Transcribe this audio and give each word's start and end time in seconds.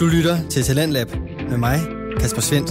Du 0.00 0.06
lytter 0.06 0.48
til 0.48 0.62
Talentlab 0.62 1.08
med 1.50 1.56
mig, 1.56 1.80
Kasper 2.20 2.40
Svendt. 2.40 2.70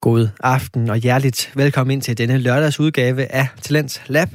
God 0.00 0.28
aften 0.40 0.90
og 0.90 0.96
hjerteligt 0.96 1.52
velkommen 1.54 1.92
ind 1.92 2.02
til 2.02 2.18
denne 2.18 2.38
lørdags 2.38 2.80
udgave 2.80 3.32
af 3.32 3.48
Talents 3.62 4.02
Lab. 4.06 4.28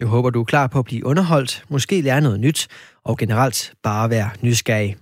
Jeg 0.00 0.08
håber, 0.08 0.30
du 0.30 0.40
er 0.40 0.44
klar 0.44 0.66
på 0.66 0.78
at 0.78 0.84
blive 0.84 1.06
underholdt, 1.06 1.64
måske 1.68 2.00
lære 2.00 2.20
noget 2.20 2.40
nyt 2.40 2.68
og 3.04 3.18
generelt 3.18 3.72
bare 3.82 4.10
være 4.10 4.30
nysgerrig. 4.42 4.96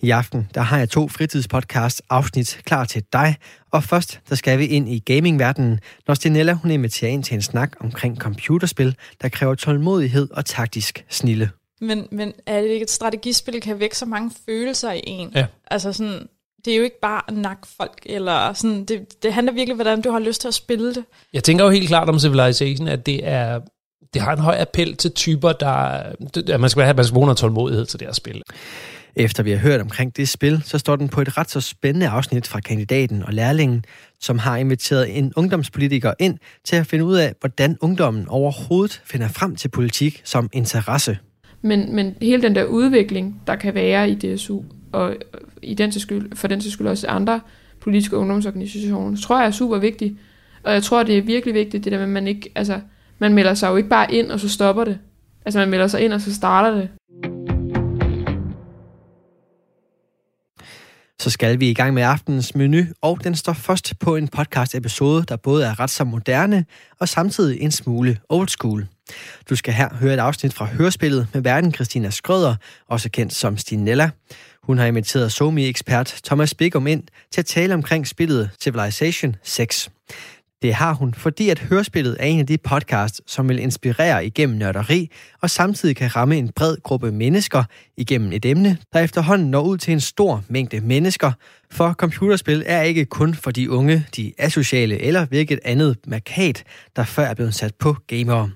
I 0.00 0.10
aften 0.10 0.48
der 0.54 0.60
har 0.60 0.78
jeg 0.78 0.90
to 0.90 1.08
fritidspodcast 1.08 2.02
afsnit 2.10 2.60
klar 2.64 2.84
til 2.84 3.02
dig, 3.12 3.36
og 3.70 3.84
først 3.84 4.20
der 4.28 4.34
skal 4.34 4.58
vi 4.58 4.66
ind 4.66 4.88
i 4.88 4.98
gamingverdenen, 4.98 5.80
når 6.06 6.14
Stinella 6.14 6.52
hun 6.52 6.70
inviterer 6.70 7.10
ind 7.10 7.24
til 7.24 7.34
en 7.34 7.42
snak 7.42 7.72
omkring 7.80 8.16
computerspil, 8.16 8.96
der 9.22 9.28
kræver 9.28 9.54
tålmodighed 9.54 10.28
og 10.30 10.44
taktisk 10.44 11.04
snille. 11.08 11.50
Men, 11.82 12.08
men 12.10 12.32
er 12.46 12.60
det 12.60 12.68
ikke 12.68 12.82
et 12.82 12.90
strategispil, 12.90 13.60
kan 13.60 13.80
vække 13.80 13.96
så 13.96 14.06
mange 14.06 14.30
følelser 14.46 14.92
i 14.92 15.00
en? 15.06 15.32
Ja. 15.34 15.46
Altså 15.70 15.92
sådan, 15.92 16.28
det 16.64 16.72
er 16.72 16.76
jo 16.76 16.82
ikke 16.82 17.00
bare 17.00 17.22
at 17.28 17.34
nakke 17.34 17.66
folk, 17.76 18.02
eller 18.06 18.52
sådan, 18.52 18.84
det, 18.84 19.22
det 19.22 19.32
handler 19.32 19.52
virkelig 19.52 19.74
hvordan 19.74 20.02
du 20.02 20.10
har 20.10 20.18
lyst 20.18 20.40
til 20.40 20.48
at 20.48 20.54
spille 20.54 20.94
det. 20.94 21.04
Jeg 21.32 21.44
tænker 21.44 21.64
jo 21.64 21.70
helt 21.70 21.88
klart 21.88 22.08
om 22.08 22.18
Civilization, 22.18 22.88
at 22.88 23.06
det 23.06 23.28
er 23.28 23.60
det 24.14 24.22
har 24.22 24.32
en 24.32 24.38
høj 24.38 24.56
appel 24.60 24.96
til 24.96 25.10
typer, 25.10 25.52
der 25.52 25.68
at 26.48 26.60
man 26.60 26.70
skal 26.70 26.82
have 26.82 26.94
man 26.94 27.04
skal 27.04 27.14
bruge 27.14 27.26
noget 27.26 27.38
tålmodighed 27.38 27.86
til 27.86 28.00
det 28.00 28.08
her 28.08 28.12
spil. 28.12 28.42
Efter 29.16 29.42
vi 29.42 29.50
har 29.50 29.58
hørt 29.58 29.80
omkring 29.80 30.16
det 30.16 30.28
spil, 30.28 30.62
så 30.64 30.78
står 30.78 30.96
den 30.96 31.08
på 31.08 31.20
et 31.20 31.38
ret 31.38 31.50
så 31.50 31.60
spændende 31.60 32.08
afsnit 32.08 32.46
fra 32.46 32.60
kandidaten 32.60 33.22
og 33.22 33.32
lærlingen, 33.32 33.84
som 34.20 34.38
har 34.38 34.56
inviteret 34.56 35.18
en 35.18 35.32
ungdomspolitiker 35.36 36.14
ind 36.18 36.38
til 36.64 36.76
at 36.76 36.86
finde 36.86 37.04
ud 37.04 37.16
af, 37.16 37.34
hvordan 37.40 37.78
ungdommen 37.80 38.28
overhovedet 38.28 39.02
finder 39.04 39.28
frem 39.28 39.56
til 39.56 39.68
politik 39.68 40.20
som 40.24 40.50
interesse. 40.52 41.18
Men, 41.62 41.94
men 41.94 42.14
hele 42.22 42.42
den 42.42 42.54
der 42.54 42.64
udvikling, 42.64 43.42
der 43.46 43.56
kan 43.56 43.74
være 43.74 44.10
i 44.10 44.14
DSU, 44.14 44.62
og 44.92 45.16
i 45.62 45.74
den 45.74 45.90
til 45.90 46.00
skyld, 46.00 46.36
for 46.36 46.48
den 46.48 46.60
til 46.60 46.72
skyld 46.72 46.86
også 46.86 47.06
andre 47.08 47.40
politiske 47.80 48.16
ungdomsorganisationer, 48.16 49.16
tror 49.16 49.38
jeg 49.38 49.46
er 49.46 49.50
super 49.50 49.78
vigtig. 49.78 50.16
Og 50.62 50.72
jeg 50.72 50.82
tror, 50.82 51.02
det 51.02 51.18
er 51.18 51.22
virkelig 51.22 51.54
vigtigt, 51.54 51.84
det 51.84 51.92
der 51.92 51.98
med, 51.98 52.04
at 52.04 52.12
man 52.12 52.26
ikke, 52.26 52.52
altså, 52.54 52.80
man 53.18 53.34
melder 53.34 53.54
sig 53.54 53.68
jo 53.68 53.76
ikke 53.76 53.88
bare 53.88 54.14
ind, 54.14 54.30
og 54.30 54.40
så 54.40 54.48
stopper 54.48 54.84
det. 54.84 54.98
Altså, 55.44 55.58
man 55.58 55.70
melder 55.70 55.86
sig 55.86 56.00
ind, 56.00 56.12
og 56.12 56.20
så 56.20 56.34
starter 56.34 56.74
det. 56.76 56.88
Så 61.20 61.30
skal 61.30 61.60
vi 61.60 61.70
i 61.70 61.74
gang 61.74 61.94
med 61.94 62.02
aftenens 62.02 62.54
menu, 62.54 62.78
og 63.02 63.24
den 63.24 63.34
står 63.34 63.52
først 63.52 63.98
på 63.98 64.16
en 64.16 64.28
podcast-episode, 64.28 65.24
der 65.28 65.36
både 65.36 65.64
er 65.64 65.80
ret 65.80 65.90
så 65.90 66.04
moderne 66.04 66.64
og 67.00 67.08
samtidig 67.08 67.60
en 67.60 67.70
smule 67.70 68.18
old 68.28 68.48
school. 68.48 68.86
Du 69.50 69.56
skal 69.56 69.74
her 69.74 69.88
høre 69.94 70.14
et 70.14 70.18
afsnit 70.18 70.54
fra 70.54 70.64
hørespillet 70.64 71.28
med 71.32 71.42
verden 71.42 71.74
Christina 71.74 72.10
Skrøder, 72.10 72.54
også 72.88 73.10
kendt 73.10 73.34
som 73.34 73.58
Stinella. 73.58 74.10
Hun 74.62 74.78
har 74.78 74.86
inviteret 74.86 75.32
Somi-ekspert 75.32 76.20
Thomas 76.24 76.54
Bigum 76.54 76.86
ind 76.86 77.02
til 77.30 77.40
at 77.40 77.46
tale 77.46 77.74
omkring 77.74 78.06
spillet 78.06 78.50
Civilization 78.60 79.36
6. 79.42 79.90
Det 80.62 80.74
har 80.74 80.94
hun, 80.94 81.14
fordi 81.14 81.48
at 81.48 81.58
hørespillet 81.58 82.16
er 82.20 82.24
en 82.24 82.40
af 82.40 82.46
de 82.46 82.58
podcasts, 82.58 83.20
som 83.26 83.48
vil 83.48 83.58
inspirere 83.58 84.26
igennem 84.26 84.58
nørderi, 84.58 85.10
og 85.40 85.50
samtidig 85.50 85.96
kan 85.96 86.16
ramme 86.16 86.36
en 86.36 86.52
bred 86.56 86.76
gruppe 86.82 87.12
mennesker 87.12 87.64
igennem 87.96 88.32
et 88.32 88.44
emne, 88.44 88.78
der 88.92 89.00
efterhånden 89.00 89.50
når 89.50 89.62
ud 89.62 89.78
til 89.78 89.92
en 89.92 90.00
stor 90.00 90.44
mængde 90.48 90.80
mennesker. 90.80 91.32
For 91.70 91.92
computerspil 91.92 92.62
er 92.66 92.82
ikke 92.82 93.04
kun 93.04 93.34
for 93.34 93.50
de 93.50 93.70
unge, 93.70 94.06
de 94.16 94.32
asociale 94.38 95.02
eller 95.02 95.24
hvilket 95.24 95.58
andet 95.64 95.96
markat, 96.06 96.64
der 96.96 97.04
før 97.04 97.24
er 97.24 97.34
blevet 97.34 97.54
sat 97.54 97.74
på 97.74 97.96
gamere. 98.06 98.50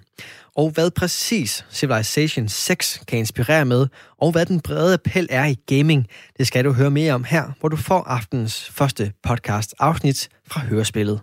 Og 0.57 0.71
hvad 0.71 0.91
præcis 0.91 1.65
Civilization 1.71 2.49
6 2.49 3.01
kan 3.09 3.19
inspirere 3.19 3.65
med, 3.65 3.87
og 4.21 4.33
hvad 4.33 4.47
den 4.47 4.61
brede 4.61 4.95
appel 4.95 5.27
er 5.31 5.45
i 5.45 5.55
gaming, 5.67 6.07
det 6.39 6.47
skal 6.47 6.65
du 6.65 6.73
høre 6.73 6.91
mere 6.91 7.13
om 7.13 7.25
her, 7.25 7.43
hvor 7.61 7.69
du 7.69 7.77
får 7.77 8.03
aftens 8.07 8.71
første 8.75 9.13
podcast 9.23 9.75
afsnit 9.79 10.29
fra 10.49 10.61
hørespillet. 10.61 11.21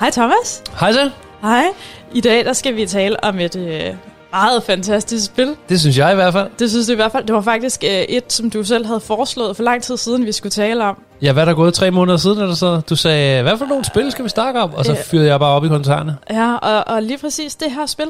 Hej 0.00 0.10
Thomas. 0.10 0.62
Hej 0.80 0.92
så. 0.92 1.10
Hej. 1.42 1.64
I 2.14 2.20
dag 2.20 2.44
der 2.44 2.52
skal 2.52 2.76
vi 2.76 2.86
tale 2.86 3.24
om 3.24 3.38
et 3.38 3.56
øh, 3.56 3.94
meget 4.30 4.62
fantastisk 4.62 5.26
spil. 5.26 5.56
Det 5.68 5.80
synes 5.80 5.98
jeg 5.98 6.12
i 6.12 6.14
hvert 6.14 6.32
fald. 6.32 6.50
Det 6.58 6.70
synes 6.70 6.86
du 6.86 6.92
i 6.92 6.96
hvert 6.96 7.12
fald. 7.12 7.24
Det 7.24 7.34
var 7.34 7.40
faktisk 7.40 7.84
øh, 7.84 7.90
et, 7.90 8.32
som 8.32 8.50
du 8.50 8.64
selv 8.64 8.86
havde 8.86 9.00
foreslået 9.00 9.56
for 9.56 9.62
lang 9.62 9.82
tid 9.82 9.96
siden, 9.96 10.26
vi 10.26 10.32
skulle 10.32 10.50
tale 10.50 10.84
om. 10.84 11.02
Ja, 11.22 11.32
hvad 11.32 11.42
er 11.42 11.46
der 11.46 11.54
gået 11.54 11.74
tre 11.74 11.90
måneder 11.90 12.16
siden, 12.16 12.38
eller 12.38 12.54
så? 12.54 12.80
Du 12.90 12.96
sagde, 12.96 13.42
hvad 13.42 13.58
for 13.58 13.66
nogle 13.66 13.84
spil 13.84 14.12
skal 14.12 14.24
vi 14.24 14.28
snakke 14.28 14.60
om? 14.60 14.74
Og 14.74 14.84
så 14.84 14.96
fyrede 15.04 15.26
jeg 15.26 15.38
bare 15.38 15.50
op 15.50 15.64
i 15.64 15.68
kommentarerne. 15.68 16.16
Ja, 16.30 16.54
og, 16.54 16.94
og 16.94 17.02
lige 17.02 17.18
præcis 17.18 17.54
det 17.54 17.72
her 17.72 17.86
spil, 17.86 18.06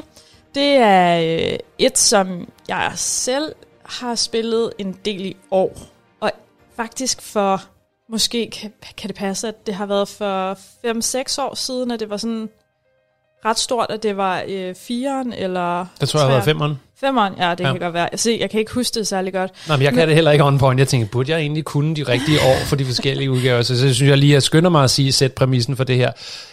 det 0.55 0.75
er 0.77 1.19
øh, 1.51 1.57
et, 1.77 1.97
som 1.97 2.49
jeg 2.67 2.91
selv 2.95 3.55
har 3.85 4.15
spillet 4.15 4.73
en 4.77 4.99
del 5.05 5.25
i 5.25 5.37
år. 5.51 5.77
Og 6.19 6.31
faktisk 6.75 7.21
for, 7.21 7.61
måske 8.09 8.49
kan, 8.49 8.73
kan 8.97 9.07
det 9.07 9.15
passe, 9.15 9.47
at 9.47 9.67
det 9.67 9.75
har 9.75 9.85
været 9.85 10.07
for 10.07 10.53
5-6 10.53 11.41
år 11.41 11.55
siden, 11.55 11.91
at 11.91 11.99
det 11.99 12.09
var 12.09 12.17
sådan 12.17 12.49
ret 13.45 13.59
stort, 13.59 13.91
at 13.91 14.03
det 14.03 14.17
var 14.17 14.43
øh, 14.47 14.71
4'eren 14.71 15.35
eller 15.35 15.85
Det 15.99 16.09
tror 16.09 16.19
jeg 16.19 16.27
har 16.27 16.33
været 16.33 16.45
femeren. 16.45 16.79
Femeren, 16.99 17.33
ja, 17.39 17.51
det 17.51 17.59
Ja. 17.63 17.71
kan 17.71 17.79
godt 17.79 17.93
være. 17.93 18.07
Jeg, 18.11 18.19
se, 18.19 18.37
jeg 18.41 18.49
kan 18.49 18.59
ikke 18.59 18.73
huske 18.73 18.99
det 18.99 19.07
særlig 19.07 19.33
godt. 19.33 19.51
Nej, 19.67 19.77
men 19.77 19.83
jeg 19.83 19.93
kan 19.93 20.07
det 20.07 20.15
heller 20.15 20.31
ikke 20.31 20.43
on 20.43 20.57
point. 20.57 20.79
Jeg 20.79 20.87
tænker, 20.87 21.07
burde 21.07 21.31
jeg 21.31 21.39
egentlig 21.39 21.65
kunne 21.65 21.95
de 21.95 22.03
rigtige 22.03 22.37
år 22.41 22.55
for 22.65 22.75
de 22.75 22.85
forskellige 22.85 23.31
udgaver? 23.31 23.61
Så, 23.61 23.79
så 23.79 23.93
synes 23.93 24.09
jeg 24.09 24.17
lige, 24.17 24.31
at 24.31 24.33
jeg 24.33 24.43
skynder 24.43 24.69
mig 24.69 24.83
at 24.83 24.89
sige, 24.89 25.11
sæt 25.11 25.33
præmissen 25.33 25.75
for 25.77 25.83
det 25.83 25.95
her. 25.95 26.11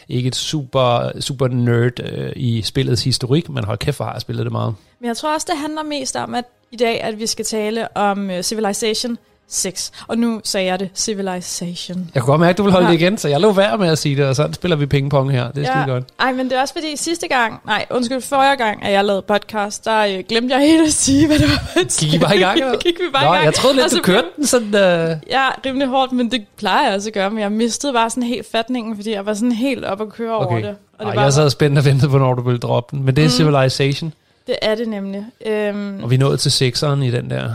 Ikke 0.09 0.27
et 0.29 0.37
super, 0.37 1.11
super 1.21 1.49
nerd 1.49 2.01
øh, 2.01 2.33
i 2.37 2.63
spillets 2.63 3.05
historik, 3.05 3.49
men 3.49 3.65
hold 3.65 3.79
kæft, 3.79 3.97
hvor 3.99 4.05
har 4.07 4.13
jeg 4.13 4.21
spillet 4.21 4.45
det 4.45 4.53
meget. 4.53 4.75
Men 5.01 5.09
jeg 5.09 5.17
tror 5.17 5.35
også, 5.35 5.47
det 5.51 5.59
handler 5.61 5.83
mest 5.83 6.17
om, 6.17 6.35
at 6.35 6.45
i 6.71 6.77
dag, 6.77 7.01
at 7.03 7.19
vi 7.19 7.27
skal 7.27 7.45
tale 7.45 7.97
om 7.97 8.31
uh, 8.31 8.41
Civilization 8.41 9.19
6. 9.49 9.93
Og 10.09 10.19
nu 10.19 10.41
sagde 10.45 10.67
jeg 10.67 10.81
det, 10.81 10.89
Civilization. 10.95 12.11
Jeg 12.15 12.23
kunne 12.23 12.31
godt 12.33 12.41
mærke, 12.41 12.51
at 12.51 12.59
du 12.59 12.63
vil 12.63 12.73
holde 12.73 12.87
Ja. 12.87 12.93
det 12.93 13.01
igen, 13.01 13.19
så 13.19 13.29
jeg 13.29 13.41
lå 13.41 13.53
værd 13.53 13.79
med 13.79 13.89
at 13.89 13.99
sige 13.99 14.17
det, 14.17 14.25
og 14.27 14.37
sådan 14.37 14.53
spiller 14.55 14.77
vi 14.77 14.87
pingpong 14.87 15.33
her. 15.33 15.51
Det 15.51 15.69
er 15.69 15.79
ja. 15.79 15.87
godt. 15.87 16.05
Ej, 16.21 16.33
men 16.33 16.51
det 16.51 16.57
er 16.57 16.61
også 16.61 16.75
fordi 16.75 16.97
sidste 16.97 17.29
gang, 17.29 17.61
nej, 17.67 17.87
undskyld, 17.91 18.21
forrige 18.21 18.57
gang, 18.57 18.85
at 18.85 18.93
jeg 18.93 19.05
lavede 19.05 19.23
podcast, 19.23 19.85
der 19.85 20.01
øh, 20.01 20.25
glemte 20.29 20.55
jeg 20.55 20.67
helt 20.69 20.87
at 20.87 20.93
sige, 20.93 21.27
hvad 21.27 21.39
det 21.39 21.49
var. 21.49 21.83
Gik 22.01 22.15
I 22.15 22.19
bare 22.19 22.37
i 22.37 22.41
gang? 22.41 22.61
eller? 22.61 22.79
Gik 22.87 22.95
vi 22.99 23.05
bare 23.13 23.25
Nå, 23.25 23.31
i 23.31 23.35
gang. 23.35 23.45
jeg 23.45 23.55
troede 23.55 23.77
lidt, 23.77 23.87
Og 23.87 23.93
du 23.99 24.03
kørte 24.03 24.27
den 24.37 24.47
sådan... 24.47 24.75
Øh... 24.75 25.17
Ja, 25.31 25.49
rimelig 25.67 25.89
hårdt, 25.89 26.13
men 26.13 26.31
det 26.31 26.45
plejer 26.57 26.87
jeg 26.87 26.95
også 26.95 27.09
at 27.09 27.13
gøre, 27.15 27.31
men 27.31 27.39
jeg 27.41 27.53
mistede 27.53 27.93
bare 27.93 28.11
sådan 28.11 28.23
helt 28.23 28.47
fatningen, 28.53 28.97
fordi 28.97 29.13
jeg 29.13 29.27
var 29.27 29.35
sådan 29.35 29.53
helt 29.53 29.85
op 29.85 30.01
at 30.01 30.09
køre 30.09 30.35
over 30.37 30.47
Okay. 30.47 30.57
det. 30.63 30.77
Og 30.99 31.05
Ej, 31.05 31.11
det, 31.11 31.17
var, 31.17 31.23
jeg 31.23 31.33
sad 31.33 31.51
spændt 31.51 31.79
og 31.79 31.85
ventede 31.85 32.11
på, 32.11 32.19
når 32.19 32.35
du 32.35 32.43
ville 32.43 32.59
droppe 32.59 32.97
den. 32.97 33.05
Men 33.05 33.17
det 33.17 33.23
er 33.25 33.29
mm. 33.29 33.31
Civilization, 33.33 34.13
det 34.47 34.57
er 34.63 34.75
det 34.75 34.89
nemlig. 34.89 35.25
Øhm, 35.47 36.03
og 36.03 36.11
vi 36.11 36.17
nået 36.17 36.41
til 36.41 36.53
sekseren 36.53 37.03
i 37.03 37.11
den 37.11 37.31
der. 37.31 37.51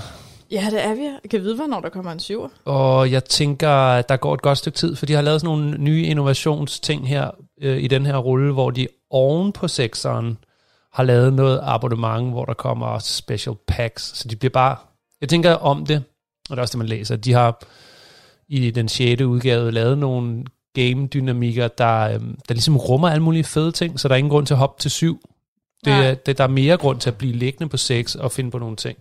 Ja, 0.51 0.67
det 0.71 0.85
er 0.85 0.95
vi. 0.95 1.01
Jeg 1.03 1.29
kan 1.31 1.41
vide, 1.41 1.55
hvornår 1.55 1.79
der 1.79 1.89
kommer 1.89 2.11
en 2.11 2.19
syver. 2.19 2.47
Og 2.65 3.11
jeg 3.11 3.25
tænker, 3.25 3.69
at 3.69 4.09
der 4.09 4.17
går 4.17 4.33
et 4.33 4.41
godt 4.41 4.57
stykke 4.57 4.77
tid, 4.77 4.95
for 4.95 5.05
de 5.05 5.13
har 5.13 5.21
lavet 5.21 5.41
sådan 5.41 5.55
nogle 5.57 5.77
nye 5.77 6.03
innovationsting 6.03 7.07
her 7.07 7.31
øh, 7.61 7.77
i 7.83 7.87
den 7.87 8.05
her 8.05 8.17
rulle, 8.17 8.53
hvor 8.53 8.69
de 8.71 8.87
oven 9.09 9.51
på 9.51 9.67
sekseren 9.67 10.37
har 10.93 11.03
lavet 11.03 11.33
noget 11.33 11.59
abonnement, 11.63 12.31
hvor 12.31 12.45
der 12.45 12.53
kommer 12.53 12.99
special 12.99 13.55
packs. 13.67 14.17
Så 14.17 14.27
de 14.27 14.35
bliver 14.35 14.49
bare... 14.51 14.75
Jeg 15.21 15.29
tænker 15.29 15.53
om 15.53 15.85
det, 15.85 16.03
og 16.49 16.55
det 16.55 16.57
er 16.57 16.61
også 16.61 16.71
det, 16.71 16.77
man 16.77 16.87
læser. 16.87 17.15
De 17.15 17.33
har 17.33 17.61
i 18.47 18.71
den 18.71 18.87
6. 18.89 19.21
udgave 19.21 19.71
lavet 19.71 19.97
nogle 19.97 20.43
game-dynamikker, 20.73 21.67
der, 21.67 21.99
øh, 22.01 22.19
der 22.21 22.53
ligesom 22.53 22.77
rummer 22.77 23.09
alle 23.09 23.23
mulige 23.23 23.43
fede 23.43 23.71
ting, 23.71 23.99
så 23.99 24.07
der 24.07 24.13
er 24.13 24.17
ingen 24.17 24.31
grund 24.31 24.45
til 24.45 24.53
at 24.53 24.57
hoppe 24.57 24.81
til 24.81 24.91
7. 24.91 25.21
Det, 25.85 25.93
er- 25.93 26.13
det, 26.13 26.37
der 26.37 26.43
er 26.43 26.47
mere 26.47 26.77
grund 26.77 26.99
til 26.99 27.09
at 27.09 27.17
blive 27.17 27.33
liggende 27.33 27.69
på 27.69 27.77
6 27.77 28.15
og 28.15 28.31
finde 28.31 28.51
på 28.51 28.59
nogle 28.59 28.75
ting. 28.75 28.97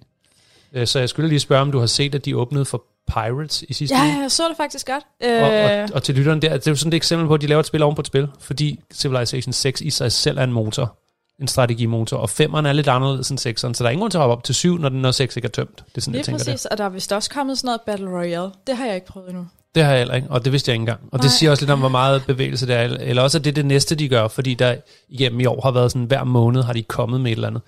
Øh, 0.73 0.87
Så 0.87 0.99
jeg 0.99 1.09
skulle 1.09 1.29
lige 1.29 1.41
spørge, 1.41 1.63
om 1.63 1.73
du 1.73 1.79
har 1.79 1.87
set, 1.87 2.15
at 2.15 2.25
de 2.25 2.37
åbnede 2.37 2.65
for 2.65 2.85
Pirates 3.13 3.63
i 3.69 3.73
sidste 3.73 3.97
Ja, 3.97 4.03
uge? 4.05 4.21
jeg 4.23 4.31
så 4.31 4.43
det 4.49 4.57
faktisk 4.57 4.87
godt. 4.87 5.05
Og, 5.43 5.53
Øh, 5.55 5.83
og, 5.83 5.95
og 5.95 6.03
til 6.03 6.15
lytteren 6.15 6.43
der, 6.43 6.53
det 6.57 6.67
er 6.67 6.71
jo 6.71 6.77
sådan 6.77 6.93
et 6.93 6.97
eksempel 6.97 7.29
på, 7.29 7.35
at 7.35 7.41
de 7.41 7.47
laver 7.47 7.61
et 7.61 7.67
spil 7.67 7.83
oven 7.83 7.95
på 7.95 8.01
et 8.01 8.07
spil, 8.07 8.29
fordi 8.41 8.81
Civilization 8.95 9.53
6 9.53 9.81
i 9.81 9.91
sig 9.91 10.13
selv 10.13 10.39
er 10.39 10.45
en 10.45 10.53
motor, 10.53 10.97
en 11.41 11.49
strategimotor, 11.49 12.17
og 12.17 12.29
5'eren 12.31 12.67
er 12.69 12.73
lidt 12.73 12.89
anderledes 12.89 13.31
end 13.31 13.39
6'eren, 13.39 13.75
så 13.75 13.85
der 13.85 13.85
er 13.85 13.91
ingen 13.91 14.01
grund 14.01 14.11
til 14.11 14.19
at 14.19 14.23
hoppe 14.23 14.33
op 14.33 14.45
til 14.45 14.55
7, 14.55 14.79
når 14.79 14.89
den 14.89 15.03
når 15.03 15.11
6 15.11 15.37
ikke 15.37 15.47
er 15.47 15.51
tømt. 15.51 15.77
Det 15.77 15.97
er 15.97 16.01
sådan, 16.01 16.13
Lige 16.13 16.19
jeg 16.19 16.25
tænker 16.25 16.45
præcis, 16.45 16.65
og 16.67 16.79
der 16.79 16.85
er 16.85 16.89
vist 16.89 17.13
også 17.13 17.31
kommet 17.31 17.59
sådan 17.59 17.67
noget 17.67 17.81
Battle 17.87 18.09
Royale. 18.19 18.51
Det 18.67 18.77
har 18.77 18.87
jeg 18.87 18.95
ikke 18.95 19.07
prøvet 19.07 19.29
endnu. 19.29 19.43
det. 19.43 19.51
Det 19.75 19.83
har 19.85 19.91
jeg 19.91 19.99
heller 20.01 20.15
ikke, 20.15 20.29
og 20.31 20.45
det 20.45 20.53
vidste 20.53 20.69
jeg 20.71 20.75
ikke 20.75 20.83
engang. 20.83 21.01
Og 21.13 21.19
det 21.19 21.25
Nej. 21.25 21.29
siger 21.33 21.51
også 21.51 21.63
lidt 21.63 21.71
om, 21.71 21.79
hvor 21.79 21.89
meget 21.89 22.23
bevægelse 22.27 22.67
det 22.67 22.75
er, 22.77 22.81
eller 22.83 23.23
også 23.23 23.39
at 23.39 23.45
det 23.45 23.51
er 23.51 23.55
det 23.55 23.67
næste, 23.67 23.95
de 23.95 24.09
gør, 24.09 24.29
fordi 24.29 24.55
der 24.55 24.77
igennem 25.09 25.41
i 25.41 25.47
år 25.47 25.61
har 25.61 25.71
været 25.71 25.93
sådan, 25.93 26.05
hver 26.05 26.25
måned 26.25 26.63
har 26.63 26.73
de 26.73 26.83
kommet 26.83 27.21
med 27.21 27.31
et 27.31 27.35
eller 27.37 27.49
andet. 27.49 27.63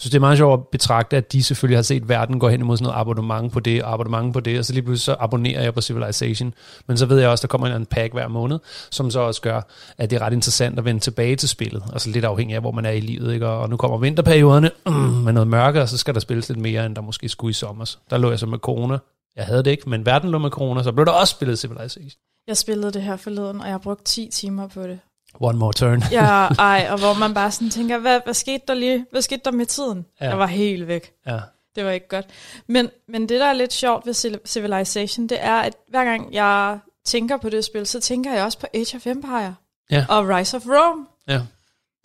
Så 0.00 0.08
det 0.08 0.14
er 0.14 0.20
meget 0.20 0.38
sjovt 0.38 0.60
at 0.60 0.68
betragte, 0.68 1.16
at 1.16 1.32
de 1.32 1.42
selvfølgelig 1.42 1.78
har 1.78 1.82
set 1.82 2.08
verden 2.08 2.40
gå 2.40 2.48
hen 2.48 2.60
imod 2.60 2.76
sådan 2.76 2.84
noget 2.84 3.00
abonnement 3.00 3.52
på 3.52 3.60
det, 3.60 3.82
og 3.82 3.92
abonnement 3.92 4.32
på 4.32 4.40
det, 4.40 4.58
og 4.58 4.64
så 4.64 4.72
lige 4.72 4.82
pludselig 4.82 5.04
så 5.04 5.16
abonnerer 5.20 5.62
jeg 5.62 5.74
på 5.74 5.80
Civilization. 5.80 6.54
Men 6.86 6.96
så 6.96 7.06
ved 7.06 7.18
jeg 7.18 7.28
også, 7.28 7.40
at 7.40 7.42
der 7.42 7.48
kommer 7.48 7.66
en 7.66 7.72
anden 7.72 7.86
pack 7.86 8.12
hver 8.12 8.28
måned, 8.28 8.58
som 8.90 9.10
så 9.10 9.20
også 9.20 9.40
gør, 9.40 9.60
at 9.98 10.10
det 10.10 10.16
er 10.16 10.20
ret 10.22 10.32
interessant 10.32 10.78
at 10.78 10.84
vende 10.84 11.00
tilbage 11.00 11.36
til 11.36 11.48
spillet. 11.48 11.82
Altså 11.92 12.10
lidt 12.10 12.24
afhængig 12.24 12.54
af, 12.54 12.60
hvor 12.60 12.70
man 12.70 12.86
er 12.86 12.90
i 12.90 13.00
livet, 13.00 13.34
ikke? 13.34 13.46
Og 13.46 13.70
nu 13.70 13.76
kommer 13.76 13.98
vinterperioderne 13.98 14.70
mm, 14.86 14.92
med 14.92 15.32
noget 15.32 15.48
mørke, 15.48 15.82
og 15.82 15.88
så 15.88 15.98
skal 15.98 16.14
der 16.14 16.20
spilles 16.20 16.48
lidt 16.48 16.60
mere, 16.60 16.86
end 16.86 16.96
der 16.96 17.02
måske 17.02 17.28
skulle 17.28 17.50
i 17.50 17.52
sommer. 17.52 17.96
Der 18.10 18.18
lå 18.18 18.30
jeg 18.30 18.38
så 18.38 18.46
med 18.46 18.58
corona. 18.58 18.98
Jeg 19.36 19.44
havde 19.44 19.62
det 19.62 19.70
ikke, 19.70 19.90
men 19.90 20.06
verden 20.06 20.30
lå 20.30 20.38
med 20.38 20.50
corona, 20.50 20.82
så 20.82 20.92
blev 20.92 21.06
der 21.06 21.12
også 21.12 21.30
spillet 21.30 21.58
Civilization. 21.58 22.10
Jeg 22.46 22.56
spillede 22.56 22.92
det 22.92 23.02
her 23.02 23.16
forleden, 23.16 23.60
og 23.60 23.66
jeg 23.66 23.72
har 23.72 23.78
brugt 23.78 24.04
10 24.04 24.28
timer 24.32 24.68
på 24.68 24.82
det. 24.82 24.98
One 25.40 25.58
more 25.58 25.72
turn. 25.72 26.02
Ja, 26.12 26.46
ej, 26.72 26.88
og 26.90 26.98
hvor 26.98 27.14
man 27.14 27.34
bare 27.34 27.50
sådan 27.50 27.70
tænker, 27.70 27.98
hvad, 27.98 28.20
hvad 28.24 28.34
skete 28.34 28.62
der 28.68 28.74
lige? 28.74 29.06
Hvad 29.10 29.22
skete 29.22 29.40
der 29.44 29.50
med 29.50 29.66
tiden? 29.66 30.06
Ja. 30.20 30.28
Jeg 30.28 30.38
var 30.38 30.46
helt 30.46 30.86
væk. 30.86 31.12
Ja. 31.26 31.38
det 31.76 31.84
var 31.84 31.90
ikke 31.90 32.08
godt. 32.08 32.26
Men, 32.66 32.88
men 33.08 33.22
det, 33.28 33.40
der 33.40 33.46
er 33.46 33.52
lidt 33.52 33.72
sjovt 33.72 34.06
ved 34.06 34.14
Civil- 34.14 34.46
Civilization, 34.46 35.26
det 35.26 35.38
er, 35.40 35.54
at 35.56 35.74
hver 35.88 36.04
gang 36.04 36.34
jeg 36.34 36.78
tænker 37.04 37.36
på 37.36 37.48
det 37.48 37.64
spil, 37.64 37.86
så 37.86 38.00
tænker 38.00 38.32
jeg 38.34 38.44
også 38.44 38.58
på 38.58 38.66
Age 38.74 38.96
of 38.96 39.06
Empire 39.06 39.54
Ja. 39.90 40.06
og 40.08 40.28
Rise 40.28 40.56
of 40.56 40.62
Rome. 40.66 41.06
Ja. 41.28 41.32
Jeg 41.32 41.40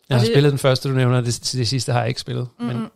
Og 0.09 0.15
har 0.15 0.19
det- 0.19 0.27
spillet 0.33 0.51
den 0.51 0.59
første, 0.59 0.89
du 0.89 0.93
nævner, 0.93 1.21
det, 1.21 1.49
det 1.53 1.67
sidste 1.67 1.91
har 1.91 1.99
jeg 1.99 2.07
ikke 2.09 2.21
spillet. 2.21 2.47
Mm-hmm. 2.59 2.67
Men 2.67 2.77
Mm-mm. 2.77 2.91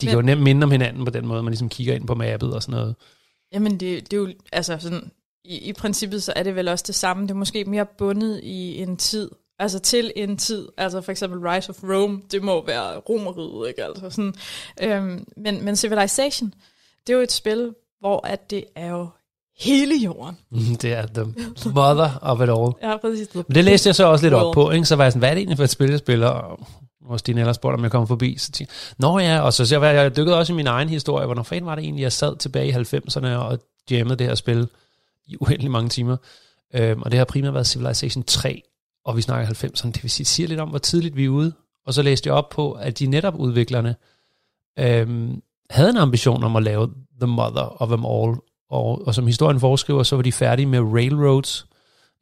de 0.00 0.06
kan 0.06 0.14
jo 0.14 0.22
nemt 0.22 0.42
minde 0.42 0.64
om 0.64 0.70
hinanden 0.70 1.04
på 1.04 1.10
den 1.10 1.26
måde, 1.26 1.42
man 1.42 1.50
ligesom 1.50 1.68
kigger 1.68 1.94
ind 1.94 2.06
på 2.06 2.14
mappet 2.14 2.54
og 2.54 2.62
sådan 2.62 2.78
noget. 2.80 2.94
Jamen, 3.52 3.72
det, 3.80 4.10
det 4.10 4.12
er 4.12 4.20
jo, 4.20 4.28
altså 4.52 4.76
sådan, 4.80 5.10
i, 5.44 5.58
i 5.58 5.72
princippet 5.72 6.22
så 6.22 6.32
er 6.36 6.42
det 6.42 6.54
vel 6.56 6.68
også 6.68 6.84
det 6.86 6.94
samme. 6.94 7.22
Det 7.22 7.30
er 7.30 7.34
måske 7.34 7.64
mere 7.64 7.86
bundet 7.86 8.40
i 8.42 8.78
en 8.82 8.96
tid, 8.96 9.30
altså 9.58 9.78
til 9.78 10.12
en 10.16 10.36
tid. 10.36 10.68
Altså 10.76 11.00
for 11.00 11.12
eksempel 11.12 11.40
Rise 11.40 11.70
of 11.70 11.82
Rome, 11.82 12.20
det 12.30 12.42
må 12.42 12.66
være 12.66 12.98
romeriet, 12.98 13.68
ikke? 13.68 13.84
Altså 13.84 14.10
sådan. 14.10 14.34
Øhm, 14.82 15.26
men, 15.36 15.64
men 15.64 15.76
Civilization, 15.76 16.54
det 17.06 17.12
er 17.12 17.16
jo 17.16 17.22
et 17.22 17.32
spil, 17.32 17.74
hvor 18.00 18.26
at 18.26 18.50
det 18.50 18.64
er 18.76 18.90
jo 18.90 19.08
hele 19.58 19.94
jorden. 19.96 20.38
Det 20.82 20.92
er 20.92 21.06
the 21.06 21.24
mother 21.74 22.18
of 22.22 22.40
it 22.40 22.48
all. 22.48 22.90
Ja, 22.90 22.96
præcis. 22.96 23.34
Men 23.34 23.44
det 23.54 23.64
læste 23.64 23.86
jeg 23.86 23.94
så 23.94 24.06
også 24.06 24.24
lidt 24.24 24.34
op 24.34 24.54
på, 24.54 24.70
ikke? 24.70 24.86
så 24.86 24.96
var 24.96 25.04
jeg 25.04 25.12
sådan, 25.12 25.20
hvad 25.20 25.28
er 25.28 25.34
det 25.34 25.40
egentlig 25.40 25.56
for 25.56 25.64
et 25.64 25.70
spil, 25.70 25.90
jeg 25.90 25.98
spiller? 25.98 26.28
Og 26.28 26.66
har 27.10 27.16
Stine 27.16 27.40
ellers 27.40 27.56
spurgt, 27.56 27.74
om 27.74 27.82
jeg 27.82 27.90
kom 27.90 28.06
forbi, 28.06 28.38
så 28.38 28.52
tænkte 28.52 28.74
nå 28.98 29.18
ja, 29.18 29.40
og 29.40 29.52
så, 29.52 29.66
så 29.66 29.80
jeg, 29.80 29.94
jeg 29.94 30.16
dykkede 30.16 30.38
også 30.38 30.52
i 30.52 30.56
min 30.56 30.66
egen 30.66 30.88
historie, 30.88 31.26
hvornår 31.26 31.42
fanden 31.42 31.66
var 31.66 31.74
det 31.74 31.84
egentlig, 31.84 32.02
jeg 32.02 32.12
sad 32.12 32.36
tilbage 32.36 32.68
i 32.68 32.72
90'erne 32.72 33.26
og 33.26 33.58
jammede 33.90 34.16
det 34.16 34.26
her 34.26 34.34
spil 34.34 34.68
i 35.26 35.36
uendelig 35.40 35.70
mange 35.70 35.88
timer. 35.88 36.16
Øhm, 36.74 37.02
og 37.02 37.10
det 37.10 37.18
har 37.18 37.24
primært 37.24 37.54
været 37.54 37.66
Civilization 37.66 38.22
3, 38.22 38.62
og 39.04 39.16
vi 39.16 39.22
snakker 39.22 39.54
90'erne, 39.54 39.90
det 39.90 40.02
vil 40.02 40.10
sige, 40.10 40.26
siger 40.26 40.48
lidt 40.48 40.60
om, 40.60 40.68
hvor 40.68 40.78
tidligt 40.78 41.16
vi 41.16 41.24
er 41.24 41.28
ude. 41.28 41.52
Og 41.86 41.94
så 41.94 42.02
læste 42.02 42.26
jeg 42.26 42.34
op 42.34 42.48
på, 42.48 42.72
at 42.72 42.98
de 42.98 43.06
netop 43.06 43.34
udviklerne 43.34 43.96
øhm, 44.78 45.42
havde 45.70 45.90
en 45.90 45.96
ambition 45.96 46.44
om 46.44 46.56
at 46.56 46.62
lave 46.62 46.90
The 47.20 47.26
Mother 47.26 47.82
of 47.82 47.88
them 47.88 48.06
all, 48.06 48.36
og, 48.70 49.06
og 49.06 49.14
som 49.14 49.26
historien 49.26 49.60
foreskriver, 49.60 50.02
så 50.02 50.16
var 50.16 50.22
de 50.22 50.32
færdige 50.32 50.66
med 50.66 50.80
Railroads, 50.80 51.66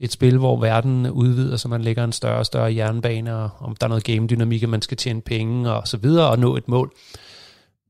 et 0.01 0.13
spil, 0.13 0.39
hvor 0.39 0.61
verden 0.61 1.11
udvider, 1.11 1.57
så 1.57 1.69
man 1.69 1.83
lægger 1.83 2.05
en 2.05 2.13
større 2.13 2.39
og 2.39 2.47
større 2.47 2.75
jernbane, 2.75 3.37
og 3.37 3.51
om 3.61 3.77
der 3.77 3.87
er 3.87 3.89
noget 3.89 4.05
game-dynamik, 4.05 4.63
at 4.63 4.69
man 4.69 4.83
skal 4.83 4.97
tjene 4.97 5.21
penge 5.21 5.73
og 5.73 5.89
så 5.89 5.97
videre, 5.97 6.31
og 6.31 6.39
nå 6.39 6.57
et 6.57 6.69
mål. 6.69 6.93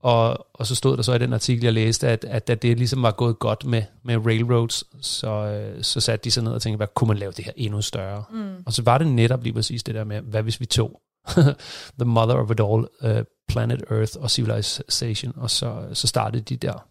Og, 0.02 0.46
og 0.52 0.66
så 0.66 0.74
stod 0.74 0.96
der 0.96 1.02
så 1.02 1.14
i 1.14 1.18
den 1.18 1.32
artikel, 1.32 1.64
jeg 1.64 1.72
læste, 1.72 2.08
at, 2.08 2.24
at 2.24 2.48
da 2.48 2.54
det 2.54 2.78
ligesom 2.78 3.02
var 3.02 3.10
gået 3.10 3.38
godt 3.38 3.64
med, 3.64 3.82
med 4.02 4.26
Railroads, 4.26 4.84
så, 5.00 5.28
øh, 5.28 5.82
så 5.82 6.00
satte 6.00 6.24
de 6.24 6.30
sig 6.30 6.42
ned 6.42 6.52
og 6.52 6.62
tænkte, 6.62 6.76
hvad 6.76 6.86
kunne 6.94 7.08
man 7.08 7.18
lave 7.18 7.32
det 7.32 7.44
her 7.44 7.52
endnu 7.56 7.82
større? 7.82 8.24
Mm. 8.30 8.62
Og 8.66 8.72
så 8.72 8.82
var 8.82 8.98
det 8.98 9.06
netop 9.06 9.42
lige 9.42 9.52
præcis 9.52 9.82
det 9.82 9.94
der 9.94 10.04
med, 10.04 10.20
hvad 10.20 10.42
hvis 10.42 10.60
vi 10.60 10.66
tog 10.66 11.00
The 12.00 12.04
Mother 12.04 12.34
of 12.34 12.50
it 12.50 12.60
all, 12.60 13.16
uh, 13.18 13.24
Planet 13.48 13.82
Earth 13.90 14.12
og 14.20 14.30
Civilization, 14.30 15.32
og 15.36 15.50
så, 15.50 15.88
så 15.92 16.06
startede 16.06 16.42
de 16.42 16.56
der. 16.56 16.86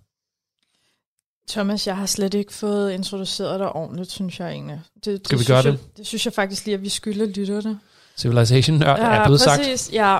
Thomas, 1.49 1.87
jeg 1.87 1.97
har 1.97 2.05
slet 2.05 2.33
ikke 2.33 2.53
fået 2.53 2.91
introduceret 2.91 3.59
dig 3.59 3.71
ordentligt, 3.71 4.11
synes 4.11 4.39
jeg 4.39 4.51
egentlig. 4.51 4.81
Det, 5.05 5.21
Skal 5.25 5.37
vi 5.37 5.43
synes 5.43 5.47
gøre 5.47 5.57
jeg, 5.57 5.71
det? 5.71 5.97
Det 5.97 6.07
synes 6.07 6.25
jeg 6.25 6.33
faktisk 6.33 6.65
lige, 6.65 6.75
at 6.75 6.81
vi 6.81 6.89
skylder 6.89 7.25
lytterne. 7.25 7.79
Civilization-nørd 8.19 8.99
er 8.99 9.23
blevet 9.23 9.41
sagt. 9.41 9.93
Ja, 9.93 10.17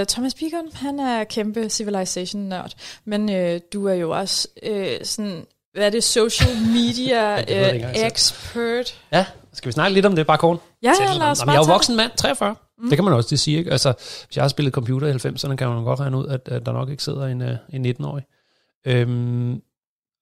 øh, 0.00 0.06
Thomas 0.06 0.34
Beacon, 0.34 0.68
han 0.72 1.00
er 1.00 1.24
kæmpe 1.24 1.68
Civilization-nørd, 1.68 2.72
men 3.04 3.30
øh, 3.30 3.60
du 3.72 3.86
er 3.86 3.94
jo 3.94 4.10
også 4.10 4.48
øh, 4.62 4.96
sådan, 5.02 5.44
hvad 5.72 5.86
er 5.86 5.90
det, 5.90 6.04
social 6.04 6.56
media 6.74 7.36
det 7.48 7.56
øh, 7.56 7.94
selv. 7.94 8.06
expert. 8.06 8.98
Ja, 9.12 9.26
skal 9.52 9.68
vi 9.68 9.72
snakke 9.72 9.94
lidt 9.94 10.06
om 10.06 10.16
det, 10.16 10.26
bare 10.26 10.38
kort? 10.38 10.58
Ja, 10.82 10.92
ja, 11.00 11.14
lad 11.14 11.26
os 11.26 11.40
Jamen, 11.40 11.54
jeg 11.54 11.60
er 11.60 11.66
jo 11.66 11.72
voksen 11.72 11.96
mand, 11.96 12.10
43. 12.16 12.54
Mm. 12.78 12.88
Det 12.88 12.96
kan 12.96 13.04
man 13.04 13.14
også 13.14 13.28
det 13.30 13.40
sige. 13.40 13.58
Ikke? 13.58 13.70
Altså, 13.70 13.92
hvis 14.26 14.36
jeg 14.36 14.44
har 14.44 14.48
spillet 14.48 14.74
computer 14.74 15.08
i 15.08 15.12
90'erne, 15.12 15.54
kan 15.54 15.68
man 15.68 15.84
godt 15.84 16.00
regne 16.00 16.18
ud, 16.18 16.26
at, 16.26 16.48
at 16.48 16.66
der 16.66 16.72
nok 16.72 16.88
ikke 16.90 17.02
sidder 17.02 17.26
en, 17.26 17.42
øh, 17.42 17.56
en 17.72 17.86
19-årig. 17.86 18.24
Øhm, 18.86 19.60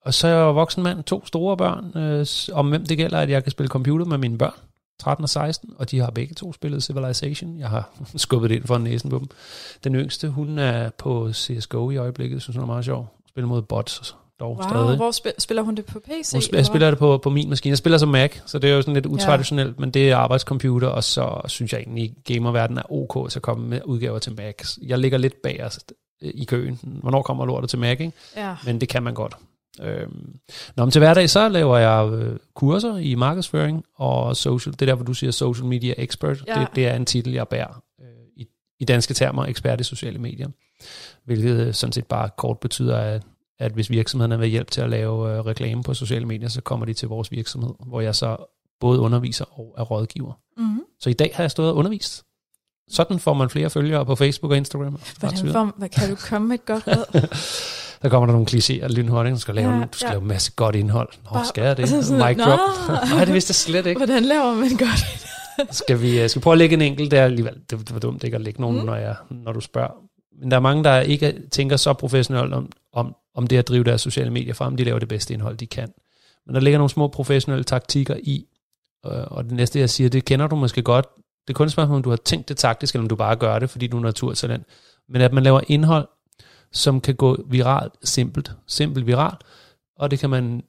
og 0.04 0.14
så 0.14 0.28
er 0.28 0.30
jeg 0.30 0.54
voksen 0.54 0.82
mand, 0.82 1.04
to 1.04 1.26
store 1.26 1.56
børn, 1.56 1.96
øh, 1.96 2.26
om 2.52 2.68
hvem 2.68 2.86
det 2.86 2.96
gælder, 2.96 3.18
at 3.18 3.30
jeg 3.30 3.42
kan 3.42 3.50
spille 3.50 3.68
computer 3.68 4.06
med 4.06 4.18
mine 4.18 4.38
børn, 4.38 4.54
13 4.98 5.22
og 5.22 5.28
16, 5.28 5.70
og 5.76 5.90
de 5.90 5.98
har 5.98 6.10
begge 6.10 6.34
to 6.34 6.52
spillet 6.52 6.82
Civilization. 6.82 7.58
Jeg 7.58 7.68
har 7.68 7.90
skubbet 8.16 8.50
det 8.50 8.56
ind 8.56 8.64
for 8.66 8.78
næsen 8.78 9.10
på 9.10 9.18
dem. 9.18 9.28
Den 9.84 9.94
yngste, 9.94 10.28
hun 10.28 10.58
er 10.58 10.90
på 10.90 11.32
CSGO 11.32 11.90
i 11.90 11.96
øjeblikket, 11.96 12.42
synes 12.42 12.56
hun 12.56 12.62
er 12.62 12.66
meget 12.66 12.84
sjov. 12.84 13.14
Spiller 13.28 13.48
mod 13.48 13.62
bots 13.62 14.16
dog 14.40 14.56
Wow, 14.56 14.68
stadig. 14.68 14.96
hvor 14.96 15.10
spil, 15.10 15.32
spiller 15.38 15.62
hun 15.62 15.74
det 15.74 15.86
på 15.86 16.00
PC? 16.00 16.32
Hun 16.32 16.42
eller 16.42 16.58
jeg 16.58 16.66
spiller 16.66 16.90
det 16.90 16.98
på, 16.98 17.18
på 17.18 17.30
min 17.30 17.48
maskine. 17.48 17.70
Jeg 17.70 17.78
spiller 17.78 17.98
som 17.98 18.08
Mac, 18.08 18.32
så 18.46 18.58
det 18.58 18.70
er 18.70 18.74
jo 18.74 18.82
sådan 18.82 18.94
lidt 18.94 19.06
utraditionelt, 19.06 19.68
ja. 19.76 19.80
men 19.80 19.90
det 19.90 20.10
er 20.10 20.16
arbejdscomputer, 20.16 20.88
og 20.88 21.04
så 21.04 21.40
synes 21.46 21.72
jeg 21.72 21.80
egentlig, 21.80 22.14
at 22.16 22.24
gamerverdenen 22.34 22.78
er 22.78 22.92
ok 22.92 23.30
til 23.30 23.38
at 23.38 23.42
komme 23.42 23.68
med 23.68 23.80
udgaver 23.84 24.18
til 24.18 24.36
Mac. 24.36 24.76
Jeg 24.82 24.98
ligger 24.98 25.18
lidt 25.18 25.42
bag 25.42 25.64
os 25.64 25.78
øh, 26.22 26.30
i 26.34 26.44
køen. 26.44 26.78
Hvornår 26.82 27.22
kommer 27.22 27.46
lortet 27.46 27.70
til 27.70 27.78
Mac, 27.78 28.00
ikke? 28.00 28.12
Ja. 28.36 28.56
Men 28.64 28.80
det 28.80 28.88
kan 28.88 29.02
man 29.02 29.14
godt. 29.14 29.36
Øhm. 29.82 30.34
Nå, 30.76 30.84
men 30.84 30.90
til 30.90 30.98
hverdag 30.98 31.30
så 31.30 31.48
laver 31.48 31.78
jeg 31.78 32.12
øh, 32.12 32.36
kurser 32.54 32.96
i 32.96 33.14
markedsføring 33.14 33.84
og 33.94 34.36
social. 34.36 34.72
Det 34.72 34.82
er 34.82 34.86
der, 34.86 34.94
hvor 34.94 35.04
du 35.04 35.14
siger 35.14 35.30
social 35.30 35.66
media 35.66 35.94
expert. 35.98 36.44
Ja. 36.46 36.60
Det, 36.60 36.68
det 36.74 36.86
er 36.86 36.94
en 36.94 37.06
titel, 37.06 37.32
jeg 37.32 37.48
bærer 37.48 37.82
øh, 38.00 38.06
i, 38.36 38.46
i 38.80 38.84
danske 38.84 39.14
termer, 39.14 39.46
ekspert 39.46 39.80
i 39.80 39.84
sociale 39.84 40.18
medier. 40.18 40.48
Hvilket 41.24 41.66
øh, 41.66 41.74
sådan 41.74 41.92
set 41.92 42.06
bare 42.06 42.30
kort 42.36 42.58
betyder, 42.58 42.96
at, 42.96 43.22
at 43.58 43.72
hvis 43.72 43.90
virksomhederne 43.90 44.38
vil 44.38 44.48
hjælp 44.48 44.70
til 44.70 44.80
at 44.80 44.90
lave 44.90 45.36
øh, 45.36 45.40
reklame 45.40 45.82
på 45.82 45.94
sociale 45.94 46.26
medier, 46.26 46.48
så 46.48 46.60
kommer 46.60 46.86
de 46.86 46.94
til 46.94 47.08
vores 47.08 47.32
virksomhed, 47.32 47.74
hvor 47.86 48.00
jeg 48.00 48.14
så 48.14 48.36
både 48.80 49.00
underviser 49.00 49.58
og 49.60 49.74
er 49.78 49.82
rådgiver. 49.82 50.32
Mm-hmm. 50.56 50.82
Så 51.00 51.10
i 51.10 51.12
dag 51.12 51.30
har 51.34 51.42
jeg 51.42 51.50
stået 51.50 51.70
og 51.70 51.76
undervist. 51.76 52.24
Sådan 52.90 53.18
får 53.18 53.34
man 53.34 53.50
flere 53.50 53.70
følgere 53.70 54.06
på 54.06 54.14
Facebook 54.14 54.50
og 54.50 54.56
Instagram. 54.56 55.00
Hvordan 55.18 55.52
får, 55.52 55.72
hvad, 55.76 55.88
kan 55.88 56.10
du 56.10 56.16
komme 56.16 56.48
med 56.48 56.54
et 56.54 56.64
godt 56.64 56.86
råd? 56.86 57.28
Der 58.02 58.08
kommer 58.08 58.26
der 58.26 58.32
nogle 58.32 58.46
klichéer 58.50 58.88
lynhurtigt. 58.88 59.34
Du 59.34 59.40
skal 59.40 59.54
lave, 59.54 59.72
Ja, 59.72 59.80
du 59.92 59.98
skal 59.98 60.06
ja. 60.06 60.12
lave 60.12 60.22
en 60.22 60.28
masse 60.28 60.52
godt 60.56 60.74
indhold. 60.76 61.08
Nå, 61.32 61.40
skal 61.48 61.64
jeg 61.64 61.76
det? 61.76 61.88
Sådan, 62.04 62.28
Mic 62.28 62.44
drop. 62.44 62.58
Nej, 63.14 63.24
det 63.24 63.34
vidste 63.34 63.50
jeg 63.50 63.54
slet 63.54 63.86
ikke. 63.86 63.98
Hvordan 63.98 64.24
laver 64.24 64.54
man 64.54 64.70
godt? 64.70 65.00
Skal 65.70 66.00
vi, 66.02 66.20
øh, 66.20 66.28
skal 66.30 66.40
vi 66.40 66.42
prøve 66.42 66.52
at 66.54 66.58
lægge 66.58 66.74
en 66.74 66.82
enkelt 66.82 67.10
der 67.10 67.24
alligevel? 67.24 67.54
Det, 67.70 67.78
det 67.78 67.92
var 67.94 68.00
dumt 68.00 68.24
ikke 68.24 68.34
at 68.34 68.40
lægge 68.40 68.60
nogen, 68.60 68.76
Mm. 68.76 68.80
mm. 68.82 68.86
når, 68.86 68.94
jeg, 68.96 69.14
når 69.30 69.52
du 69.52 69.60
spørger. 69.60 69.90
Men 70.40 70.50
der 70.50 70.56
er 70.56 70.60
mange, 70.60 70.84
der 70.84 71.00
ikke 71.00 71.34
tænker 71.50 71.76
så 71.76 71.92
professionelt 71.92 72.54
om, 72.54 72.72
om, 72.92 73.14
om 73.34 73.46
det 73.46 73.56
at 73.56 73.68
drive 73.68 73.84
deres 73.84 74.00
sociale 74.00 74.30
medier 74.30 74.54
frem. 74.54 74.76
De 74.76 74.84
laver 74.84 74.98
det 74.98 75.08
bedste 75.08 75.34
indhold, 75.34 75.56
de 75.56 75.66
kan. 75.66 75.88
Men 76.46 76.54
der 76.54 76.60
ligger 76.60 76.78
nogle 76.78 76.90
små 76.90 77.08
professionelle 77.08 77.64
taktikker 77.64 78.16
i. 78.22 78.44
Øh, 79.06 79.12
Og 79.26 79.44
det 79.44 79.52
næste, 79.52 79.78
jeg 79.80 79.90
siger, 79.90 80.10
det 80.10 80.24
kender 80.24 80.46
du 80.46 80.56
måske 80.56 80.82
godt. 80.82 81.06
Det 81.48 81.54
er 81.54 81.56
kun 81.56 81.66
et 81.66 81.72
spørgsmål, 81.72 81.96
om 81.96 82.02
du 82.02 82.10
har 82.10 82.16
tænkt 82.16 82.48
det 82.48 82.56
taktisk, 82.56 82.94
eller 82.94 83.04
om 83.04 83.08
du 83.08 83.16
bare 83.16 83.36
gør 83.36 83.58
det, 83.58 83.70
fordi 83.70 83.86
du 83.86 83.96
er 83.96 84.02
naturtalent. 84.02 84.66
Men 85.08 85.22
at 85.22 85.32
man 85.32 85.42
laver 85.42 85.60
indhold, 85.68 86.08
som 86.72 87.00
kan 87.00 87.14
gå 87.14 87.44
viralt, 87.46 87.92
simpelt, 88.04 88.52
simpelt 88.66 89.06
viralt, 89.06 89.44
og 89.96 90.10
det 90.10 90.18
kan 90.18 90.30
man, 90.30 90.62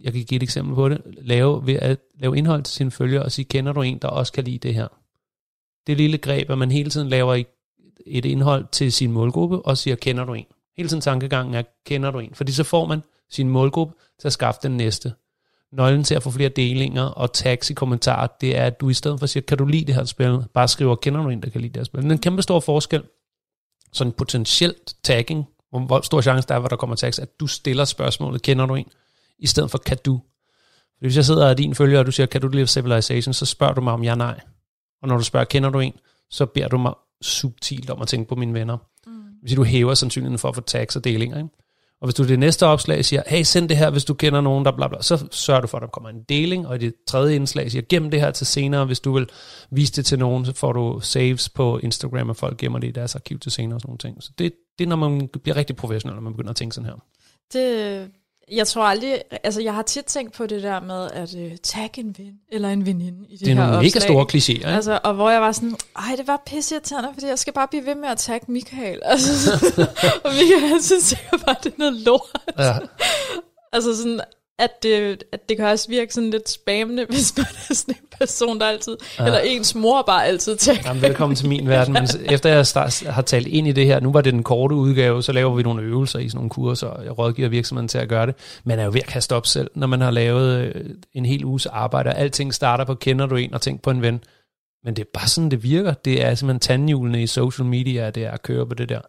jeg 0.00 0.12
kan 0.12 0.24
give 0.24 0.36
et 0.36 0.42
eksempel 0.42 0.74
på 0.74 0.88
det, 0.88 1.00
lave 1.06 1.66
ved 1.66 1.74
at 1.74 1.98
lave 2.18 2.38
indhold 2.38 2.62
til 2.62 2.74
sine 2.74 2.90
følgere 2.90 3.22
og 3.22 3.32
sige, 3.32 3.44
kender 3.44 3.72
du 3.72 3.82
en, 3.82 3.98
der 3.98 4.08
også 4.08 4.32
kan 4.32 4.44
lide 4.44 4.58
det 4.58 4.74
her? 4.74 4.88
Det 5.86 5.96
lille 5.96 6.18
greb, 6.18 6.50
at 6.50 6.58
man 6.58 6.70
hele 6.70 6.90
tiden 6.90 7.08
laver 7.08 7.34
et- 8.06 8.24
indhold 8.24 8.64
til 8.72 8.92
sin 8.92 9.12
målgruppe 9.12 9.62
og 9.62 9.78
siger, 9.78 9.96
kender 9.96 10.24
du 10.24 10.34
en? 10.34 10.44
Hele 10.76 10.88
tiden 10.88 11.00
tankegangen 11.00 11.54
er, 11.54 11.62
kender 11.86 12.10
du 12.10 12.18
en? 12.18 12.34
Fordi 12.34 12.52
så 12.52 12.64
får 12.64 12.86
man 12.86 13.00
sin 13.30 13.48
målgruppe 13.48 13.94
til 14.20 14.28
at 14.28 14.32
skaffe 14.32 14.60
den 14.62 14.76
næste. 14.76 15.12
Nøglen 15.72 16.04
til 16.04 16.14
at 16.14 16.22
få 16.22 16.30
flere 16.30 16.48
delinger 16.48 17.02
og 17.02 17.32
tags 17.32 17.70
i 17.70 17.74
kommentarer, 17.74 18.26
det 18.40 18.56
er, 18.56 18.64
at 18.64 18.80
du 18.80 18.88
i 18.88 18.94
stedet 18.94 19.18
for 19.20 19.26
siger, 19.26 19.42
kan 19.44 19.58
du 19.58 19.64
lide 19.64 19.84
det 19.84 19.94
her 19.94 20.04
spil? 20.04 20.44
Bare 20.54 20.68
skriver, 20.68 20.96
kender 20.96 21.22
du 21.22 21.28
en, 21.28 21.42
der 21.42 21.50
kan 21.50 21.60
lide 21.60 21.72
det 21.72 21.80
her 21.80 21.84
spil? 21.84 22.02
Men 22.02 22.10
en 22.10 22.18
kæmpe 22.18 22.42
stor 22.42 22.60
forskel. 22.60 23.02
Sådan 23.92 24.12
potentielt 24.12 24.94
tagging, 25.02 25.48
hvor 25.70 25.80
hvor 25.80 26.00
stor 26.00 26.20
chance 26.20 26.48
der 26.48 26.54
er, 26.54 26.58
hvor 26.58 26.68
der 26.68 26.76
kommer 26.76 26.96
tags, 26.96 27.18
at 27.18 27.40
du 27.40 27.46
stiller 27.46 27.84
spørgsmålet, 27.84 28.42
kender 28.42 28.66
du 28.66 28.74
en? 28.74 28.86
I 29.38 29.46
stedet 29.46 29.70
for, 29.70 29.78
kan 29.78 29.98
du? 30.04 30.20
Fordi 30.98 31.06
hvis 31.06 31.16
jeg 31.16 31.24
sidder 31.24 31.44
og 31.44 31.50
er 31.50 31.54
din 31.54 31.74
følger, 31.74 31.98
og 31.98 32.06
du 32.06 32.12
siger, 32.12 32.26
kan 32.26 32.40
du 32.40 32.48
lide 32.48 32.66
Civilization, 32.66 33.34
så 33.34 33.46
spørger 33.46 33.74
du 33.74 33.80
mig 33.80 33.92
om 33.92 34.04
ja 34.04 34.14
nej. 34.14 34.40
Og 35.02 35.08
når 35.08 35.16
du 35.16 35.24
spørger, 35.24 35.44
kender 35.44 35.70
du 35.70 35.80
en, 35.80 35.92
så 36.30 36.46
beder 36.46 36.68
du 36.68 36.78
mig 36.78 36.94
subtilt 37.22 37.90
om 37.90 38.02
at 38.02 38.08
tænke 38.08 38.28
på 38.28 38.34
mine 38.34 38.54
venner. 38.54 38.76
Mm. 39.06 39.12
Hvis 39.42 39.54
du 39.54 39.64
hæver 39.64 39.94
sandsynligheden 39.94 40.38
for 40.38 40.48
at 40.48 40.54
få 40.54 40.60
tags 40.60 40.96
og 40.96 41.04
delinger. 41.04 41.38
Ikke? 41.38 41.48
Og 42.00 42.06
hvis 42.06 42.14
du 42.14 42.24
det 42.24 42.38
næste 42.38 42.66
opslag 42.66 43.04
siger, 43.04 43.22
hey, 43.26 43.42
send 43.42 43.68
det 43.68 43.76
her, 43.76 43.90
hvis 43.90 44.04
du 44.04 44.14
kender 44.14 44.40
nogen, 44.40 44.64
der 44.64 44.72
bla 44.72 44.88
bla, 44.88 45.02
så 45.02 45.26
sørger 45.30 45.60
du 45.60 45.66
for, 45.66 45.78
at 45.78 45.82
der 45.82 45.88
kommer 45.88 46.10
en 46.10 46.22
deling, 46.22 46.66
og 46.66 46.76
i 46.76 46.78
det 46.78 46.94
tredje 47.08 47.34
indslag 47.34 47.70
siger, 47.70 47.82
gem 47.88 48.10
det 48.10 48.20
her 48.20 48.30
til 48.30 48.46
senere, 48.46 48.84
hvis 48.84 49.00
du 49.00 49.12
vil 49.12 49.26
vise 49.70 49.92
det 49.92 50.06
til 50.06 50.18
nogen, 50.18 50.44
så 50.44 50.52
får 50.54 50.72
du 50.72 51.00
saves 51.00 51.48
på 51.48 51.78
Instagram, 51.78 52.28
og 52.28 52.36
folk 52.36 52.58
gemmer 52.58 52.78
det 52.78 52.88
i 52.88 52.90
deres 52.90 53.14
arkiv 53.14 53.38
til 53.38 53.52
senere 53.52 53.76
og 53.76 53.80
sådan 53.80 53.88
nogle 53.88 53.98
ting. 53.98 54.22
Så 54.22 54.30
det, 54.38 54.52
det 54.78 54.84
er, 54.84 54.88
når 54.88 54.96
man 54.96 55.28
bliver 55.42 55.56
rigtig 55.56 55.76
professionel, 55.76 56.14
når 56.14 56.22
man 56.22 56.32
begynder 56.32 56.50
at 56.50 56.56
tænke 56.56 56.74
sådan 56.74 56.90
her. 56.90 56.96
Det, 57.52 58.10
jeg 58.52 58.66
tror 58.66 58.82
aldrig, 58.82 59.22
altså 59.44 59.60
jeg 59.60 59.74
har 59.74 59.82
tit 59.82 60.04
tænkt 60.04 60.32
på 60.32 60.46
det 60.46 60.62
der 60.62 60.80
med 60.80 61.10
at 61.12 61.34
uh, 61.34 61.56
tagge 61.62 62.00
en 62.00 62.14
ven 62.18 62.32
eller 62.52 62.68
en 62.68 62.86
veninde 62.86 63.26
i 63.28 63.36
det, 63.36 63.40
Det 63.40 63.48
er 63.48 63.54
her 63.54 63.60
nogle 63.62 63.76
mega 63.76 63.86
opslag. 63.86 64.02
store 64.02 64.26
klichéer, 64.32 64.50
ikke? 64.50 64.66
Altså, 64.66 65.00
og 65.04 65.14
hvor 65.14 65.30
jeg 65.30 65.40
var 65.40 65.52
sådan, 65.52 65.76
ej, 65.96 66.14
det 66.16 66.26
var 66.26 66.42
pisseirriterende, 66.46 67.08
fordi 67.14 67.26
jeg 67.26 67.38
skal 67.38 67.52
bare 67.52 67.68
blive 67.68 67.86
ved 67.86 67.94
med 67.94 68.08
at 68.08 68.18
tagge 68.18 68.52
Michael. 68.52 69.00
Altså, 69.12 69.52
og 70.24 70.30
Michael, 70.32 70.68
han 70.68 70.82
synes 70.82 71.04
sikkert 71.04 71.40
bare, 71.46 71.56
det 71.62 71.72
er 71.72 71.76
noget 71.78 71.94
lort. 71.94 72.20
Ja. 72.58 72.74
Altså 73.72 73.96
sådan, 73.96 74.20
at 74.60 74.82
det, 74.82 75.24
at 75.32 75.48
det 75.48 75.56
kan 75.56 75.66
også 75.66 75.88
virke 75.88 76.14
sådan 76.14 76.30
lidt 76.30 76.48
spammende, 76.48 77.06
hvis 77.10 77.36
man 77.36 77.46
er 77.70 77.74
sådan 77.74 77.94
en 77.94 78.08
person, 78.18 78.60
der 78.60 78.66
altid, 78.66 78.96
ja. 79.18 79.24
eller 79.24 79.38
ens 79.38 79.74
mor 79.74 80.02
bare 80.02 80.26
altid 80.26 80.56
tænker. 80.56 80.82
Jamen, 80.86 81.02
velkommen 81.02 81.36
til 81.36 81.48
min 81.48 81.68
verden. 81.68 81.92
Men 81.92 82.08
efter 82.34 82.50
jeg 82.50 82.66
start, 82.66 83.02
har 83.06 83.22
talt 83.22 83.46
ind 83.46 83.68
i 83.68 83.72
det 83.72 83.86
her, 83.86 84.00
nu 84.00 84.12
var 84.12 84.20
det 84.20 84.32
den 84.32 84.42
korte 84.42 84.74
udgave, 84.74 85.22
så 85.22 85.32
laver 85.32 85.54
vi 85.54 85.62
nogle 85.62 85.82
øvelser 85.82 86.18
i 86.18 86.28
sådan 86.28 86.38
nogle 86.38 86.50
kurser, 86.50 86.86
og 86.86 87.04
jeg 87.04 87.18
rådgiver 87.18 87.48
virksomheden 87.48 87.88
til 87.88 87.98
at 87.98 88.08
gøre 88.08 88.26
det. 88.26 88.34
Man 88.64 88.78
er 88.78 88.84
jo 88.84 88.90
ved 88.90 89.00
at 89.00 89.06
kaste 89.06 89.34
op 89.34 89.46
selv, 89.46 89.70
når 89.74 89.86
man 89.86 90.00
har 90.00 90.10
lavet 90.10 90.58
øh, 90.58 90.84
en 91.12 91.26
hel 91.26 91.44
uges 91.44 91.66
arbejde, 91.66 92.10
og 92.10 92.18
alting 92.18 92.54
starter 92.54 92.84
på, 92.84 92.94
kender 92.94 93.26
du 93.26 93.36
en, 93.36 93.54
og 93.54 93.60
tænk 93.60 93.82
på 93.82 93.90
en 93.90 94.02
ven. 94.02 94.20
Men 94.84 94.96
det 94.96 95.02
er 95.02 95.10
bare 95.14 95.28
sådan, 95.28 95.50
det 95.50 95.62
virker. 95.62 95.92
Det 95.92 96.24
er 96.24 96.34
simpelthen 96.34 96.60
tandhjulene 96.60 97.22
i 97.22 97.26
social 97.26 97.66
media, 97.66 98.10
det 98.10 98.24
er 98.24 98.30
at 98.30 98.42
køre 98.42 98.66
på 98.66 98.74
det 98.74 98.88
der. 98.88 99.00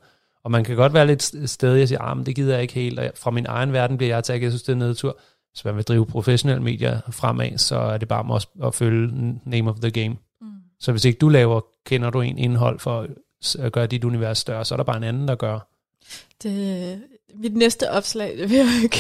Og 0.44 0.52
man 0.52 0.64
kan 0.64 0.76
godt 0.76 0.94
være 0.94 1.08
lidt 1.08 1.50
sted, 1.50 1.76
jeg 1.76 1.88
siger, 1.88 2.02
ah, 2.02 2.18
men 2.18 2.26
det 2.26 2.36
gider 2.36 2.54
jeg 2.54 2.62
ikke 2.62 2.74
helt. 2.74 3.00
Og 3.00 3.12
fra 3.16 3.32
min 3.32 3.46
egen 3.46 3.74
verden 3.74 3.98
bliver 3.98 4.16
jeg 4.16 4.24
taget, 4.24 4.42
jeg 4.42 4.52
synes, 4.52 4.64
det 4.64 4.72
er 4.72 4.78
nedtur. 4.78 5.20
Hvis 5.54 5.66
man 5.66 5.76
vil 5.76 5.84
drive 5.84 6.06
professionelle 6.06 6.64
medier 6.64 7.00
fremad, 7.12 7.58
så 7.58 7.76
er 7.76 7.98
det 7.98 8.08
bare 8.08 8.36
at, 8.36 8.68
at 8.68 8.76
følge 8.76 9.40
name 9.46 9.70
of 9.70 9.76
the 9.80 9.92
game. 9.92 10.18
Mm. 10.42 10.48
Så 10.80 10.92
hvis 10.92 11.06
ikke 11.06 11.18
du 11.20 11.30
laver, 11.30 11.62
kender 11.86 12.10
du 12.10 12.22
en 12.22 12.38
indhold 12.38 12.80
for 12.80 13.08
at 13.60 13.72
gøre 13.72 13.88
dit 13.88 14.04
univers 14.04 14.38
større, 14.38 14.66
så 14.66 14.76
er 14.76 14.78
der 14.78 14.84
bare 14.84 14.98
en 14.98 15.04
anden, 15.04 15.28
der 15.28 15.36
gør. 15.36 15.60
Det, 16.44 17.02
mit 17.36 17.56
næste 17.56 17.92
opslag, 17.92 18.38
det 18.38 18.50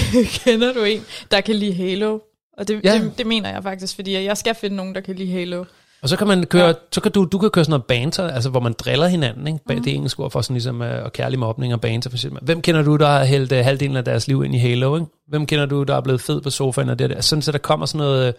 kender 0.43 0.73
du 0.73 0.83
en, 0.83 1.01
der 1.31 1.41
kan 1.41 1.55
lide 1.55 1.73
Halo? 1.73 2.19
Og 2.57 2.67
det, 2.67 2.81
ja. 2.83 2.93
det, 2.93 3.17
det 3.17 3.27
mener 3.27 3.49
jeg 3.49 3.63
faktisk, 3.63 3.95
fordi 3.95 4.13
jeg 4.13 4.37
skal 4.37 4.55
finde 4.55 4.75
nogen, 4.75 4.95
der 4.95 5.01
kan 5.01 5.15
lide 5.15 5.31
Halo. 5.31 5.65
Og 6.03 6.09
så 6.09 6.17
kan 6.17 6.27
man 6.27 6.43
køre, 6.43 6.67
ja. 6.67 6.73
så 6.91 7.01
kan 7.01 7.11
du, 7.11 7.25
du 7.25 7.37
kan 7.37 7.49
køre 7.49 7.65
sådan 7.65 7.71
noget 7.71 7.85
banter, 7.85 8.27
altså 8.27 8.49
hvor 8.49 8.59
man 8.59 8.73
driller 8.73 9.07
hinanden, 9.07 9.47
ikke? 9.47 9.59
Mm. 9.69 9.83
Det 9.83 9.91
er 9.91 9.95
engelsk 9.95 10.19
ord 10.19 10.31
for 10.31 10.41
sådan 10.41 10.53
ligesom, 10.53 10.81
og 10.81 11.13
kærlig 11.13 11.39
mobning 11.39 11.73
og 11.73 11.81
banter 11.81 12.09
for 12.09 12.17
eksempel. 12.17 12.39
Hvem 12.43 12.61
kender 12.61 12.81
du, 12.81 12.95
der 12.95 13.07
har 13.07 13.23
hældt 13.23 13.51
uh, 13.51 13.57
halvdelen 13.57 13.97
af 13.97 14.05
deres 14.05 14.27
liv 14.27 14.43
ind 14.43 14.55
i 14.55 14.57
Halo, 14.57 14.95
ikke? 14.95 15.07
Hvem 15.27 15.45
kender 15.45 15.65
du, 15.65 15.83
der 15.83 15.95
er 15.95 16.01
blevet 16.01 16.21
fed 16.21 16.41
på 16.41 16.49
sofaen 16.49 16.89
og 16.89 16.99
det 16.99 17.09
der? 17.09 17.21
Sådan, 17.21 17.41
så 17.41 17.51
der 17.51 17.57
kommer 17.57 17.85
sådan 17.85 18.05
noget, 18.05 18.27
uh, 18.27 18.33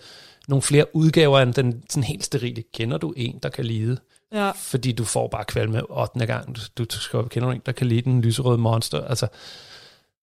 nogle 0.49 0.63
flere 0.63 0.97
udgaver 0.97 1.41
end 1.41 1.55
den 1.55 1.83
sådan 1.89 2.05
helt 2.05 2.25
sterile. 2.25 2.63
Kender 2.75 2.99
du 2.99 3.15
en, 3.17 3.39
der 3.43 3.49
kan 3.49 3.65
lide? 3.65 3.97
Ja. 4.35 4.51
Fordi 4.51 4.93
du 4.93 5.05
får 5.05 5.29
bare 5.29 5.45
kvalme 5.45 5.91
8. 5.91 6.27
gang. 6.27 6.57
Du, 6.79 6.85
du 6.85 7.01
skal 7.01 7.25
kender 7.29 7.49
du 7.49 7.55
en, 7.55 7.63
der 7.67 7.73
kan 7.73 7.87
lide 7.87 8.03
den 8.03 8.21
lyserøde 8.21 8.59
monster. 8.59 9.01
Altså, 9.05 9.27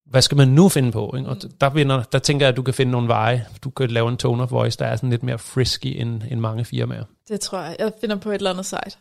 hvad 0.09 0.21
skal 0.21 0.37
man 0.37 0.47
nu 0.47 0.69
finde 0.69 0.91
på? 0.91 1.13
Ikke? 1.17 1.29
Og 1.29 1.37
der, 1.61 1.69
vinder, 1.69 2.03
der 2.03 2.19
tænker 2.19 2.45
jeg, 2.45 2.51
at 2.51 2.57
du 2.57 2.61
kan 2.61 2.73
finde 2.73 2.91
nogle 2.91 3.07
veje. 3.07 3.45
Du 3.63 3.69
kan 3.69 3.89
lave 3.89 4.09
en 4.09 4.17
tone 4.17 4.43
of 4.43 4.51
voice, 4.51 4.79
der 4.79 4.85
er 4.85 4.95
sådan 4.95 5.09
lidt 5.09 5.23
mere 5.23 5.37
frisky 5.37 6.01
end, 6.01 6.21
end 6.31 6.39
mange 6.39 6.65
firmaer. 6.65 7.03
Det 7.29 7.39
tror 7.39 7.59
jeg. 7.59 7.75
Jeg 7.79 7.91
finder 8.01 8.15
på 8.15 8.29
et 8.29 8.35
eller 8.35 8.49
andet 8.49 8.65
site. 8.65 8.97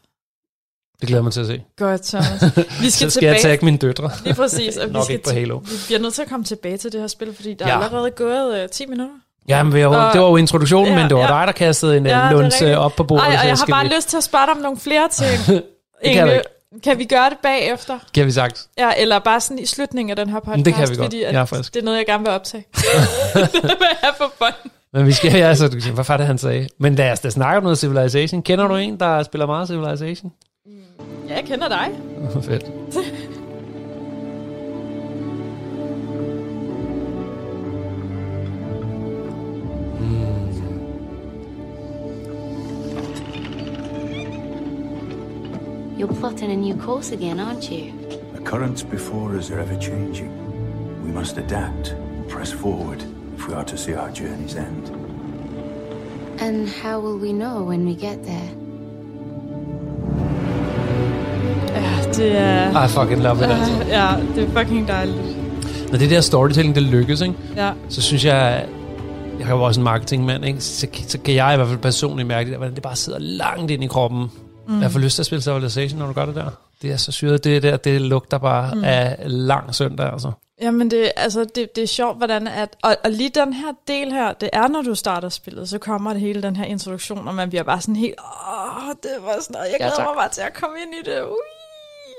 Det 1.00 1.08
glæder 1.08 1.22
mig 1.22 1.32
til 1.32 1.40
at 1.40 1.46
se. 1.46 1.62
Godt, 1.76 2.02
Thomas. 2.02 2.42
Vi 2.82 2.90
skal, 2.90 2.90
så 2.90 2.90
skal 2.90 3.10
tilbage. 3.10 3.32
jeg 3.32 3.40
tage 3.40 3.58
mine 3.64 3.78
døtre. 3.78 4.10
Lige 4.24 4.34
præcis. 4.34 4.76
Og 4.76 4.88
vi, 4.94 4.98
skal 5.04 5.20
på 5.24 5.30
Halo. 5.30 5.58
vi 5.58 5.70
bliver 5.86 6.00
nødt 6.00 6.14
til 6.14 6.22
at 6.22 6.28
komme 6.28 6.44
tilbage 6.44 6.76
til 6.76 6.92
det 6.92 7.00
her 7.00 7.08
spil, 7.08 7.34
fordi 7.34 7.54
der 7.54 7.68
ja. 7.68 7.72
er 7.72 7.78
allerede 7.78 8.10
gået 8.10 8.62
uh, 8.64 8.70
10 8.70 8.86
minutter. 8.86 9.14
Ja, 9.48 9.62
men 9.62 9.72
det 9.72 9.86
var, 9.86 10.12
det 10.12 10.20
var 10.20 10.28
jo 10.28 10.36
introduktionen, 10.36 10.92
ja, 10.92 10.98
men 10.98 11.08
det 11.08 11.16
var 11.16 11.22
ja. 11.22 11.38
dig, 11.38 11.46
der 11.46 11.52
kastede 11.52 11.96
en 11.96 12.06
ja, 12.06 12.32
lunds 12.32 12.62
op 12.62 12.92
på 12.96 13.04
bordet. 13.04 13.22
Ej, 13.22 13.36
og 13.42 13.46
jeg 13.46 13.56
har 13.56 13.66
bare 13.70 13.86
lyst 13.96 14.08
til 14.08 14.16
at 14.16 14.24
spørge 14.24 14.46
dig 14.46 14.54
om 14.54 14.60
nogle 14.60 14.78
flere 14.78 15.08
ting. 15.08 15.46
det 16.04 16.12
kan 16.14 16.26
jeg 16.26 16.42
kan 16.84 16.98
vi 16.98 17.04
gøre 17.04 17.30
det 17.30 17.38
bagefter? 17.42 17.98
Kan 18.14 18.26
vi 18.26 18.30
sagt. 18.32 18.66
Ja, 18.78 18.90
eller 18.96 19.18
bare 19.18 19.40
sådan 19.40 19.58
i 19.58 19.66
slutningen 19.66 20.10
af 20.10 20.16
den 20.16 20.28
her 20.28 20.40
podcast. 20.40 20.64
Det 20.64 20.74
kan 20.74 20.88
vi 20.90 20.96
godt, 20.96 21.04
fordi, 21.06 21.22
at 21.22 21.34
ja, 21.34 21.44
Det 21.52 21.76
er 21.76 21.82
noget, 21.82 21.98
jeg 21.98 22.06
gerne 22.06 22.24
vil 22.24 22.32
optage. 22.32 22.64
det 23.34 23.62
vil 23.64 23.88
jeg 24.02 24.12
for 24.18 24.32
fun. 24.38 24.70
Men 24.92 25.06
vi 25.06 25.12
skal, 25.12 25.32
ja, 25.32 25.48
altså, 25.48 25.68
du 25.68 25.78
hvad 25.94 26.04
var 26.04 26.16
det, 26.16 26.26
han 26.26 26.38
sagde? 26.38 26.68
Men 26.78 26.94
lad 26.94 27.12
os 27.12 27.20
da 27.20 27.30
snakke 27.30 27.56
om 27.56 27.62
noget 27.62 27.78
Civilization. 27.78 28.42
Kender 28.42 28.68
du 28.68 28.76
en, 28.76 29.00
der 29.00 29.22
spiller 29.22 29.46
meget 29.46 29.68
Civilization? 29.68 30.32
Ja, 31.28 31.34
jeg 31.34 31.44
kender 31.44 31.68
dig. 31.68 31.88
Fedt. 32.48 32.64
You're 45.98 46.06
plotting 46.20 46.52
a 46.52 46.56
new 46.56 46.76
course 46.76 47.10
again, 47.10 47.40
aren't 47.40 47.72
you? 47.72 47.92
The 48.32 48.40
currents 48.44 48.84
before 48.84 49.36
us 49.36 49.50
are 49.50 49.58
ever 49.58 49.76
changing. 49.80 50.30
We 51.04 51.10
must 51.10 51.36
adapt 51.36 51.94
press 52.28 52.52
forward 52.52 53.02
if 53.36 53.48
we 53.48 53.54
are 53.54 53.64
to 53.64 53.76
see 53.76 53.94
our 53.94 54.10
journey's 54.10 54.54
end. 54.54 54.92
And 56.40 56.68
how 56.68 57.00
will 57.00 57.18
we 57.18 57.32
know 57.32 57.64
when 57.64 57.84
we 57.84 57.94
get 57.94 58.22
there? 58.24 58.50
Ja, 61.74 62.12
det 62.12 62.38
er... 62.38 62.84
I 62.84 62.88
fucking 62.88 63.22
love 63.22 63.44
it, 63.44 63.50
altså. 63.50 63.72
Ja, 63.88 64.16
det 64.34 64.44
er 64.44 64.62
fucking 64.62 64.88
dejligt. 64.88 65.36
Når 65.90 65.98
det 65.98 66.10
der 66.10 66.20
storytelling, 66.20 66.74
det 66.74 66.82
lykkes, 66.82 67.20
ikke? 67.20 67.34
Ja. 67.56 67.72
så 67.88 68.02
synes 68.02 68.24
jeg, 68.24 68.66
jeg 69.38 69.46
har 69.46 69.56
jo 69.56 69.62
også 69.62 69.80
en 69.80 69.84
marketingmand, 69.84 70.44
ikke? 70.44 70.60
Så, 70.60 70.86
så 71.06 71.18
kan 71.18 71.34
jeg 71.34 71.54
i 71.54 71.56
hvert 71.56 71.68
fald 71.68 71.78
personligt 71.78 72.28
mærke, 72.28 72.56
hvordan 72.56 72.74
det 72.74 72.82
bare 72.82 72.96
sidder 72.96 73.18
langt 73.18 73.70
ind 73.70 73.84
i 73.84 73.86
kroppen, 73.86 74.30
Mm. 74.68 74.82
Jeg 74.82 74.90
får 74.90 74.98
lyst 74.98 75.14
til 75.14 75.22
at 75.22 75.26
spille 75.26 75.42
Civilization, 75.42 75.98
når 75.98 76.06
du 76.06 76.12
gør 76.12 76.26
det 76.26 76.34
der. 76.34 76.50
Det 76.82 76.92
er 76.92 76.96
så 76.96 77.12
syret. 77.12 77.44
Det 77.44 77.62
der, 77.62 77.76
det 77.76 78.00
lugter 78.00 78.38
bare 78.38 78.74
mm. 78.74 78.84
af 78.84 79.16
lang 79.26 79.74
søndag, 79.74 80.12
altså. 80.12 80.32
Jamen, 80.60 80.90
det, 80.90 81.12
altså, 81.16 81.44
det, 81.54 81.76
det 81.76 81.82
er 81.82 81.86
sjovt, 81.86 82.16
hvordan 82.16 82.46
at... 82.46 82.76
Og, 82.82 82.96
og 83.04 83.10
lige 83.10 83.30
den 83.30 83.52
her 83.52 83.72
del 83.88 84.12
her, 84.12 84.32
det 84.32 84.50
er, 84.52 84.68
når 84.68 84.82
du 84.82 84.94
starter 84.94 85.28
spillet, 85.28 85.68
så 85.68 85.78
kommer 85.78 86.12
det 86.12 86.20
hele 86.20 86.42
den 86.42 86.56
her 86.56 86.64
introduktion, 86.64 87.28
og 87.28 87.34
man 87.34 87.48
bliver 87.48 87.62
bare 87.62 87.80
sådan 87.80 87.96
helt... 87.96 88.14
Åh, 88.18 88.88
det 89.02 89.10
var 89.24 89.36
sådan 89.40 89.54
noget, 89.54 89.66
jeg 89.70 89.76
glæder 89.78 89.94
ja, 89.98 90.04
mig 90.04 90.14
bare 90.16 90.28
til 90.28 90.40
at 90.40 90.54
komme 90.54 90.76
ind 90.86 90.94
i 91.06 91.10
det. 91.10 91.22
Ui. 91.22 91.57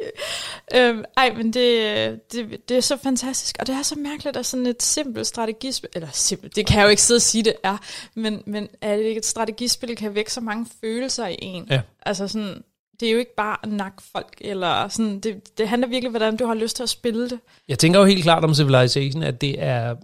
Øhm, 0.75 1.03
ej, 1.17 1.33
men 1.33 1.53
det, 1.53 2.31
det, 2.31 2.69
det 2.69 2.77
er 2.77 2.81
så 2.81 2.97
fantastisk, 2.97 3.55
og 3.59 3.67
det 3.67 3.75
er 3.75 3.81
så 3.81 3.95
mærkeligt, 3.95 4.37
at 4.37 4.45
sådan 4.45 4.65
et 4.65 4.83
simpelt 4.83 5.27
strategispil, 5.27 5.89
eller 5.95 6.07
simpelt, 6.11 6.55
det 6.55 6.65
kan 6.65 6.77
jeg 6.77 6.83
jo 6.83 6.89
ikke 6.89 7.01
sidde 7.01 7.17
og 7.17 7.21
sige, 7.21 7.43
det 7.43 7.55
er, 7.63 7.77
men, 8.15 8.43
men 8.45 8.67
at 8.81 8.99
et 8.99 9.25
strategispil 9.25 9.95
kan 9.95 10.15
vække 10.15 10.33
så 10.33 10.41
mange 10.41 10.65
følelser 10.81 11.27
i 11.27 11.37
en. 11.41 11.67
Ja. 11.69 11.81
Altså 12.05 12.27
sådan, 12.27 12.63
det 12.99 13.07
er 13.07 13.11
jo 13.11 13.17
ikke 13.17 13.35
bare 13.35 13.57
at 13.63 13.69
nakke 13.69 14.03
folk, 14.11 14.37
eller 14.41 14.87
sådan, 14.87 15.19
det, 15.19 15.57
det 15.57 15.67
handler 15.67 15.87
virkelig, 15.87 16.09
hvordan 16.09 16.37
du 16.37 16.45
har 16.45 16.53
lyst 16.53 16.75
til 16.75 16.83
at 16.83 16.89
spille 16.89 17.29
det. 17.29 17.39
Jeg 17.67 17.79
tænker 17.79 17.99
jo 17.99 18.05
helt 18.05 18.23
klart 18.23 18.43
om 18.43 18.53
Civilization, 18.53 19.23
at 19.23 19.41
det 19.41 19.55
er 19.63 19.95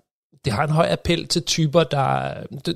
det 0.46 0.54
har 0.54 0.64
en 0.64 0.70
høj 0.70 0.88
appel 0.92 1.28
til 1.28 1.44
typer, 1.44 1.84
der... 1.84 2.04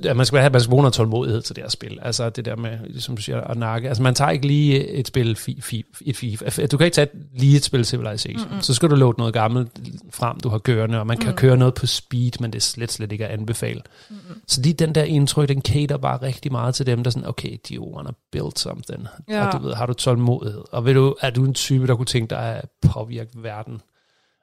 at 0.04 0.16
man 0.16 0.26
skal 0.26 0.38
have 0.38 0.50
man 0.50 0.60
skal 0.60 0.70
bruge 0.70 0.82
noget 0.82 0.94
tålmodighed 0.94 1.42
til 1.42 1.56
det 1.56 1.64
her 1.64 1.70
spil. 1.70 1.98
Altså 2.02 2.30
det 2.30 2.44
der 2.44 2.56
med, 2.56 3.00
som 3.00 3.16
du 3.16 3.22
siger, 3.22 3.40
at 3.40 3.56
nakke. 3.56 3.88
Altså 3.88 4.02
man 4.02 4.14
tager 4.14 4.30
ikke 4.30 4.46
lige 4.46 4.88
et 4.88 5.08
spil, 5.08 5.36
fi, 5.36 5.60
fi, 5.60 5.84
et 6.06 6.16
FIFA. 6.16 6.66
Du 6.66 6.76
kan 6.76 6.84
ikke 6.84 6.94
tage 6.94 7.08
lige 7.34 7.56
et 7.56 7.64
spil 7.64 7.84
Civilization. 7.84 8.44
Mm-hmm. 8.44 8.60
Så 8.60 8.74
skal 8.74 8.90
du 8.90 8.94
load 8.94 9.14
noget 9.18 9.34
gammelt 9.34 9.70
frem, 10.10 10.40
du 10.40 10.48
har 10.48 10.58
kørende, 10.58 11.00
og 11.00 11.06
man 11.06 11.18
kan 11.18 11.30
mm. 11.30 11.36
køre 11.36 11.56
noget 11.56 11.74
på 11.74 11.86
speed, 11.86 12.30
men 12.40 12.52
det 12.52 12.58
er 12.58 12.62
slet, 12.62 12.92
slet 12.92 13.12
ikke 13.12 13.26
at 13.26 13.30
anbefale. 13.38 13.82
Mm-hmm. 14.10 14.40
Så 14.46 14.60
lige 14.60 14.74
den 14.74 14.94
der 14.94 15.02
intro, 15.02 15.44
den 15.44 15.62
cater 15.62 15.96
bare 15.96 16.22
rigtig 16.22 16.52
meget 16.52 16.74
til 16.74 16.86
dem, 16.86 17.04
der 17.04 17.08
er 17.08 17.12
sådan, 17.12 17.28
okay, 17.28 17.56
de 17.68 17.80
wanna 17.80 18.10
build 18.32 18.56
something. 18.56 19.06
Ja. 19.28 19.46
Og 19.46 19.52
du 19.52 19.66
ved, 19.66 19.74
har 19.74 19.86
du 19.86 19.92
tålmodighed? 19.92 20.62
Og 20.72 20.84
ved 20.84 20.94
du, 20.94 21.14
er 21.20 21.30
du 21.30 21.44
en 21.44 21.54
type, 21.54 21.86
der 21.86 21.96
kunne 21.96 22.06
tænke 22.06 22.30
dig 22.30 22.56
at 22.56 22.64
påvirke 22.92 23.30
verden? 23.34 23.80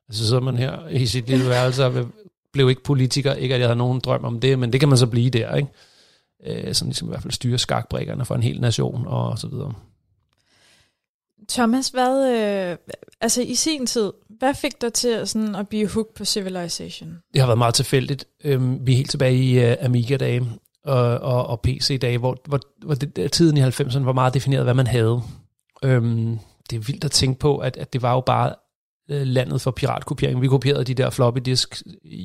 Altså 0.09 0.27
så 0.27 0.35
er 0.35 0.39
man 0.39 0.57
her 0.57 0.87
i 0.87 1.05
sit 1.05 1.29
lille 1.29 1.49
værelse 1.49 1.85
og 1.85 1.95
vil 1.95 2.05
blev 2.53 2.69
ikke 2.69 2.83
politiker, 2.83 3.33
ikke 3.33 3.55
at 3.55 3.61
jeg 3.61 3.67
havde 3.67 3.77
nogen 3.77 3.99
drøm 3.99 4.25
om 4.25 4.39
det, 4.39 4.59
men 4.59 4.71
det 4.71 4.79
kan 4.79 4.89
man 4.89 4.97
så 4.97 5.07
blive 5.07 5.29
der, 5.29 5.55
ikke? 5.55 5.69
Øh, 6.45 6.73
sådan 6.73 6.89
ligesom 6.89 7.07
i 7.07 7.11
hvert 7.11 7.21
fald 7.21 7.33
styre 7.33 7.57
skakbrikkerne 7.57 8.25
for 8.25 8.35
en 8.35 8.43
hel 8.43 8.61
nation 8.61 9.07
og 9.07 9.39
så 9.39 9.47
videre. 9.47 9.73
Thomas, 11.49 11.89
hvad, 11.89 12.31
øh, 12.31 12.77
altså 13.21 13.41
i 13.41 13.55
sin 13.55 13.85
tid, 13.85 14.11
hvad 14.29 14.53
fik 14.53 14.81
dig 14.81 14.93
til 14.93 15.27
sådan 15.27 15.55
at 15.55 15.67
blive 15.67 15.87
hooked 15.87 16.13
på 16.15 16.25
Civilization? 16.25 17.17
Det 17.33 17.41
har 17.41 17.47
været 17.47 17.57
meget 17.57 17.73
tilfældigt. 17.73 18.25
Øhm, 18.43 18.87
vi 18.87 18.91
er 18.91 18.95
helt 18.97 19.09
tilbage 19.09 19.35
i 19.35 19.71
uh, 19.71 19.85
Amiga-dage 19.85 20.49
og, 20.85 21.17
og, 21.17 21.47
og 21.47 21.61
PC-dage, 21.61 22.17
hvor, 22.17 22.37
hvor, 22.45 22.59
hvor 22.85 22.95
det, 22.95 23.31
tiden 23.31 23.57
i 23.57 23.61
90'erne 23.61 24.03
var 24.03 24.13
meget 24.13 24.33
defineret, 24.33 24.63
hvad 24.63 24.73
man 24.73 24.87
havde. 24.87 25.21
Øhm, 25.83 26.39
det 26.69 26.75
er 26.75 26.79
vildt 26.79 27.05
at 27.05 27.11
tænke 27.11 27.39
på, 27.39 27.57
at, 27.57 27.77
at 27.77 27.93
det 27.93 28.01
var 28.01 28.13
jo 28.13 28.21
bare 28.21 28.49
Øh, 28.49 28.55
Øh, 29.09 29.21
landet 29.21 29.61
for 29.61 29.71
piratkopiering. 29.71 30.41
Vi 30.41 30.47
kopierede 30.47 30.83
de 30.83 30.93
der 30.93 31.09
floppy 31.09 31.39
disk. 31.39 31.81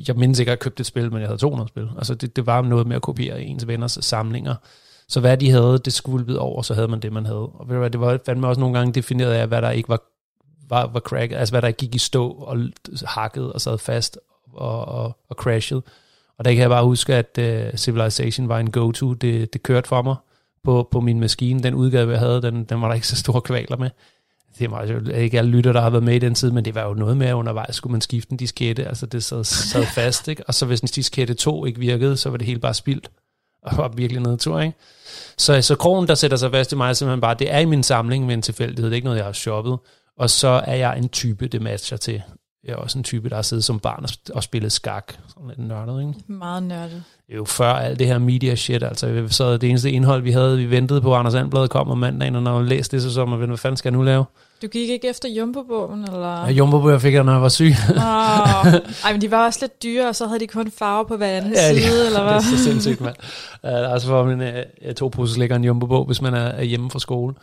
Jeg 0.07 0.15
mindes 0.15 0.39
ikke, 0.39 0.49
at 0.49 0.53
jeg 0.53 0.59
købte 0.59 0.81
et 0.81 0.85
spil, 0.85 1.11
men 1.11 1.19
jeg 1.19 1.27
havde 1.27 1.37
200 1.37 1.67
spil. 1.67 1.89
Altså 1.97 2.15
det, 2.15 2.35
det 2.35 2.45
var 2.45 2.61
noget 2.61 2.87
med 2.87 2.95
at 2.95 3.01
kopiere 3.01 3.41
ens 3.41 3.67
venners 3.67 3.97
samlinger. 4.01 4.55
Så 5.07 5.19
hvad 5.19 5.37
de 5.37 5.51
havde, 5.51 5.77
det 5.85 5.93
skulle 5.93 6.39
over, 6.39 6.61
så 6.61 6.73
havde 6.73 6.87
man 6.87 6.99
det, 6.99 7.13
man 7.13 7.25
havde. 7.25 7.47
Og 7.47 7.67
ved 7.67 7.75
du 7.75 7.79
hvad, 7.79 7.89
det 7.89 7.99
var 7.99 8.19
fandme 8.25 8.47
også 8.47 8.61
nogle 8.61 8.77
gange 8.77 8.93
defineret 8.93 9.33
af, 9.33 9.47
hvad 9.47 9.61
der 9.61 9.69
ikke 9.69 9.89
var, 9.89 10.01
var, 10.69 10.87
var 10.87 10.99
crack, 10.99 11.31
altså 11.31 11.53
hvad 11.53 11.61
der 11.61 11.71
gik 11.71 11.95
i 11.95 11.97
stå 11.97 12.29
og 12.29 12.57
hakket 13.05 13.53
og 13.53 13.61
sad 13.61 13.77
fast 13.77 14.19
og, 14.53 14.85
og, 14.85 15.17
og 15.29 15.35
crashede. 15.35 15.81
Og 16.37 16.45
der 16.45 16.51
kan 16.51 16.61
jeg 16.61 16.69
bare 16.69 16.85
huske, 16.85 17.15
at 17.15 17.39
uh, 17.39 17.77
Civilization 17.77 18.49
var 18.49 18.59
en 18.59 18.71
go-to. 18.71 19.13
Det, 19.13 19.53
det 19.53 19.63
kørte 19.63 19.87
for 19.87 20.01
mig 20.01 20.15
på, 20.63 20.87
på 20.91 20.99
min 21.01 21.19
maskine. 21.19 21.63
Den 21.63 21.73
udgave, 21.73 22.11
jeg 22.11 22.19
havde, 22.19 22.41
den, 22.41 22.63
den 22.63 22.81
var 22.81 22.87
der 22.87 22.95
ikke 22.95 23.07
så 23.07 23.15
store 23.15 23.41
kvaler 23.41 23.77
med 23.77 23.89
det 24.59 24.71
var 24.71 24.85
jo 24.85 25.09
ikke 25.09 25.37
alle 25.37 25.51
lytter, 25.51 25.73
der 25.73 25.81
har 25.81 25.89
været 25.89 26.03
med 26.03 26.15
i 26.15 26.19
den 26.19 26.35
tid, 26.35 26.51
men 26.51 26.65
det 26.65 26.75
var 26.75 26.83
jo 26.87 26.93
noget 26.93 27.17
med, 27.17 27.27
at 27.27 27.33
undervejs 27.33 27.75
skulle 27.75 27.91
man 27.91 28.01
skifte 28.01 28.31
en 28.31 28.37
diskette, 28.37 28.85
altså 28.87 29.05
det 29.05 29.23
sad, 29.23 29.43
sad 29.43 29.85
fast, 29.85 30.27
ikke? 30.27 30.43
og 30.47 30.53
så 30.53 30.65
hvis 30.65 30.79
en 30.79 30.87
diskette 30.87 31.33
2 31.33 31.65
ikke 31.65 31.79
virkede, 31.79 32.17
så 32.17 32.29
var 32.29 32.37
det 32.37 32.47
helt 32.47 32.61
bare 32.61 32.73
spildt, 32.73 33.11
og 33.63 33.77
var 33.77 33.87
virkelig 33.87 34.21
nedtur, 34.21 34.51
tur, 34.51 34.61
ikke? 34.61 34.77
Så, 35.37 35.61
så 35.61 35.75
krogen, 35.75 36.07
der 36.07 36.15
sætter 36.15 36.37
sig 36.37 36.51
fast 36.51 36.71
i 36.71 36.75
mig, 36.75 36.89
er 36.89 36.93
simpelthen 36.93 37.21
bare, 37.21 37.35
det 37.39 37.53
er 37.53 37.59
i 37.59 37.65
min 37.65 37.83
samling 37.83 38.25
med 38.25 38.33
en 38.33 38.41
tilfældighed, 38.41 38.85
det 38.85 38.91
er 38.91 38.95
ikke 38.95 39.05
noget, 39.05 39.17
jeg 39.17 39.25
har 39.25 39.33
shoppet, 39.33 39.77
og 40.17 40.29
så 40.29 40.47
er 40.47 40.75
jeg 40.75 40.97
en 40.97 41.09
type, 41.09 41.47
det 41.47 41.61
matcher 41.61 41.97
til. 41.97 42.23
Jeg 42.63 42.73
er 42.73 42.75
også 42.75 42.97
en 42.97 43.03
type, 43.03 43.29
der 43.29 43.35
har 43.35 43.41
siddet 43.41 43.63
som 43.63 43.79
barn 43.79 44.05
og, 44.33 44.43
spillet 44.43 44.71
skak. 44.71 45.13
Sådan 45.27 45.47
lidt 45.47 45.59
nørdet, 45.59 46.01
ikke? 46.01 46.13
Meget 46.27 46.63
nørdet. 46.63 47.03
Det 47.27 47.35
jo 47.35 47.45
før 47.45 47.73
alt 47.73 47.99
det 47.99 48.07
her 48.07 48.17
media 48.17 48.55
shit, 48.55 48.83
altså 48.83 49.27
så 49.29 49.57
det 49.57 49.69
eneste 49.69 49.91
indhold, 49.91 50.21
vi 50.21 50.31
havde, 50.31 50.57
vi 50.57 50.69
ventede 50.69 51.01
på, 51.01 51.15
Anders 51.15 51.35
Andblad 51.35 51.67
kom 51.67 51.89
om 51.89 51.97
mandagen, 51.97 52.35
og 52.35 52.43
når 52.43 52.59
jeg 52.59 52.67
læste 52.67 52.97
det, 52.97 53.03
så 53.03 53.13
så 53.13 53.25
man, 53.25 53.47
hvad 53.47 53.57
fanden 53.57 53.77
skal 53.77 53.89
jeg 53.89 53.97
nu 53.97 54.03
lave? 54.03 54.25
Du 54.63 54.67
gik 54.67 54.89
ikke 54.89 55.09
efter 55.09 55.29
Jumbo-bogen, 55.29 56.03
eller? 56.03 56.45
Ja, 56.45 56.51
Jumbo 56.51 56.89
jeg 56.89 57.01
fik 57.01 57.13
jeg, 57.13 57.23
når 57.23 57.31
jeg 57.31 57.41
var 57.41 57.49
syg. 57.49 57.73
Oh. 57.89 58.73
Ej, 59.05 59.11
men 59.11 59.21
de 59.21 59.31
var 59.31 59.45
også 59.45 59.59
lidt 59.61 59.83
dyre, 59.83 60.07
og 60.07 60.15
så 60.15 60.27
havde 60.27 60.39
de 60.39 60.47
kun 60.47 60.71
farve 60.71 61.05
på 61.07 61.17
hver 61.17 61.27
anden 61.27 61.53
Ja, 61.53 61.73
side, 61.73 61.97
det, 61.99 62.05
eller 62.05 62.23
hvad? 62.23 62.33
det 62.41 62.53
er 62.53 62.57
så 62.57 62.63
sindssygt, 62.63 63.01
mand. 63.01 63.15
Uh, 63.63 63.93
altså 63.93 64.07
for 64.07 64.25
min 64.25 64.41
uh, 64.41 64.93
to 64.93 65.07
poser 65.07 65.39
ligger 65.39 65.55
en 65.55 65.63
Jumbo-bog, 65.63 66.05
hvis 66.05 66.21
man 66.21 66.33
er, 66.33 66.39
er 66.39 66.63
hjemme 66.63 66.91
fra 66.91 66.99
skole. 66.99 67.33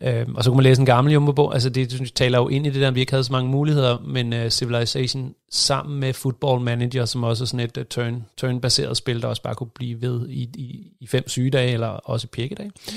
Uh, 0.00 0.34
og 0.34 0.44
så 0.44 0.50
kunne 0.50 0.56
man 0.56 0.64
læse 0.64 0.80
en 0.80 0.86
gammel 0.86 1.12
Jumbo-bog. 1.12 1.54
Altså 1.54 1.70
det 1.70 1.92
synes 1.92 2.10
jeg, 2.10 2.14
taler 2.14 2.38
jo 2.38 2.48
ind 2.48 2.66
i 2.66 2.70
det 2.70 2.80
der, 2.80 2.88
at 2.88 2.94
vi 2.94 3.00
ikke 3.00 3.12
havde 3.12 3.24
så 3.24 3.32
mange 3.32 3.50
muligheder, 3.50 3.98
men 4.06 4.32
uh, 4.32 4.48
Civilization 4.48 5.34
sammen 5.50 6.00
med 6.00 6.12
Football 6.12 6.60
Manager, 6.60 7.04
som 7.04 7.24
også 7.24 7.44
er 7.44 7.46
sådan 7.46 7.60
et 7.60 7.76
uh, 7.76 7.84
turn, 7.84 8.24
turn-baseret 8.36 8.96
spil, 8.96 9.22
der 9.22 9.28
også 9.28 9.42
bare 9.42 9.54
kunne 9.54 9.70
blive 9.74 10.02
ved 10.02 10.28
i, 10.28 10.42
i, 10.54 10.86
i 11.00 11.06
fem 11.06 11.28
sygedage, 11.28 11.72
eller 11.72 11.88
også 11.88 12.26
pikkedage. 12.26 12.70
Mm. 12.88 12.94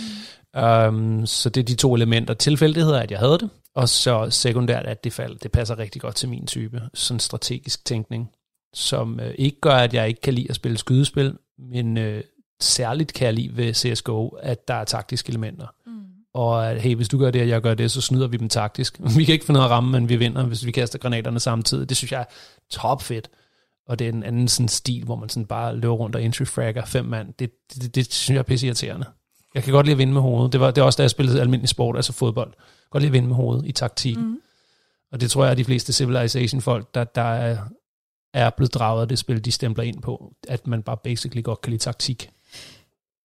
Um, 0.63 1.25
så 1.25 1.49
det 1.49 1.61
er 1.61 1.65
de 1.65 1.75
to 1.75 1.95
elementer. 1.95 2.33
Tilfældighed 2.33 2.91
er, 2.91 2.99
at 2.99 3.11
jeg 3.11 3.19
havde 3.19 3.37
det, 3.37 3.49
og 3.75 3.89
så 3.89 4.29
sekundært, 4.29 4.85
at 4.85 5.03
det, 5.03 5.13
fald, 5.13 5.37
det 5.37 5.51
passer 5.51 5.77
rigtig 5.79 6.01
godt 6.01 6.15
til 6.15 6.29
min 6.29 6.47
type. 6.47 6.81
Sådan 6.93 7.19
strategisk 7.19 7.85
tænkning, 7.85 8.29
som 8.73 9.19
øh, 9.19 9.33
ikke 9.37 9.59
gør, 9.61 9.75
at 9.75 9.93
jeg 9.93 10.07
ikke 10.07 10.21
kan 10.21 10.33
lide 10.33 10.49
at 10.49 10.55
spille 10.55 10.77
skydespil, 10.77 11.37
men 11.59 11.97
øh, 11.97 12.23
særligt 12.61 13.13
kan 13.13 13.25
jeg 13.25 13.33
lide 13.33 13.57
ved 13.57 13.73
CSGO, 13.73 14.27
at 14.27 14.67
der 14.67 14.73
er 14.73 14.83
taktiske 14.83 15.29
elementer. 15.29 15.67
Mm. 15.85 15.91
Og 16.33 16.71
at, 16.71 16.81
hey, 16.81 16.95
hvis 16.95 17.09
du 17.09 17.17
gør 17.17 17.31
det, 17.31 17.41
og 17.41 17.47
jeg 17.47 17.61
gør 17.61 17.73
det, 17.73 17.91
så 17.91 18.01
snyder 18.01 18.27
vi 18.27 18.37
dem 18.37 18.49
taktisk. 18.49 18.99
Vi 19.17 19.23
kan 19.23 19.33
ikke 19.33 19.45
finde 19.45 19.57
noget 19.57 19.69
at 19.69 19.71
ramme, 19.71 19.91
men 19.91 20.09
vi 20.09 20.15
vinder, 20.15 20.45
hvis 20.45 20.65
vi 20.65 20.71
kaster 20.71 20.99
granaterne 20.99 21.39
samtidig. 21.39 21.89
Det 21.89 21.97
synes 21.97 22.11
jeg 22.11 22.21
er 22.21 22.25
topfedt. 22.71 23.29
Og 23.87 23.99
det 23.99 24.07
er 24.07 24.11
en 24.11 24.23
anden 24.23 24.47
sådan 24.47 24.67
stil, 24.67 25.03
hvor 25.03 25.15
man 25.15 25.29
sådan 25.29 25.45
bare 25.45 25.75
løber 25.75 25.93
rundt 25.93 26.15
og 26.15 26.23
entry 26.23 26.43
fragger 26.43 26.85
fem 26.85 27.05
mand. 27.05 27.33
Det, 27.39 27.51
det, 27.73 27.81
det, 27.81 27.95
det 27.95 28.13
synes 28.13 28.35
jeg 28.35 28.39
er 28.39 28.43
pisse 28.43 28.67
irriterende. 28.67 29.05
Jeg 29.55 29.63
kan 29.63 29.73
godt 29.73 29.85
lide 29.85 29.93
at 29.93 29.97
vinde 29.97 30.13
med 30.13 30.21
hovedet. 30.21 30.53
Det 30.53 30.59
var 30.59 30.71
det 30.71 30.81
er 30.81 30.85
også, 30.85 30.97
da 30.97 31.03
jeg 31.03 31.09
spillede 31.09 31.41
almindelig 31.41 31.69
sport, 31.69 31.95
altså 31.95 32.13
fodbold. 32.13 32.53
Godt 32.89 33.01
lide 33.01 33.09
at 33.09 33.13
vinde 33.13 33.27
med 33.27 33.35
hovedet 33.35 33.65
i 33.65 33.71
taktikken. 33.71 34.25
Mm. 34.25 34.39
Og 35.11 35.21
det 35.21 35.31
tror 35.31 35.43
jeg, 35.43 35.51
at 35.51 35.57
de 35.57 35.65
fleste 35.65 35.93
Civilization-folk, 35.93 36.95
der, 36.95 37.03
der 37.03 37.21
er, 37.21 37.57
er 38.33 38.49
blevet 38.49 38.73
draget 38.73 39.01
af 39.01 39.07
det 39.07 39.19
spil, 39.19 39.45
de 39.45 39.51
stempler 39.51 39.83
ind 39.83 40.01
på, 40.01 40.33
at 40.47 40.67
man 40.67 40.83
bare 40.83 40.97
basically 41.03 41.43
godt 41.43 41.61
kan 41.61 41.71
lide 41.71 41.83
taktik. 41.83 42.29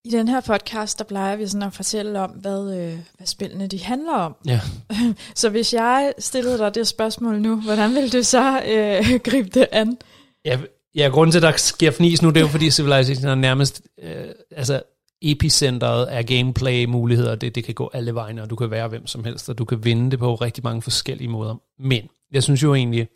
I 0.04 0.10
den 0.10 0.28
her 0.28 0.40
podcast, 0.40 0.98
der 0.98 1.04
plejer 1.04 1.36
vi 1.36 1.46
sådan 1.46 1.66
at 1.66 1.72
fortælle 1.72 2.20
om, 2.20 2.30
hvad, 2.30 2.76
øh, 2.76 2.98
hvad 3.16 3.26
spillene 3.26 3.66
de 3.66 3.84
handler 3.84 4.12
om. 4.12 4.36
Ja. 4.46 4.60
så 5.34 5.50
hvis 5.50 5.74
jeg 5.74 6.12
stillede 6.18 6.58
dig 6.58 6.74
det 6.74 6.86
spørgsmål 6.86 7.40
nu, 7.40 7.60
hvordan 7.60 7.94
vil 7.94 8.12
du 8.12 8.22
så 8.22 8.62
øh, 8.68 9.18
gribe 9.30 9.48
det 9.48 9.66
an? 9.72 9.98
Ja, 10.44 10.58
ja, 10.94 11.08
grunden 11.08 11.32
til, 11.32 11.38
at 11.38 11.42
der 11.42 11.56
sker 11.56 11.90
fnis 11.90 12.22
nu, 12.22 12.28
det 12.28 12.36
er 12.36 12.40
jo 12.40 12.48
fordi 12.48 12.70
Civilization 12.70 13.30
er 13.30 13.34
nærmest, 13.34 13.82
øh, 14.02 14.24
altså 14.50 14.82
epicentret 15.22 16.06
af 16.06 16.26
gameplay-muligheder, 16.26 17.34
det, 17.34 17.54
det 17.54 17.64
kan 17.64 17.74
gå 17.74 17.90
alle 17.94 18.14
vegne, 18.14 18.42
og 18.42 18.50
du 18.50 18.56
kan 18.56 18.70
være 18.70 18.88
hvem 18.88 19.06
som 19.06 19.24
helst, 19.24 19.48
og 19.48 19.58
du 19.58 19.64
kan 19.64 19.84
vinde 19.84 20.10
det 20.10 20.18
på 20.18 20.34
rigtig 20.34 20.64
mange 20.64 20.82
forskellige 20.82 21.28
måder. 21.28 21.54
Men 21.78 22.08
jeg 22.32 22.42
synes 22.42 22.62
jo 22.62 22.74
egentlig, 22.74 23.08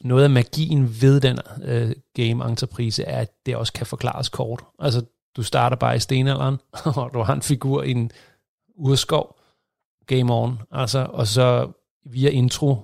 noget 0.00 0.24
af 0.24 0.30
magien 0.30 0.96
ved 1.00 1.20
den 1.20 1.38
øh, 1.64 1.92
game-entreprise 2.14 3.04
er, 3.04 3.20
at 3.20 3.46
det 3.46 3.56
også 3.56 3.72
kan 3.72 3.86
forklares 3.86 4.28
kort. 4.28 4.64
Altså, 4.78 5.04
du 5.36 5.42
starter 5.42 5.76
bare 5.76 5.96
i 5.96 5.98
stenalderen, 5.98 6.56
og 6.96 7.10
du 7.14 7.22
har 7.22 7.34
en 7.34 7.42
figur 7.42 7.82
i 7.82 7.90
en 7.90 8.10
urskov, 8.76 9.38
game 10.06 10.34
on, 10.34 10.58
altså, 10.70 11.06
og 11.10 11.26
så 11.26 11.72
via 12.06 12.28
intro 12.28 12.76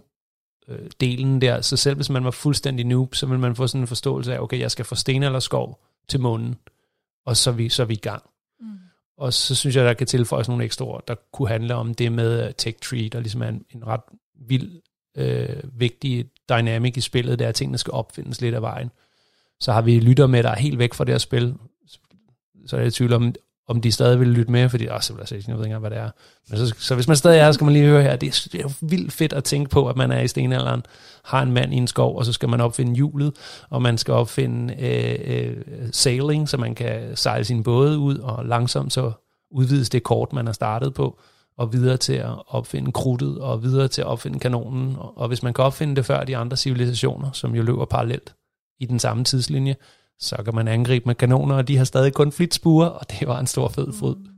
øh, 0.69 0.91
delen 1.01 1.41
der, 1.41 1.61
så 1.61 1.77
selv 1.77 1.97
hvis 1.97 2.11
man 2.11 2.25
var 2.25 2.31
fuldstændig 2.31 2.87
noob, 2.87 3.15
så 3.15 3.27
vil 3.27 3.39
man 3.39 3.57
få 3.57 3.67
sådan 3.67 3.81
en 3.81 3.87
forståelse 3.87 4.35
af, 4.35 4.41
okay, 4.41 4.61
jeg 4.61 4.71
skal 4.71 4.85
fra 4.85 4.97
stenalderskov 4.97 5.81
til 6.09 6.21
månen, 6.21 6.57
og 7.27 7.37
så 7.37 7.51
er 7.51 7.55
vi, 7.55 7.69
så 7.69 7.83
er 7.83 7.87
vi 7.87 7.95
i 7.95 7.97
gang. 7.97 8.23
Og 9.17 9.33
så 9.33 9.55
synes 9.55 9.77
jeg, 9.77 9.85
der 9.85 9.95
kan 9.95 10.07
tilføjes 10.07 10.49
nogle 10.49 10.65
ekstra 10.65 10.85
ord, 10.85 11.05
der 11.09 11.15
kunne 11.33 11.49
handle 11.49 11.75
om 11.75 11.95
det 11.95 12.13
med 12.13 12.47
øh, 12.47 12.55
tech 12.55 12.79
tree, 12.79 13.09
der 13.09 13.21
ligesom 13.21 13.43
er 13.43 13.49
en, 13.49 13.65
en 13.71 13.87
ret 13.87 14.01
vild, 14.49 14.81
øh, 15.17 15.63
vigtig 15.81 16.27
dynamic 16.49 16.97
i 16.97 17.01
spillet, 17.01 17.39
der 17.39 17.49
er 17.49 17.53
tingene 17.53 17.79
skal 17.79 17.93
opfindes 17.93 18.41
lidt 18.41 18.55
af 18.55 18.63
vejen. 18.63 18.91
Så 19.61 19.73
har 19.73 19.83
vi 19.83 20.01
lytter 20.01 20.27
med, 20.27 20.43
der 20.43 20.51
er 20.51 20.59
helt 20.59 20.79
væk 20.79 20.95
fra 20.95 21.05
det 21.05 21.13
her 21.13 21.19
spil, 21.19 21.55
så 22.67 22.77
er 22.77 22.81
jeg 22.81 22.89
i 22.89 22.91
tvivl 22.91 23.13
om, 23.13 23.35
om 23.69 23.81
de 23.81 23.93
stadig 23.93 24.21
vil 24.21 24.29
lytte 24.29 24.53
med, 24.53 24.69
fordi, 24.69 24.89
åh, 24.89 25.01
Civilization, 25.01 25.51
jeg 25.51 25.59
ved 25.59 25.65
ikke 25.65 25.79
hvad 25.79 25.91
det 25.91 25.99
er. 25.99 26.11
Men 26.51 26.59
så, 26.59 26.75
så 26.79 26.95
hvis 26.95 27.09
man 27.09 27.17
stadig 27.17 27.39
er, 27.39 27.53
så 27.53 27.53
skal 27.53 27.65
man 27.65 27.73
lige 27.73 27.87
høre 27.87 28.03
her, 28.03 28.17
det 28.17 28.27
er, 28.29 28.49
det 28.53 28.59
er 28.59 28.63
jo 28.63 28.71
vildt 28.81 29.13
fedt 29.13 29.33
at 29.33 29.45
tænke 29.45 29.71
på, 29.71 29.89
at 29.89 29.97
man 29.97 30.13
er 30.13 30.21
i 30.21 30.29
stenalderen, 30.29 30.83
har 31.25 31.43
en 31.43 31.53
mand 31.53 31.75
i 31.75 31.77
en 31.77 31.87
skov, 31.87 32.19
og 32.19 32.25
så 32.25 32.33
skal 32.33 32.49
man 32.49 32.61
opfinde 32.61 32.95
hjulet, 32.95 33.33
og 33.71 33.83
man 33.83 33.99
skal 33.99 34.15
opfinde 34.15 34.75
øh, 34.79 35.37
øh, 35.37 35.57
sailing, 35.93 36.49
så 36.49 36.57
man 36.57 36.75
kan 36.75 37.17
sejle 37.17 37.45
sin 37.45 37.63
både 37.63 37.99
ud, 37.99 38.19
og 38.19 38.47
langsomt 38.47 38.93
så 38.93 39.13
udvides 39.51 39.91
det 39.91 40.03
kort, 40.03 40.33
man 40.33 40.47
har 40.47 40.53
startet 40.53 40.95
på, 40.95 41.21
og 41.59 41.73
videre 41.73 41.97
til 41.97 42.13
at 42.13 42.35
opfinde 42.49 42.93
krudtet, 42.93 43.39
og 43.39 43.63
videre 43.63 43.89
til 43.89 44.01
at 44.03 44.07
opfinde 44.07 44.39
kanonen, 44.39 44.97
og, 44.99 45.19
og 45.19 45.29
hvis 45.29 45.43
man 45.43 45.55
kan 45.55 45.65
opfinde 45.65 45.97
det 45.97 46.07
før 46.07 46.25
de 46.25 46.37
andre 46.37 46.57
civilisationer, 46.57 47.33
som 47.33 47.55
jo 47.55 47.63
løber 47.63 47.85
parallelt 47.85 48.35
i 48.81 48.87
den 48.87 48.99
samme 48.99 49.25
tidslinje, 49.25 49.77
så 50.25 50.37
kan 50.45 50.55
man 50.55 50.69
angribe 50.69 51.07
med 51.07 51.15
kanoner, 51.15 51.55
og 51.55 51.69
de 51.69 51.77
har 51.77 51.85
stadig 51.85 52.13
kun 52.13 52.33
flitsbuer, 52.33 52.87
og 52.87 53.11
det 53.11 53.29
var 53.29 53.41
en 53.41 53.47
stor 53.47 53.69
fed 53.69 53.93
fryd. 53.93 54.15
Mm. 54.15 54.35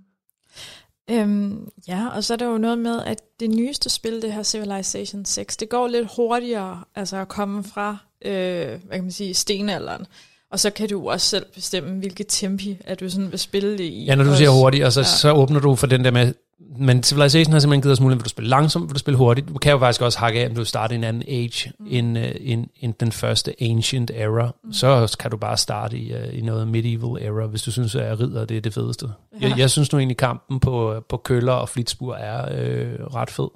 Øhm, 1.10 1.68
ja, 1.88 2.08
og 2.08 2.24
så 2.24 2.32
er 2.32 2.36
der 2.36 2.46
jo 2.46 2.58
noget 2.58 2.78
med, 2.78 3.02
at 3.06 3.22
det 3.40 3.50
nyeste 3.50 3.90
spil, 3.90 4.22
det 4.22 4.32
her 4.32 4.42
Civilization 4.42 5.24
6, 5.24 5.56
det 5.56 5.68
går 5.68 5.88
lidt 5.88 6.08
hurtigere 6.16 6.84
altså 6.94 7.16
at 7.16 7.28
komme 7.28 7.64
fra, 7.64 7.96
øh, 8.24 8.32
hvad 8.66 8.78
kan 8.92 9.02
man 9.02 9.12
sige, 9.12 9.34
stenalderen. 9.34 10.06
Og 10.50 10.60
så 10.60 10.70
kan 10.70 10.88
du 10.88 11.10
også 11.10 11.26
selv 11.26 11.46
bestemme, 11.54 11.98
hvilket 11.98 12.26
tempi, 12.28 12.76
at 12.84 13.00
du 13.00 13.10
sådan 13.10 13.30
vil 13.30 13.38
spille 13.38 13.72
det 13.72 13.84
i. 13.84 14.04
Ja, 14.04 14.14
når 14.14 14.24
du 14.24 14.30
også. 14.30 14.38
siger 14.38 14.50
hurtigt, 14.50 14.84
og 14.84 14.92
så, 14.92 15.00
ja. 15.00 15.04
så 15.04 15.32
åbner 15.32 15.60
du 15.60 15.74
for 15.74 15.86
den 15.86 16.04
der 16.04 16.10
med, 16.10 16.34
men 16.78 17.02
Civilization 17.02 17.52
har 17.52 17.60
simpelthen 17.60 17.82
givet 17.82 17.92
os 17.92 18.00
muligheden, 18.00 18.20
vil 18.20 18.24
du 18.24 18.28
spille 18.28 18.50
langsomt, 18.50 18.88
vil 18.88 18.94
du 18.94 18.98
spille 18.98 19.18
hurtigt. 19.18 19.48
Du 19.48 19.58
kan 19.58 19.72
jo 19.72 19.78
faktisk 19.78 20.02
også 20.02 20.18
hakke 20.18 20.40
af, 20.40 20.48
om 20.48 20.54
du 20.54 20.64
starter 20.64 20.94
i 20.94 20.98
en 20.98 21.04
anden 21.04 21.22
age, 21.28 21.72
mm. 21.78 21.86
end, 21.90 22.18
uh, 22.18 22.24
end, 22.40 22.66
end 22.80 22.94
den 23.00 23.12
første 23.12 23.62
ancient 23.62 24.10
era. 24.14 24.50
Mm. 24.64 24.72
Så 24.72 25.16
kan 25.20 25.30
du 25.30 25.36
bare 25.36 25.56
starte 25.56 25.98
i, 25.98 26.14
uh, 26.14 26.38
i 26.38 26.40
noget 26.40 26.68
medieval 26.68 27.22
era, 27.22 27.46
hvis 27.46 27.62
du 27.62 27.70
synes, 27.70 27.94
at 27.94 28.20
ridder 28.20 28.44
det 28.44 28.56
er 28.56 28.60
det 28.60 28.74
fedeste. 28.74 29.06
Ja. 29.40 29.48
Jeg, 29.48 29.58
jeg 29.58 29.70
synes 29.70 29.92
nu 29.92 29.98
egentlig, 29.98 30.16
kampen 30.16 30.60
på, 30.60 31.04
på 31.08 31.16
køller 31.16 31.52
og 31.52 31.68
flitsbur 31.68 32.14
er 32.14 32.48
øh, 32.60 33.06
ret 33.14 33.30
fed. 33.30 33.48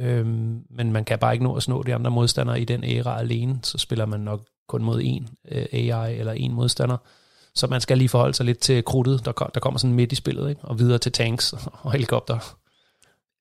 Øhm, 0.00 0.60
men 0.70 0.92
man 0.92 1.04
kan 1.04 1.18
bare 1.18 1.32
ikke 1.32 1.44
nå 1.44 1.54
at 1.54 1.62
snå 1.62 1.82
de 1.82 1.94
andre 1.94 2.10
modstandere 2.10 2.60
i 2.60 2.64
den 2.64 2.84
æra 2.84 3.18
alene, 3.18 3.58
så 3.62 3.78
spiller 3.78 4.06
man 4.06 4.20
nok 4.20 4.40
kun 4.68 4.84
mod 4.84 5.00
en 5.04 5.28
øh, 5.50 5.66
AI 5.72 6.18
eller 6.18 6.32
en 6.32 6.54
modstander. 6.54 6.96
Så 7.58 7.66
man 7.66 7.80
skal 7.80 7.98
lige 7.98 8.08
forholde 8.08 8.34
sig 8.34 8.46
lidt 8.46 8.58
til 8.58 8.84
krudtet, 8.84 9.24
der, 9.24 9.32
der 9.32 9.60
kommer 9.60 9.78
sådan 9.78 9.94
midt 9.94 10.12
i 10.12 10.14
spillet, 10.14 10.50
ikke? 10.50 10.60
og 10.64 10.78
videre 10.78 10.98
til 10.98 11.12
tanks 11.12 11.54
og 11.82 11.92
helikopter. 11.92 12.56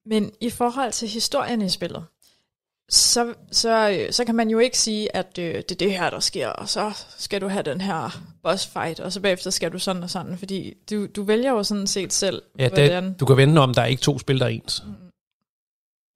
Men 0.06 0.32
i 0.42 0.50
forhold 0.50 0.92
til 0.92 1.08
historien 1.08 1.62
i 1.62 1.70
spillet, 1.70 2.06
så, 2.90 3.34
så, 3.52 3.90
øh, 3.90 4.14
så 4.14 4.26
kan 4.26 4.36
man 4.36 4.50
jo 4.50 4.60
ikke 4.60 4.78
sige, 4.78 5.16
at 5.16 5.40
øh, 5.40 5.54
det 5.56 5.72
er 5.72 5.76
det 5.76 5.92
her, 5.92 6.10
der 6.10 6.20
sker, 6.20 6.48
og 6.48 6.70
så 6.70 6.92
skal 7.18 7.42
du 7.42 7.48
have 7.48 7.64
den 7.64 7.82
her 7.82 8.22
boss 8.44 8.68
fight, 8.68 9.00
og 9.00 9.14
så 9.14 9.22
bagefter 9.22 9.50
skal 9.50 9.72
du 9.72 9.80
sådan 9.80 10.04
og 10.04 10.10
sådan, 10.10 10.38
fordi 10.38 10.74
du, 10.90 11.06
du 11.06 11.24
vælger 11.24 11.52
jo 11.52 11.64
sådan 11.64 11.88
set 11.88 12.14
selv, 12.14 12.42
Ja, 12.60 12.68
hvordan... 12.68 13.04
det, 13.04 13.20
du 13.20 13.26
kan 13.26 13.38
vende 13.38 13.62
om, 13.62 13.74
der 13.74 13.82
er 13.82 13.86
ikke 13.86 14.02
to 14.02 14.20
spil, 14.20 14.40
der 14.40 14.46
er 14.46 14.50
ens. 14.50 14.84
Mm. 14.86 14.94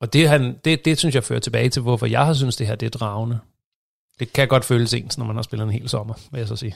Og 0.02 0.14
det, 0.14 0.30
han, 0.30 0.60
det, 0.66 0.86
det 0.86 0.98
synes 0.98 1.16
jeg 1.16 1.24
fører 1.24 1.40
tilbage 1.40 1.70
til, 1.70 1.82
hvorfor 1.82 2.06
jeg 2.06 2.26
har 2.26 2.34
synes 2.34 2.56
det 2.56 2.68
her 2.68 2.76
det 2.76 2.86
er 2.86 2.90
dragende. 3.00 3.40
Det 4.20 4.34
kan 4.34 4.48
godt 4.48 4.66
føles 4.66 4.94
ens, 4.94 5.18
når 5.18 5.26
man 5.26 5.36
har 5.36 5.44
spillet 5.44 5.66
en 5.66 5.72
hel 5.72 5.90
sommer, 5.90 6.14
vil 6.32 6.40
jeg 6.40 6.48
så 6.48 6.56
sige. 6.56 6.76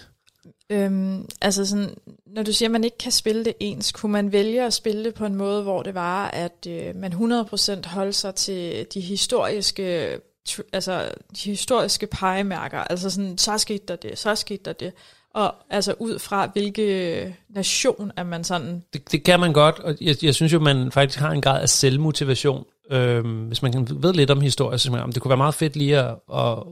Øhm, 0.70 1.28
altså 1.42 1.66
sådan, 1.66 1.96
når 2.28 2.44
du 2.44 2.54
siger, 2.54 2.68
at 2.68 2.72
man 2.72 2.84
ikke 2.84 2.98
kan 2.98 3.12
spille 3.12 3.46
det 3.46 3.54
ens, 3.60 3.92
kunne 3.92 4.12
man 4.12 4.32
vælge 4.32 4.66
at 4.66 4.74
spille 4.74 5.04
det 5.04 5.14
på 5.14 5.26
en 5.26 5.36
måde, 5.36 5.64
hvor 5.64 5.84
det 5.84 5.94
var, 5.96 6.28
at 6.28 6.68
øh, 6.68 6.96
man 6.96 7.14
100% 7.14 7.88
holdt 7.88 8.16
sig 8.16 8.36
til 8.36 8.86
de 8.94 9.00
historiske, 9.02 10.18
tr- 10.50 10.70
altså 10.74 11.12
de 11.32 11.50
historiske 11.50 12.08
pegemærker, 12.08 12.80
altså 12.80 13.10
sådan, 13.10 13.38
så 13.38 13.58
skete 13.58 13.84
der 13.88 13.96
det, 13.96 14.18
så 14.18 14.36
skete 14.36 14.64
der 14.66 14.74
det, 14.74 14.94
og 15.34 15.56
altså 15.70 15.96
ud 16.00 16.20
fra 16.20 16.50
hvilke 16.54 17.36
nation 17.50 18.12
er 18.18 18.24
man 18.24 18.44
sådan, 18.44 18.84
Det, 18.94 19.12
det 19.12 19.24
kan 19.24 19.40
man 19.40 19.54
godt, 19.54 19.80
og 19.80 19.96
jeg, 20.02 20.24
jeg 20.24 20.36
synes 20.36 20.54
jo, 20.54 20.60
man 20.60 20.92
faktisk 20.92 21.20
har 21.20 21.32
en 21.32 21.42
grad 21.42 21.62
af 21.62 21.70
selvmotivation. 21.70 22.66
Øhm, 22.92 23.44
hvis 23.44 23.62
man 23.62 23.88
ved 23.92 24.14
lidt 24.14 24.32
om 24.32 24.42
historie, 24.42 24.78
så 24.78 24.92
man, 24.92 25.12
det 25.12 25.22
kunne 25.22 25.30
være 25.30 25.38
meget 25.38 25.56
fedt 25.56 25.76
lige 25.76 25.98
at, 26.00 26.16
at, 26.34 26.64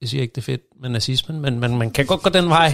jeg 0.00 0.08
siger 0.08 0.22
ikke, 0.22 0.32
det 0.32 0.40
er 0.40 0.44
fedt 0.44 0.62
med 0.80 0.88
nazismen, 0.88 1.40
men 1.40 1.60
man, 1.60 1.76
man 1.76 1.90
kan 1.90 2.06
godt 2.06 2.22
gå 2.22 2.30
den 2.30 2.48
vej. 2.48 2.70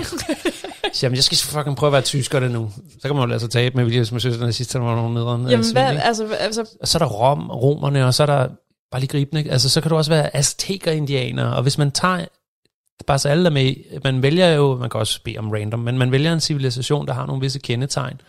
Så 0.93 1.03
Jamen, 1.03 1.17
jeg 1.17 1.25
skal 1.25 1.39
fucking 1.39 1.77
prøve 1.77 1.89
at 1.89 1.93
være 1.93 2.03
tysker 2.03 2.41
det 2.41 2.51
nu. 2.51 2.71
Så 2.93 3.09
kan 3.09 3.15
man 3.15 3.23
jo 3.23 3.27
lade 3.27 3.41
sig 3.41 3.51
tabe 3.51 3.77
med, 3.77 3.85
hvis 3.85 4.13
man 4.13 4.21
synes, 4.21 4.37
at 4.37 4.43
nazisterne 4.43 4.85
var 4.85 4.95
nogle 4.95 5.15
nederen. 5.15 5.49
jamen 5.49 5.65
svin, 5.65 5.73
hvad, 5.73 5.97
altså, 6.03 6.27
altså 6.27 6.67
Og 6.81 6.89
så 6.89 6.99
er 6.99 7.01
der 7.01 7.07
rom, 7.07 7.51
romerne, 7.51 8.07
og 8.07 8.15
så 8.15 8.23
er 8.23 8.27
der 8.27 8.49
bare 8.91 9.01
lige 9.01 9.09
gribende. 9.09 9.41
ikke? 9.41 9.53
Altså, 9.53 9.69
så 9.69 9.81
kan 9.81 9.91
du 9.91 9.97
også 9.97 10.11
være 10.11 10.37
azteker-indianer. 10.37 11.45
Og 11.51 11.63
hvis 11.63 11.79
man 11.79 11.91
tager, 11.91 12.25
bare 13.07 13.19
så 13.19 13.29
alle 13.29 13.47
er 13.47 13.51
med, 13.51 13.75
man 14.05 14.23
vælger 14.23 14.55
jo, 14.55 14.77
man 14.77 14.91
kan 14.91 15.01
også 15.01 15.23
bede 15.25 15.39
om 15.39 15.51
random, 15.51 15.81
men 15.81 15.99
man 15.99 16.13
vælger 16.13 16.33
en 16.33 16.41
civilisation, 16.41 17.07
der 17.07 17.13
har 17.13 17.27
nogle 17.27 17.41
visse 17.41 17.59
kendetegn. 17.59 18.21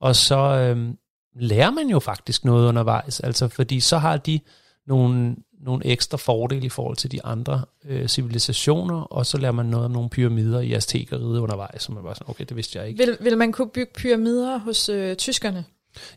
Og 0.00 0.16
så 0.16 0.38
øhm, 0.38 0.96
lærer 1.40 1.70
man 1.70 1.88
jo 1.88 1.98
faktisk 1.98 2.44
noget 2.44 2.68
undervejs. 2.68 3.20
Altså, 3.20 3.48
fordi 3.48 3.80
så 3.80 3.98
har 3.98 4.16
de 4.16 4.40
nogle, 4.86 5.36
nogle 5.60 5.86
ekstra 5.86 6.16
fordele 6.16 6.66
i 6.66 6.68
forhold 6.68 6.96
til 6.96 7.12
de 7.12 7.24
andre 7.24 7.62
øh, 7.84 8.08
civilisationer, 8.08 9.00
og 9.00 9.26
så 9.26 9.38
lærer 9.38 9.52
man 9.52 9.66
noget 9.66 9.86
om 9.86 9.92
nogle 9.92 10.08
pyramider 10.08 10.60
i 10.60 10.72
Aztekeriet 10.72 11.38
undervejs, 11.38 11.82
som 11.82 11.94
man 11.94 12.04
bare 12.04 12.14
sådan, 12.14 12.30
okay, 12.30 12.44
det 12.48 12.56
vidste 12.56 12.78
jeg 12.78 12.88
ikke. 12.88 13.06
Vil, 13.06 13.16
vil 13.20 13.38
man 13.38 13.52
kunne 13.52 13.68
bygge 13.68 13.92
pyramider 13.96 14.58
hos 14.58 14.88
øh, 14.88 15.16
tyskerne? 15.16 15.64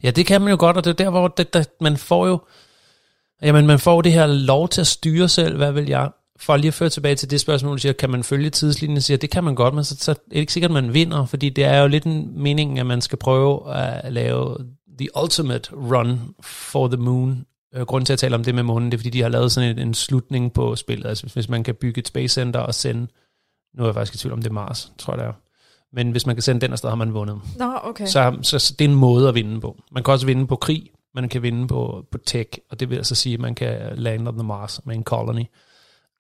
Ja, 0.04 0.12
det 0.12 0.26
kan 0.26 0.42
man 0.42 0.50
jo 0.50 0.58
godt, 0.60 0.78
og 0.78 0.84
det 0.86 0.90
er 0.90 1.04
der, 1.04 1.10
hvor 1.10 1.28
det, 1.28 1.54
der, 1.54 1.64
man 1.82 1.98
får 1.98 2.28
jo, 2.28 2.42
jamen 3.42 3.68
man 3.68 3.80
får 3.80 4.02
det 4.02 4.12
her 4.12 4.26
lov 4.26 4.70
til 4.70 4.82
at 4.82 4.88
styre 4.88 5.30
selv, 5.30 5.58
hvad 5.58 5.72
vil 5.72 5.88
jeg? 5.88 6.10
For 6.40 6.58
lige 6.58 6.68
at 6.68 6.74
føre 6.74 6.90
tilbage 6.90 7.16
til 7.16 7.30
det 7.32 7.40
spørgsmål, 7.40 7.74
du 7.74 7.82
siger, 7.82 7.94
kan 7.94 8.10
man 8.10 8.24
følge 8.24 8.50
tidslinjen? 8.50 9.02
siger, 9.02 9.18
det 9.18 9.30
kan 9.30 9.44
man 9.44 9.56
godt, 9.56 9.74
men 9.74 9.84
så, 9.84 9.96
så 10.00 10.12
er 10.12 10.16
det 10.30 10.38
ikke 10.38 10.54
sikkert, 10.54 10.72
at 10.72 10.84
man 10.84 10.94
vinder, 10.94 11.26
fordi 11.26 11.50
det 11.50 11.64
er 11.64 11.82
jo 11.82 11.88
lidt 11.88 12.04
en 12.04 12.32
mening, 12.36 12.80
at 12.80 12.86
man 12.86 13.02
skal 13.02 13.18
prøve 13.18 13.74
at 13.76 14.14
lave 14.14 14.58
the 15.00 15.10
ultimate 15.24 15.76
run 15.76 16.20
for 16.42 16.88
the 16.88 16.98
moon. 16.98 17.46
Øh, 17.76 17.82
grunden 17.82 18.06
til 18.06 18.14
at 18.14 18.20
tale 18.20 18.36
om 18.36 18.44
det 18.44 18.56
med 18.56 18.64
månen, 18.64 18.92
det 18.92 18.98
er, 18.98 19.00
fordi 19.00 19.10
de 19.10 19.22
har 19.22 19.30
lavet 19.30 19.52
sådan 19.52 19.70
en, 19.70 19.88
en 19.88 19.94
slutning 19.94 20.54
på 20.54 20.76
spillet. 20.76 21.06
Altså 21.06 21.28
hvis 21.34 21.50
man 21.50 21.64
kan 21.64 21.76
bygge 21.76 22.00
et 22.00 22.08
space 22.08 22.34
center 22.34 22.60
og 22.60 22.74
sende, 22.74 23.08
nu 23.78 23.84
er 23.84 23.88
jeg 23.88 23.96
faktisk 23.96 24.16
i 24.16 24.18
tvivl 24.18 24.34
om 24.34 24.42
det 24.42 24.50
er 24.50 24.54
Mars, 24.54 24.92
tror 24.98 25.14
jeg 25.14 25.20
det 25.20 25.28
er. 25.28 25.34
Men 25.94 26.12
hvis 26.12 26.26
man 26.26 26.36
kan 26.36 26.44
sende 26.44 26.62
den 26.62 26.72
afsted, 26.72 26.90
har 26.90 26.96
man 26.96 27.14
vundet. 27.14 27.42
Nå, 27.58 27.74
okay. 27.84 28.06
Så, 28.06 28.38
så, 28.42 28.60
så 28.60 28.76
det 28.80 28.86
er 28.86 28.90
en 28.90 28.96
måde 28.96 29.30
at 29.30 29.36
vinde 29.36 29.62
på. 29.62 29.82
Man 29.92 30.04
kan 30.04 30.12
også 30.12 30.26
vinde 30.26 30.48
på 30.48 30.56
krig, 30.56 30.92
man 31.16 31.30
kan 31.30 31.42
vinde 31.42 31.68
på, 31.68 32.06
på 32.12 32.18
tech, 32.18 32.50
og 32.70 32.80
det 32.80 32.90
vil 32.90 32.96
altså 32.96 33.16
sige, 33.16 33.34
at 33.34 33.40
man 33.40 33.56
kan 33.56 33.98
land 33.98 34.28
on 34.28 34.34
the 34.34 34.44
Mars 34.44 34.86
med 34.86 34.96
en 34.96 35.04
colony. 35.04 35.44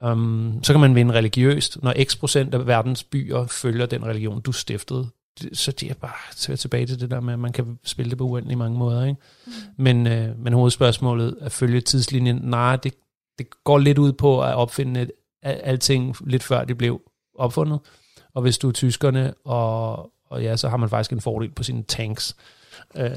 Um, 0.06 0.60
så 0.64 0.74
kan 0.74 0.80
man 0.80 0.96
vinde 0.96 1.14
religiøst, 1.14 1.84
når 1.84 1.94
x 2.04 2.20
procent 2.20 2.54
af 2.54 2.68
verdens 2.68 3.04
byer 3.04 3.46
følger 3.48 3.86
den 3.86 4.06
religion, 4.06 4.42
du 4.42 4.52
stiftede. 4.52 5.10
Så 5.54 5.72
det 5.72 5.90
er 5.90 5.94
bare 5.94 6.56
tilbage 6.56 6.86
til 6.86 7.00
det 7.00 7.12
der 7.12 7.20
med, 7.20 7.34
at 7.34 7.40
man 7.40 7.52
kan 7.52 7.80
spille 7.84 8.10
det 8.10 8.18
på 8.18 8.24
uendelig 8.24 8.58
mange 8.58 8.78
måder. 8.78 9.06
Ikke? 9.06 9.20
Mm. 9.46 9.52
Men, 9.78 10.08
øh, 10.08 10.40
men 10.40 10.54
hovedspørgsmålet 10.54 11.38
at 11.42 11.52
følge 11.52 11.82
tidslinjen, 11.82 12.36
nej, 12.36 12.76
det, 12.76 12.94
det 13.38 13.48
går 13.64 13.78
lidt 13.78 13.98
ud 13.98 14.14
på 14.14 14.44
at 14.44 14.56
opfinde 14.56 15.02
et, 15.02 15.12
alting 15.44 16.16
lidt 16.26 16.44
før 16.44 16.64
det 16.64 16.78
blev 16.78 17.02
opfundet. 17.36 17.80
Og 18.34 18.42
hvis 18.42 18.58
du 18.58 18.68
er 18.68 18.72
tyskerne, 18.72 19.34
og, 19.46 19.96
og 20.30 20.44
ja, 20.44 20.58
så 20.58 20.70
har 20.70 20.78
man 20.78 20.90
faktisk 20.90 21.12
en 21.12 21.22
fordel 21.22 21.52
på 21.52 21.64
sine 21.64 21.84
tanks. 21.84 22.36
Øh, 22.96 23.10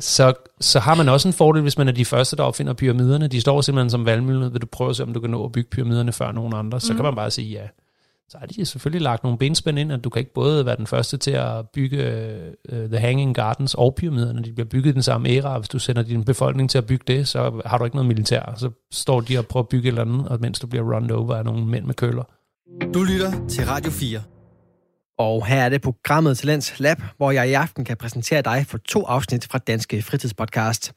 så, 0.00 0.34
så 0.60 0.80
har 0.80 0.94
man 0.94 1.08
også 1.08 1.28
en 1.28 1.34
fordel, 1.34 1.62
hvis 1.62 1.78
man 1.78 1.88
er 1.88 1.92
de 1.92 2.04
første, 2.04 2.36
der 2.36 2.42
opfinder 2.42 2.72
pyramiderne. 2.72 3.28
De 3.28 3.40
står 3.40 3.60
simpelthen 3.60 3.90
som 3.90 4.06
valgmulighed. 4.06 4.50
Vil 4.50 4.62
du 4.62 4.66
prøve 4.66 4.90
at 4.90 4.96
se, 4.96 5.02
om 5.02 5.12
du 5.12 5.20
kan 5.20 5.30
nå 5.30 5.44
at 5.44 5.52
bygge 5.52 5.70
pyramiderne 5.70 6.12
før 6.12 6.32
nogen 6.32 6.54
andre? 6.54 6.80
Så 6.80 6.92
mm. 6.92 6.96
kan 6.96 7.04
man 7.04 7.14
bare 7.14 7.30
sige 7.30 7.48
ja. 7.48 7.68
Så 8.32 8.38
har 8.38 8.46
de 8.46 8.64
selvfølgelig 8.64 9.02
lagt 9.02 9.22
nogle 9.22 9.38
benspænd 9.38 9.78
ind, 9.78 9.92
at 9.92 10.04
du 10.04 10.10
kan 10.10 10.20
ikke 10.20 10.32
både 10.32 10.66
være 10.66 10.76
den 10.76 10.86
første 10.86 11.16
til 11.16 11.30
at 11.30 11.68
bygge 11.68 11.98
uh, 12.72 12.78
The 12.78 12.98
Hanging 12.98 13.34
Gardens 13.34 13.74
og 13.74 13.94
pyramiderne. 13.94 14.42
De 14.42 14.52
bliver 14.52 14.68
bygget 14.68 14.90
i 14.90 14.94
den 14.94 15.02
samme 15.02 15.28
æra. 15.28 15.58
Hvis 15.58 15.68
du 15.68 15.78
sender 15.78 16.02
din 16.02 16.24
befolkning 16.24 16.70
til 16.70 16.78
at 16.78 16.86
bygge 16.86 17.04
det, 17.06 17.28
så 17.28 17.62
har 17.66 17.78
du 17.78 17.84
ikke 17.84 17.96
noget 17.96 18.08
militær. 18.08 18.54
Så 18.56 18.70
står 18.92 19.20
de 19.20 19.38
og 19.38 19.46
prøver 19.46 19.64
at 19.64 19.68
bygge 19.68 19.88
et 19.88 19.88
eller 19.88 20.02
andet, 20.02 20.28
og 20.28 20.40
mens 20.40 20.60
du 20.60 20.66
bliver 20.66 20.94
run 20.94 21.10
over 21.10 21.34
af 21.34 21.44
nogle 21.44 21.66
mænd 21.66 21.84
med 21.84 21.94
køller. 21.94 22.24
Du 22.94 23.02
lytter 23.02 23.48
til 23.48 23.66
Radio 23.66 23.90
4. 23.90 24.20
Og 25.18 25.46
her 25.46 25.62
er 25.62 25.68
det 25.68 25.82
programmet 25.82 26.38
Talents 26.38 26.80
Lab, 26.80 27.02
hvor 27.16 27.30
jeg 27.30 27.48
i 27.48 27.52
aften 27.52 27.84
kan 27.84 27.96
præsentere 27.96 28.42
dig 28.42 28.64
for 28.68 28.78
to 28.78 29.04
afsnit 29.06 29.48
fra 29.50 29.58
Danske 29.58 30.02
Fritidspodcast. 30.02 30.92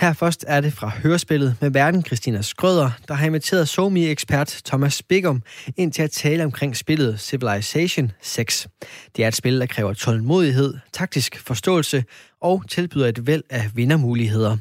Her 0.00 0.12
først 0.12 0.44
er 0.48 0.60
det 0.60 0.72
fra 0.72 0.88
hørespillet 0.88 1.56
med 1.60 1.70
verden 1.70 2.04
Christina 2.04 2.42
Skrøder, 2.42 2.90
der 3.08 3.14
har 3.14 3.26
inviteret 3.26 3.68
SoMe-ekspert 3.68 4.60
Thomas 4.64 5.02
Bigum 5.02 5.42
ind 5.76 5.92
til 5.92 6.02
at 6.02 6.10
tale 6.10 6.44
omkring 6.44 6.76
spillet 6.76 7.20
Civilization 7.20 8.12
6. 8.22 8.68
Det 9.16 9.24
er 9.24 9.28
et 9.28 9.34
spil, 9.34 9.60
der 9.60 9.66
kræver 9.66 9.92
tålmodighed, 9.92 10.74
taktisk 10.92 11.46
forståelse 11.46 12.04
og 12.40 12.64
tilbyder 12.68 13.06
et 13.06 13.26
væld 13.26 13.42
af 13.50 13.70
vindermuligheder. 13.74 14.56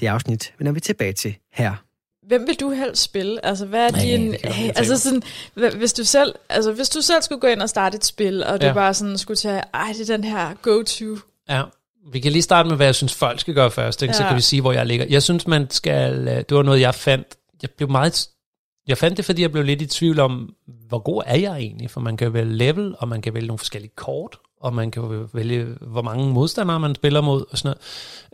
Det 0.00 0.06
afsnit 0.06 0.54
vender 0.58 0.72
vi 0.72 0.80
tilbage 0.80 1.12
til 1.12 1.36
her. 1.52 1.74
Hvem 2.26 2.46
vil 2.46 2.54
du 2.60 2.70
helst 2.70 3.02
spille? 3.02 3.46
Altså, 3.46 3.66
hvad 3.66 3.86
er 3.86 3.90
Nej, 3.90 4.00
din... 4.00 4.34
Altså, 4.78 4.98
sådan, 4.98 5.22
hvis 5.54 5.92
du 5.92 6.04
selv, 6.04 6.34
altså, 6.48 6.72
hvis 6.72 6.88
du 6.88 7.00
selv 7.00 7.22
skulle 7.22 7.40
gå 7.40 7.46
ind 7.46 7.62
og 7.62 7.68
starte 7.68 7.96
et 7.96 8.04
spil, 8.04 8.44
og 8.44 8.60
du 8.60 8.66
ja. 8.66 8.72
bare 8.72 8.94
sådan 8.94 9.18
skulle 9.18 9.36
tage, 9.36 9.62
ej, 9.74 9.92
det 9.98 10.10
er 10.10 10.16
den 10.16 10.24
her 10.24 10.54
go-to. 10.62 11.18
Ja, 11.48 11.62
vi 12.12 12.20
kan 12.20 12.32
lige 12.32 12.42
starte 12.42 12.68
med, 12.68 12.76
hvad 12.76 12.86
jeg 12.86 12.94
synes, 12.94 13.14
folk 13.14 13.40
skal 13.40 13.54
gøre 13.54 13.70
først, 13.70 14.02
ikke? 14.02 14.14
Ja. 14.14 14.16
så 14.18 14.24
kan 14.24 14.36
vi 14.36 14.40
sige, 14.40 14.60
hvor 14.60 14.72
jeg 14.72 14.86
ligger. 14.86 15.06
Jeg 15.10 15.22
synes, 15.22 15.46
man 15.46 15.70
skal... 15.70 16.28
Øh, 16.28 16.36
det 16.36 16.56
var 16.56 16.62
noget, 16.62 16.80
jeg 16.80 16.94
fandt... 16.94 17.26
Jeg 17.62 17.70
blev 17.76 17.90
meget... 17.90 18.28
Jeg 18.88 18.98
fandt 18.98 19.16
det, 19.16 19.24
fordi 19.24 19.42
jeg 19.42 19.52
blev 19.52 19.64
lidt 19.64 19.82
i 19.82 19.86
tvivl 19.86 20.20
om, 20.20 20.54
hvor 20.88 20.98
god 20.98 21.22
er 21.26 21.36
jeg 21.36 21.56
egentlig? 21.56 21.90
For 21.90 22.00
man 22.00 22.16
kan 22.16 22.32
vælge 22.32 22.56
level, 22.56 22.94
og 22.98 23.08
man 23.08 23.22
kan 23.22 23.34
vælge 23.34 23.46
nogle 23.46 23.58
forskellige 23.58 23.92
kort, 23.96 24.36
og 24.60 24.74
man 24.74 24.90
kan 24.90 25.28
vælge, 25.32 25.66
hvor 25.80 26.02
mange 26.02 26.32
modstandere 26.32 26.80
man 26.80 26.94
spiller 26.94 27.20
mod, 27.20 27.44
og 27.50 27.58
sådan 27.58 27.76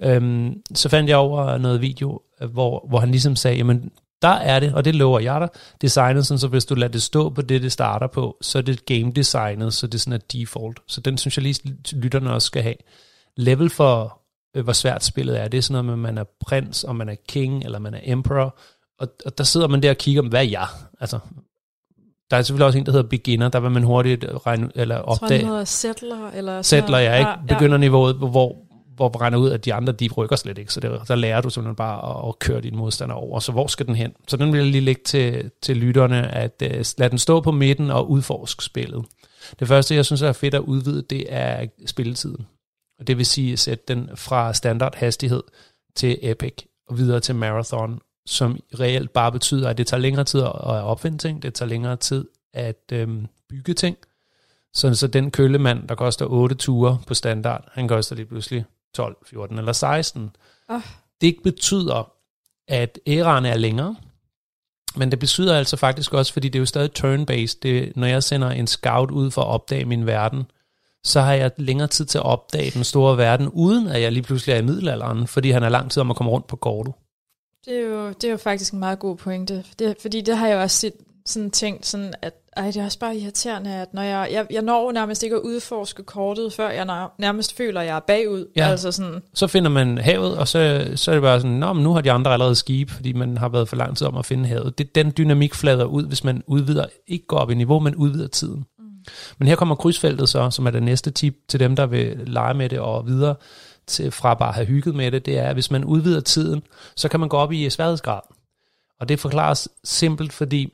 noget. 0.00 0.16
Øhm, 0.16 0.62
så 0.74 0.88
fandt 0.88 1.10
jeg 1.10 1.16
over 1.16 1.58
noget 1.58 1.80
video, 1.80 2.20
hvor, 2.50 2.86
hvor 2.88 2.98
han 2.98 3.10
ligesom 3.10 3.36
sagde, 3.36 3.56
jamen, 3.56 3.90
der 4.22 4.28
er 4.28 4.60
det, 4.60 4.74
og 4.74 4.84
det 4.84 4.94
lover 4.94 5.20
jeg 5.20 5.40
dig, 5.40 5.48
designet 5.82 6.26
sådan, 6.26 6.38
så 6.38 6.48
hvis 6.48 6.64
du 6.64 6.74
lader 6.74 6.92
det 6.92 7.02
stå 7.02 7.30
på 7.30 7.42
det, 7.42 7.62
det 7.62 7.72
starter 7.72 8.06
på, 8.06 8.36
så 8.40 8.58
er 8.58 8.62
det 8.62 8.86
game 8.86 9.12
designet, 9.12 9.74
så 9.74 9.86
det 9.86 9.94
er 9.94 9.98
sådan 9.98 10.12
et 10.12 10.32
default. 10.32 10.80
Så 10.86 11.00
den 11.00 11.18
synes 11.18 11.36
jeg 11.36 11.42
lige, 11.42 11.76
lytterne 11.92 12.32
også 12.32 12.46
skal 12.46 12.62
have. 12.62 12.74
Level 13.40 13.70
for, 13.70 14.20
øh, 14.56 14.64
hvor 14.64 14.72
svært 14.72 15.04
spillet 15.04 15.40
er, 15.40 15.48
det 15.48 15.58
er 15.58 15.62
sådan 15.62 15.84
noget 15.84 15.98
med, 15.98 16.08
at 16.08 16.14
man 16.14 16.18
er 16.18 16.28
prins, 16.40 16.84
og 16.84 16.96
man 16.96 17.08
er 17.08 17.14
king, 17.28 17.64
eller 17.64 17.78
man 17.78 17.94
er 17.94 18.00
emperor, 18.02 18.58
og, 18.98 19.08
og 19.26 19.38
der 19.38 19.44
sidder 19.44 19.68
man 19.68 19.82
der 19.82 19.90
og 19.90 19.96
kigger, 19.96 20.22
hvad 20.22 20.40
er 20.40 20.48
jeg? 20.48 20.66
Altså, 21.00 21.18
der 22.30 22.36
er 22.36 22.42
selvfølgelig 22.42 22.66
også 22.66 22.78
en, 22.78 22.86
der 22.86 22.92
hedder 22.92 23.08
beginner, 23.08 23.48
der 23.48 23.60
vil 23.60 23.70
man 23.70 23.82
hurtigt 23.82 24.24
regne, 24.46 24.70
eller 24.74 24.96
opdage. 24.96 25.32
Jeg 25.32 25.40
tror, 25.40 25.48
hedder 25.48 25.64
settler. 25.64 26.30
Eller 26.30 26.62
settler, 26.62 26.98
ja, 26.98 27.18
ikke? 27.18 27.30
Ja, 27.30 27.36
Begynderniveauet, 27.48 28.16
hvor, 28.16 28.56
hvor 28.96 29.08
brænder 29.08 29.38
ud, 29.38 29.50
at 29.50 29.64
de 29.64 29.74
andre, 29.74 29.92
de 29.92 30.08
rykker 30.16 30.36
slet 30.36 30.58
ikke. 30.58 30.72
Så 30.72 30.80
det, 30.80 31.00
der 31.08 31.14
lærer 31.14 31.40
du 31.40 31.50
simpelthen 31.50 31.76
bare 31.76 32.18
at, 32.18 32.28
at 32.28 32.38
køre 32.38 32.60
din 32.60 32.76
modstander 32.76 33.14
over. 33.14 33.40
Så 33.40 33.52
hvor 33.52 33.66
skal 33.66 33.86
den 33.86 33.94
hen? 33.94 34.12
Så 34.28 34.36
den 34.36 34.52
vil 34.52 34.58
jeg 34.58 34.70
lige 34.70 34.80
lægge 34.80 35.02
til, 35.04 35.50
til 35.62 35.76
lytterne, 35.76 36.34
at 36.34 36.62
uh, 36.64 36.80
lad 36.98 37.10
den 37.10 37.18
stå 37.18 37.40
på 37.40 37.50
midten 37.50 37.90
og 37.90 38.10
udforske 38.10 38.64
spillet. 38.64 39.04
Det 39.60 39.68
første, 39.68 39.94
jeg 39.94 40.04
synes 40.04 40.22
er 40.22 40.32
fedt 40.32 40.54
at 40.54 40.60
udvide, 40.60 41.02
det 41.10 41.24
er 41.28 41.66
spilletiden. 41.86 42.46
Og 43.00 43.06
det 43.06 43.18
vil 43.18 43.26
sige 43.26 43.52
at 43.52 43.58
sætte 43.58 43.84
den 43.88 44.10
fra 44.14 44.54
standard 44.54 44.94
hastighed 44.96 45.42
til 45.96 46.18
epic 46.22 46.54
og 46.88 46.98
videre 46.98 47.20
til 47.20 47.34
marathon 47.34 48.00
som 48.26 48.60
reelt 48.80 49.12
bare 49.12 49.32
betyder, 49.32 49.68
at 49.68 49.78
det 49.78 49.86
tager 49.86 50.00
længere 50.00 50.24
tid 50.24 50.40
at 50.40 50.50
opfinde 50.62 51.18
ting, 51.18 51.42
det 51.42 51.54
tager 51.54 51.68
længere 51.68 51.96
tid 51.96 52.24
at 52.52 52.82
øhm, 52.92 53.26
bygge 53.48 53.74
ting. 53.74 53.96
Så, 54.74 54.94
så 54.94 55.06
den 55.06 55.30
kølemand, 55.30 55.88
der 55.88 55.94
koster 55.94 56.26
8 56.26 56.54
ture 56.54 56.98
på 57.06 57.14
standard, 57.14 57.68
han 57.72 57.88
koster 57.88 58.16
lige 58.16 58.26
pludselig 58.26 58.64
12, 58.94 59.16
14 59.26 59.58
eller 59.58 59.72
16. 59.72 60.30
Oh. 60.68 60.80
Det 61.20 61.36
betyder, 61.42 62.12
at 62.68 62.98
æraen 63.06 63.44
er 63.44 63.56
længere, 63.56 63.96
men 64.96 65.10
det 65.10 65.18
betyder 65.18 65.58
altså 65.58 65.76
faktisk 65.76 66.14
også, 66.14 66.32
fordi 66.32 66.48
det 66.48 66.58
er 66.58 66.60
jo 66.60 66.66
stadig 66.66 66.90
turn-based, 66.98 67.58
det, 67.62 67.96
når 67.96 68.06
jeg 68.06 68.22
sender 68.22 68.50
en 68.50 68.66
scout 68.66 69.10
ud 69.10 69.30
for 69.30 69.42
at 69.42 69.48
opdage 69.48 69.84
min 69.84 70.06
verden, 70.06 70.44
så 71.04 71.20
har 71.20 71.32
jeg 71.32 71.50
længere 71.56 71.88
tid 71.88 72.04
til 72.04 72.18
at 72.18 72.24
opdage 72.24 72.70
den 72.70 72.84
store 72.84 73.16
verden, 73.16 73.48
uden 73.48 73.86
at 73.86 74.02
jeg 74.02 74.12
lige 74.12 74.22
pludselig 74.22 74.52
er 74.52 74.58
i 74.58 74.62
middelalderen, 74.62 75.26
fordi 75.26 75.50
han 75.50 75.62
er 75.62 75.68
lang 75.68 75.90
tid 75.90 76.00
om 76.00 76.10
at 76.10 76.16
komme 76.16 76.32
rundt 76.32 76.46
på 76.46 76.56
kortet. 76.56 76.94
Det 77.64 77.76
er 77.76 77.86
jo, 77.86 78.08
det 78.08 78.24
er 78.24 78.30
jo 78.30 78.36
faktisk 78.36 78.72
en 78.72 78.78
meget 78.78 78.98
god 78.98 79.16
pointe. 79.16 79.64
Det, 79.78 79.96
fordi 80.00 80.20
det 80.20 80.36
har 80.36 80.48
jeg 80.48 80.58
også 80.58 80.76
set, 80.76 80.92
sådan 81.26 81.50
tænkt, 81.50 81.86
sådan 81.86 82.14
at 82.22 82.34
ej, 82.56 82.66
det 82.66 82.76
er 82.76 82.84
også 82.84 82.98
bare 82.98 83.16
irriterende, 83.16 83.74
at 83.74 83.94
når 83.94 84.02
jeg, 84.02 84.28
jeg, 84.32 84.46
jeg 84.50 84.62
når 84.62 84.92
nærmest 84.92 85.22
ikke 85.22 85.36
at 85.36 85.42
udforske 85.42 86.02
kortet, 86.02 86.52
før 86.52 86.70
jeg 86.70 87.08
nærmest 87.18 87.56
føler, 87.56 87.80
at 87.80 87.86
jeg 87.86 87.96
er 87.96 88.00
bagud. 88.00 88.46
Ja. 88.56 88.68
Altså 88.68 88.92
sådan. 88.92 89.22
Så 89.34 89.46
finder 89.46 89.70
man 89.70 89.98
havet, 89.98 90.38
og 90.38 90.48
så, 90.48 90.90
så 90.94 91.10
er 91.10 91.14
det 91.14 91.22
bare 91.22 91.40
sådan, 91.40 91.56
Nå, 91.56 91.72
men 91.72 91.84
nu 91.84 91.92
har 91.92 92.00
de 92.00 92.12
andre 92.12 92.32
allerede 92.32 92.54
skib, 92.54 92.90
fordi 92.90 93.12
man 93.12 93.38
har 93.38 93.48
været 93.48 93.68
for 93.68 93.76
lang 93.76 93.96
tid 93.96 94.06
om 94.06 94.16
at 94.16 94.26
finde 94.26 94.48
havet. 94.48 94.78
Det, 94.78 94.94
den 94.94 95.12
dynamik 95.18 95.54
flader 95.54 95.84
ud, 95.84 96.06
hvis 96.06 96.24
man 96.24 96.42
udvider, 96.46 96.86
ikke 97.06 97.26
går 97.26 97.36
op 97.38 97.50
i 97.50 97.54
niveau, 97.54 97.78
men 97.78 97.94
udvider 97.94 98.28
tiden. 98.28 98.64
Men 99.38 99.48
her 99.48 99.56
kommer 99.56 99.74
krydsfeltet 99.74 100.28
så, 100.28 100.50
som 100.50 100.66
er 100.66 100.70
det 100.70 100.82
næste 100.82 101.10
tip 101.10 101.36
til 101.48 101.60
dem, 101.60 101.76
der 101.76 101.86
vil 101.86 102.20
lege 102.26 102.54
med 102.54 102.68
det 102.68 102.78
og 102.80 103.06
videre 103.06 103.34
til, 103.86 104.10
fra 104.10 104.34
bare 104.34 104.48
at 104.48 104.54
have 104.54 104.66
hygget 104.66 104.94
med 104.94 105.10
det, 105.10 105.26
det 105.26 105.38
er, 105.38 105.48
at 105.48 105.54
hvis 105.54 105.70
man 105.70 105.84
udvider 105.84 106.20
tiden, 106.20 106.62
så 106.96 107.08
kan 107.08 107.20
man 107.20 107.28
gå 107.28 107.36
op 107.36 107.52
i 107.52 107.70
sværhedsgrad. 107.70 108.20
Og 109.00 109.08
det 109.08 109.20
forklares 109.20 109.68
simpelt, 109.84 110.32
fordi 110.32 110.72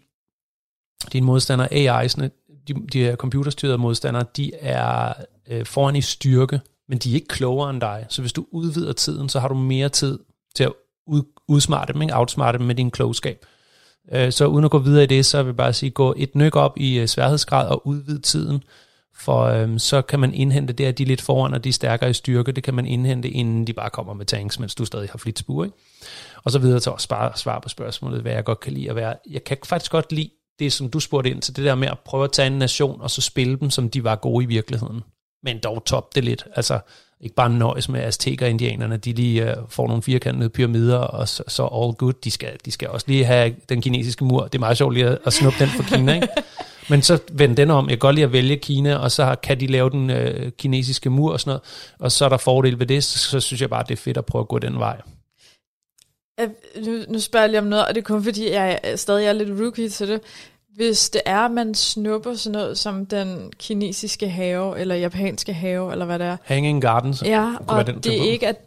dine 1.12 1.26
modstandere, 1.26 1.68
AI'sne, 1.72 2.28
de, 2.68 2.74
de 2.92 2.98
her 2.98 3.16
computerstyrede 3.16 3.78
modstandere, 3.78 4.24
de 4.36 4.54
er 4.54 5.12
øh, 5.48 5.66
foran 5.66 5.96
i 5.96 6.00
styrke, 6.00 6.60
men 6.88 6.98
de 6.98 7.10
er 7.10 7.14
ikke 7.14 7.28
klogere 7.28 7.70
end 7.70 7.80
dig. 7.80 8.06
Så 8.08 8.22
hvis 8.22 8.32
du 8.32 8.46
udvider 8.50 8.92
tiden, 8.92 9.28
så 9.28 9.40
har 9.40 9.48
du 9.48 9.54
mere 9.54 9.88
tid 9.88 10.18
til 10.54 10.64
at 10.64 10.72
ud, 11.06 11.22
udsmarte 11.48 11.92
dem, 11.92 12.02
ikke? 12.02 12.16
outsmarte 12.16 12.58
dem 12.58 12.66
med 12.66 12.74
din 12.74 12.90
klogskab. 12.90 13.46
Øh, 14.12 14.32
så 14.32 14.46
uden 14.46 14.64
at 14.64 14.70
gå 14.70 14.78
videre 14.78 15.02
i 15.02 15.06
det, 15.06 15.26
så 15.26 15.42
vil 15.42 15.50
jeg 15.50 15.56
bare 15.56 15.72
sige, 15.72 15.90
gå 15.90 16.14
et 16.16 16.34
nyk 16.34 16.56
op 16.56 16.72
i 16.76 16.98
øh, 16.98 17.06
sværhedsgrad 17.06 17.68
og 17.68 17.86
udvid 17.86 18.18
tiden, 18.18 18.62
for 19.18 19.42
øhm, 19.42 19.78
så 19.78 20.02
kan 20.02 20.20
man 20.20 20.34
indhente 20.34 20.72
det, 20.72 20.84
at 20.84 20.98
de 20.98 21.02
er 21.02 21.06
lidt 21.06 21.22
foran, 21.22 21.54
og 21.54 21.64
de 21.64 21.68
er 21.68 21.72
stærkere 21.72 22.10
i 22.10 22.12
styrke, 22.12 22.52
det 22.52 22.64
kan 22.64 22.74
man 22.74 22.86
indhente, 22.86 23.30
inden 23.30 23.66
de 23.66 23.72
bare 23.72 23.90
kommer 23.90 24.14
med 24.14 24.26
tanks, 24.26 24.58
mens 24.58 24.74
du 24.74 24.84
stadig 24.84 25.08
har 25.10 25.18
flitsbue, 25.18 25.66
ikke? 25.66 25.76
Og 26.44 26.50
så 26.50 26.58
videre 26.58 26.80
til 26.80 26.90
at 26.90 27.00
spare, 27.00 27.32
svare 27.36 27.60
på 27.60 27.68
spørgsmålet, 27.68 28.22
hvad 28.22 28.32
jeg 28.32 28.44
godt 28.44 28.60
kan 28.60 28.72
lide 28.72 28.90
at 28.90 28.96
være. 28.96 29.14
Jeg 29.30 29.44
kan 29.44 29.56
faktisk 29.64 29.92
godt 29.92 30.12
lide 30.12 30.30
det, 30.58 30.72
som 30.72 30.90
du 30.90 31.00
spurgte 31.00 31.30
ind 31.30 31.42
til, 31.42 31.56
det 31.56 31.64
der 31.64 31.74
med 31.74 31.88
at 31.88 31.98
prøve 32.04 32.24
at 32.24 32.32
tage 32.32 32.46
en 32.46 32.58
nation, 32.58 33.00
og 33.00 33.10
så 33.10 33.22
spille 33.22 33.56
dem, 33.56 33.70
som 33.70 33.90
de 33.90 34.04
var 34.04 34.16
gode 34.16 34.44
i 34.44 34.46
virkeligheden. 34.46 35.00
Men 35.42 35.58
dog 35.58 35.84
top 35.84 36.14
det 36.14 36.24
lidt. 36.24 36.46
Altså, 36.56 36.78
ikke 37.20 37.34
bare 37.34 37.50
nøjes 37.50 37.88
med 37.88 38.00
azteker 38.00 38.46
indianerne, 38.46 38.96
de 38.96 39.12
lige 39.12 39.44
uh, 39.44 39.68
får 39.68 39.86
nogle 39.86 40.02
firkantede 40.02 40.48
pyramider, 40.48 40.98
og 40.98 41.28
så, 41.28 41.42
så 41.48 41.62
all 41.62 41.92
good. 41.92 42.12
De 42.24 42.30
skal, 42.30 42.56
de 42.64 42.70
skal 42.70 42.88
også 42.88 43.06
lige 43.08 43.24
have 43.24 43.54
den 43.68 43.82
kinesiske 43.82 44.24
mur. 44.24 44.42
Det 44.42 44.54
er 44.54 44.58
meget 44.58 44.76
sjovt 44.76 44.94
lige 44.94 45.06
at, 45.06 45.18
at 45.24 45.32
snuppe 45.32 45.58
den 45.58 45.68
fra 45.68 45.96
Kina, 45.96 46.14
ikke? 46.14 46.28
Men 46.90 47.02
så 47.02 47.18
vend 47.32 47.56
den 47.56 47.70
om. 47.70 47.84
Jeg 47.84 47.92
kan 47.92 47.98
godt 47.98 48.14
lide 48.14 48.24
at 48.24 48.32
vælge 48.32 48.56
Kina, 48.56 48.96
og 48.96 49.10
så 49.10 49.36
kan 49.42 49.60
de 49.60 49.66
lave 49.66 49.90
den 49.90 50.10
øh, 50.10 50.52
kinesiske 50.52 51.10
mur 51.10 51.32
og 51.32 51.40
sådan 51.40 51.50
noget. 51.50 51.62
Og 51.98 52.12
så 52.12 52.24
er 52.24 52.28
der 52.28 52.36
fordel 52.36 52.78
ved 52.78 52.86
det, 52.86 53.04
så, 53.04 53.18
så 53.18 53.40
synes 53.40 53.60
jeg 53.60 53.70
bare, 53.70 53.84
det 53.88 53.92
er 53.92 54.02
fedt 54.02 54.16
at 54.16 54.26
prøve 54.26 54.40
at 54.40 54.48
gå 54.48 54.58
den 54.58 54.78
vej. 54.78 55.00
Øh, 56.40 56.48
Nu, 56.86 57.04
nu 57.08 57.20
spørger 57.20 57.44
jeg 57.44 57.50
lige 57.50 57.60
om 57.60 57.66
noget, 57.66 57.86
og 57.86 57.94
det 57.94 58.00
er 58.00 58.04
kun 58.04 58.24
fordi, 58.24 58.50
jeg 58.50 58.80
stadig 58.96 59.26
er 59.26 59.32
lidt 59.32 59.60
rookie 59.60 59.88
til 59.88 60.08
det. 60.08 60.20
Hvis 60.76 61.10
det 61.10 61.22
er, 61.24 61.38
at 61.38 61.50
man 61.50 61.74
snupper 61.74 62.34
sådan 62.34 62.52
noget 62.52 62.78
som 62.78 63.06
den 63.06 63.52
kinesiske 63.58 64.28
have, 64.28 64.78
eller 64.78 64.94
japanske 64.94 65.52
have, 65.52 65.92
eller 65.92 66.04
hvad 66.04 66.18
det 66.18 66.26
er. 66.26 66.36
Hanging 66.44 66.82
Gardens. 66.82 67.22
Ja, 67.22 67.54
og 67.68 67.86
den, 67.86 68.00
det 68.00 68.18
er 68.18 68.24
ikke, 68.24 68.46
at 68.48 68.60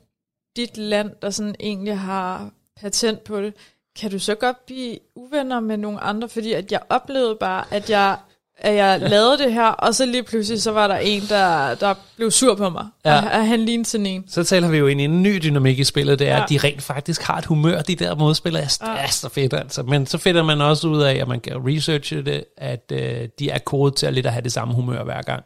dit 0.55 0.77
land, 0.77 1.11
der 1.21 1.29
sådan 1.29 1.55
egentlig 1.59 1.99
har 1.99 2.49
patent 2.81 3.23
på 3.23 3.41
det. 3.41 3.53
Kan 3.99 4.11
du 4.11 4.19
så 4.19 4.35
godt 4.35 4.65
blive 4.65 4.97
uvenner 5.15 5.59
med 5.59 5.77
nogle 5.77 5.99
andre? 5.99 6.29
Fordi 6.29 6.53
at 6.53 6.71
jeg 6.71 6.81
oplevede 6.89 7.35
bare, 7.39 7.65
at 7.71 7.89
jeg, 7.89 8.17
at 8.61 8.75
jeg 8.75 8.99
lavede 8.99 9.37
det 9.37 9.53
her, 9.53 9.67
og 9.67 9.95
så 9.95 10.05
lige 10.05 10.23
pludselig, 10.23 10.61
så 10.61 10.71
var 10.71 10.87
der 10.87 10.95
en, 10.95 11.21
der, 11.29 11.75
der 11.75 11.93
blev 12.15 12.31
sur 12.31 12.55
på 12.55 12.69
mig. 12.69 12.85
Ja. 13.05 13.13
Ja. 13.13 13.21
Og, 13.21 13.31
og 13.31 13.47
han 13.47 13.59
lignede 13.59 13.89
sådan 13.89 14.05
en. 14.05 14.25
Så 14.29 14.43
taler 14.43 14.69
vi 14.69 14.77
jo 14.77 14.87
ind 14.87 15.01
i 15.01 15.03
en 15.03 15.23
ny 15.23 15.39
dynamik 15.43 15.79
i 15.79 15.83
spillet, 15.83 16.19
det 16.19 16.27
er, 16.27 16.31
ja. 16.31 16.37
Ja. 16.37 16.43
at 16.43 16.49
de 16.49 16.57
rent 16.57 16.81
faktisk 16.81 17.21
har 17.21 17.37
et 17.37 17.45
humør, 17.45 17.81
de 17.81 17.95
der 17.95 18.15
modspillere. 18.15 18.63
Det 18.63 18.77
er 18.81 19.07
så 19.07 19.29
fedt 19.29 19.53
altså. 19.53 19.83
Men 19.83 20.05
så 20.05 20.17
finder 20.17 20.43
man 20.43 20.61
også 20.61 20.87
ud 20.87 21.01
af, 21.01 21.15
at 21.15 21.27
man 21.27 21.39
kan 21.39 21.53
researche 21.67 22.21
det, 22.21 22.43
at 22.57 22.91
øh, 22.91 23.27
de 23.39 23.49
er 23.49 23.59
kodet 23.59 23.95
til 23.95 24.05
at 24.05 24.13
lidt 24.13 24.25
at 24.25 24.31
have 24.31 24.43
det 24.43 24.51
samme 24.51 24.73
humør 24.73 25.03
hver 25.03 25.21
gang. 25.21 25.43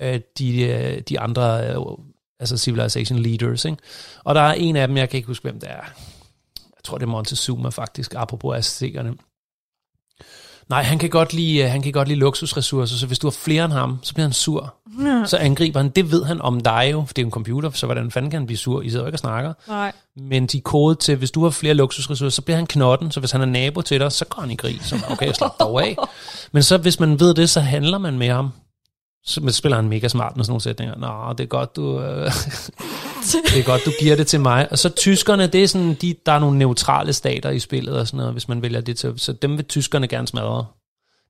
Øh, 0.00 0.20
de, 0.38 0.62
øh, 0.62 1.00
de 1.08 1.20
andre, 1.20 1.66
øh, 1.70 1.76
altså 2.40 2.56
Civilization 2.56 3.18
Leaders, 3.18 3.64
ikke? 3.64 3.78
Og 4.24 4.34
der 4.34 4.40
er 4.40 4.52
en 4.52 4.76
af 4.76 4.88
dem, 4.88 4.96
jeg 4.96 5.08
kan 5.08 5.16
ikke 5.16 5.26
huske, 5.26 5.42
hvem 5.42 5.60
det 5.60 5.70
er. 5.70 5.84
Jeg 6.56 6.84
tror, 6.84 6.98
det 6.98 7.06
er 7.06 7.10
Montezuma 7.10 7.68
faktisk, 7.68 8.14
apropos 8.16 8.56
aztekerne. 8.56 9.14
Nej, 10.68 10.82
han 10.82 10.98
kan 10.98 11.10
godt 11.10 11.32
lide, 11.32 11.58
øh, 11.62 11.70
han 11.70 11.82
kan 11.82 11.92
godt 11.92 12.08
lide 12.08 12.18
luksusressourcer, 12.18 12.96
så 12.96 13.06
hvis 13.06 13.18
du 13.18 13.26
har 13.26 13.30
flere 13.30 13.64
end 13.64 13.72
ham, 13.72 13.98
så 14.02 14.14
bliver 14.14 14.24
han 14.26 14.32
sur. 14.32 14.74
Så 15.26 15.36
angriber 15.36 15.80
han. 15.80 15.88
Det 15.88 16.10
ved 16.10 16.24
han 16.24 16.40
om 16.40 16.60
dig 16.60 16.88
jo, 16.92 17.04
for 17.06 17.14
det 17.14 17.18
er 17.18 17.22
jo 17.22 17.26
en 17.26 17.32
computer, 17.32 17.70
så 17.70 17.86
hvordan 17.86 18.10
fanden 18.10 18.30
kan 18.30 18.40
han 18.40 18.46
blive 18.46 18.58
sur? 18.58 18.82
I 18.82 18.90
sidder 18.90 19.04
jo 19.04 19.06
ikke 19.06 19.14
og 19.14 19.18
snakker. 19.18 19.52
Nej. 19.68 19.92
Men 20.16 20.46
de 20.46 20.60
kodet 20.60 20.98
til, 20.98 21.16
hvis 21.16 21.30
du 21.30 21.42
har 21.42 21.50
flere 21.50 21.74
luksusressourcer, 21.74 22.34
så 22.34 22.42
bliver 22.42 22.56
han 22.56 22.66
knotten, 22.66 23.10
så 23.10 23.20
hvis 23.20 23.30
han 23.30 23.40
er 23.40 23.46
nabo 23.46 23.82
til 23.82 24.00
dig, 24.00 24.12
så 24.12 24.24
går 24.24 24.40
han 24.40 24.50
i 24.50 24.54
krig. 24.54 24.78
Så 24.82 24.96
okay, 25.10 25.32
slap 25.32 25.60
dog 25.60 25.82
af. 25.82 25.96
Men 26.52 26.62
så 26.62 26.78
hvis 26.78 27.00
man 27.00 27.20
ved 27.20 27.34
det, 27.34 27.50
så 27.50 27.60
handler 27.60 27.98
man 27.98 28.18
med 28.18 28.28
ham. 28.28 28.50
Så 29.26 29.48
spiller 29.50 29.76
han 29.76 29.88
mega 29.88 30.08
smart 30.08 30.36
med 30.36 30.44
sådan 30.44 30.50
nogle 30.50 30.60
sætninger. 30.60 30.96
Nå, 30.96 31.32
det 31.32 31.44
er 31.44 31.48
godt, 31.48 31.76
du, 31.76 32.00
øh, 32.00 32.24
det 33.52 33.58
er 33.58 33.64
godt, 33.64 33.84
du 33.84 33.90
giver 34.00 34.16
det 34.16 34.26
til 34.26 34.40
mig. 34.40 34.68
Og 34.70 34.78
så 34.78 34.88
tyskerne, 34.88 35.46
det 35.46 35.62
er 35.62 35.68
sådan, 35.68 35.94
de, 35.94 36.14
der 36.26 36.32
er 36.32 36.38
nogle 36.38 36.58
neutrale 36.58 37.12
stater 37.12 37.50
i 37.50 37.58
spillet 37.58 37.98
og 37.98 38.06
sådan 38.06 38.18
noget, 38.18 38.32
hvis 38.32 38.48
man 38.48 38.62
vælger 38.62 38.80
det 38.80 38.96
til. 38.96 39.14
Så 39.16 39.32
dem 39.32 39.56
vil 39.56 39.64
tyskerne 39.64 40.08
gerne 40.08 40.28
smadre. 40.28 40.66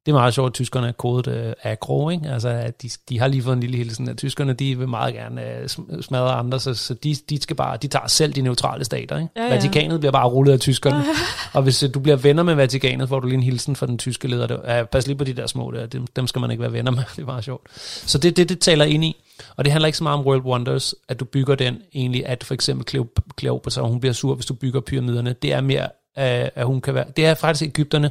Det 0.06 0.12
er 0.12 0.16
meget 0.16 0.34
sjovt, 0.34 0.46
at 0.46 0.54
tyskerne 0.54 0.88
er 0.88 0.92
kodet 0.92 1.26
øh, 1.26 1.52
aggro, 1.62 2.10
ikke? 2.10 2.28
Altså, 2.28 2.48
at 2.48 2.82
de, 2.82 2.90
de 3.08 3.18
har 3.18 3.28
lige 3.28 3.42
fået 3.42 3.54
en 3.54 3.60
lille 3.60 3.76
hilsen, 3.76 4.08
at 4.08 4.16
tyskerne, 4.16 4.52
de 4.52 4.78
vil 4.78 4.88
meget 4.88 5.14
gerne 5.14 5.44
øh, 5.58 5.64
sm- 5.64 6.02
smadre 6.02 6.32
andre, 6.32 6.60
så, 6.60 6.74
så 6.74 6.94
de, 6.94 7.14
de, 7.30 7.42
skal 7.42 7.56
bare, 7.56 7.76
de 7.76 7.88
tager 7.88 8.06
selv 8.06 8.32
de 8.32 8.40
neutrale 8.42 8.84
stater, 8.84 9.16
ikke? 9.18 9.30
Ja, 9.36 9.42
Ja. 9.44 9.54
Vatikanet 9.54 10.00
bliver 10.00 10.12
bare 10.12 10.28
rullet 10.28 10.52
af 10.52 10.60
tyskerne. 10.60 11.04
og 11.54 11.62
hvis 11.62 11.82
øh, 11.82 11.94
du 11.94 12.00
bliver 12.00 12.16
venner 12.16 12.42
med 12.42 12.54
Vatikanet, 12.54 13.08
får 13.08 13.20
du 13.20 13.26
lige 13.26 13.36
en 13.36 13.42
hilsen 13.42 13.76
fra 13.76 13.86
den 13.86 13.98
tyske 13.98 14.28
leder. 14.28 14.46
Det, 14.46 14.60
ja, 14.66 14.84
pas 14.84 15.06
lige 15.06 15.16
på 15.16 15.24
de 15.24 15.32
der 15.32 15.46
små 15.46 15.70
der, 15.70 15.86
dem, 15.86 16.06
dem 16.06 16.26
skal 16.26 16.40
man 16.40 16.50
ikke 16.50 16.60
være 16.62 16.72
venner 16.72 16.90
med, 16.90 17.02
det 17.16 17.22
er 17.22 17.26
meget 17.26 17.44
sjovt. 17.44 17.62
Så 18.06 18.18
det 18.18 18.36
det, 18.36 18.48
det 18.48 18.58
taler 18.58 18.84
ind 18.84 19.04
i. 19.04 19.16
Og 19.56 19.64
det 19.64 19.72
handler 19.72 19.86
ikke 19.86 19.98
så 19.98 20.04
meget 20.04 20.18
om 20.18 20.26
World 20.26 20.42
Wonders, 20.42 20.94
at 21.08 21.20
du 21.20 21.24
bygger 21.24 21.54
den 21.54 21.78
egentlig, 21.94 22.26
at 22.26 22.44
for 22.44 22.54
eksempel 22.54 22.86
Cleo- 23.00 23.32
Cleopatra, 23.40 23.82
hun 23.88 24.00
bliver 24.00 24.12
sur, 24.12 24.34
hvis 24.34 24.46
du 24.46 24.54
bygger 24.54 24.80
pyramiderne. 24.80 25.32
Det 25.42 25.52
er 25.52 25.60
mere, 25.60 25.82
øh, 26.18 26.48
at 26.54 26.66
hun 26.66 26.80
kan 26.80 26.94
være... 26.94 27.04
Det 27.16 27.26
er 27.26 27.34
faktisk 27.34 27.68
Ægypterne, 27.68 28.10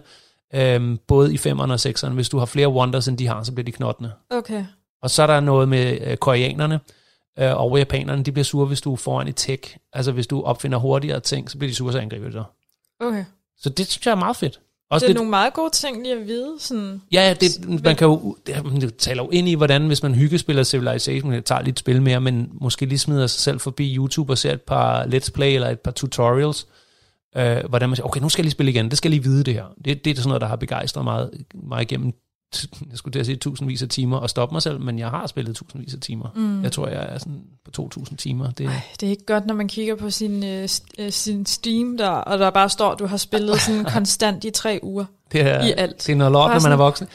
øhm, 0.55 0.97
både 1.07 1.33
i 1.33 1.37
5'erne 1.37 1.71
og 1.71 1.79
6'erne. 1.85 2.09
Hvis 2.09 2.29
du 2.29 2.37
har 2.37 2.45
flere 2.45 2.67
wonders, 2.69 3.07
end 3.07 3.17
de 3.17 3.27
har, 3.27 3.43
så 3.43 3.51
bliver 3.51 3.65
de 3.65 3.71
knottende. 3.71 4.11
Okay. 4.29 4.65
Og 5.01 5.09
så 5.09 5.23
er 5.23 5.27
der 5.27 5.39
noget 5.39 5.69
med 5.69 5.97
øh, 6.01 6.17
koreanerne 6.17 6.79
øh, 7.39 7.57
og 7.57 7.77
japanerne, 7.77 8.23
de 8.23 8.31
bliver 8.31 8.43
sure, 8.43 8.65
hvis 8.67 8.81
du 8.81 8.93
er 8.93 8.97
foran 8.97 9.27
i 9.27 9.31
tech. 9.31 9.77
Altså 9.93 10.11
hvis 10.11 10.27
du 10.27 10.41
opfinder 10.41 10.77
hurtigere 10.77 11.19
ting, 11.19 11.51
så 11.51 11.57
bliver 11.57 11.71
de 11.71 11.75
sure, 11.75 11.91
så 11.91 11.99
angriber 11.99 12.29
dig. 12.29 12.43
Okay. 13.01 13.25
Så 13.57 13.69
det 13.69 13.87
synes 13.87 14.05
jeg 14.05 14.11
er 14.11 14.15
meget 14.15 14.35
fedt. 14.35 14.59
Også 14.89 15.05
Det 15.05 15.09
er 15.09 15.13
lidt, 15.13 15.17
nogle 15.17 15.29
meget 15.29 15.53
gode 15.53 15.69
ting 15.69 16.03
lige 16.03 16.15
at 16.15 16.27
vide. 16.27 16.55
Sådan. 16.59 17.01
Ja, 17.11 17.35
det, 17.39 17.83
man 17.83 17.95
kan 17.95 18.07
jo, 18.07 18.37
det, 18.47 18.81
det 18.81 18.95
taler 18.95 19.23
jo 19.23 19.29
ind 19.29 19.47
i, 19.49 19.53
hvordan 19.53 19.87
hvis 19.87 20.03
man 20.03 20.15
hyggespiller 20.15 20.63
Civilization, 20.63 21.31
det 21.31 21.45
tager 21.45 21.61
lidt 21.61 21.79
spil 21.79 22.01
mere, 22.01 22.21
men 22.21 22.49
måske 22.53 22.85
lige 22.85 22.99
smider 22.99 23.27
sig 23.27 23.41
selv 23.41 23.59
forbi 23.59 23.95
YouTube 23.95 24.33
og 24.33 24.37
ser 24.37 24.53
et 24.53 24.61
par 24.61 25.03
let's 25.03 25.31
play 25.33 25.53
eller 25.53 25.69
et 25.69 25.79
par 25.79 25.91
tutorials, 25.91 26.67
øh, 27.37 27.69
hvordan 27.69 27.89
man 27.89 27.95
siger, 27.95 28.05
okay, 28.05 28.21
nu 28.21 28.29
skal 28.29 28.41
jeg 28.41 28.45
lige 28.45 28.51
spille 28.51 28.71
igen, 28.71 28.89
det 28.89 28.97
skal 28.97 29.09
jeg 29.11 29.19
lige 29.19 29.29
vide 29.31 29.43
det 29.43 29.53
her. 29.53 29.65
Det, 29.85 30.05
det 30.05 30.11
er 30.11 30.15
sådan 30.15 30.27
noget, 30.27 30.41
der 30.41 30.47
har 30.47 30.55
begejstret 30.55 31.03
mig, 31.03 31.29
mig 31.53 31.81
igennem, 31.81 32.13
jeg 32.91 32.97
skulle 32.97 33.13
til 33.13 33.19
at 33.19 33.25
sige 33.25 33.35
tusindvis 33.35 33.81
af 33.81 33.89
timer 33.89 34.17
og 34.17 34.29
stoppe 34.29 34.55
mig 34.55 34.61
selv, 34.61 34.81
men 34.81 34.99
jeg 34.99 35.09
har 35.09 35.27
spillet 35.27 35.55
tusindvis 35.55 35.93
af 35.93 35.99
timer. 35.99 36.29
Mm. 36.35 36.63
Jeg 36.63 36.71
tror, 36.71 36.87
jeg 36.87 37.05
er 37.09 37.17
sådan 37.17 37.41
på 37.65 37.71
2000 37.71 38.17
timer. 38.17 38.51
Det, 38.51 38.65
Ej, 38.65 38.81
det 38.99 39.07
er 39.07 39.11
ikke 39.11 39.25
godt, 39.25 39.45
når 39.45 39.55
man 39.55 39.67
kigger 39.67 39.95
på 39.95 40.09
sin, 40.09 40.43
øh, 40.43 40.69
øh, 40.99 41.11
sin 41.11 41.45
Steam 41.45 41.97
der, 41.97 42.09
og 42.09 42.39
der 42.39 42.49
bare 42.49 42.69
står, 42.69 42.91
at 42.91 42.99
du 42.99 43.05
har 43.05 43.17
spillet 43.17 43.61
sådan 43.61 43.85
konstant 43.95 44.43
i 44.43 44.51
tre 44.51 44.79
uger. 44.83 45.05
Det 45.43 45.51
er, 45.51 45.65
i 45.65 45.73
alt. 45.77 46.07
Det 46.07 46.11
er 46.13 46.15
noget 46.15 46.31
lort, 46.31 46.51
når 46.53 46.59
man 46.61 46.71
er 46.71 46.75
voksen. 46.75 47.07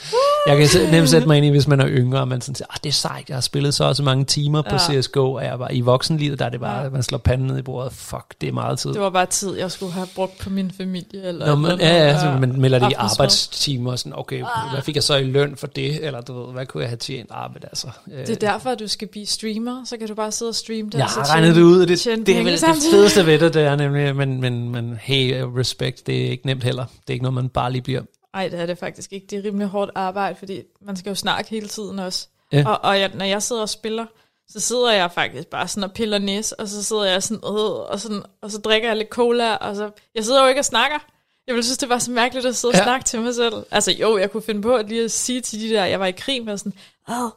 Jeg 0.46 0.56
kan 0.58 0.68
nemt 0.90 1.08
sætte 1.08 1.26
mig 1.28 1.36
ind 1.36 1.46
i, 1.46 1.48
hvis 1.48 1.68
man 1.68 1.80
er 1.80 1.88
yngre, 1.88 2.20
og 2.20 2.28
man 2.28 2.40
sådan 2.40 2.54
siger, 2.54 2.66
ah, 2.70 2.76
det 2.84 2.88
er 2.88 2.92
sejt, 2.92 3.28
jeg 3.28 3.36
har 3.36 3.40
spillet 3.40 3.74
så 3.74 3.84
og 3.84 3.96
så 3.96 4.02
mange 4.02 4.24
timer 4.24 4.62
på 4.62 4.74
Ja. 4.92 5.00
CSGO, 5.02 5.32
og 5.32 5.44
jeg 5.44 5.58
var 5.58 5.68
i 5.70 5.80
voksenlivet, 5.80 6.38
der 6.38 6.44
er 6.44 6.48
det 6.48 6.60
bare, 6.60 6.82
Ja. 6.82 6.88
man 6.88 7.02
slår 7.02 7.18
panden 7.18 7.46
ned 7.46 7.58
i 7.58 7.62
bordet. 7.62 7.92
Fuck, 7.92 8.34
det 8.40 8.48
er 8.48 8.52
meget 8.52 8.78
tid. 8.78 8.92
Det 8.92 9.00
var 9.00 9.10
bare 9.10 9.26
tid, 9.26 9.56
jeg 9.58 9.70
skulle 9.70 9.92
have 9.92 10.06
brugt 10.14 10.38
på 10.38 10.50
min 10.50 10.70
familie. 10.76 11.22
Eller 11.28 11.46
Nå, 11.46 11.54
men, 11.54 11.80
ja, 11.80 12.06
ja, 12.08 12.20
så 12.20 12.36
man 12.40 12.60
melder 12.60 12.78
det 12.78 12.90
i 12.90 12.94
arbejdstimer, 12.98 13.96
sådan, 13.96 14.12
okay, 14.16 14.44
hvad 14.72 14.82
fik 14.82 14.94
jeg 14.94 15.02
så 15.02 15.16
i 15.16 15.24
løn 15.24 15.56
for 15.56 15.66
det, 15.66 16.06
eller 16.06 16.20
du 16.20 16.44
ved, 16.44 16.52
hvad 16.52 16.66
kunne 16.66 16.82
jeg 16.82 16.90
have 16.90 16.96
tjent? 16.96 17.30
Ah, 17.34 17.50
men 17.52 17.62
altså, 17.62 17.86
øh, 18.12 18.26
Det 18.26 18.30
er 18.42 18.48
derfor, 18.52 18.70
at 18.70 18.78
du 18.80 18.88
skal 18.88 19.08
blive 19.08 19.26
streamer, 19.26 19.82
så 19.84 19.96
kan 19.96 20.08
du 20.08 20.14
bare 20.14 20.32
sidde 20.32 20.48
og 20.48 20.54
streame 20.54 20.86
det. 20.90 20.94
jeg 20.98 21.04
og 21.04 21.10
har 21.10 21.34
regnet 21.34 21.56
det 21.56 21.62
ud, 21.62 21.82
og 21.82 21.88
det, 21.88 22.00
tjene 22.00 22.24
det 22.24 22.38
er 22.38 22.42
vel 22.44 22.52
det 22.52 22.64
fedeste 22.90 23.26
ved 23.26 23.38
det, 23.38 23.54
det 23.54 23.62
er 23.62 23.76
nemlig, 23.76 24.16
men, 24.16 24.40
men, 24.40 24.68
men 24.72 24.98
hey, 25.02 25.42
respekt, 25.58 26.06
det 26.06 26.26
er 26.26 26.30
ikke 26.30 26.46
nemt 26.46 26.64
heller. 26.64 26.84
Det 26.84 27.08
er 27.08 27.12
ikke 27.12 27.22
noget, 27.22 27.34
man 27.34 27.48
bare 27.48 27.72
lige 27.72 27.82
bliver. 27.82 28.02
Nej, 28.34 28.48
det 28.48 28.60
er 28.60 28.66
det 28.66 28.78
faktisk 28.78 29.12
ikke. 29.12 29.26
Det 29.30 29.38
er 29.38 29.44
rimelig 29.44 29.66
hårdt 29.68 29.90
arbejde, 29.94 30.36
fordi 30.38 30.62
man 30.80 30.96
skal 30.96 31.10
jo 31.10 31.14
snakke 31.14 31.50
hele 31.50 31.68
tiden 31.68 31.98
også. 31.98 32.28
Ja. 32.52 32.68
Og, 32.68 32.78
og 32.84 33.00
jeg, 33.00 33.10
når 33.14 33.24
jeg 33.24 33.42
sidder 33.42 33.62
og 33.62 33.68
spiller, 33.68 34.06
så 34.48 34.60
sidder 34.60 34.92
jeg 34.92 35.12
faktisk 35.12 35.48
bare 35.48 35.68
sådan 35.68 35.84
og 35.84 35.92
piller 35.92 36.18
næs, 36.18 36.52
og 36.52 36.68
så 36.68 36.84
sidder 36.84 37.04
jeg 37.04 37.22
sådan, 37.22 37.42
øh, 37.44 37.70
og, 37.90 38.00
sådan, 38.00 38.22
og 38.42 38.50
så 38.50 38.58
drikker 38.58 38.88
jeg 38.88 38.96
lidt 38.96 39.08
cola, 39.08 39.54
og 39.54 39.76
så... 39.76 39.90
Jeg 40.14 40.24
sidder 40.24 40.42
jo 40.42 40.48
ikke 40.48 40.60
og 40.60 40.64
snakker. 40.64 40.98
Jeg 41.46 41.54
ville 41.54 41.64
synes, 41.64 41.78
det 41.78 41.88
var 41.88 41.98
så 41.98 42.10
mærkeligt 42.10 42.46
at 42.46 42.56
sidde 42.56 42.72
og 42.72 42.76
Ja. 42.78 42.82
snakke 42.82 43.04
til 43.04 43.20
mig 43.20 43.34
selv. 43.34 43.54
Altså 43.70 43.92
jo, 43.92 44.18
jeg 44.18 44.30
kunne 44.30 44.42
finde 44.42 44.62
på 44.62 44.74
at 44.76 44.88
lige 44.88 45.04
at 45.04 45.10
sige 45.10 45.40
til 45.40 45.60
de 45.60 45.68
der, 45.74 45.84
jeg 45.84 46.00
var 46.00 46.06
i 46.06 46.12
krig 46.12 46.44
med 46.44 46.58
sådan, 46.58 46.72
åh, 47.10 47.30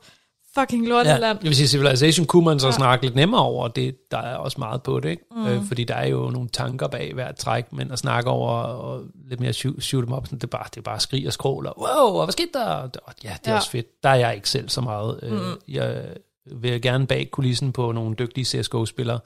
fucking 0.60 0.88
lorteland. 0.88 1.40
Jeg 1.42 1.50
vil 1.50 1.56
sige, 1.56 1.68
Civilization 1.68 2.26
kunne 2.26 2.46
man 2.46 2.60
så 2.60 2.68
Ja. 2.68 2.72
ja. 2.72 2.78
snakke 2.78 3.06
lidt 3.06 3.16
nemmere 3.16 3.42
over, 3.42 3.68
det, 3.68 4.12
der 4.12 4.18
er 4.18 4.36
også 4.36 4.56
meget 4.60 4.84
på 4.84 5.00
det, 5.00 5.10
ikke? 5.10 5.24
Mm. 5.32 5.46
Øh, 5.48 5.66
fordi 5.66 5.84
der 5.84 5.96
er 5.96 6.08
jo 6.08 6.30
nogle 6.30 6.50
tanker 6.50 6.88
bag 6.88 7.14
hvert 7.14 7.36
træk, 7.36 7.74
men 7.74 7.92
at 7.92 8.00
snakke 8.00 8.30
over 8.30 8.52
og 8.52 9.04
lidt 9.30 9.40
mere 9.40 9.54
shoot, 9.54 9.84
shoot 9.84 10.04
dem 10.06 10.14
op, 10.14 10.26
sådan, 10.26 10.38
det, 10.40 10.44
er 10.44 10.48
bare, 10.58 10.66
det 10.70 10.78
er 10.78 10.82
bare 10.82 11.00
skrig 11.00 11.28
og 11.28 11.34
skrål, 11.34 11.68
og 11.68 11.74
wow, 11.78 12.18
og 12.18 12.26
hvad 12.26 12.32
skete 12.32 12.50
der? 12.54 12.70
Ja, 12.80 12.84
det 12.86 12.96
er 13.06 13.12
Ja. 13.24 13.36
ja. 13.48 13.56
også 13.56 13.70
fedt. 13.70 14.04
Der 14.04 14.10
er 14.10 14.16
jeg 14.16 14.36
ikke 14.36 14.50
selv 14.50 14.70
så 14.70 14.82
meget. 14.82 15.20
Mm. 15.24 15.30
Øh, 15.38 15.56
jeg 15.68 16.06
vil 16.52 16.82
gerne 16.82 17.08
bag 17.08 17.30
kulissen 17.32 17.72
på 17.72 17.92
nogle 17.92 18.16
dygtige 18.16 18.46
CSGO-spillere, 18.46 19.20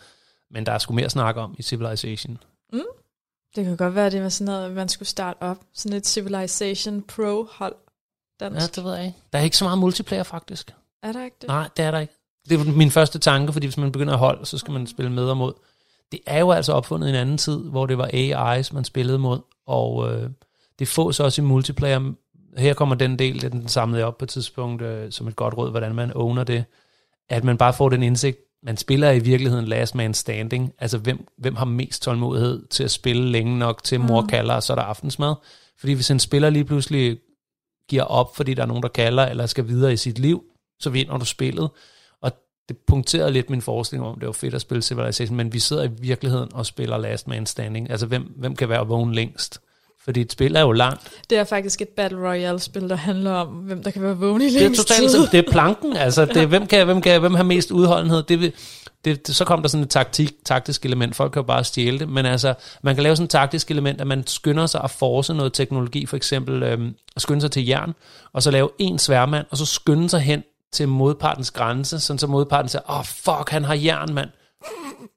men 0.52 0.66
der 0.66 0.72
er 0.72 0.78
sgu 0.78 0.94
mere 0.94 1.06
at 1.06 1.12
snakke 1.12 1.42
om 1.42 1.56
i 1.58 1.62
Civilization. 1.64 2.38
Det 3.56 3.66
kan 3.66 3.78
godt 3.78 3.96
være, 3.96 4.10
det 4.10 4.24
var 4.24 4.30
sådan 4.30 4.54
noget, 4.54 4.72
man 4.72 4.90
skulle 4.90 5.10
starte 5.10 5.38
op. 5.42 5.58
Sådan 5.74 5.98
et 5.98 6.08
Civilization 6.08 7.02
Pro-hold. 7.02 7.76
Dansk. 8.40 8.62
Ja, 8.62 8.66
det 8.76 8.84
ved 8.84 8.94
jeg 8.96 9.06
ikke. 9.06 9.18
Der 9.34 9.40
er 9.40 9.44
ikke 9.44 9.58
så 9.58 9.64
meget 9.66 9.78
multiplayer, 9.78 10.24
faktisk. 10.24 10.74
Er 11.04 11.12
der 11.12 11.24
ikke 11.24 11.38
det? 11.42 11.48
Nej, 11.48 11.70
det 11.78 11.86
er 11.86 11.92
der 11.92 12.00
ikke. 12.00 12.14
Det 12.50 12.60
er 12.60 12.64
min 12.64 12.92
første 12.92 13.20
tanke, 13.20 13.54
fordi 13.54 13.66
hvis 13.66 13.78
man 13.78 13.92
begynder 13.92 14.14
at 14.14 14.20
holde, 14.20 14.46
så 14.46 14.58
skal 14.58 14.72
man 14.72 14.88
spille 14.88 15.12
med 15.12 15.24
og 15.24 15.38
mod. 15.38 15.54
Det 16.12 16.20
er 16.26 16.40
jo 16.40 16.52
altså 16.52 16.74
opfundet 16.74 17.08
i 17.08 17.10
en 17.10 17.16
anden 17.16 17.38
tid, 17.38 17.60
hvor 17.60 17.86
det 17.86 17.98
var 17.98 18.10
AI's, 18.14 18.74
man 18.74 18.84
spillede 18.84 19.20
mod, 19.20 19.40
og 19.68 20.14
øh, 20.14 20.30
det 20.80 20.88
fås 20.88 21.20
også 21.20 21.42
i 21.42 21.46
multiplayer. 21.46 22.14
Her 22.58 22.74
kommer 22.74 22.96
den 22.96 23.20
del, 23.20 23.42
den 23.42 23.68
samlede 23.68 24.00
jeg 24.00 24.08
op 24.08 24.18
på 24.18 24.26
et 24.26 24.30
tidspunkt, 24.30 24.82
øh, 24.82 25.12
som 25.12 25.28
et 25.28 25.36
godt 25.36 25.58
råd, 25.58 25.72
hvordan 25.72 25.96
man 25.96 26.12
owner 26.16 26.44
det, 26.44 26.66
at 27.30 27.44
man 27.44 27.58
bare 27.58 27.74
får 27.74 27.90
den 27.90 28.04
indsigt, 28.04 28.38
man 28.64 28.78
spiller 28.78 29.12
i 29.12 29.20
virkeligheden 29.20 29.66
last 29.66 29.96
man 29.96 30.14
standing, 30.14 30.74
altså 30.80 30.98
hvem, 30.98 31.28
hvem 31.38 31.56
har 31.56 31.66
mest 31.66 32.02
tålmodighed 32.02 32.68
til 32.68 32.84
at 32.84 32.92
spille 32.92 33.30
længe 33.32 33.60
nok 33.60 33.84
til 33.84 34.00
mor 34.00 34.26
kalder, 34.30 34.54
og 34.54 34.64
så 34.64 34.74
er 34.74 34.76
der 34.76 34.84
aftensmad. 34.84 35.36
Fordi 35.80 35.94
hvis 35.94 36.12
en 36.12 36.20
spiller 36.20 36.50
lige 36.50 36.66
pludselig 36.66 37.20
giver 37.90 38.04
op, 38.04 38.36
fordi 38.36 38.54
der 38.54 38.62
er 38.62 38.68
nogen, 38.68 38.84
der 38.84 38.90
kalder, 38.90 39.26
eller 39.26 39.46
skal 39.46 39.68
videre 39.68 39.94
i 39.94 39.98
sit 39.98 40.20
liv, 40.20 40.44
så 40.80 40.90
vinder 40.90 41.18
du 41.18 41.26
spillet. 41.26 41.70
Og 42.22 42.32
det 42.70 42.78
punkterede 42.88 43.32
lidt 43.32 43.50
min 43.50 43.62
forestilling 43.62 44.08
om, 44.08 44.20
det 44.20 44.26
var 44.26 44.34
fedt 44.34 44.54
at 44.54 44.62
spille 44.62 44.82
Civilization, 44.82 45.38
men 45.38 45.54
vi 45.54 45.60
sidder 45.60 45.84
i 45.84 45.90
virkeligheden 46.00 46.50
og 46.54 46.66
spiller 46.66 46.98
Last 46.98 47.28
Man 47.28 47.46
Standing. 47.46 47.90
Altså, 47.92 48.06
hvem, 48.06 48.24
hvem 48.38 48.56
kan 48.56 48.70
være 48.70 48.88
vågen 48.88 49.14
længst? 49.16 49.62
Fordi 50.08 50.22
et 50.22 50.32
spil 50.32 50.56
er 50.56 50.62
jo 50.62 50.72
langt. 50.72 51.12
Det 51.30 51.38
er 51.38 51.44
faktisk 51.44 51.82
et 51.82 51.90
Battle 51.90 52.30
Royale-spil, 52.30 52.90
der 52.90 52.96
handler 52.96 53.32
om, 53.32 53.48
hvem 53.48 53.84
der 53.84 53.92
kan 53.92 54.02
være 54.02 54.18
vågen 54.18 54.42
i 54.42 54.46
Det 54.46 54.56
er 54.56 54.60
længst 54.60 54.88
totalt 54.88 55.12
tid. 55.12 55.28
det 55.32 55.48
er 55.48 55.52
planken. 55.52 55.98
Altså, 56.08 56.26
det 56.26 56.38
er, 56.38 56.46
hvem, 56.46 56.68
kan, 56.68 56.86
hvem, 56.86 57.02
kan, 57.02 57.20
hvem 57.20 57.34
har 57.34 57.44
mest 57.44 57.72
udholdenhed? 57.72 58.24
Det 58.24 58.40
vil, 58.40 58.54
det, 59.06 59.28
det, 59.28 59.36
så 59.36 59.46
kom 59.46 59.62
der 59.62 59.70
sådan 59.70 59.84
et 59.84 59.90
taktik, 59.90 60.34
taktisk 60.46 60.86
element. 60.86 61.16
Folk 61.16 61.32
kan 61.32 61.40
jo 61.40 61.46
bare 61.46 61.64
stjæle 61.64 62.00
det. 62.00 62.10
Men 62.10 62.26
altså, 62.26 62.54
man 62.84 62.96
kan 62.96 63.04
lave 63.04 63.16
sådan 63.16 63.24
et 63.24 63.30
taktisk 63.30 63.72
element, 63.72 64.02
at 64.02 64.08
man 64.08 64.28
skynder 64.28 64.66
sig 64.66 64.82
at 64.84 64.92
force 64.92 65.34
noget 65.34 65.54
teknologi. 65.54 66.06
For 66.06 66.18
eksempel 66.18 66.64
øhm, 66.64 66.96
at 67.16 67.22
skynde 67.22 67.42
sig 67.42 67.52
til 67.52 67.66
jern, 67.66 67.94
og 68.34 68.44
så 68.44 68.52
lave 68.52 68.70
en 68.80 69.00
sværmand, 69.00 69.46
og 69.52 69.58
så 69.58 69.66
skynde 69.66 70.10
sig 70.10 70.20
hen 70.20 70.44
til 70.74 70.88
modpartens 70.88 71.52
grænse, 71.52 72.00
sådan 72.00 72.20
så 72.20 72.28
modparten 72.28 72.70
siger, 72.70 72.82
åh 72.90 73.00
oh, 73.00 73.06
fuck, 73.06 73.50
han 73.50 73.64
har 73.64 73.74
jern, 73.74 74.14
mand. 74.14 74.30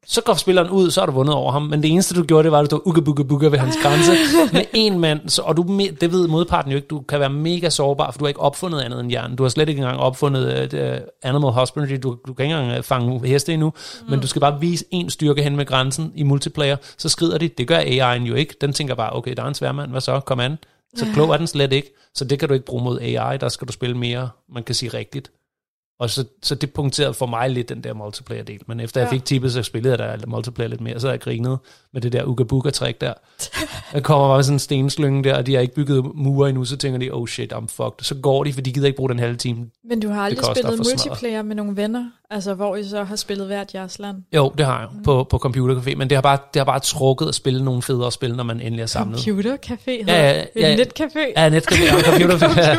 Så 0.06 0.22
går 0.22 0.34
spilleren 0.34 0.70
ud, 0.70 0.90
så 0.90 1.00
har 1.00 1.06
du 1.06 1.12
vundet 1.12 1.34
over 1.34 1.52
ham. 1.52 1.62
Men 1.62 1.82
det 1.82 1.90
eneste, 1.90 2.14
du 2.14 2.22
gjorde, 2.22 2.44
det 2.44 2.52
var, 2.52 2.58
at 2.58 2.70
du 2.70 2.80
stod 2.80 3.02
buga 3.02 3.22
buga 3.22 3.48
ved 3.48 3.58
hans 3.58 3.76
grænse 3.82 4.12
med 4.52 4.64
en 4.74 4.98
mand. 4.98 5.28
Så, 5.28 5.42
og 5.42 5.56
du, 5.56 5.78
det 6.00 6.12
ved 6.12 6.28
modparten 6.28 6.70
jo 6.70 6.76
ikke. 6.76 6.88
Du 6.88 7.00
kan 7.00 7.20
være 7.20 7.30
mega 7.30 7.70
sårbar, 7.70 8.10
for 8.10 8.18
du 8.18 8.24
har 8.24 8.28
ikke 8.28 8.40
opfundet 8.40 8.80
andet 8.80 9.00
end 9.00 9.12
jern. 9.12 9.36
Du 9.36 9.42
har 9.42 9.50
slet 9.50 9.68
ikke 9.68 9.78
engang 9.78 10.00
opfundet 10.00 10.74
uh, 10.74 11.06
animal 11.22 11.52
husbandry. 11.52 11.98
Du, 12.02 12.16
du 12.26 12.34
kan 12.34 12.44
ikke 12.44 12.56
engang 12.56 12.78
øh, 12.78 12.82
fange 12.82 13.28
heste 13.28 13.52
endnu. 13.52 13.72
Mm. 14.02 14.10
Men 14.10 14.20
du 14.20 14.26
skal 14.26 14.40
bare 14.40 14.60
vise 14.60 14.84
en 14.90 15.10
styrke 15.10 15.42
hen 15.42 15.56
med 15.56 15.66
grænsen 15.66 16.12
i 16.14 16.22
multiplayer. 16.22 16.76
Så 16.98 17.08
skrider 17.08 17.38
de. 17.38 17.48
Det 17.48 17.68
gør 17.68 17.78
AI'en 17.78 18.22
jo 18.22 18.34
ikke. 18.34 18.54
Den 18.60 18.72
tænker 18.72 18.94
bare, 18.94 19.16
okay, 19.16 19.34
der 19.36 19.42
er 19.42 19.48
en 19.48 19.54
sværmand. 19.54 19.90
Hvad 19.90 20.00
så? 20.00 20.20
Kom 20.20 20.40
an. 20.40 20.58
Så 20.96 21.06
klog 21.14 21.30
er 21.30 21.36
den 21.36 21.46
slet 21.46 21.72
ikke. 21.72 21.94
Så 22.14 22.24
det 22.24 22.38
kan 22.38 22.48
du 22.48 22.54
ikke 22.54 22.66
bruge 22.66 22.84
mod 22.84 23.00
AI. 23.00 23.36
Der 23.36 23.48
skal 23.48 23.68
du 23.68 23.72
spille 23.72 23.96
mere, 23.96 24.28
man 24.48 24.62
kan 24.62 24.74
sige 24.74 24.88
rigtigt. 24.88 25.30
Og 26.00 26.10
så, 26.10 26.24
så 26.42 26.54
det 26.54 26.72
punkterede 26.72 27.14
for 27.14 27.26
mig 27.26 27.50
lidt 27.50 27.68
den 27.68 27.84
der 27.84 27.94
multiplayer-del. 27.94 28.60
Men 28.66 28.80
efter 28.80 29.00
ja. 29.00 29.06
jeg 29.06 29.10
fik 29.10 29.24
tippet, 29.24 29.52
så 29.52 29.62
spillede 29.62 30.04
jeg 30.04 30.18
der 30.18 30.26
multiplayer 30.26 30.68
lidt 30.68 30.80
mere, 30.80 31.00
så 31.00 31.10
jeg 31.10 31.20
grinet 31.20 31.58
med 31.92 32.00
det 32.00 32.12
der 32.12 32.24
uga-buga-træk 32.24 33.00
der. 33.00 33.12
Der 33.92 34.00
kommer 34.00 34.28
bare 34.28 34.42
sådan 34.44 34.54
en 34.54 34.58
stenslynge 34.58 35.24
der, 35.24 35.36
og 35.36 35.46
de 35.46 35.54
har 35.54 35.60
ikke 35.60 35.74
bygget 35.74 36.04
mure 36.14 36.48
endnu, 36.48 36.64
så 36.64 36.76
tænker 36.76 36.98
de, 36.98 37.10
oh 37.10 37.26
shit, 37.28 37.52
I'm 37.52 37.66
fucked. 37.68 38.02
Så 38.02 38.14
går 38.14 38.44
de, 38.44 38.52
for 38.52 38.60
de 38.60 38.72
gider 38.72 38.86
ikke 38.86 38.96
bruge 38.96 39.10
den 39.10 39.18
halve 39.18 39.36
time. 39.36 39.66
Men 39.84 40.00
du 40.00 40.08
har 40.08 40.22
aldrig 40.22 40.44
spillet 40.44 40.76
for 40.76 40.84
smadret. 40.84 41.06
multiplayer 41.06 41.42
med 41.42 41.56
nogle 41.56 41.76
venner, 41.76 42.04
altså 42.30 42.54
hvor 42.54 42.76
I 42.76 42.84
så 42.84 43.04
har 43.04 43.16
spillet 43.16 43.46
hvert 43.46 43.74
jeres 43.74 43.98
land. 43.98 44.16
Jo, 44.36 44.52
det 44.58 44.66
har 44.66 44.80
jeg 44.80 44.88
på, 45.04 45.24
på 45.24 45.36
Computercafé, 45.46 45.94
men 45.94 46.10
det 46.10 46.16
har, 46.16 46.22
bare, 46.22 46.38
det 46.54 46.60
har 46.60 46.64
bare 46.64 46.80
trukket 46.80 47.28
at 47.28 47.34
spille 47.34 47.64
nogle 47.64 47.82
federe 47.82 48.12
spil, 48.12 48.36
når 48.36 48.44
man 48.44 48.60
endelig 48.60 48.82
er 48.82 48.86
samlet. 48.86 49.18
Computercafé 49.18 49.84
hedder 49.86 50.14
Ja, 50.14 50.32
ja, 50.36 50.44
ja. 50.56 50.76
Netcafé. 50.76 51.32
Ja, 51.36 51.48
netcafé 51.48 51.94
og 51.94 52.00
computercafé. 52.00 52.60
ja, 52.68 52.76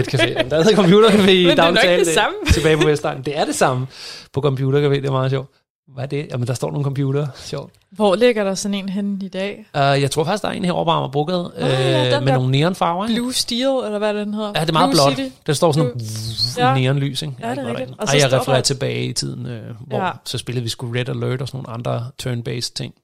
netcafé. 0.00 0.48
Der 0.50 0.62
hedder 0.62 0.82
computercafé 0.82 1.30
i 1.30 1.46
Men 1.46 1.56
det 1.56 1.64
er 1.64 1.70
nok 1.70 1.82
det 1.82 2.06
samme. 2.06 2.36
Tilbage 2.62 2.76
på 2.82 2.86
Vestegn. 2.86 3.22
Det 3.22 3.38
er 3.38 3.44
det 3.44 3.54
samme 3.54 3.86
på 4.32 4.40
computercafé. 4.40 4.94
Det 4.94 5.06
er 5.06 5.10
meget 5.10 5.30
sjovt. 5.30 5.48
Hvad 5.94 6.04
er 6.04 6.08
det? 6.08 6.26
Jamen, 6.30 6.46
der 6.46 6.54
står 6.54 6.70
nogle 6.70 6.84
computer. 6.84 7.26
Sjovt. 7.36 7.72
Hvor 7.90 8.14
ligger 8.14 8.44
der 8.44 8.54
sådan 8.54 8.74
en 8.74 8.88
henne 8.88 9.24
i 9.24 9.28
dag? 9.28 9.66
Uh, 9.74 9.80
jeg 9.80 10.10
tror 10.10 10.24
faktisk, 10.24 10.42
der 10.42 10.48
er 10.48 10.52
en 10.52 10.64
herovre 10.64 10.84
på 10.84 10.90
Amagerbrogade, 10.90 11.52
uh, 11.56 11.62
ja, 11.62 12.16
den 12.16 12.24
med 12.24 12.32
nogle 12.32 12.50
neonfarver. 12.50 13.06
ikke? 13.06 13.20
Blue 13.20 13.32
Steel, 13.32 13.84
eller 13.84 13.98
hvad 13.98 14.14
den 14.14 14.34
hedder? 14.34 14.52
Ja, 14.54 14.60
det 14.60 14.68
er 14.68 14.72
meget 14.72 14.90
Blue 14.90 15.04
blåt. 15.14 15.16
City. 15.16 15.36
Der 15.46 15.52
står 15.52 15.72
sådan 15.72 15.90
Blue- 15.92 16.64
ja. 16.66 16.74
Neonlys, 16.74 17.22
ikke? 17.22 17.34
Ja, 17.40 17.50
det 17.50 17.58
er 17.58 17.66
rigtigt. 17.68 17.90
Og 17.98 18.08
så 18.08 18.14
Ej, 18.16 18.20
jeg 18.22 18.32
refererer 18.32 18.56
der- 18.58 18.62
tilbage 18.62 19.04
i 19.04 19.12
tiden, 19.12 19.46
øh, 19.46 19.62
hvor 19.86 19.98
Ja. 20.04 20.10
så 20.24 20.38
spillede 20.38 20.62
vi 20.62 20.68
sgu 20.68 20.86
Red 20.92 21.08
Alert 21.08 21.42
og 21.42 21.48
sådan 21.48 21.64
nogle 21.66 21.78
andre 21.88 22.10
turn-based 22.22 22.72
ting. 22.74 22.94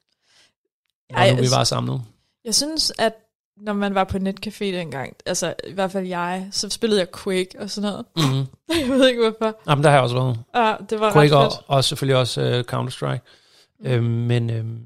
Ej, 1.09 1.31
nu 1.31 1.41
vi 1.41 1.47
var 1.51 1.63
samlet. 1.63 2.01
Jeg 2.45 2.55
synes, 2.55 2.91
at 2.97 3.13
når 3.61 3.73
man 3.73 3.95
var 3.95 4.03
på 4.03 4.17
netcafé 4.17 4.65
dengang, 4.65 5.15
altså 5.25 5.53
i 5.67 5.73
hvert 5.73 5.91
fald 5.91 6.07
jeg, 6.07 6.47
så 6.51 6.69
spillede 6.69 6.99
jeg 6.99 7.07
Quake 7.23 7.59
og 7.59 7.69
sådan 7.69 7.91
noget. 7.91 8.05
Mm-hmm. 8.15 8.45
Jeg 8.89 8.89
ved 8.89 9.07
ikke 9.07 9.21
hvorfor. 9.21 9.59
Jamen, 9.69 9.83
der 9.83 9.89
har 9.89 9.97
jeg 9.97 10.03
også 10.03 10.15
været. 10.15 10.39
Ja, 10.55 10.75
det 10.89 10.99
var 10.99 11.13
Quake 11.13 11.35
ret 11.35 11.45
og, 11.45 11.51
fedt. 11.51 11.65
og 11.67 11.83
selvfølgelig 11.83 12.17
også 12.17 12.41
uh, 12.41 12.73
Counter-Strike. 12.73 13.19
Mm. 13.79 13.85
Øhm, 13.85 14.03
men, 14.03 14.49
øhm, 14.49 14.79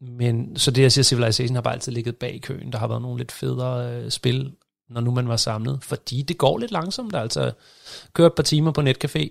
men 0.00 0.56
så 0.56 0.70
det, 0.70 0.82
jeg 0.82 0.92
siger, 0.92 1.02
Civilization 1.02 1.54
har 1.54 1.62
bare 1.62 1.74
altid 1.74 1.92
ligget 1.92 2.16
bag 2.16 2.34
i 2.34 2.38
køen. 2.38 2.72
Der 2.72 2.78
har 2.78 2.88
været 2.88 3.02
nogle 3.02 3.18
lidt 3.18 3.32
federe 3.32 3.92
øh, 3.92 4.10
spil, 4.10 4.52
når 4.90 5.00
nu 5.00 5.10
man 5.10 5.28
var 5.28 5.36
samlet. 5.36 5.78
Fordi 5.82 6.22
det 6.22 6.38
går 6.38 6.58
lidt 6.58 6.70
langsomt. 6.70 7.16
Altså, 7.16 7.52
køre 8.12 8.26
et 8.26 8.34
par 8.34 8.42
timer 8.42 8.70
på 8.70 8.80
netcafé, 8.80 9.28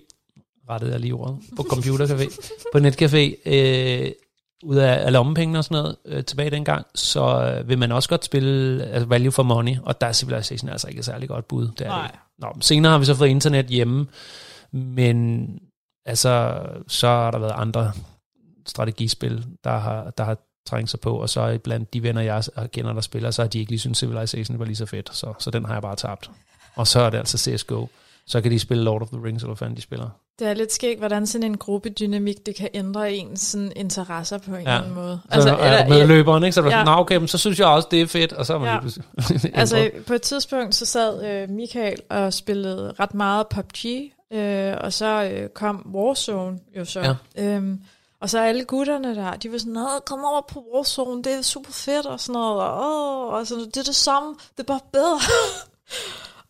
rettede 0.70 0.92
jeg 0.92 1.00
lige 1.00 1.14
ordet, 1.14 1.38
på 1.56 1.62
computercafé, 1.62 2.36
på 2.72 2.78
netcafé, 2.78 3.50
øh, 3.50 4.12
ud 4.64 4.76
af, 4.76 5.06
af 5.06 5.12
lommepengene 5.12 5.58
og 5.58 5.64
sådan 5.64 5.82
noget, 5.82 5.96
øh, 6.06 6.24
tilbage 6.24 6.50
dengang, 6.50 6.86
så 6.94 7.52
øh, 7.60 7.68
vil 7.68 7.78
man 7.78 7.92
også 7.92 8.08
godt 8.08 8.24
spille 8.24 8.84
altså 8.84 9.08
value 9.08 9.32
for 9.32 9.42
money, 9.42 9.76
og 9.82 10.00
der 10.00 10.06
er 10.06 10.12
Civilization 10.12 10.70
altså 10.70 10.88
ikke 10.88 10.98
et 10.98 11.04
særlig 11.04 11.28
godt 11.28 11.48
bud. 11.48 11.62
Det 11.62 11.68
er 11.68 11.74
det 11.74 11.86
Nej. 11.86 12.06
ikke. 12.06 12.18
Nå, 12.38 12.48
senere 12.60 12.92
har 12.92 12.98
vi 12.98 13.04
så 13.04 13.14
fået 13.14 13.28
internet 13.28 13.66
hjemme, 13.66 14.06
men 14.72 15.48
altså, 16.06 16.62
så 16.88 17.08
har 17.08 17.30
der 17.30 17.38
været 17.38 17.54
andre 17.56 17.92
strategispil, 18.66 19.46
der 19.64 19.78
har, 19.78 20.10
der 20.10 20.24
har 20.24 20.36
trængt 20.66 20.90
sig 20.90 21.00
på, 21.00 21.16
og 21.16 21.28
så 21.28 21.58
blandt 21.64 21.94
de 21.94 22.02
venner, 22.02 22.22
jeg 22.22 22.44
kender, 22.72 22.92
der 22.92 23.00
spiller, 23.00 23.30
så 23.30 23.42
har 23.42 23.48
de 23.48 23.58
ikke 23.58 23.70
lige 23.70 23.80
synes 23.80 23.98
Civilization 23.98 24.58
var 24.58 24.64
lige 24.64 24.76
så 24.76 24.86
fedt, 24.86 25.16
så, 25.16 25.34
så 25.38 25.50
den 25.50 25.64
har 25.64 25.72
jeg 25.72 25.82
bare 25.82 25.96
tabt. 25.96 26.30
Og 26.74 26.86
så 26.86 27.00
er 27.00 27.10
det 27.10 27.18
altså 27.18 27.38
CSGO. 27.38 27.86
Så 28.26 28.40
kan 28.40 28.50
de 28.50 28.58
spille 28.58 28.84
Lord 28.84 29.02
of 29.02 29.08
the 29.08 29.24
Rings, 29.24 29.42
eller 29.42 29.54
hvad 29.54 29.56
fanden 29.56 29.76
de 29.76 29.82
spiller. 29.82 30.10
Det 30.38 30.46
er 30.48 30.54
lidt 30.54 30.72
skægt, 30.72 30.98
hvordan 30.98 31.26
sådan 31.26 31.42
en 31.44 31.56
gruppedynamik, 31.58 32.46
det 32.46 32.56
kan 32.56 32.68
ændre 32.74 33.12
ens 33.12 33.40
sådan, 33.40 33.72
interesser 33.76 34.38
på 34.38 34.50
en 34.50 34.54
Ja. 34.54 34.58
eller 34.60 34.74
anden 34.78 34.94
måde. 34.94 35.20
Altså, 35.30 35.48
så 35.48 35.56
er 35.56 35.84
du 35.84 35.88
med 35.88 36.06
løberen, 36.06 36.44
ikke? 36.44 36.52
Så 36.54 36.60
er 36.60 36.64
du 36.64 36.70
Ja. 36.70 36.74
sådan, 36.76 36.86
"Nå, 36.86 36.92
okay, 37.00 37.16
men 37.16 37.28
så 37.28 37.38
synes 37.38 37.58
jeg 37.58 37.66
også, 37.68 37.88
det 37.90 38.00
er 38.00 38.06
fedt, 38.06 38.32
og 38.32 38.46
så 38.46 38.54
er 38.54 38.58
man 38.58 38.68
Ja. 38.68 38.72
lige 38.72 38.80
pludselig 38.80 39.54
Altså, 39.60 39.90
på 40.06 40.14
et 40.14 40.22
tidspunkt, 40.22 40.74
så 40.74 40.86
sad 40.86 41.24
øh, 41.26 41.50
Michael 41.50 41.98
og 42.10 42.32
spillede 42.32 42.92
ret 43.00 43.14
meget 43.14 43.46
PUBG, 43.48 43.86
øh, 44.32 44.74
og 44.80 44.92
så 44.92 45.30
øh, 45.32 45.48
kom 45.48 45.90
Warzone 45.94 46.58
jo 46.76 46.84
så. 46.84 47.00
Ja. 47.36 47.44
Øhm, 47.44 47.80
og 48.20 48.30
så 48.30 48.38
alle 48.40 48.64
gutterne 48.64 49.14
der, 49.14 49.30
de 49.36 49.52
var 49.52 49.58
sådan, 49.58 49.72
Nå, 49.72 49.86
kom 50.06 50.24
over 50.24 50.40
på 50.48 50.64
Warzone, 50.74 51.22
det 51.22 51.32
er 51.32 51.42
super 51.42 51.72
fedt, 51.72 52.06
og 52.06 52.20
sådan 52.20 52.32
noget, 52.32 52.62
og, 52.62 52.78
åh, 52.78 53.32
og 53.34 53.46
sådan, 53.46 53.64
det 53.64 53.76
er 53.76 53.82
det 53.82 53.94
samme, 53.96 54.28
det 54.56 54.62
er 54.62 54.66
bare 54.66 54.80
bedre. 54.92 55.18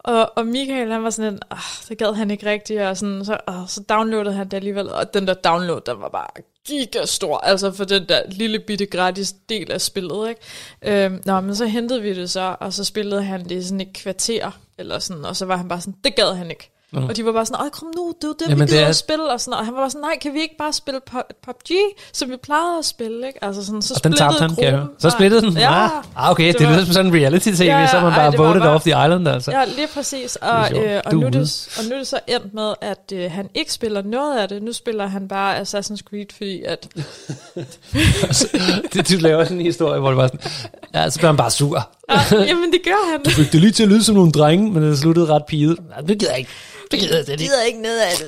og, 0.07 0.33
og 0.37 0.47
Michael, 0.47 0.93
han 0.93 1.05
var 1.05 1.11
sådan 1.11 1.33
en, 1.33 1.41
ah, 1.51 1.59
det 1.89 1.99
gad 1.99 2.15
han 2.15 2.31
ikke 2.31 2.51
rigtigt, 2.51 2.81
og 2.81 2.97
sådan, 2.97 3.25
så, 3.25 3.39
oh, 3.47 3.69
så 3.69 3.81
downloadede 3.89 4.35
han 4.35 4.49
det 4.49 4.57
alligevel, 4.57 4.89
og 4.91 5.15
den 5.15 5.27
der 5.27 5.35
download, 5.35 5.81
den 5.87 6.01
var 6.01 6.09
bare 6.09 6.27
gigastor, 6.67 7.39
altså 7.39 7.73
for 7.73 7.85
den 7.85 8.09
der 8.09 8.23
lille 8.29 8.59
bitte 8.59 8.87
gratis 8.87 9.35
del 9.49 9.73
af 9.73 9.81
spillet, 9.81 10.29
ikke? 10.29 11.05
Øhm, 11.05 11.23
nå, 11.25 11.41
men 11.41 11.57
så 11.57 11.67
hentede 11.67 12.03
vi 12.03 12.15
det 12.15 12.31
så, 12.31 12.57
og 12.61 12.73
så 12.73 12.85
spillede 12.85 13.23
han 13.23 13.45
det 13.45 13.51
i 13.51 13.63
sådan 13.63 13.81
et 13.81 13.93
kvarter, 13.93 14.51
eller 14.79 14.99
sådan, 14.99 15.25
og 15.25 15.37
så 15.37 15.47
var 15.47 15.57
han 15.57 15.69
bare 15.69 15.81
sådan, 15.81 15.95
det 16.05 16.15
gad 16.15 16.35
han 16.35 16.51
ikke. 16.51 16.76
Nå. 16.97 17.09
Og 17.09 17.17
de 17.17 17.25
var 17.25 17.33
bare 17.33 17.47
sådan, 17.47 17.65
åh 17.67 17.71
kom 17.71 17.89
nu, 17.97 18.15
det 18.23 18.29
er 18.29 18.33
det, 18.33 18.41
Jamen, 18.49 18.57
vi 18.59 18.63
det 18.63 18.69
gider 18.71 18.85
er- 18.85 18.89
at 18.89 18.97
spille, 18.97 19.33
og, 19.33 19.41
sådan, 19.41 19.59
og 19.59 19.65
han 19.65 19.75
var 19.75 19.81
bare 19.81 19.91
sådan, 19.91 20.01
nej, 20.01 20.19
kan 20.23 20.35
vi 20.35 20.41
ikke 20.41 20.57
bare 20.59 20.73
spille 20.73 21.01
Pu- 21.11 21.29
PUBG, 21.47 21.71
som 22.13 22.31
vi 22.31 22.37
plejede 22.37 22.79
at 22.79 22.85
spille, 22.85 23.27
ikke? 23.27 23.45
Altså 23.45 23.65
sådan, 23.67 23.83
så 23.83 23.95
Og 23.97 24.05
den 24.05 24.13
tabte 24.13 24.41
han, 24.41 24.55
kan 24.55 24.65
jeg. 24.65 24.85
Så 24.99 25.11
splittede 25.11 25.43
den? 25.43 25.53
Ja, 25.57 25.73
Ah, 25.85 25.91
ah, 26.17 26.31
okay, 26.31 26.49
det, 26.49 26.59
Det 26.59 26.67
var- 26.67 26.73
lyder 26.73 26.85
som 26.85 26.93
sådan 26.93 27.07
en 27.15 27.15
reality-tv, 27.23 27.65
Ja, 27.65 27.79
ja, 27.81 27.87
så 27.87 28.01
man 28.01 28.13
ej, 28.13 28.17
bare 28.19 28.31
det 28.31 28.39
var 28.39 28.47
voted 28.47 28.61
bare- 28.61 28.71
off 28.71 28.83
the 28.85 28.91
island, 28.91 29.29
altså. 29.29 29.51
Ja, 29.51 29.65
lige 29.65 29.89
præcis. 29.95 30.37
Og, 30.37 30.69
Det 30.71 30.77
øh, 30.79 31.01
og, 31.07 31.13
nu 31.15 31.27
er 31.27 31.31
det, 31.31 31.69
og 31.79 31.85
nu 31.85 31.95
er 31.95 31.99
det 31.99 32.07
så 32.07 32.19
endt 32.27 32.55
med, 32.55 32.75
at 32.81 33.13
øh, 33.15 33.31
han 33.33 33.49
ikke 33.55 33.73
spiller 33.73 34.03
noget 34.03 34.39
af 34.39 34.49
det. 34.49 34.63
Nu 34.63 34.73
spiller 34.73 35.07
han 35.07 35.29
bare 35.29 35.61
Assassin's 35.61 36.03
Creed, 36.11 36.27
fordi 36.37 36.63
at... 36.63 36.89
det, 38.93 39.09
du 39.11 39.15
laver 39.21 39.45
sådan 39.45 39.59
en 39.61 39.67
historie, 39.67 40.01
hvor 40.01 40.09
det 40.09 40.17
var 40.17 40.27
sådan, 40.27 40.41
ja, 40.95 41.11
så 41.11 41.19
bliver 41.19 41.29
han 41.31 41.37
bare 41.37 41.51
sur. 41.51 41.89
Ah, 42.09 42.49
jamen, 42.49 42.73
det 42.73 42.81
gør 42.85 43.11
han. 43.13 43.25
Fik 43.25 43.53
det 43.53 43.61
lige 43.61 43.73
til 43.73 43.83
at 43.83 43.89
lyde 43.89 44.05
som 44.05 44.15
nogle 44.15 44.33
drenge, 44.33 44.73
men 44.73 44.83
det 44.83 44.99
sluttede 44.99 45.27
ret 45.27 45.47
piget. 45.47 45.79
Nej, 45.89 46.01
det 46.01 46.19
gider 46.19 46.31
jeg 46.33 46.39
ikke. 46.39 46.51
Det 46.91 46.99
gider 47.01 47.17
jeg 47.17 47.25
slet 47.25 47.41
ikke. 47.41 47.45
gider 47.45 47.63
ikke 47.63 47.83
noget 47.83 48.01
af 48.01 48.13
det. 48.19 48.27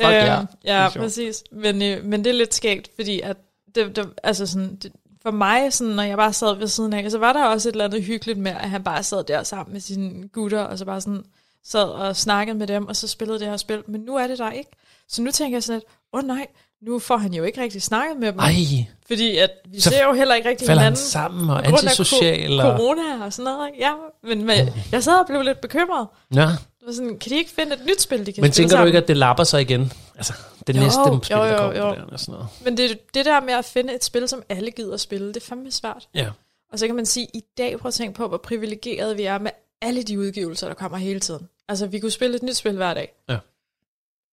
Fuck 0.00 0.12
ja. 0.12 0.36
Det 0.40 0.48
er 0.64 0.82
ja, 0.82 0.90
sjovt. 0.90 1.04
præcis. 1.04 1.44
Men, 1.52 1.82
øh, 1.82 2.04
men 2.04 2.24
det 2.24 2.30
er 2.30 2.34
lidt 2.34 2.54
skægt, 2.54 2.90
fordi 2.94 3.20
at 3.20 3.36
det, 3.74 3.96
det, 3.96 4.08
altså 4.22 4.46
sådan, 4.46 4.76
det, 4.82 4.92
for 5.22 5.30
mig, 5.30 5.72
sådan, 5.72 5.92
når 5.94 6.02
jeg 6.02 6.16
bare 6.16 6.32
sad 6.32 6.56
ved 6.56 6.68
siden 6.68 6.92
af, 6.92 7.10
så 7.10 7.18
var 7.18 7.32
der 7.32 7.44
også 7.44 7.68
et 7.68 7.72
eller 7.72 7.84
andet 7.84 8.02
hyggeligt 8.02 8.38
med, 8.38 8.50
at 8.50 8.70
han 8.70 8.82
bare 8.82 9.02
sad 9.02 9.24
der 9.24 9.42
sammen 9.42 9.72
med 9.72 9.80
sine 9.80 10.28
gutter, 10.28 10.60
og 10.60 10.78
så 10.78 10.84
bare 10.84 11.00
sådan 11.00 11.24
sad 11.64 11.88
og 11.88 12.16
snakkede 12.16 12.58
med 12.58 12.66
dem, 12.66 12.86
og 12.86 12.96
så 12.96 13.08
spillede 13.08 13.38
det 13.38 13.46
her 13.46 13.56
spil. 13.56 13.82
Men 13.86 14.00
nu 14.00 14.16
er 14.16 14.26
det 14.26 14.38
der 14.38 14.50
ikke. 14.50 14.70
Så 15.08 15.22
nu 15.22 15.30
tænker 15.30 15.56
jeg 15.56 15.62
sådan 15.62 15.78
lidt, 15.78 15.88
åh 16.12 16.18
oh, 16.18 16.26
nej, 16.26 16.46
nu 16.82 16.98
får 16.98 17.16
han 17.16 17.34
jo 17.34 17.44
ikke 17.44 17.62
rigtig 17.62 17.82
snakket 17.82 18.16
med 18.16 18.32
dem. 18.32 18.38
Ej, 18.38 18.54
Fordi 19.06 19.36
at 19.36 19.50
vi 19.68 19.80
Så 19.80 19.90
ser 19.90 20.04
jo 20.04 20.12
heller 20.12 20.34
ikke 20.34 20.48
rigtig 20.48 20.66
falder 20.66 20.82
han 20.82 20.92
hinanden. 20.92 21.04
sammen 21.10 21.50
og 21.50 21.66
antisocial. 21.66 22.60
Og... 22.60 22.76
corona 22.76 23.24
og 23.24 23.32
sådan 23.32 23.52
noget. 23.52 23.68
Ikke? 23.68 23.78
Ja, 23.80 23.92
men, 24.22 24.44
men 24.44 24.68
jeg 24.92 25.02
sad 25.04 25.20
og 25.20 25.26
blev 25.26 25.42
lidt 25.42 25.60
bekymret. 25.60 26.06
Ja, 26.34 26.48
var 26.86 26.92
sådan, 26.92 27.18
kan 27.18 27.30
de 27.32 27.36
ikke 27.36 27.50
finde 27.50 27.72
et 27.74 27.80
nyt 27.86 28.00
spil, 28.00 28.26
de 28.26 28.32
kan 28.32 28.42
men 28.42 28.50
tænker 28.52 28.68
du 28.68 28.70
sammen? 28.70 28.86
ikke, 28.86 28.98
at 28.98 29.08
det 29.08 29.16
lapper 29.16 29.44
sig 29.44 29.60
igen? 29.60 29.92
Altså, 30.16 30.32
det 30.66 30.76
Jo, 30.76 30.80
næste 30.80 31.00
spil, 31.04 31.36
jo, 31.36 31.42
der 31.42 31.52
jo, 31.52 31.56
kommer 31.58 31.78
jo. 31.78 31.84
der 31.94 32.04
og 32.12 32.20
sådan 32.20 32.32
noget. 32.32 32.46
Men 32.64 32.76
det, 32.76 33.14
det 33.14 33.24
der 33.24 33.40
med 33.40 33.54
at 33.54 33.64
finde 33.64 33.94
et 33.94 34.04
spil, 34.04 34.28
som 34.28 34.42
alle 34.48 34.70
gider 34.70 34.94
at 34.94 35.00
spille, 35.00 35.28
det 35.28 35.36
er 35.36 35.40
fandme 35.46 35.70
svært. 35.70 36.08
Ja. 36.14 36.28
Og 36.72 36.78
så 36.78 36.86
kan 36.86 36.96
man 36.96 37.06
sige, 37.06 37.26
i 37.34 37.42
dag 37.58 37.78
prøv 37.78 37.88
at 37.88 37.94
tænke 37.94 38.14
på, 38.14 38.28
hvor 38.28 38.36
privilegeret 38.36 39.16
vi 39.18 39.22
er 39.22 39.38
med 39.38 39.50
alle 39.82 40.02
de 40.02 40.18
udgivelser, 40.18 40.66
der 40.66 40.74
kommer 40.74 40.98
hele 40.98 41.20
tiden. 41.20 41.48
Altså, 41.68 41.86
vi 41.86 41.98
kunne 42.00 42.10
spille 42.10 42.36
et 42.36 42.42
nyt 42.42 42.56
spil 42.56 42.76
hver 42.76 42.94
dag. 42.94 43.12
Ja. 43.28 43.36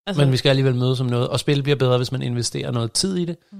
Altså, 0.07 0.21
Men 0.21 0.31
vi 0.31 0.37
skal 0.37 0.49
alligevel 0.49 0.75
mødes 0.75 0.99
om 0.99 1.05
noget, 1.05 1.27
og 1.27 1.39
spil 1.39 1.63
bliver 1.63 1.75
bedre, 1.75 1.97
hvis 1.97 2.11
man 2.11 2.21
investerer 2.21 2.71
noget 2.71 2.91
tid 2.91 3.17
i 3.17 3.25
det. 3.25 3.37
Mm. 3.51 3.57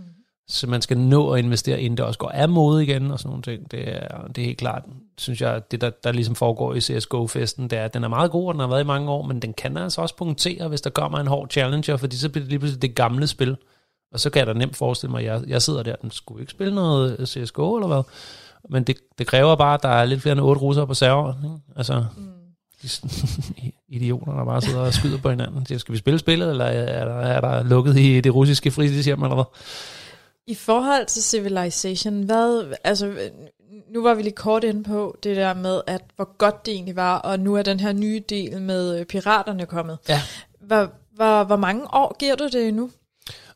Så 0.50 0.68
man 0.68 0.82
skal 0.82 0.98
nå 0.98 1.30
at 1.32 1.40
investere, 1.40 1.82
inden 1.82 1.98
det 1.98 2.06
også 2.06 2.20
går 2.20 2.30
af 2.30 2.50
mode 2.50 2.84
igen 2.84 3.12
og 3.12 3.20
sådan 3.20 3.30
nogle 3.30 3.42
ting. 3.44 3.72
Det 3.72 3.90
er, 3.90 4.28
det 4.28 4.42
er 4.42 4.46
helt 4.46 4.58
klart, 4.58 4.84
synes 5.18 5.42
jeg, 5.42 5.72
det 5.72 5.82
der, 5.82 5.90
der 5.90 6.12
ligesom 6.12 6.36
foregår 6.36 6.74
i 6.74 6.82
CSGO-festen, 6.82 7.68
det 7.68 7.80
er, 7.80 7.86
at 7.86 7.94
den 7.94 8.04
er 8.04 8.08
meget 8.08 8.32
god, 8.32 8.48
og 8.48 8.54
den 8.54 8.60
har 8.60 8.68
været 8.68 8.82
i 8.82 8.86
mange 8.86 9.12
år, 9.12 9.22
men 9.22 9.40
den 9.40 9.54
kan 9.54 9.78
altså 9.78 10.02
også 10.02 10.16
punktere, 10.16 10.68
hvis 10.68 10.82
der 10.82 10.90
kommer 10.90 11.20
en 11.20 11.28
hård 11.28 11.50
challenger, 11.50 11.98
fordi 11.98 12.18
så 12.18 12.30
bliver 12.30 12.44
det 12.44 12.50
lige 12.50 12.60
pludselig 12.60 12.82
det 12.82 12.96
gamle 12.96 13.28
spil. 13.28 13.58
Og 14.14 14.20
så 14.20 14.30
kan 14.30 14.40
jeg 14.40 14.48
da 14.48 14.54
nemt 14.54 14.76
forestille 14.76 15.12
mig, 15.12 15.20
at 15.20 15.26
jeg, 15.26 15.50
jeg 15.50 15.62
sidder 15.62 15.84
der, 15.84 15.96
den 15.96 16.12
skulle 16.12 16.42
ikke 16.42 16.52
spille 16.52 16.76
noget 16.76 17.30
CSGO 17.30 17.76
eller 17.76 17.88
hvad? 17.88 18.04
Men 18.70 18.84
det, 18.84 18.98
det 19.18 19.28
kræver 19.28 19.56
bare, 19.56 19.74
at 19.74 19.84
der 19.84 19.90
er 19.90 20.06
lidt 20.06 20.22
flere 20.22 20.32
end 20.32 20.42
otte 20.42 20.62
russere 20.62 20.88
på 20.88 20.94
serveren. 20.94 21.44
Ikke? 21.44 21.56
Altså, 21.76 22.06
Mm. 22.18 22.37
idioter, 23.90 24.34
der 24.34 24.46
bare 24.46 24.62
sidder 24.62 24.80
og 24.80 24.94
skyder 24.94 25.18
på 25.18 25.30
hinanden. 25.30 25.66
Siger, 25.66 25.78
skal 25.80 25.94
vi 25.94 25.98
spille 25.98 26.20
spillet, 26.20 26.50
eller 26.50 26.66
er 26.66 27.06
der, 27.06 27.14
er 27.14 27.42
der 27.42 27.64
lukket 27.64 27.98
i 27.98 28.22
det 28.22 28.36
russiske 28.36 28.72
fritidshjem, 28.72 29.24
eller 29.24 29.36
hvad? 29.36 29.46
I 30.48 30.56
forhold 30.56 31.06
til 31.06 31.24
Civilization, 31.24 32.24
hvad, 32.24 32.76
altså, 32.84 33.14
nu 33.90 34.04
var 34.04 34.14
vi 34.14 34.22
lige 34.22 34.34
kort 34.34 34.64
inde 34.64 34.84
på 34.84 35.18
det 35.24 35.36
der 35.36 35.54
med, 35.54 35.82
at 35.88 36.02
hvor 36.16 36.38
godt 36.38 36.66
det 36.66 36.74
egentlig 36.74 36.96
var, 36.96 37.18
og 37.18 37.40
nu 37.40 37.56
er 37.56 37.62
den 37.62 37.80
her 37.80 37.94
nye 37.94 38.24
del 38.30 38.62
med 38.62 39.00
øh, 39.00 39.06
piraterne 39.06 39.66
kommet. 39.66 39.98
Ja. 40.10 40.22
Hvor, 40.62 40.92
hvor, 41.16 41.44
hvor 41.44 41.56
mange 41.56 41.84
år 41.94 42.16
giver 42.20 42.36
du 42.36 42.48
det 42.48 42.74
nu? 42.74 42.90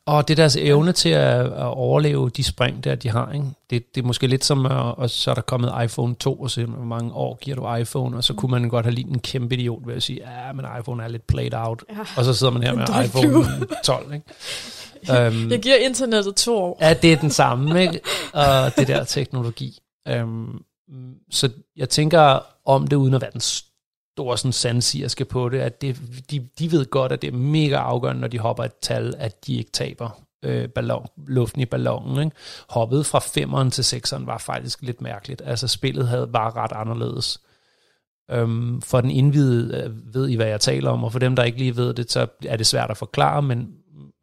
Og 0.07 0.27
det 0.27 0.33
er 0.33 0.35
deres 0.35 0.55
evne 0.55 0.91
til 0.91 1.09
at, 1.09 1.45
at 1.45 1.65
overleve 1.65 2.29
de 2.29 2.43
spring 2.43 2.83
der, 2.83 2.95
de 2.95 3.09
har. 3.09 3.31
Ikke? 3.31 3.45
Det, 3.69 3.95
det 3.95 4.01
er 4.01 4.05
måske 4.05 4.27
lidt 4.27 4.45
som, 4.45 4.65
at, 4.65 4.71
og 4.71 5.09
så 5.09 5.31
er 5.31 5.35
der 5.35 5.41
kommet 5.41 5.73
iPhone 5.83 6.15
2, 6.15 6.33
og 6.33 6.51
så 6.51 6.65
hvor 6.65 6.85
mange 6.85 7.13
år 7.13 7.37
giver 7.41 7.55
du 7.55 7.75
iPhone, 7.75 8.17
og 8.17 8.23
så 8.23 8.33
kunne 8.33 8.51
man 8.51 8.69
godt 8.69 8.85
have 8.85 8.95
lige 8.95 9.07
en 9.07 9.19
kæmpe 9.19 9.55
idiot 9.55 9.87
ved 9.87 9.95
at 9.95 10.03
sige, 10.03 10.19
ja, 10.31 10.51
men 10.53 10.65
iPhone 10.79 11.03
er 11.03 11.07
lidt 11.07 11.27
played 11.27 11.53
out. 11.53 11.83
Ja. 11.89 11.99
Og 12.17 12.25
så 12.25 12.33
sidder 12.33 12.53
man 12.53 12.63
her 12.63 12.75
med 12.75 12.85
iPhone 13.05 13.45
12. 13.83 14.13
Ikke? 14.13 15.27
um, 15.27 15.51
Jeg 15.51 15.59
giver 15.59 15.75
internettet 15.75 16.35
to 16.35 16.57
år. 16.57 16.77
Ja, 16.81 16.93
det 16.93 17.13
er 17.13 17.17
den 17.17 17.29
samme, 17.29 17.81
ikke? 17.81 17.99
Og 18.33 18.75
det 18.77 18.87
der 18.87 19.03
teknologi. 19.03 19.79
Um, 20.21 20.61
så 21.31 21.49
jeg 21.77 21.89
tænker 21.89 22.39
om 22.65 22.87
det, 22.87 22.95
uden 22.95 23.13
at 23.13 23.21
være 23.21 23.31
den 23.31 23.41
store 24.21 24.37
sådan 24.37 24.51
sandsigerske 24.51 25.25
på 25.25 25.49
det, 25.49 25.59
at 25.59 25.81
det, 25.81 25.99
de, 26.31 26.47
de 26.59 26.71
ved 26.71 26.85
godt, 26.85 27.11
at 27.11 27.21
det 27.21 27.27
er 27.33 27.37
mega 27.37 27.75
afgørende, 27.75 28.21
når 28.21 28.27
de 28.27 28.39
hopper 28.39 28.63
et 28.63 28.75
tal, 28.81 29.13
at 29.17 29.47
de 29.47 29.55
ikke 29.55 29.71
taber 29.71 30.21
øh, 30.43 30.69
ballon, 30.69 31.07
luften 31.27 31.61
i 31.61 31.65
ballonen. 31.65 32.25
Ikke? 32.25 32.35
Hoppet 32.69 33.05
fra 33.05 33.19
femeren 33.19 33.71
til 33.71 33.83
sekseren 33.83 34.27
var 34.27 34.37
faktisk 34.37 34.81
lidt 34.81 35.01
mærkeligt. 35.01 35.41
Altså 35.45 35.67
spillet 35.67 36.07
havde 36.07 36.27
bare 36.27 36.51
ret 36.51 36.71
anderledes. 36.71 37.41
Øhm, 38.31 38.81
for 38.81 39.01
den 39.01 39.11
indvidede 39.11 39.83
øh, 39.83 40.13
ved 40.13 40.29
I, 40.29 40.35
hvad 40.35 40.47
jeg 40.47 40.61
taler 40.61 40.89
om, 40.89 41.03
og 41.03 41.11
for 41.11 41.19
dem, 41.19 41.35
der 41.35 41.43
ikke 41.43 41.57
lige 41.57 41.77
ved 41.77 41.93
det, 41.93 42.11
så 42.11 42.27
er 42.45 42.57
det 42.57 42.67
svært 42.67 42.91
at 42.91 42.97
forklare, 42.97 43.41
men, 43.41 43.69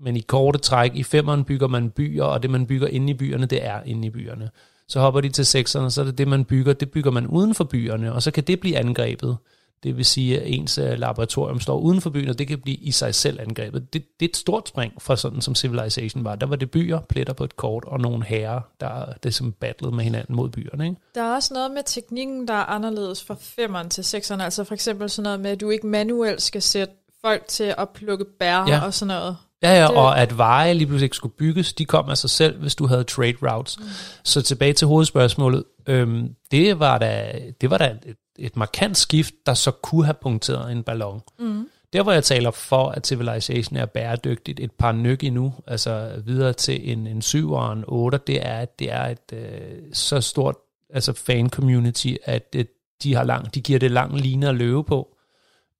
men 0.00 0.16
i 0.16 0.20
korte 0.20 0.58
træk, 0.58 0.94
i 0.94 1.02
femeren 1.02 1.44
bygger 1.44 1.68
man 1.68 1.90
byer, 1.90 2.24
og 2.24 2.42
det 2.42 2.50
man 2.50 2.66
bygger 2.66 2.88
inde 2.88 3.10
i 3.10 3.14
byerne, 3.14 3.46
det 3.46 3.66
er 3.66 3.82
inde 3.86 4.06
i 4.06 4.10
byerne. 4.10 4.50
Så 4.88 5.00
hopper 5.00 5.20
de 5.20 5.28
til 5.28 5.46
sekserne, 5.46 5.90
så 5.90 6.00
er 6.00 6.04
det 6.04 6.18
det, 6.18 6.28
man 6.28 6.44
bygger, 6.44 6.72
det 6.72 6.90
bygger 6.90 7.10
man 7.10 7.26
uden 7.26 7.54
for 7.54 7.64
byerne, 7.64 8.12
og 8.12 8.22
så 8.22 8.30
kan 8.30 8.44
det 8.44 8.60
blive 8.60 8.76
angrebet. 8.76 9.36
Det 9.82 9.96
vil 9.96 10.04
sige, 10.04 10.40
at 10.40 10.54
ens 10.54 10.78
øh, 10.78 10.98
laboratorium 10.98 11.60
står 11.60 11.78
uden 11.78 12.00
for 12.00 12.10
byen, 12.10 12.28
og 12.28 12.38
det 12.38 12.48
kan 12.48 12.60
blive 12.60 12.76
i 12.76 12.90
sig 12.90 13.14
selv 13.14 13.40
angrebet. 13.40 13.92
Det, 13.92 14.20
det 14.20 14.26
er 14.26 14.30
et 14.30 14.36
stort 14.36 14.68
spring 14.68 14.92
fra 15.02 15.16
sådan, 15.16 15.40
som 15.40 15.54
Civilization 15.54 16.24
var. 16.24 16.36
Der 16.36 16.46
var 16.46 16.56
det 16.56 16.70
byer, 16.70 17.00
pletter 17.00 17.32
på 17.32 17.44
et 17.44 17.56
kort, 17.56 17.84
og 17.84 18.00
nogle 18.00 18.24
herrer, 18.24 18.60
der 18.80 19.12
det 19.22 19.34
som 19.34 19.52
battlede 19.52 19.94
med 19.96 20.04
hinanden 20.04 20.36
mod 20.36 20.48
byerne. 20.48 20.84
Ikke? 20.84 21.00
Der 21.14 21.22
er 21.22 21.34
også 21.34 21.54
noget 21.54 21.70
med 21.70 21.82
teknikken, 21.86 22.48
der 22.48 22.54
er 22.54 22.64
anderledes 22.64 23.24
fra 23.24 23.34
5'eren 23.34 23.88
til 23.88 24.02
6'eren. 24.02 24.42
Altså 24.42 24.64
for 24.64 24.74
eksempel 24.74 25.10
sådan 25.10 25.22
noget 25.22 25.40
med, 25.40 25.50
at 25.50 25.60
du 25.60 25.70
ikke 25.70 25.86
manuelt 25.86 26.42
skal 26.42 26.62
sætte 26.62 26.94
folk 27.20 27.48
til 27.48 27.74
at 27.78 27.88
plukke 27.88 28.24
bær 28.38 28.56
Ja. 28.56 28.66
ja. 28.66 28.84
og 28.84 28.94
sådan 28.94 29.14
noget. 29.14 29.36
Ja, 29.62 29.70
ja, 29.80 29.82
Det- 29.88 29.96
og 29.96 30.18
at 30.20 30.38
veje 30.38 30.74
lige 30.74 30.86
pludselig 30.86 31.04
ikke 31.06 31.16
skulle 31.16 31.34
bygges, 31.38 31.72
de 31.72 31.84
kom 31.84 32.08
af 32.08 32.18
sig 32.18 32.30
selv, 32.30 32.60
hvis 32.60 32.74
du 32.74 32.86
havde 32.86 33.04
trade 33.04 33.34
routes. 33.42 33.78
Mm. 33.78 33.84
Så 34.24 34.42
tilbage 34.42 34.72
til 34.72 34.86
hovedspørgsmålet. 34.86 35.64
Øhm, 35.86 36.34
det 36.50 36.78
var 36.78 36.98
da, 36.98 37.32
det 37.60 37.70
var 37.70 37.78
da 37.78 37.96
et, 38.06 38.16
et 38.38 38.56
markant 38.56 38.96
skift, 38.98 39.34
der 39.46 39.54
så 39.54 39.70
kunne 39.70 40.04
have 40.04 40.14
punkteret 40.22 40.72
en 40.72 40.82
ballon. 40.82 41.20
Mm. 41.38 41.68
Der 41.92 42.02
hvor 42.02 42.12
jeg 42.12 42.24
taler 42.24 42.50
for, 42.50 42.88
at 42.88 43.06
Civilization 43.06 43.76
er 43.76 43.86
bæredygtigt, 43.86 44.60
et 44.60 44.72
par 44.72 44.92
nyk 44.92 45.24
endnu, 45.24 45.54
altså 45.66 46.10
videre 46.24 46.52
til 46.52 46.92
en, 46.92 47.06
en 47.06 47.22
7 47.22 47.52
og 47.52 47.72
en 47.72 47.84
8, 47.86 48.18
det 48.26 48.46
er, 48.46 48.58
at 48.58 48.78
det 48.78 48.92
er 48.92 49.04
et 49.06 49.32
øh, 49.32 49.78
så 49.92 50.20
stort 50.20 50.54
altså 50.94 51.12
fan 51.12 51.50
community, 51.50 52.14
at 52.24 52.48
øh, 52.56 52.64
de, 53.02 53.14
har 53.14 53.24
lang, 53.24 53.54
de 53.54 53.60
giver 53.60 53.78
det 53.78 53.90
lang 53.90 54.20
line 54.20 54.48
at 54.48 54.54
løbe 54.54 54.84
på 54.84 55.08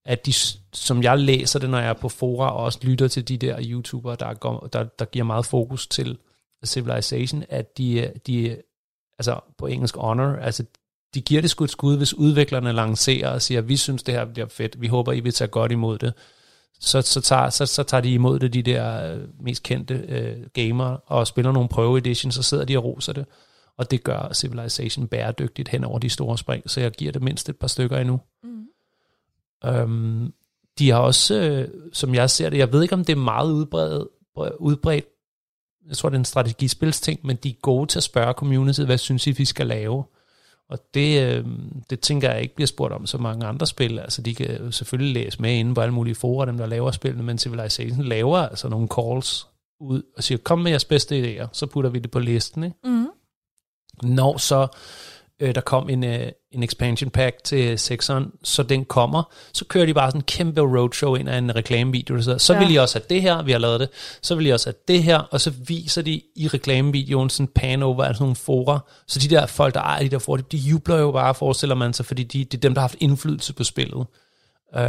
at 0.09 0.27
de, 0.27 0.33
som 0.73 1.03
jeg 1.03 1.19
læser 1.19 1.59
det, 1.59 1.71
når 1.71 1.79
jeg 1.79 1.89
er 1.89 1.93
på 1.93 2.09
fora, 2.09 2.51
og 2.51 2.65
også 2.65 2.79
lytter 2.83 3.09
til 3.09 3.29
de 3.29 3.37
der 3.37 3.57
YouTubere, 3.65 4.17
der, 4.21 4.35
går, 4.35 4.69
der, 4.73 4.85
der 4.85 5.05
giver 5.05 5.25
meget 5.25 5.47
fokus 5.47 5.87
til 5.87 6.19
Civilization, 6.65 7.45
at 7.49 7.79
de, 7.79 8.13
de 8.27 8.57
altså 9.19 9.41
på 9.59 9.67
engelsk 9.67 9.97
honor, 9.97 10.37
altså 10.37 10.65
de 11.15 11.21
giver 11.21 11.41
det 11.41 11.51
sgu 11.51 11.65
et 11.65 11.71
skud, 11.71 11.97
hvis 11.97 12.15
udviklerne 12.15 12.73
lancerer 12.73 13.31
og 13.31 13.43
siger, 13.43 13.61
vi 13.61 13.77
synes 13.77 14.03
det 14.03 14.15
her 14.15 14.25
bliver 14.25 14.49
fedt, 14.49 14.81
vi 14.81 14.87
håber 14.87 15.13
I 15.13 15.21
vil 15.21 15.33
tage 15.33 15.49
godt 15.49 15.73
imod 15.73 15.99
det. 15.99 16.13
Så, 16.81 17.03
så, 17.03 17.21
tager, 17.21 17.51
så, 17.51 17.67
så 17.67 17.83
tager 17.83 18.01
de 18.01 18.13
imod 18.13 18.39
det, 18.39 18.55
de 18.55 18.63
der 18.63 19.15
øh, 19.15 19.21
mest 19.41 19.63
kendte 19.63 19.95
øh, 19.95 20.37
gamer, 20.53 20.97
og 21.07 21.27
spiller 21.27 21.53
nogle 21.53 21.69
prøve 21.69 21.99
editions, 21.99 22.35
så 22.35 22.43
sidder 22.43 22.65
de 22.65 22.77
og 22.77 22.85
roser 22.85 23.13
det. 23.13 23.27
Og 23.77 23.91
det 23.91 24.05
gør 24.05 24.33
Civilization 24.35 25.09
bæredygtigt 25.09 25.69
hen 25.69 25.85
over 25.85 25.99
de 25.99 26.11
store 26.11 26.39
spring, 26.39 26.71
så 26.71 26.81
jeg 26.81 26.93
giver 26.93 27.13
det 27.13 27.23
mindst 27.23 27.49
et 27.49 27.57
par 27.57 27.67
stykker 27.67 27.99
endnu. 27.99 28.21
Mm. 28.43 28.67
Øhm, 29.65 30.33
de 30.79 30.91
har 30.91 30.99
også, 30.99 31.35
øh, 31.35 31.69
som 31.93 32.15
jeg 32.15 32.31
ser 32.31 32.51
det, 32.51 32.59
jeg 32.59 32.73
ved 32.73 32.83
ikke 32.83 32.95
om 32.95 33.05
det 33.05 33.13
er 33.13 33.17
meget 33.17 33.53
udbredt, 33.53 34.09
udbredt 34.59 35.05
jeg 35.89 35.97
tror 35.97 36.09
det 36.09 36.17
er 36.17 36.19
en 36.19 36.25
strategispilsting, 36.25 37.21
men 37.25 37.37
de 37.37 37.49
er 37.49 37.55
gode 37.63 37.87
til 37.87 37.99
at 37.99 38.03
spørge 38.03 38.33
community, 38.33 38.81
hvad 38.81 38.99
synes 38.99 39.27
I, 39.27 39.31
vi 39.31 39.45
skal 39.45 39.67
lave? 39.67 40.05
Og 40.69 40.79
det, 40.95 41.23
øh, 41.23 41.47
det 41.91 42.01
tænker 42.01 42.31
jeg 42.31 42.43
ikke 42.43 42.55
bliver 42.55 42.67
spurgt 42.67 42.93
om 42.93 43.07
så 43.07 43.19
mange 43.19 43.47
andre 43.47 43.67
spil. 43.67 43.99
Altså 43.99 44.23
de 44.23 44.35
kan 44.35 44.65
jo 44.65 44.71
selvfølgelig 44.71 45.25
læse 45.25 45.43
med 45.43 45.55
inde 45.55 45.75
på 45.75 45.81
alle 45.81 45.95
mulige 45.95 46.15
forer, 46.15 46.45
dem 46.45 46.57
der 46.57 46.67
laver 46.67 46.91
spillene, 46.91 47.23
men 47.23 47.39
Civilization 47.39 48.05
laver 48.05 48.39
altså 48.39 48.69
nogle 48.69 48.89
calls 48.89 49.49
ud 49.81 50.03
og 50.17 50.23
siger, 50.23 50.39
kom 50.39 50.59
med 50.59 50.71
jeres 50.71 50.85
bedste 50.85 51.23
idéer, 51.23 51.49
så 51.53 51.67
putter 51.67 51.91
vi 51.91 51.99
det 51.99 52.11
på 52.11 52.19
listen. 52.19 52.65
Ikke? 52.65 52.77
Mm. 52.85 53.09
når 54.03 54.37
så 54.37 54.67
øh, 55.41 55.55
der 55.55 55.61
kom 55.61 55.89
en, 55.89 56.05
øh, 56.05 56.33
en 56.53 56.63
expansion 56.63 57.11
pack 57.11 57.45
til 57.45 57.75
6'eren, 57.77 58.39
så 58.45 58.63
den 58.63 58.85
kommer, 58.85 59.33
så 59.53 59.65
kører 59.65 59.87
de 59.87 59.95
bare 59.95 60.11
sådan 60.11 60.19
en 60.21 60.25
kæmpe 60.25 60.61
roadshow 60.61 61.15
ind 61.15 61.29
af 61.29 61.39
en 61.39 61.57
reklamevideo, 61.57 62.17
der 62.17 62.23
sidder, 62.23 62.39
så 62.39 62.53
Ja. 62.55 62.59
vil 62.59 62.75
I 62.75 62.77
også 62.77 62.99
have 62.99 63.07
det 63.11 63.23
her, 63.23 63.43
vi 63.43 63.53
har 63.53 63.59
lavet 63.59 63.81
det, 63.81 63.89
så 64.23 64.35
vil 64.35 64.47
I 64.47 64.51
også 64.51 64.67
have 64.67 64.75
det 64.89 65.03
her, 65.03 65.19
og 65.19 65.41
så 65.41 65.51
viser 65.51 66.03
de 66.03 66.23
i 66.37 66.49
reklamevideoen 66.49 67.31
sådan 67.31 67.47
pan 67.55 67.83
over 67.83 68.05
sådan 68.05 68.17
nogle 68.21 68.37
forer, 68.37 68.79
så 69.07 69.19
de 69.19 69.29
der 69.29 69.47
folk, 69.47 69.75
der 69.75 69.81
ejer 69.81 70.03
de 70.03 70.09
der 70.09 70.19
forer, 70.19 70.41
de 70.41 70.57
jubler 70.57 70.97
jo 70.99 71.11
bare, 71.13 71.35
forestiller 71.35 71.75
man 71.75 71.93
sig, 71.93 72.07
fordi 72.07 72.23
de, 72.23 72.45
det 72.45 72.55
er 72.55 72.61
dem, 72.61 72.75
der 72.75 72.81
har 72.81 72.89
haft 72.89 72.97
indflydelse 73.01 73.55
på 73.55 73.65
spillet. 73.65 74.07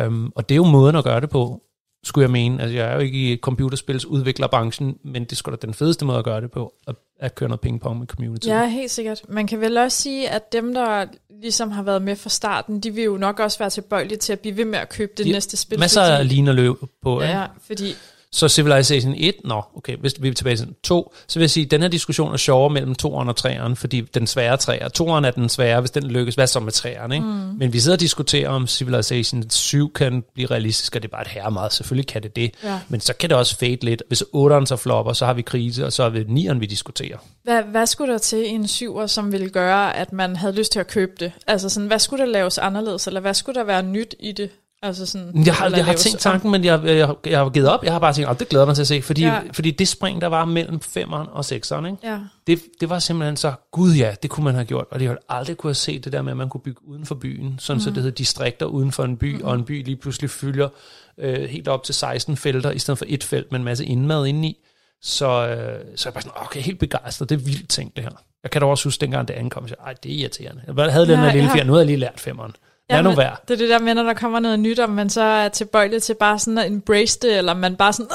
Um, 0.05 0.34
og 0.36 0.49
det 0.49 0.55
er 0.55 0.57
jo 0.57 0.66
måden 0.66 0.95
at 0.95 1.03
gøre 1.03 1.22
det 1.22 1.30
på, 1.30 1.62
skulle 2.03 2.24
jeg 2.24 2.32
mene. 2.32 2.62
Altså, 2.62 2.78
jeg 2.78 2.88
er 2.89 2.93
jo 2.93 2.99
ikke 2.99 3.34
i 3.34 3.38
computerspils 3.38 4.05
udviklerbranchen, 4.05 4.95
men 5.05 5.24
det 5.24 5.38
sgu 5.38 5.51
da 5.51 5.55
den 5.62 5.74
fedeste 5.74 6.05
måde 6.05 6.18
at 6.18 6.24
gøre 6.24 6.41
det 6.41 6.51
på, 6.51 6.74
at, 6.88 6.95
at 7.20 7.36
køre 7.36 7.49
noget 7.49 7.62
pingpong 7.62 7.99
med 7.99 8.07
community. 8.07 8.47
Ja, 8.47 8.68
helt 8.68 8.91
sikkert. 8.91 9.22
Man 9.30 9.47
kan 9.47 9.62
vel 9.62 9.78
også 9.78 10.01
sige, 10.01 10.30
at 10.30 10.53
dem, 10.53 10.74
der 10.74 11.05
ligesom 11.42 11.72
har 11.72 11.84
været 11.84 12.02
med 12.02 12.16
fra 12.16 12.30
starten, 12.30 12.80
de 12.80 12.92
vil 12.94 13.04
jo 13.04 13.18
nok 13.18 13.40
også 13.40 13.60
være 13.60 13.70
tilbøjelige 13.70 14.18
til 14.18 14.34
at 14.34 14.40
blive 14.40 14.58
ved 14.58 14.66
med 14.66 14.80
at 14.80 14.90
købe 14.90 15.12
det 15.18 15.26
De- 15.26 15.32
næste 15.32 15.58
spil. 15.58 15.80
Masser 15.80 16.02
af 16.02 16.28
ligner 16.28 16.54
løb 16.54 16.76
på, 17.02 17.22
ikke? 17.22 17.34
Ja, 17.34 17.46
fordi 17.68 17.94
Så 18.32 18.48
Civilization 18.48 19.14
1, 19.18 19.34
nå, 19.46 19.62
okay, 19.78 19.98
hvis 19.98 20.14
vi 20.20 20.28
er 20.28 20.34
tilbage 20.34 20.56
til 20.56 20.68
2, 20.84 21.14
så 21.28 21.40
vil 21.40 21.44
jeg 21.44 21.50
sige, 21.50 21.66
at 21.66 21.72
den 21.72 21.82
her 21.82 21.90
diskussion 21.90 22.34
er 22.34 22.38
sjovere 22.38 22.70
mellem 22.70 22.96
2'eren 23.02 23.08
og 23.30 23.36
3'eren, 23.40 23.74
fordi 23.76 24.02
den 24.02 24.28
svære 24.28 24.54
3'er, 24.54 24.88
2'eren 25.02 25.26
er 25.28 25.32
den 25.32 25.50
svære, 25.50 25.80
hvis 25.80 25.92
den 25.92 26.04
lykkes, 26.04 26.36
hvad 26.36 26.48
så 26.48 26.60
med 26.60 26.74
3'eren, 26.74 27.14
ikke? 27.14 27.26
Mm. 27.26 27.32
Men 27.32 27.74
vi 27.74 27.80
sidder 27.80 27.96
og 27.96 28.00
diskuterer, 28.00 28.50
om 28.50 28.68
Civilization 28.68 29.50
7 29.50 29.94
kan 29.94 30.24
blive 30.34 30.48
realistisk, 30.48 30.96
og 30.96 31.02
det 31.02 31.08
er 31.08 31.12
bare 31.12 31.22
et 31.22 31.28
herre 31.28 31.52
meget, 31.52 31.74
selvfølgelig 31.74 32.08
kan 32.08 32.24
det 32.24 32.36
det, 32.36 32.52
Ja. 32.64 32.80
men 32.90 33.00
så 33.00 33.14
kan 33.14 33.30
det 33.30 33.38
også 33.38 33.58
fade 33.58 33.78
lidt. 33.86 34.04
Hvis 34.08 34.22
8'eren 34.36 34.66
så 34.66 34.76
flopper, 34.76 35.14
så 35.14 35.26
har 35.26 35.34
vi 35.34 35.42
krise, 35.42 35.86
og 35.86 35.94
så 35.94 36.04
er 36.04 36.10
det 36.10 36.26
9'eren, 36.28 36.60
vi 36.60 36.66
diskuterer. 36.66 37.18
hvad, 37.44 37.64
hvad 37.64 37.86
skulle 37.86 38.12
der 38.14 38.20
til 38.20 38.40
i 38.46 38.48
en 38.48 38.68
syver, 38.68 39.08
som 39.08 39.32
ville 39.32 39.50
gøre, 39.50 39.96
at 39.96 40.14
man 40.14 40.36
havde 40.36 40.54
lyst 40.56 40.72
til 40.72 40.80
at 40.80 40.88
købe 40.88 41.12
det? 41.20 41.32
Altså 41.48 41.70
sådan, 41.70 41.88
hvad 41.88 42.00
skulle 42.00 42.26
der 42.26 42.32
laves 42.32 42.58
anderledes, 42.58 43.08
eller 43.08 43.20
hvad 43.20 43.34
skulle 43.34 43.60
der 43.60 43.66
være 43.66 43.84
nyt 43.84 44.16
i 44.20 44.32
det? 44.32 44.50
Altså 44.82 45.06
sådan, 45.06 45.46
Jeg 45.46 45.54
har, 45.54 45.70
jeg 45.70 45.86
har 45.86 45.94
tænkt 45.94 46.20
tanken, 46.20 46.52
men 46.52 46.64
jeg, 46.64 46.82
jeg, 46.86 47.16
jeg 47.26 47.40
har 47.40 47.50
givet 47.50 47.70
op. 47.70 47.84
Jeg 47.84 47.92
har 47.92 48.00
bare 48.00 48.14
tænkt, 48.14 48.30
at 48.30 48.40
det 48.40 48.50
glæder 48.50 48.64
jeg 48.64 48.68
mig 48.68 48.76
til 48.76 48.84
at 48.84 48.88
se, 48.88 49.02
fordi, 49.02 49.22
Ja. 49.22 49.40
fordi 49.54 49.72
det 49.72 49.88
spring, 49.88 50.22
der 50.22 50.28
var 50.28 50.46
mellem 50.46 50.76
5'eren 50.98 51.14
og 51.32 51.40
6'eren, 51.40 51.86
ikke? 51.86 51.98
Ja. 52.04 52.20
det, 52.48 52.62
det 52.82 52.90
var 52.90 53.00
simpelthen 53.00 53.38
så, 53.38 53.54
gud 53.72 53.94
ja, 53.94 54.16
det 54.24 54.30
kunne 54.30 54.44
man 54.44 54.54
have 54.54 54.66
gjort, 54.66 54.86
og 54.92 55.00
det 55.00 55.08
havde 55.08 55.20
aldrig 55.30 55.58
kunne 55.58 55.70
have 55.70 55.76
set 55.76 56.06
det 56.06 56.14
der 56.14 56.22
med, 56.22 56.32
at 56.32 56.38
man 56.38 56.50
kunne 56.50 56.62
bygge 56.62 56.88
uden 56.88 57.06
for 57.06 57.16
byen, 57.16 57.56
sådan 57.60 57.78
mm. 57.78 57.82
så 57.84 57.90
det 57.90 57.98
hedder 57.98 58.12
distrikter 58.16 58.66
uden 58.66 58.92
for 58.92 59.04
en 59.04 59.18
by, 59.18 59.36
mm. 59.36 59.42
og 59.44 59.56
en 59.56 59.64
by 59.64 59.86
lige 59.86 59.96
pludselig 59.96 60.30
fylder 60.30 60.70
øh, 61.18 61.50
helt 61.50 61.68
op 61.68 61.84
til 61.84 61.96
16 61.96 62.38
felter, 62.38 62.72
i 62.72 62.80
stedet 62.80 62.98
for 62.98 63.06
et 63.10 63.24
felt 63.24 63.52
med 63.52 63.60
en 63.60 63.66
masse 63.66 63.86
indmad 63.86 64.26
indeni. 64.26 64.58
Så, 65.02 65.48
øh, 65.48 65.80
så 65.96 66.10
jeg 66.10 66.14
bare 66.14 66.22
sådan, 66.24 66.38
okay, 66.46 66.62
helt 66.62 66.80
begejstret, 66.80 67.30
det 67.30 67.36
er 67.36 67.40
vildt 67.46 67.70
ting 67.70 67.96
det 67.96 68.04
her. 68.04 68.12
Jeg 68.44 68.52
kan 68.52 68.62
da 68.62 68.68
også 68.68 68.84
huske, 68.84 69.02
dengang 69.02 69.28
det 69.28 69.34
ankom, 69.34 69.68
så 69.68 69.76
ej, 69.86 69.94
det 70.04 70.12
er 70.12 70.16
irriterende. 70.16 70.62
Jeg 70.78 70.92
havde 70.94 71.08
den 71.08 71.20
Ja, 71.20 71.26
her 71.26 71.32
lille 71.34 71.50
ja. 71.50 71.56
fjerde, 71.56 71.68
nu 71.68 71.74
har 71.74 71.80
jeg 71.80 71.86
lige 71.88 71.98
lært 71.98 72.20
femmeren. 72.20 72.52
Lad 72.90 73.04
nu 73.04 73.10
men 73.10 73.18
være. 73.18 73.36
Det 73.48 73.54
er 73.54 73.58
det 73.58 73.70
der 73.70 73.80
med, 73.80 73.94
når 73.96 74.04
der 74.04 74.14
kommer 74.14 74.40
noget 74.40 74.60
nyt, 74.60 74.80
om 74.80 74.90
man 74.90 75.10
så 75.10 75.22
er 75.22 75.50
tilbøjelig 75.50 76.04
til 76.04 76.16
bare 76.20 76.40
sådan 76.40 76.58
at 76.58 76.68
embrace 76.72 77.20
det, 77.22 77.38
eller 77.38 77.54
man 77.54 77.76
bare 77.76 77.94
sådan! 77.94 78.08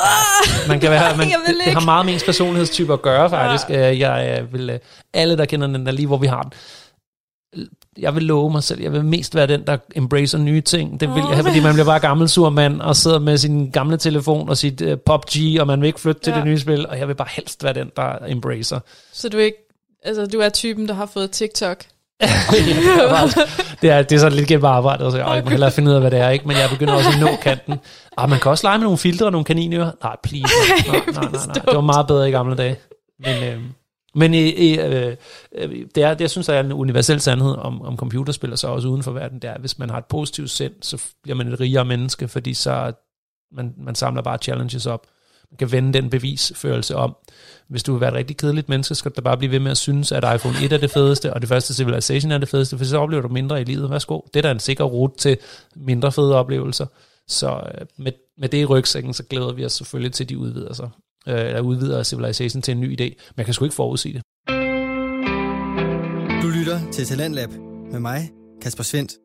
Man 0.68 0.80
kan 0.80 0.90
være, 0.90 1.16
man, 1.16 1.26
det, 1.26 1.36
det 1.64 1.72
har 1.72 1.80
meget 1.84 2.06
med 2.06 2.12
ens 2.14 2.24
personlighedstype 2.24 2.92
at 2.92 3.02
gøre, 3.02 3.30
faktisk. 3.30 3.70
Ja. 3.70 3.80
Jeg, 3.80 3.98
jeg 3.98 4.52
vil, 4.52 4.70
øh, 4.70 4.78
alle, 5.14 5.36
der 5.36 5.44
kender 5.44 5.66
den 5.66 5.86
der 5.86 5.92
lige, 5.92 6.06
hvor 6.06 6.16
vi 6.16 6.26
har 6.26 6.42
den, 6.42 6.52
jeg 7.98 8.14
vil 8.14 8.22
love 8.22 8.50
mig 8.50 8.62
selv, 8.62 8.80
jeg 8.82 8.92
vil 8.92 9.04
mest 9.04 9.34
være 9.34 9.46
den, 9.46 9.66
der 9.66 9.76
embracer 9.96 10.38
nye 10.38 10.60
ting. 10.60 11.00
Det 11.00 11.08
vil 11.08 11.16
jeg 11.28 11.34
have, 11.36 11.44
fordi 11.44 11.60
man 11.60 11.72
bliver 11.74 11.84
bare 11.86 12.00
gammel 12.00 12.28
sur 12.28 12.50
mand, 12.50 12.80
og 12.80 12.96
sidder 12.96 13.18
med 13.18 13.38
sin 13.38 13.70
gamle 13.70 13.96
telefon 13.96 14.48
og 14.48 14.56
sit 14.56 14.80
uh, 14.82 14.92
PUBG, 15.06 15.60
og 15.60 15.66
man 15.66 15.80
vil 15.80 15.86
ikke 15.86 16.00
flytte 16.00 16.20
til 16.20 16.30
Ja. 16.30 16.36
det 16.36 16.44
nye 16.44 16.58
spil, 16.58 16.86
og 16.88 16.98
jeg 16.98 17.08
vil 17.08 17.14
bare 17.14 17.28
helst 17.30 17.64
være 17.64 17.72
den, 17.74 17.90
der 17.96 18.18
embracer. 18.28 18.80
så 19.12 19.28
du 19.28 19.38
er 19.38 19.42
ikke, 19.44 19.58
altså 20.04 20.26
du 20.26 20.38
er 20.38 20.48
typen, 20.48 20.88
der 20.88 20.94
har 20.94 21.06
fået 21.06 21.30
TikTok. 21.30 21.84
Det, 23.82 23.90
er, 23.90 24.02
det 24.02 24.12
er 24.12 24.18
sådan 24.18 24.36
lidt 24.36 24.48
gennem 24.48 24.64
arbejdet, 24.64 25.12
så 25.12 25.18
jeg 25.18 25.42
må 25.44 25.50
hellere 25.50 25.70
finde 25.70 25.90
ud 25.90 25.94
af, 25.94 26.00
hvad 26.00 26.10
det 26.10 26.18
er, 26.18 26.30
ikke? 26.30 26.48
men 26.48 26.56
jeg 26.56 26.70
begynder 26.70 26.94
også 26.94 27.08
at 27.08 27.20
nå 27.20 27.28
kanten. 27.42 27.74
Ah, 28.16 28.30
man 28.30 28.38
kan 28.40 28.50
også 28.50 28.66
lege 28.66 28.78
med 28.78 28.84
nogle 28.84 28.98
filtre 28.98 29.26
og 29.26 29.32
nogle 29.32 29.44
kaninører. 29.44 29.90
Nej, 30.02 30.16
please. 30.22 30.54
Nej, 30.88 31.00
nej, 31.06 31.14
nej, 31.14 31.46
nej. 31.46 31.54
Det 31.54 31.74
var 31.74 31.80
meget 31.80 32.06
bedre 32.06 32.28
i 32.28 32.32
gamle 32.32 32.56
dage. 32.56 32.76
Men, 33.18 33.44
øh, 33.44 33.60
men 34.14 34.34
i, 34.34 34.48
i, 34.48 34.78
øh, 34.78 35.16
øh, 35.54 35.70
det, 35.94 36.02
er, 36.02 36.14
det, 36.14 36.20
jeg 36.20 36.30
synes, 36.30 36.46
der 36.46 36.54
er 36.54 36.60
en 36.60 36.72
universel 36.72 37.20
sandhed 37.20 37.54
om, 37.58 37.82
om 37.82 37.96
computerspil, 37.96 38.52
og 38.52 38.58
så 38.58 38.68
også 38.68 38.88
uden 38.88 39.02
for 39.02 39.12
verden, 39.12 39.38
det 39.38 39.50
er, 39.50 39.54
at 39.54 39.60
hvis 39.60 39.78
man 39.78 39.90
har 39.90 39.98
et 39.98 40.04
positivt 40.04 40.50
sind, 40.50 40.72
så 40.82 41.02
bliver 41.22 41.36
man 41.36 41.48
et 41.48 41.60
rigere 41.60 41.84
menneske, 41.84 42.28
fordi 42.28 42.54
så 42.54 42.92
man, 43.52 43.74
man 43.76 43.94
samler 43.94 44.22
bare 44.22 44.38
challenges 44.38 44.86
op. 44.86 45.06
Man 45.50 45.58
kan 45.58 45.72
vende 45.72 45.92
den 45.92 46.10
bevisførelse 46.10 46.96
om. 46.96 47.16
Hvis 47.68 47.82
du 47.82 47.92
vil 47.92 48.00
være 48.00 48.10
et 48.10 48.16
rigtig 48.16 48.36
kedeligt 48.36 48.68
menneske, 48.68 48.94
skal 48.94 49.10
du 49.10 49.20
bare 49.20 49.36
blive 49.36 49.50
ved 49.50 49.60
med 49.60 49.70
at 49.70 49.76
synes, 49.76 50.12
at 50.12 50.34
iPhone 50.34 50.56
1 50.64 50.72
er 50.72 50.78
det 50.78 50.90
fedeste, 50.90 51.32
og 51.32 51.40
det 51.40 51.48
første 51.48 51.74
Civilization 51.74 52.32
er 52.32 52.38
det 52.38 52.48
fedeste, 52.48 52.78
for 52.78 52.84
så 52.84 52.98
oplever 52.98 53.22
du 53.22 53.28
mindre 53.28 53.60
i 53.60 53.64
livet. 53.64 53.90
Værsgo. 53.90 54.20
Det 54.34 54.40
er 54.40 54.42
da 54.42 54.50
en 54.50 54.60
sikker 54.60 54.84
rute 54.84 55.16
til 55.16 55.36
mindre 55.76 56.12
fede 56.12 56.34
oplevelser. 56.34 56.86
Så 57.28 57.48
øh, 57.50 57.86
med, 57.98 58.12
med 58.38 58.48
det 58.48 58.58
i 58.58 58.64
rygsækken, 58.64 59.14
så 59.14 59.22
glæder 59.22 59.52
vi 59.52 59.64
os 59.64 59.72
selvfølgelig 59.72 60.12
til, 60.12 60.28
de 60.28 60.38
udvider 60.38 60.72
sig. 60.72 60.90
Øh, 61.28 61.46
eller 61.46 61.60
udvider 61.60 62.02
Civilization 62.02 62.62
til 62.62 62.72
en 62.72 62.80
ny 62.80 63.00
idé. 63.00 63.04
Men 63.04 63.36
jeg 63.36 63.44
kan 63.44 63.54
sgu 63.54 63.64
ikke 63.64 63.74
forudsige 63.74 64.12
det. 64.14 64.22
Du 66.42 66.48
lytter 66.48 66.90
til 66.92 67.04
Talentlab 67.04 67.50
med 67.92 68.00
mig, 68.00 68.30
Kasper 68.62 68.84
Svendt. 68.84 69.23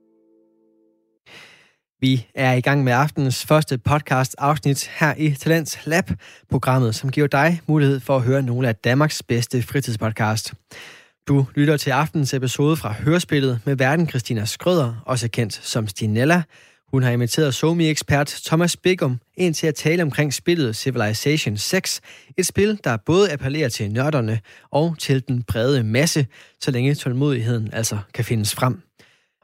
Vi 2.01 2.27
er 2.35 2.53
i 2.53 2.61
gang 2.61 2.83
med 2.83 2.93
aftenens 2.93 3.45
første 3.45 3.77
podcast 3.77 4.35
afsnit 4.37 4.91
her 4.99 5.13
i 5.17 5.31
Talents 5.31 5.79
Lab, 5.85 6.11
programmet, 6.49 6.95
som 6.95 7.11
giver 7.11 7.27
dig 7.27 7.61
mulighed 7.67 7.99
for 7.99 8.15
at 8.15 8.21
høre 8.21 8.41
nogle 8.41 8.67
af 8.67 8.75
Danmarks 8.75 9.23
bedste 9.23 9.61
fritidspodcast. 9.61 10.53
Du 11.27 11.45
lytter 11.55 11.77
til 11.77 11.89
aftenens 11.89 12.33
episode 12.33 12.77
fra 12.77 12.93
Hørespillet 12.93 13.59
med 13.65 13.75
verden 13.75 14.09
Christina 14.09 14.45
Skrøder, 14.45 15.03
også 15.05 15.27
kendt 15.27 15.53
som 15.53 15.87
Stinella. 15.87 16.43
Hun 16.91 17.03
har 17.03 17.11
inviteret 17.11 17.55
Somi-ekspert 17.55 18.41
Thomas 18.45 18.77
Bigum 18.77 19.19
ind 19.37 19.53
til 19.53 19.67
at 19.67 19.75
tale 19.75 20.03
omkring 20.03 20.33
spillet 20.33 20.75
Civilization 20.75 21.57
6, 21.57 22.01
et 22.37 22.45
spil, 22.45 22.79
der 22.83 22.97
både 23.05 23.31
appellerer 23.31 23.69
til 23.69 23.91
nørderne 23.91 24.39
og 24.71 24.95
til 24.99 25.27
den 25.27 25.43
brede 25.43 25.83
masse, 25.83 26.27
så 26.61 26.71
længe 26.71 26.95
tålmodigheden 26.95 27.69
altså 27.73 27.97
kan 28.13 28.25
findes 28.25 28.55
frem. 28.55 28.88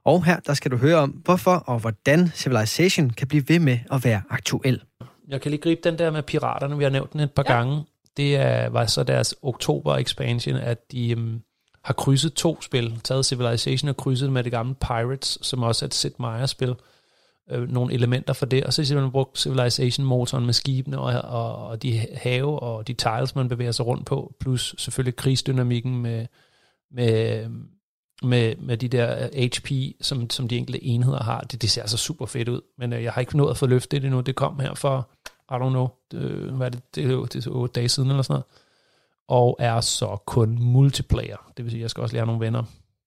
Og 0.06 0.26
her 0.26 0.39
der 0.39 0.53
skal 0.53 0.72
du 0.72 0.78
høre 0.78 0.95
om, 0.95 1.10
hvorfor 1.10 1.51
og 1.51 1.80
hvordan 1.80 2.28
Civilization 2.28 3.10
kan 3.10 3.28
blive 3.28 3.43
ved 3.47 3.60
med 3.60 3.80
at 3.91 4.06
være 4.06 4.22
aktuel. 4.30 4.82
Jeg 5.28 5.41
kan 5.41 5.51
lige 5.51 5.62
gribe 5.62 5.82
den 5.84 5.97
der 5.97 6.12
med 6.12 6.24
piraterne, 6.24 6.78
vi 6.78 6.84
har 6.84 6.91
nævnt 6.91 7.14
den 7.14 7.20
et 7.20 7.32
par 7.32 7.45
ja. 7.47 7.53
gange. 7.53 7.84
Det 8.18 8.36
er, 8.36 8.70
var 8.70 8.86
så 8.86 9.03
deres 9.03 9.36
oktober-expansion, 9.41 10.56
at 10.56 10.91
de 10.91 11.18
um, 11.18 11.41
har 11.84 11.93
krydset 11.93 12.34
to 12.34 12.62
spil. 12.62 12.99
Taget 13.03 13.26
Civilization 13.26 13.89
og 13.89 13.97
krydset 13.97 14.32
med 14.32 14.43
det 14.43 14.51
gamle 14.51 14.76
Pirates, 14.76 15.38
som 15.41 15.64
også 15.64 15.86
er 15.86 15.88
et 15.88 15.93
Sid 15.93 16.12
Meier-spil. 16.20 16.76
Øh, 17.51 17.70
nogle 17.70 17.93
elementer 17.93 18.34
for 18.34 18.45
det. 18.45 18.64
Og 18.64 18.74
så 18.74 18.86
simpelthen 18.86 19.12
brugt 19.12 19.39
Civilization-motoren 19.39 20.45
med 20.45 20.53
skibene 20.53 20.99
og, 20.99 21.22
og, 21.22 21.68
og 21.68 21.84
de 21.84 22.08
have 22.14 22.60
og 22.60 22.88
de 22.88 22.93
tiles, 22.93 23.36
man 23.36 23.49
bevæger 23.49 23.72
sig 23.72 23.86
rundt 23.86 24.06
på. 24.06 24.34
Plus 24.39 24.76
selvfølgelig 24.78 25.16
krigsdynamikken 25.16 26.01
med, 26.01 26.26
med, 26.91 27.47
med, 28.24 28.55
med 28.55 28.78
de 28.78 28.88
der 28.88 29.28
HP, 29.47 29.95
som, 30.01 30.30
som 30.30 30.47
de 30.47 30.57
enkelte 30.57 30.84
enheder 30.84 31.24
har. 31.24 31.41
Det, 31.41 31.61
det 31.61 31.70
ser 31.70 31.82
altså 31.82 31.97
super 31.97 32.26
fedt 32.26 32.49
ud. 32.49 32.61
Men 32.78 32.93
øh, 32.93 33.03
jeg 33.03 33.13
har 33.13 33.20
ikke 33.22 33.38
nået 33.38 33.51
at 33.51 33.57
få 33.57 33.68
løftet 33.68 34.01
det 34.01 34.07
endnu. 34.07 34.22
Det 34.22 34.36
kom 34.36 34.59
her 34.59 34.74
for, 34.74 35.09
I 35.51 35.53
don't 35.53 35.70
know, 35.70 35.88
det, 36.11 36.22
hvad 36.51 36.68
er 36.68 36.70
det, 36.72 36.95
det, 36.95 37.03
jo- 37.11 37.26
det 37.26 37.45
er 37.47 37.51
8 37.51 37.74
dage 37.74 37.89
siden 37.89 38.09
eller 38.09 38.22
sådan 38.24 38.34
noget. 38.34 38.45
Og 39.28 39.55
er 39.59 39.82
så 39.82 40.18
kun 40.26 40.57
multiplayer. 40.61 41.38
Det 41.57 41.66
vil 41.66 41.72
sige, 41.72 41.80
at 41.80 41.82
jeg 41.82 41.89
skal 41.89 42.01
også 42.01 42.16
lære 42.16 42.26
nogle 42.26 42.41
venner. 42.45 42.63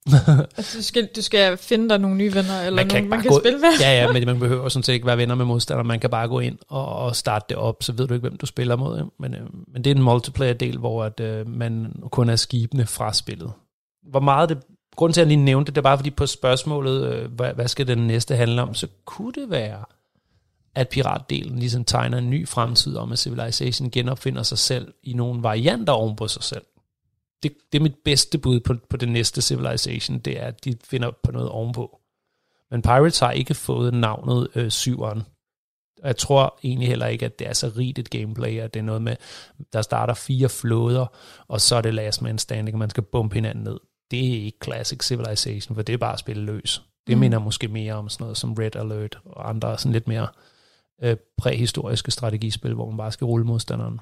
Altså, 0.57 0.79
du, 0.79 0.83
skal, 0.83 1.09
du 1.17 1.23
skal 1.23 1.57
finde 1.57 1.89
dig 1.89 1.99
nogle 1.99 2.17
nye 2.17 2.35
venner, 2.35 2.61
eller 2.67 2.77
Man 2.83 2.89
kan 2.89 2.97
nogen, 3.03 3.11
man 3.11 3.21
kan 3.23 3.31
gå- 3.31 3.39
spille 3.41 3.59
med. 3.59 3.69
Ja, 3.81 3.91
ja, 4.03 4.13
men 4.13 4.27
man 4.33 4.39
behøver 4.39 4.69
sådan 4.69 4.83
set 4.83 4.93
ikke 4.93 5.07
være 5.07 5.19
venner 5.19 5.35
med 5.35 5.45
modstandere. 5.45 5.85
Man 5.85 6.01
kan 6.01 6.11
bare 6.11 6.29
gå 6.29 6.41
ind 6.41 6.59
og, 6.69 6.87
og 6.97 7.17
starte 7.17 7.45
det 7.49 7.57
op, 7.57 7.83
så 7.83 7.93
ved 7.93 8.07
du 8.09 8.15
ikke, 8.15 8.29
hvem 8.29 8.37
du 8.37 8.47
spiller 8.47 8.77
mod. 8.77 8.99
ikke? 8.99 9.11
Men, 9.19 9.35
øh, 9.35 9.41
men 9.73 9.85
det 9.85 9.91
er 9.91 9.95
en 9.95 10.03
multiplayer-del, 10.03 10.79
hvor 10.79 11.05
at, 11.05 11.21
øh, 11.21 11.49
man 11.49 11.93
kun 12.11 12.29
er 12.29 12.37
skibene 12.37 12.87
fra 12.87 13.13
spillet. 13.13 13.53
Hvor 14.11 14.21
meget 14.21 14.49
det... 14.49 14.59
Grunden 14.99 15.15
til, 15.15 15.21
at 15.21 15.27
jeg 15.27 15.37
lige 15.37 15.45
nævnte 15.45 15.67
det, 15.67 15.75
det 15.75 15.81
er 15.81 15.83
bare 15.83 15.99
fordi 15.99 16.11
på 16.11 16.27
spørgsmålet, 16.27 17.13
øh, 17.13 17.33
hvad, 17.33 17.55
hvad 17.55 17.69
skal 17.69 17.87
den 17.87 17.99
næste 17.99 18.37
handle 18.37 18.63
om, 18.63 18.75
så 18.75 18.89
kunne 19.05 19.33
det 19.33 19.51
være, 19.51 19.85
at 20.75 20.89
piratdelen 20.89 21.59
ligesom 21.59 21.85
tegner 21.85 22.19
en 22.19 22.31
ny 22.31 22.49
fremtid 22.49 22.97
om, 22.97 23.13
at 23.13 23.19
Civilization 23.19 23.91
genopfinder 23.91 24.43
sig 24.43 24.59
selv 24.59 24.95
i 25.03 25.13
nogle 25.13 25.43
varianter 25.43 25.93
oven 25.93 26.17
på 26.17 26.29
sig 26.29 26.43
selv. 26.43 26.65
Det, 27.43 27.53
det 27.73 27.79
er 27.79 27.83
mit 27.83 27.95
bedste 28.05 28.39
bud 28.39 28.61
på, 28.61 28.75
på 28.91 28.97
det 28.97 29.09
næste 29.09 29.43
Civilization, 29.43 30.19
det 30.19 30.41
er, 30.41 30.47
at 30.47 30.65
de 30.65 30.75
finder 30.85 31.11
på 31.23 31.33
noget 31.33 31.49
ovenpå. 31.49 31.99
Men 32.71 32.83
Pirates 32.83 33.19
har 33.19 33.31
ikke 33.31 33.55
fået 33.55 33.95
navnet 33.95 34.49
øh, 34.55 34.71
syveren. 34.71 35.23
Og 36.03 36.07
jeg 36.07 36.17
tror 36.17 36.59
egentlig 36.65 36.89
heller 36.89 37.07
ikke, 37.07 37.27
at 37.27 37.39
det 37.39 37.49
er 37.49 37.53
så 37.53 37.73
rigt 37.77 37.99
et 37.99 38.11
gameplay, 38.11 38.59
at 38.59 38.75
det 38.75 38.81
er 38.81 38.85
noget 38.85 39.03
med, 39.03 39.17
der 39.73 39.83
starter 39.83 40.15
fire 40.15 40.49
flåder, 40.49 41.07
og 41.49 41.61
så 41.61 41.77
er 41.77 41.81
det 41.81 41.95
last 41.95 42.23
man 42.23 42.39
standing, 42.39 42.75
og 42.75 42.79
man 42.79 42.91
skal 42.91 43.03
bumpe 43.03 43.35
hinanden 43.35 43.65
ned. 43.65 43.79
Det 44.11 44.19
er 44.39 44.45
ikke 44.45 44.59
classic 44.65 45.05
Civilization, 45.05 45.75
for 45.77 45.83
det 45.83 45.93
er 45.93 45.97
bare 45.99 46.13
at 46.13 46.19
spille 46.19 46.43
løs. 46.43 46.83
Det 47.07 47.17
Mm. 47.17 47.21
minder 47.21 47.39
måske 47.39 47.69
mere 47.69 47.95
om 47.95 48.09
sådan 48.09 48.25
noget 48.25 48.37
som 48.37 48.55
Red 48.55 48.77
Alert 48.77 49.19
og 49.25 49.49
andre 49.49 49.79
sådan 49.79 49.93
lidt 49.93 50.09
mere 50.09 50.29
øh, 51.03 51.17
præhistoriske 51.39 52.11
strategispil, 52.11 52.75
hvor 52.75 52.87
man 52.89 52.97
bare 52.97 53.13
skal 53.13 53.25
rulle 53.25 53.47
modstanderen. 53.47 54.01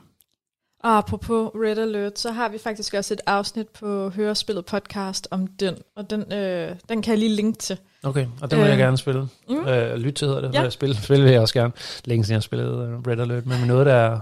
Og 0.84 0.98
apropos 0.98 1.50
Red 1.54 1.78
Alert, 1.78 2.18
så 2.18 2.30
har 2.32 2.48
vi 2.48 2.58
faktisk 2.58 2.94
også 2.94 3.14
et 3.14 3.20
afsnit 3.26 3.68
på 3.68 4.08
Hørespillet 4.10 4.64
podcast 4.66 5.28
om 5.30 5.46
den, 5.46 5.74
og 5.96 6.10
den, 6.10 6.32
øh, 6.32 6.76
den 6.88 7.02
kan 7.02 7.10
jeg 7.10 7.18
lige 7.18 7.34
linke 7.36 7.58
til. 7.58 7.78
Okay, 8.02 8.26
og 8.42 8.50
det 8.50 8.58
vil 8.58 8.64
jeg 8.64 8.72
Øh, 8.72 8.78
gerne 8.78 8.96
spille. 8.96 9.28
Mm. 9.48 9.66
Øh, 9.66 9.96
lyt 9.96 10.14
til 10.14 10.26
hedder 10.28 10.40
det. 10.40 10.54
Ja. 10.54 10.62
Ja. 10.62 10.70
Spil, 10.70 10.96
spil 11.02 11.22
vil 11.24 11.32
jeg 11.32 11.40
også 11.40 11.54
gerne. 11.54 11.72
Længe 12.04 12.24
siden 12.24 12.34
jeg 12.34 12.42
spillede 12.42 12.70
øh, 12.70 12.98
Red 13.12 13.20
Alert, 13.20 13.46
men 13.46 13.58
med 13.58 13.66
noget, 13.66 13.86
der 13.86 14.20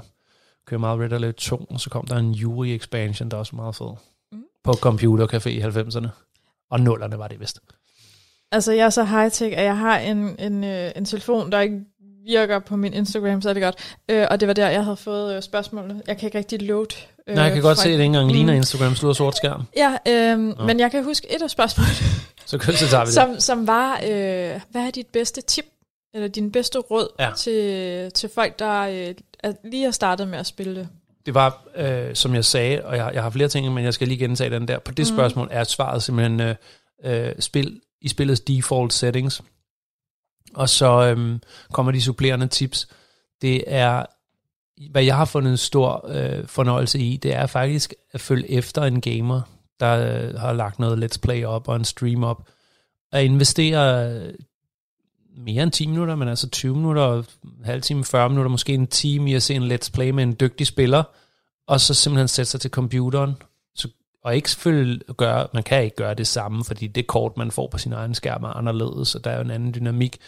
kører 0.66 0.78
meget 0.80 1.00
Red 1.00 1.12
Alert 1.12 1.34
2, 1.34 1.56
og 1.70 1.80
så 1.80 1.90
kom 1.90 2.06
der 2.06 2.16
en 2.16 2.34
Yuri 2.34 2.74
expansion, 2.74 3.28
der 3.28 3.36
er 3.36 3.38
også 3.38 3.56
meget 3.56 3.74
fed. 3.76 3.90
På 4.64 4.72
Computer 4.72 5.26
Café 5.26 5.48
i 5.48 5.60
90'erne. 5.60 6.08
Og 6.70 6.80
nullerne 6.80 7.18
var 7.18 7.28
det 7.28 7.40
vist. 7.40 7.58
Altså, 8.52 8.72
jeg 8.72 8.84
er 8.86 8.90
så 8.90 9.04
high-tech, 9.04 9.54
at 9.56 9.64
jeg 9.64 9.78
har 9.78 9.98
en, 9.98 10.36
en, 10.38 10.64
øh, 10.64 10.92
en 10.96 11.04
telefon, 11.04 11.52
der 11.52 11.60
ikke 11.60 11.80
virker 12.26 12.58
på 12.58 12.76
min 12.76 12.92
Instagram, 12.94 13.42
så 13.42 13.48
er 13.48 13.52
det 13.52 13.62
godt. 13.62 13.96
Øh, 14.08 14.26
og 14.30 14.40
det 14.40 14.48
var 14.48 14.54
der, 14.54 14.68
jeg 14.68 14.84
havde 14.84 14.96
fået 14.96 15.36
øh, 15.36 15.42
spørgsmålene. 15.42 16.02
Jeg 16.06 16.18
kan 16.18 16.26
ikke 16.26 16.38
rigtig 16.38 16.62
load. 16.62 16.86
Øh, 17.28 17.34
Nej, 17.34 17.44
jeg 17.44 17.52
kan 17.52 17.62
godt 17.62 17.78
fra- 17.78 17.82
se, 17.82 17.88
at 17.88 17.92
det 17.92 18.04
ikke 18.04 18.04
engang 18.04 18.32
ligner 18.32 18.52
Mm. 18.52 18.56
Instagram, 18.56 18.94
slået 18.94 19.16
sort 19.16 19.36
skærm. 19.36 19.62
Ja, 19.76 19.96
øh, 20.08 20.38
men 20.66 20.80
jeg 20.80 20.90
kan 20.90 21.04
huske 21.04 21.34
et 21.36 21.42
af 21.42 21.50
spørgsmålene, 21.50 21.94
Så, 22.46 22.58
så 22.58 22.86
tager 22.88 23.00
vi 23.04 23.06
det. 23.06 23.14
som, 23.14 23.40
som 23.40 23.66
var, 23.66 23.94
øh, 23.96 24.60
hvad 24.70 24.82
er 24.86 24.90
dit 24.90 25.06
bedste 25.06 25.40
tip, 25.40 25.64
eller 26.14 26.28
din 26.28 26.52
bedste 26.52 26.78
råd 26.78 27.08
Ja. 27.18 27.30
til, 27.36 28.12
til 28.12 28.30
folk, 28.34 28.58
der 28.58 28.80
øh, 29.44 29.54
lige 29.64 29.84
har 29.84 29.90
startet 29.90 30.28
med 30.28 30.38
at 30.38 30.46
spille 30.46 30.74
det? 30.74 30.88
Det 31.26 31.34
var, 31.34 31.64
øh, 31.76 32.14
som 32.14 32.34
jeg 32.34 32.44
sagde, 32.44 32.84
og 32.84 32.96
jeg, 32.96 33.10
jeg 33.14 33.22
har 33.22 33.30
flere 33.30 33.48
ting, 33.48 33.74
men 33.74 33.84
jeg 33.84 33.94
skal 33.94 34.08
lige 34.08 34.18
gentage 34.18 34.50
den 34.50 34.68
der. 34.68 34.78
På 34.78 34.92
det 34.92 35.06
mm. 35.10 35.16
spørgsmål 35.16 35.48
er 35.50 35.64
svaret 35.64 36.02
simpelthen 36.02 36.40
øh, 36.40 36.54
øh, 37.04 37.32
spil 37.38 37.80
i 38.00 38.08
spillets 38.08 38.40
default 38.40 38.92
settings. 38.92 39.42
Og 40.54 40.68
så 40.68 41.14
øh, 41.16 41.38
kommer 41.72 41.92
de 41.92 42.02
supplerende 42.02 42.46
tips. 42.46 42.88
Det 43.42 43.64
er, 43.66 44.06
hvad 44.90 45.04
jeg 45.04 45.16
har 45.16 45.24
fundet 45.24 45.50
en 45.50 45.56
stor 45.56 46.06
øh, 46.08 46.46
fornøjelse 46.46 46.98
i, 46.98 47.16
det 47.16 47.34
er 47.34 47.46
faktisk 47.46 47.94
at 48.12 48.20
følge 48.20 48.50
efter 48.50 48.82
en 48.82 49.00
gamer, 49.00 49.40
der 49.80 49.92
øh, 49.94 50.34
har 50.34 50.52
lagt 50.52 50.78
noget 50.78 51.04
let's 51.04 51.18
play 51.22 51.44
op 51.44 51.68
og 51.68 51.76
en 51.76 51.84
stream 51.84 52.24
op. 52.24 52.48
At 53.12 53.24
investere 53.24 54.16
mere 55.36 55.62
end 55.62 55.72
10 55.72 55.86
minutter, 55.86 56.14
men 56.16 56.28
altså 56.28 56.50
20 56.50 56.76
minutter, 56.76 57.22
en 57.42 57.64
halv 57.64 57.82
time, 57.82 58.04
40 58.04 58.28
minutter, 58.28 58.50
måske 58.50 58.74
en 58.74 58.86
time 58.86 59.30
i 59.30 59.34
at 59.34 59.42
se 59.42 59.54
en 59.54 59.72
let's 59.72 59.90
play 59.92 60.10
med 60.10 60.22
en 60.22 60.36
dygtig 60.40 60.66
spiller, 60.66 61.02
og 61.66 61.80
så 61.80 61.94
simpelthen 61.94 62.28
sætte 62.28 62.50
sig 62.50 62.60
til 62.60 62.70
computeren, 62.70 63.34
så, 63.74 63.88
og 64.24 64.36
ikke 64.36 64.50
selvfølgelig 64.50 65.00
gøre, 65.16 65.46
man 65.54 65.62
kan 65.62 65.84
ikke 65.84 65.96
gøre 65.96 66.14
det 66.14 66.26
samme, 66.26 66.64
fordi 66.64 66.86
det 66.86 67.06
kort, 67.06 67.36
man 67.36 67.50
får 67.50 67.68
på 67.68 67.78
sin 67.78 67.92
egen 67.92 68.14
skærm 68.14 68.44
er 68.44 68.48
anderledes, 68.48 69.14
og 69.14 69.24
der 69.24 69.30
er 69.30 69.36
jo 69.36 69.42
en 69.42 69.50
anden 69.50 69.74
dynamik. 69.74 70.18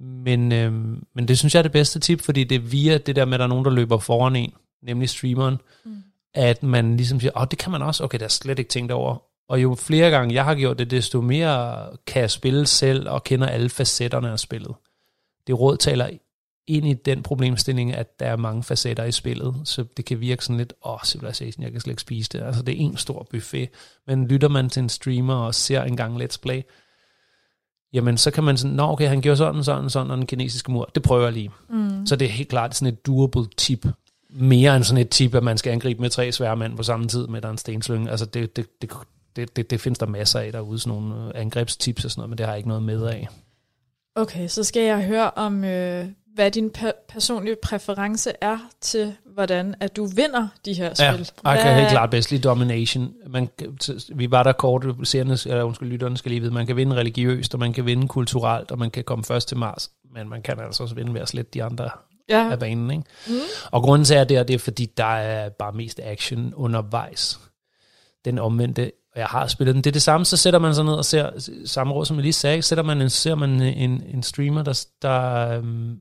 Men, 0.00 0.52
øhm, 0.52 1.02
men 1.14 1.28
det 1.28 1.38
synes 1.38 1.54
jeg 1.54 1.58
er 1.58 1.62
det 1.62 1.72
bedste 1.72 2.00
tip, 2.00 2.20
fordi 2.20 2.44
det 2.44 2.54
er 2.54 2.60
via 2.60 2.98
det 2.98 3.16
der 3.16 3.24
med, 3.24 3.34
at 3.34 3.38
der 3.38 3.44
er 3.44 3.48
nogen, 3.48 3.64
der 3.64 3.70
løber 3.70 3.98
foran 3.98 4.36
en, 4.36 4.52
nemlig 4.82 5.08
streameren, 5.08 5.56
Mm. 5.84 6.02
at 6.34 6.62
man 6.62 6.96
ligesom 6.96 7.20
siger, 7.20 7.32
åh, 7.36 7.42
oh, 7.42 7.48
det 7.50 7.58
kan 7.58 7.72
man 7.72 7.82
også, 7.82 8.04
okay, 8.04 8.18
har 8.18 8.24
jeg 8.24 8.30
slet 8.30 8.58
ikke 8.58 8.68
tænkt 8.68 8.92
over. 8.92 9.22
Og 9.48 9.62
jo 9.62 9.74
flere 9.74 10.10
gange 10.10 10.34
jeg 10.34 10.44
har 10.44 10.54
gjort 10.54 10.78
det, 10.78 10.90
desto 10.90 11.20
mere 11.20 11.86
kan 12.06 12.22
jeg 12.22 12.30
spille 12.30 12.66
selv, 12.66 13.08
og 13.08 13.24
kender 13.24 13.46
alle 13.46 13.68
facetterne 13.68 14.30
af 14.30 14.38
spillet. 14.38 14.74
Det 15.46 15.60
råd 15.60 15.76
taler 15.76 16.08
ind 16.66 16.86
i 16.86 16.92
den 16.92 17.22
problemstilling, 17.22 17.94
at 17.94 18.20
der 18.20 18.26
er 18.26 18.36
mange 18.36 18.62
facetter 18.62 19.04
i 19.04 19.12
spillet, 19.12 19.54
så 19.64 19.84
det 19.96 20.04
kan 20.04 20.20
virke 20.20 20.44
sådan 20.44 20.58
lidt, 20.58 20.72
åh, 20.84 20.92
oh, 20.92 20.98
Civilization, 21.04 21.62
jeg 21.62 21.72
kan 21.72 21.80
slet 21.80 21.92
ikke 21.92 22.02
spise 22.02 22.30
det. 22.32 22.42
Altså, 22.42 22.62
det 22.62 22.72
er 22.72 22.78
en 22.78 22.96
stor 22.96 23.26
buffet. 23.30 23.68
Men 24.06 24.28
lytter 24.28 24.48
man 24.48 24.70
til 24.70 24.82
en 24.82 24.88
streamer 24.88 25.34
og 25.34 25.54
ser 25.54 25.82
en 25.82 25.96
gang 25.96 26.22
Let's 26.22 26.38
Play, 26.42 26.62
jamen 27.92 28.18
så 28.18 28.30
kan 28.30 28.44
man 28.44 28.56
sådan, 28.56 28.76
nå 28.76 28.82
okay, 28.82 29.08
han 29.08 29.20
gjorde 29.20 29.36
sådan, 29.36 29.64
sådan, 29.64 29.90
sådan, 29.90 30.10
og 30.10 30.16
den 30.16 30.26
kinesiske 30.26 30.72
mur, 30.72 30.90
det 30.94 31.02
prøver 31.02 31.24
jeg 31.24 31.32
lige. 31.32 31.50
Mm. 31.68 32.06
Så 32.06 32.16
det 32.16 32.26
er 32.26 32.30
helt 32.30 32.48
klart 32.48 32.76
sådan 32.76 32.92
et 32.92 33.06
doable 33.06 33.46
tip. 33.56 33.86
Mere 34.30 34.76
end 34.76 34.84
sådan 34.84 35.02
et 35.02 35.10
tip, 35.10 35.34
at 35.34 35.42
man 35.42 35.58
skal 35.58 35.70
angribe 35.70 36.00
med 36.00 36.10
tre 36.10 36.32
svære 36.32 36.56
mænd 36.56 36.76
på 36.76 36.82
samme 36.82 37.08
tid 37.08 37.26
med 37.26 37.40
der 37.40 37.48
er 37.48 37.52
en 37.52 37.58
stenslynge. 37.58 38.10
Altså 38.10 38.26
det, 38.26 38.56
det, 38.56 38.66
det, 38.82 38.90
det, 39.36 39.56
det, 39.56 39.70
det 39.70 39.80
findes 39.80 39.98
der 39.98 40.06
masser 40.06 40.40
af 40.40 40.52
derude, 40.52 40.78
sådan 40.78 40.98
nogle 40.98 41.24
øh, 41.24 41.30
angrebstips 41.34 42.04
og 42.04 42.10
sådan 42.10 42.20
noget, 42.20 42.28
men 42.30 42.38
det 42.38 42.46
har 42.46 42.52
jeg 42.52 42.58
ikke 42.58 42.68
noget 42.68 42.82
med 42.82 43.02
af. 43.06 43.28
Okay, 44.16 44.48
så 44.48 44.64
skal 44.64 44.82
jeg 44.82 45.04
høre 45.04 45.30
om, 45.30 45.64
øh, 45.64 46.06
hvad 46.34 46.50
din 46.50 46.70
pe- 46.78 47.06
personlige 47.08 47.56
præference 47.62 48.32
er 48.40 48.58
til, 48.80 49.14
hvordan 49.34 49.74
at 49.80 49.96
du 49.96 50.06
vinder 50.06 50.48
de 50.64 50.72
her 50.72 50.84
Ja, 50.84 50.94
spil. 50.94 51.28
jeg 51.44 51.58
kan 51.58 51.66
Hvad- 51.66 51.74
helt 51.78 51.90
klart 51.90 52.10
bedst 52.10 52.30
lide 52.30 52.42
domination. 52.42 53.14
Man, 53.26 53.48
kan- 53.58 53.78
vi 54.14 54.30
var 54.30 54.42
der 54.42 54.52
kort, 54.52 54.86
seerne, 55.04 55.32
eller 55.46 55.62
undskyld, 55.62 55.88
lytterne 55.88 56.16
skal 56.16 56.30
lige 56.30 56.40
vide, 56.40 56.52
man 56.54 56.66
kan 56.66 56.76
vinde 56.76 56.96
religiøst, 56.96 57.54
og 57.54 57.60
man 57.60 57.72
kan 57.72 57.86
vinde 57.86 58.08
kulturelt, 58.08 58.70
og 58.70 58.78
man 58.78 58.90
kan 58.90 59.04
komme 59.04 59.24
først 59.24 59.48
til 59.48 59.56
Mars, 59.56 59.90
men 60.14 60.28
man 60.28 60.42
kan 60.42 60.60
altså 60.60 60.82
også 60.82 60.94
vinde 60.94 61.14
ved 61.14 61.20
at 61.20 61.28
slette 61.28 61.50
de 61.54 61.64
andre 61.64 61.90
Ja, 62.28 62.50
af 62.50 62.58
banen. 62.58 62.90
Ikke? 62.90 63.04
Mm. 63.26 63.34
Og 63.72 63.82
grunden 63.82 64.04
til, 64.04 64.14
at 64.14 64.28
det 64.28 64.36
er, 64.36 64.42
det 64.42 64.54
er, 64.54 64.58
fordi 64.58 64.86
der 64.96 65.04
er 65.04 65.48
bare 65.48 65.72
mest 65.72 66.00
action 66.02 66.54
undervejs. 66.54 67.40
Den 68.24 68.38
omvendte, 68.38 68.92
og 69.14 69.20
jeg 69.20 69.26
har 69.26 69.46
spillet 69.46 69.74
den. 69.74 69.84
Det 69.84 69.90
er 69.90 69.92
det 69.92 70.02
samme, 70.02 70.24
så 70.24 70.36
sætter 70.36 70.58
man 70.58 70.74
sig 70.74 70.84
ned 70.84 70.92
og 70.92 71.04
ser, 71.04 71.30
samme 71.64 71.94
råd 71.94 72.04
som 72.04 72.16
jeg 72.16 72.22
lige 72.22 72.32
sagde, 72.32 72.62
sætter 72.62 72.84
man 72.84 73.02
en, 73.02 73.10
ser 73.10 73.34
man 73.34 73.62
en, 73.62 74.02
en 74.14 74.22
streamer, 74.22 74.62
der, 74.62 74.86
der, 75.02 75.48
øhm, 75.48 75.98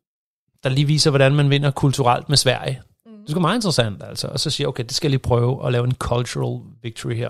der 0.64 0.70
lige 0.70 0.88
viser, 0.88 1.10
hvordan 1.10 1.36
man 1.36 1.50
vinder 1.50 1.72
kulturelt 1.72 2.30
med 2.30 2.38
Sverige. 2.38 2.82
Det 3.28 3.36
er 3.36 3.40
meget 3.40 3.56
interessant, 3.56 4.04
altså. 4.04 4.28
Og 4.28 4.40
så 4.40 4.50
siger 4.50 4.66
jeg, 4.66 4.70
okay, 4.70 4.84
det 4.84 4.96
skal 4.96 5.08
jeg 5.08 5.12
lige 5.12 5.20
prøve 5.20 5.66
at 5.66 5.72
lave 5.72 5.86
en 5.86 5.96
cultural 5.96 6.60
victory 6.84 7.16
her. 7.16 7.30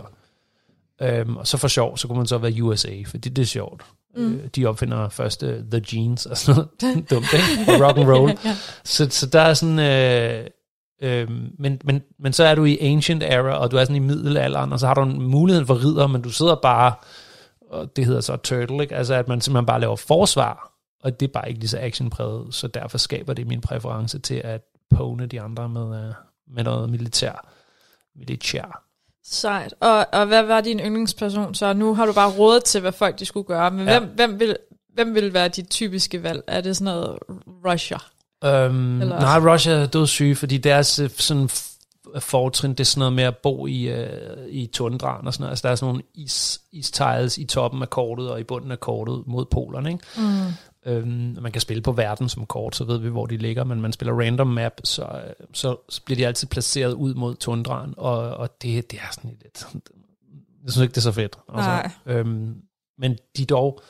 Øhm, 1.01 1.37
og 1.37 1.47
så 1.47 1.57
for 1.57 1.67
sjov, 1.67 1.97
så 1.97 2.07
kunne 2.07 2.17
man 2.17 2.27
så 2.27 2.37
være 2.37 2.63
USA, 2.63 2.91
for 3.05 3.17
det, 3.17 3.35
det 3.35 3.41
er 3.41 3.45
sjovt. 3.45 3.83
Mm. 4.15 4.33
Øh, 4.33 4.47
de 4.55 4.65
opfinder 4.65 5.09
først 5.09 5.43
uh, 5.43 5.49
The 5.49 5.83
Jeans 5.93 6.25
og 6.25 6.37
sådan 6.37 6.63
noget 6.81 7.09
dumt, 7.09 7.33
ikke? 7.33 7.71
Og 7.71 7.87
rock 7.87 7.97
and 7.97 8.09
roll. 8.09 8.29
ja. 8.45 8.55
Så, 8.83 9.07
så 9.09 9.25
der 9.25 9.41
er 9.41 9.53
sådan... 9.53 9.79
Øh, 9.79 10.47
øh, 11.03 11.29
men, 11.59 11.81
men, 11.83 12.01
men 12.19 12.33
så 12.33 12.43
er 12.43 12.55
du 12.55 12.65
i 12.65 12.77
ancient 12.81 13.23
era, 13.23 13.57
og 13.57 13.71
du 13.71 13.77
er 13.77 13.83
sådan 13.83 13.95
i 13.95 13.99
middelalderen, 13.99 14.73
og 14.73 14.79
så 14.79 14.87
har 14.87 14.93
du 14.93 15.01
en 15.01 15.21
mulighed 15.21 15.65
for 15.65 15.85
ridder, 15.85 16.07
men 16.07 16.21
du 16.21 16.29
sidder 16.29 16.55
bare, 16.55 16.93
og 17.71 17.95
det 17.95 18.05
hedder 18.05 18.21
så 18.21 18.35
turtle, 18.35 18.83
ikke? 18.83 18.95
altså 18.95 19.13
at 19.13 19.27
man 19.27 19.41
simpelthen 19.41 19.65
bare 19.65 19.79
laver 19.79 19.95
forsvar, 19.95 20.73
og 21.03 21.19
det 21.19 21.27
er 21.27 21.31
bare 21.31 21.49
ikke 21.49 21.59
lige 21.59 21.69
så 21.69 21.79
actionpræget, 21.81 22.53
så 22.53 22.67
derfor 22.67 22.97
skaber 22.97 23.33
det 23.33 23.47
min 23.47 23.61
præference 23.61 24.19
til 24.19 24.35
at 24.35 24.61
pone 24.89 25.25
de 25.25 25.41
andre 25.41 25.69
med, 25.69 26.05
øh, 26.05 26.13
med 26.47 26.63
noget 26.63 26.89
militær. 26.89 27.47
Militær. 28.15 28.83
Sejt. 29.25 29.73
Og, 29.79 30.05
og 30.13 30.25
hvad 30.25 30.43
var 30.43 30.61
din 30.61 30.79
yndlingsperson 30.79 31.55
så? 31.55 31.73
Nu 31.73 31.93
har 31.95 32.05
du 32.05 32.13
bare 32.13 32.31
rådet 32.31 32.63
til, 32.63 32.81
hvad 32.81 32.91
folk 32.91 33.19
de 33.19 33.25
skulle 33.25 33.47
gøre, 33.47 33.71
men 33.71 33.87
ja. 33.87 33.99
hvem, 33.99 34.09
hvem, 34.15 34.39
vil, 34.39 34.57
hvem 34.93 35.15
vil 35.15 35.33
være 35.33 35.47
dit 35.47 35.69
typiske 35.69 36.23
valg? 36.23 36.43
Er 36.47 36.61
det 36.61 36.77
sådan 36.77 36.93
noget 36.93 37.17
Russia? 37.65 37.97
Øhm, 38.45 39.01
Eller- 39.01 39.19
nej, 39.19 39.53
Russia 39.53 39.73
er 39.73 39.85
dødssyge, 39.85 40.35
fordi 40.35 40.57
deres 40.57 40.99
øh, 40.99 41.09
sådan 41.09 41.49
fortrin, 42.19 42.71
det 42.71 42.79
er 42.79 42.83
sådan 42.83 42.99
noget 42.99 43.13
med 43.13 43.23
at 43.23 43.37
bo 43.37 43.67
i, 43.67 43.83
øh, 43.83 44.47
i 44.49 44.67
tundraen 44.67 45.27
og 45.27 45.33
sådan 45.33 45.43
noget. 45.43 45.51
Altså 45.51 45.67
der 45.67 45.71
er 45.71 45.75
sådan 45.75 45.87
nogle 45.87 46.03
is, 46.13 46.61
istiles 46.71 47.37
i 47.37 47.45
toppen 47.45 47.81
af 47.81 47.89
kortet 47.89 48.31
og 48.31 48.39
i 48.39 48.43
bunden 48.43 48.71
af 48.71 48.79
kortet 48.79 49.23
mod 49.25 49.45
polerne, 49.45 49.91
ikke? 49.91 50.03
Mm. 50.17 50.53
Øhm, 50.85 51.37
man 51.41 51.51
kan 51.51 51.61
spille 51.61 51.83
på 51.83 51.91
verden 51.91 52.29
som 52.29 52.45
kort, 52.45 52.75
så 52.75 52.83
ved 52.83 52.97
vi, 52.97 53.09
hvor 53.09 53.25
de 53.25 53.37
ligger, 53.37 53.63
men 53.63 53.81
man 53.81 53.93
spiller 53.93 54.19
random 54.19 54.47
map, 54.47 54.71
så, 54.83 55.03
øh, 55.03 55.47
så, 55.53 55.75
så 55.89 56.01
bliver 56.05 56.15
de 56.15 56.27
altid 56.27 56.47
placeret 56.47 56.93
ud 56.93 57.13
mod 57.13 57.35
tundraen, 57.35 57.93
og, 57.97 58.17
og 58.17 58.61
det, 58.61 58.91
det 58.91 58.99
er 58.99 59.11
sådan 59.11 59.37
lidt... 59.43 59.65
Jeg 60.63 60.71
synes 60.71 60.83
ikke, 60.83 60.91
det 60.91 60.97
er 60.97 61.01
så 61.01 61.11
fedt. 61.11 61.37
Nej. 61.53 61.91
øhm, 62.05 62.55
men 62.97 63.17
de 63.37 63.45
dog... 63.45 63.81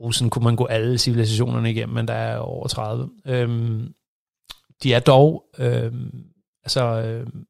Russen 0.00 0.30
kunne 0.30 0.44
man 0.44 0.56
gå 0.56 0.66
alle 0.66 0.98
civilisationerne 0.98 1.70
igennem, 1.70 1.94
men 1.94 2.08
der 2.08 2.14
er 2.14 2.38
over 2.38 2.68
30. 2.68 3.10
Øhm, 3.26 3.94
de 4.82 4.94
er 4.94 5.00
dog 5.00 5.44
øhm, 5.58 6.10
altså 6.64 6.82
øhm, 6.82 7.44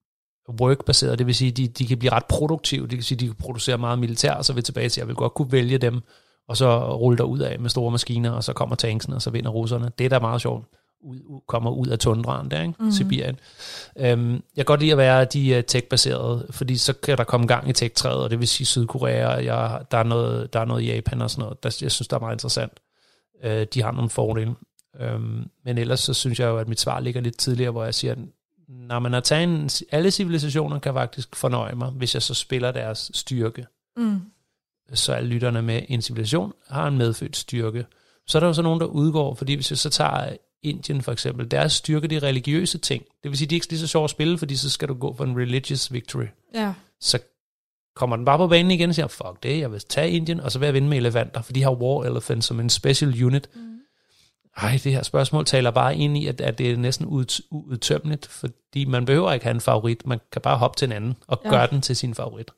work-baseret, 0.61 1.18
det 1.18 1.26
vil 1.26 1.34
sige, 1.34 1.51
de, 1.51 1.68
de 1.68 1.86
kan 1.86 1.99
blive 1.99 2.12
ret 2.12 2.26
produktive, 2.28 2.86
det 2.86 2.97
vil 2.97 3.05
sige, 3.05 3.18
de 3.18 3.26
kan 3.26 3.34
producere 3.34 3.78
meget 3.78 3.99
militær, 3.99 4.32
og 4.32 4.45
så 4.45 4.53
vil 4.53 4.62
tilbage 4.62 4.88
til, 4.88 5.01
jeg 5.01 5.09
vil 5.09 5.16
godt 5.16 5.34
kunne 5.34 5.53
vælge 5.53 5.78
dem, 5.78 6.01
og 6.49 6.57
så 6.57 6.97
rulle 6.97 7.18
der 7.18 7.24
ud 7.24 7.38
af 7.38 7.61
med 7.61 7.70
store 7.70 7.90
maskiner, 7.90 8.30
og 8.30 8.45
så 8.45 8.53
kommer 8.53 8.76
tanksen, 8.76 9.12
og 9.12 9.22
så 9.22 9.30
vinder 9.30 9.51
russerne. 9.51 9.92
Det 9.99 10.05
er 10.05 10.09
da 10.09 10.18
meget 10.18 10.40
sjovt. 10.40 10.64
Ud, 11.05 11.41
kommer 11.49 11.71
ud 11.71 11.87
af 11.87 11.99
tundraen 11.99 12.51
der, 12.51 12.63
ikke? 12.63 12.75
Mm. 12.79 12.91
Sibirien. 12.91 13.39
Øhm, 13.97 14.33
jeg 14.33 14.41
kan 14.57 14.65
godt 14.65 14.81
lide 14.81 14.93
at 14.93 14.99
være 14.99 15.25
de 15.25 15.57
uh, 15.59 15.65
tech-baserede, 15.65 16.47
fordi 16.51 16.77
så 16.77 16.93
kan 16.93 17.19
der 17.19 17.25
komme 17.25 17.47
gang 17.47 17.69
i 17.69 17.73
tech-træet, 17.73 18.23
og 18.23 18.31
det 18.31 18.39
vil 18.39 18.49
sige 18.49 18.67
Sydkorea, 18.67 19.29
jeg, 19.29 19.81
der, 19.91 19.99
er 19.99 20.03
noget, 20.03 20.53
der 20.53 20.61
er 20.61 20.65
noget 20.65 20.83
i 20.83 20.87
Japan 20.87 21.23
og 21.23 21.31
sådan 21.31 21.43
noget. 21.43 21.63
Der, 21.63 21.79
jeg 21.83 21.93
synes, 21.93 22.09
der 22.09 22.17
er 22.17 22.21
meget 22.21 22.35
interessant. 22.35 22.73
Øh, 23.45 23.67
de 23.75 23.83
har 23.83 23.93
nogle 23.93 24.11
fordele. 24.11 24.55
Øhm, 25.01 25.51
men 25.65 25.79
ellers 25.79 26.01
så 26.01 26.15
synes 26.15 26.41
jeg 26.41 26.47
jo, 26.47 26.59
at 26.59 26.69
mit 26.69 26.81
svar 26.81 27.01
ligger 27.01 27.21
lidt 27.21 27.39
tidligere, 27.39 27.71
hvor 27.71 27.85
jeg 27.85 27.95
siger, 27.95 28.15
når 28.69 28.99
man 28.99 29.13
har 29.13 29.21
taget 29.21 29.45
en, 29.45 29.71
alle 29.93 30.11
civilisationer 30.11 30.79
kan 30.79 30.95
faktisk 30.95 31.37
fornøje 31.37 31.75
mig, 31.75 31.91
hvis 31.91 32.15
jeg 32.15 32.23
så 32.23 32.35
spiller 32.35 32.73
deres 32.73 33.11
styrke 33.15 33.67
Mm. 33.97 34.21
så 34.95 35.13
alle 35.13 35.29
lytterne 35.29 35.63
med 35.63 35.83
en 35.89 36.03
civilisation 36.03 36.53
har 36.69 36.89
en 36.89 36.99
medfødt 36.99 37.37
styrke. 37.37 37.87
Så 38.27 38.39
er 38.39 38.41
der 38.41 38.47
jo 38.47 38.53
så 38.53 38.63
nogen, 38.63 38.81
der 38.81 38.87
udgår, 38.87 39.35
fordi 39.35 39.55
hvis 39.55 39.71
jeg 39.71 39.79
så 39.79 39.91
tager 39.91 40.37
Indien 40.65 41.03
for 41.03 41.12
eksempel, 41.12 41.51
deres 41.51 41.73
styrke 41.73 42.09
de 42.09 42.19
religiøse 42.19 42.79
ting. 42.79 43.03
Det 43.23 43.31
vil 43.31 43.39
sige, 43.39 43.49
de 43.49 43.55
er 43.55 43.57
ikke 43.57 43.69
lige 43.71 43.81
så 43.81 43.87
sjove 43.87 44.05
at 44.05 44.11
spille, 44.11 44.39
fordi 44.39 44.57
så 44.57 44.71
skal 44.71 44.89
du 44.89 44.95
gå 44.95 45.15
for 45.17 45.25
en 45.25 45.37
religious 45.39 45.93
victory. 45.93 46.25
Ja. 46.55 46.73
Så 47.01 47.19
kommer 47.97 48.17
den 48.17 48.25
bare 48.25 48.39
på 48.39 48.47
banen 48.49 48.71
igen 48.71 48.89
og 48.89 48.95
siger, 48.95 49.07
fuck 49.09 49.43
det, 49.43 49.59
jeg 49.61 49.73
vil 49.73 49.81
tage 49.81 50.11
Indien, 50.11 50.41
og 50.41 50.53
så 50.53 50.59
vil 50.59 50.67
jeg 50.67 50.75
vinde 50.75 50.89
med 50.89 50.97
elefanter, 50.99 51.43
for 51.43 51.53
de 51.53 51.62
har 51.62 51.71
war 51.71 52.05
elephants 52.05 52.47
som 52.47 52.61
en 52.61 52.71
special 52.71 53.25
unit. 53.25 53.49
Mm. 53.55 53.61
Ej, 54.57 54.81
det 54.85 54.93
her 54.93 55.03
spørgsmål 55.03 55.45
taler 55.45 55.71
bare 55.71 55.97
ind 55.97 56.19
i, 56.19 56.27
at, 56.27 56.41
at 56.41 56.59
det 56.59 56.71
er 56.71 56.77
næsten 56.77 57.07
ud, 57.07 57.43
udtømmeligt, 57.51 58.27
fordi 58.27 58.85
man 58.85 59.05
behøver 59.05 59.33
ikke 59.33 59.45
have 59.45 59.55
en 59.55 59.61
favorit, 59.61 60.07
man 60.07 60.21
kan 60.33 60.43
bare 60.43 60.57
hoppe 60.59 60.77
til 60.79 60.87
en 60.87 60.93
anden 60.93 61.15
og 61.27 61.41
Ja. 61.45 61.51
gøre 61.51 61.67
den 61.71 61.81
til 61.81 61.97
sin 61.97 62.15
favorit. 62.15 62.51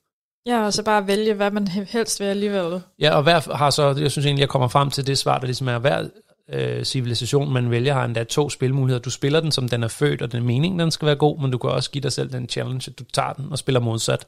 Ja, 0.46 0.64
og 0.64 0.72
så 0.72 0.82
bare 0.82 1.06
vælge, 1.06 1.34
hvad 1.34 1.50
man 1.50 1.68
he- 1.68 1.84
helst 1.92 2.20
vil 2.20 2.26
alligevel. 2.26 2.80
Ja, 2.98 3.16
og 3.16 3.22
hver 3.22 3.54
har 3.56 3.70
så, 3.70 3.94
jeg 3.98 4.10
synes 4.10 4.26
egentlig, 4.26 4.40
jeg 4.40 4.48
kommer 4.48 4.68
frem 4.68 4.90
til 4.90 5.06
det 5.06 5.18
svar, 5.18 5.38
der 5.38 5.46
ligesom 5.46 5.68
er, 5.68 5.78
hver 5.78 6.08
øh, 6.52 6.84
civilisation, 6.84 7.52
man 7.52 7.70
vælger, 7.70 7.94
har 7.94 8.04
endda 8.04 8.24
to 8.24 8.50
spilmuligheder. 8.50 9.02
Du 9.02 9.10
spiller 9.10 9.40
den, 9.40 9.52
som 9.52 9.68
den 9.68 9.82
er 9.82 9.88
født, 9.88 10.22
og 10.22 10.32
den 10.32 10.40
er 10.40 10.44
meningen, 10.44 10.80
den 10.80 10.90
skal 10.90 11.06
være 11.06 11.16
god, 11.16 11.40
men 11.40 11.50
du 11.50 11.58
kan 11.58 11.70
også 11.70 11.90
give 11.90 12.02
dig 12.02 12.12
selv 12.12 12.32
den 12.32 12.48
challenge, 12.48 12.90
at 12.90 12.98
du 12.98 13.04
tager 13.12 13.32
den 13.32 13.46
og 13.50 13.58
spiller 13.58 13.80
modsat. 13.80 14.26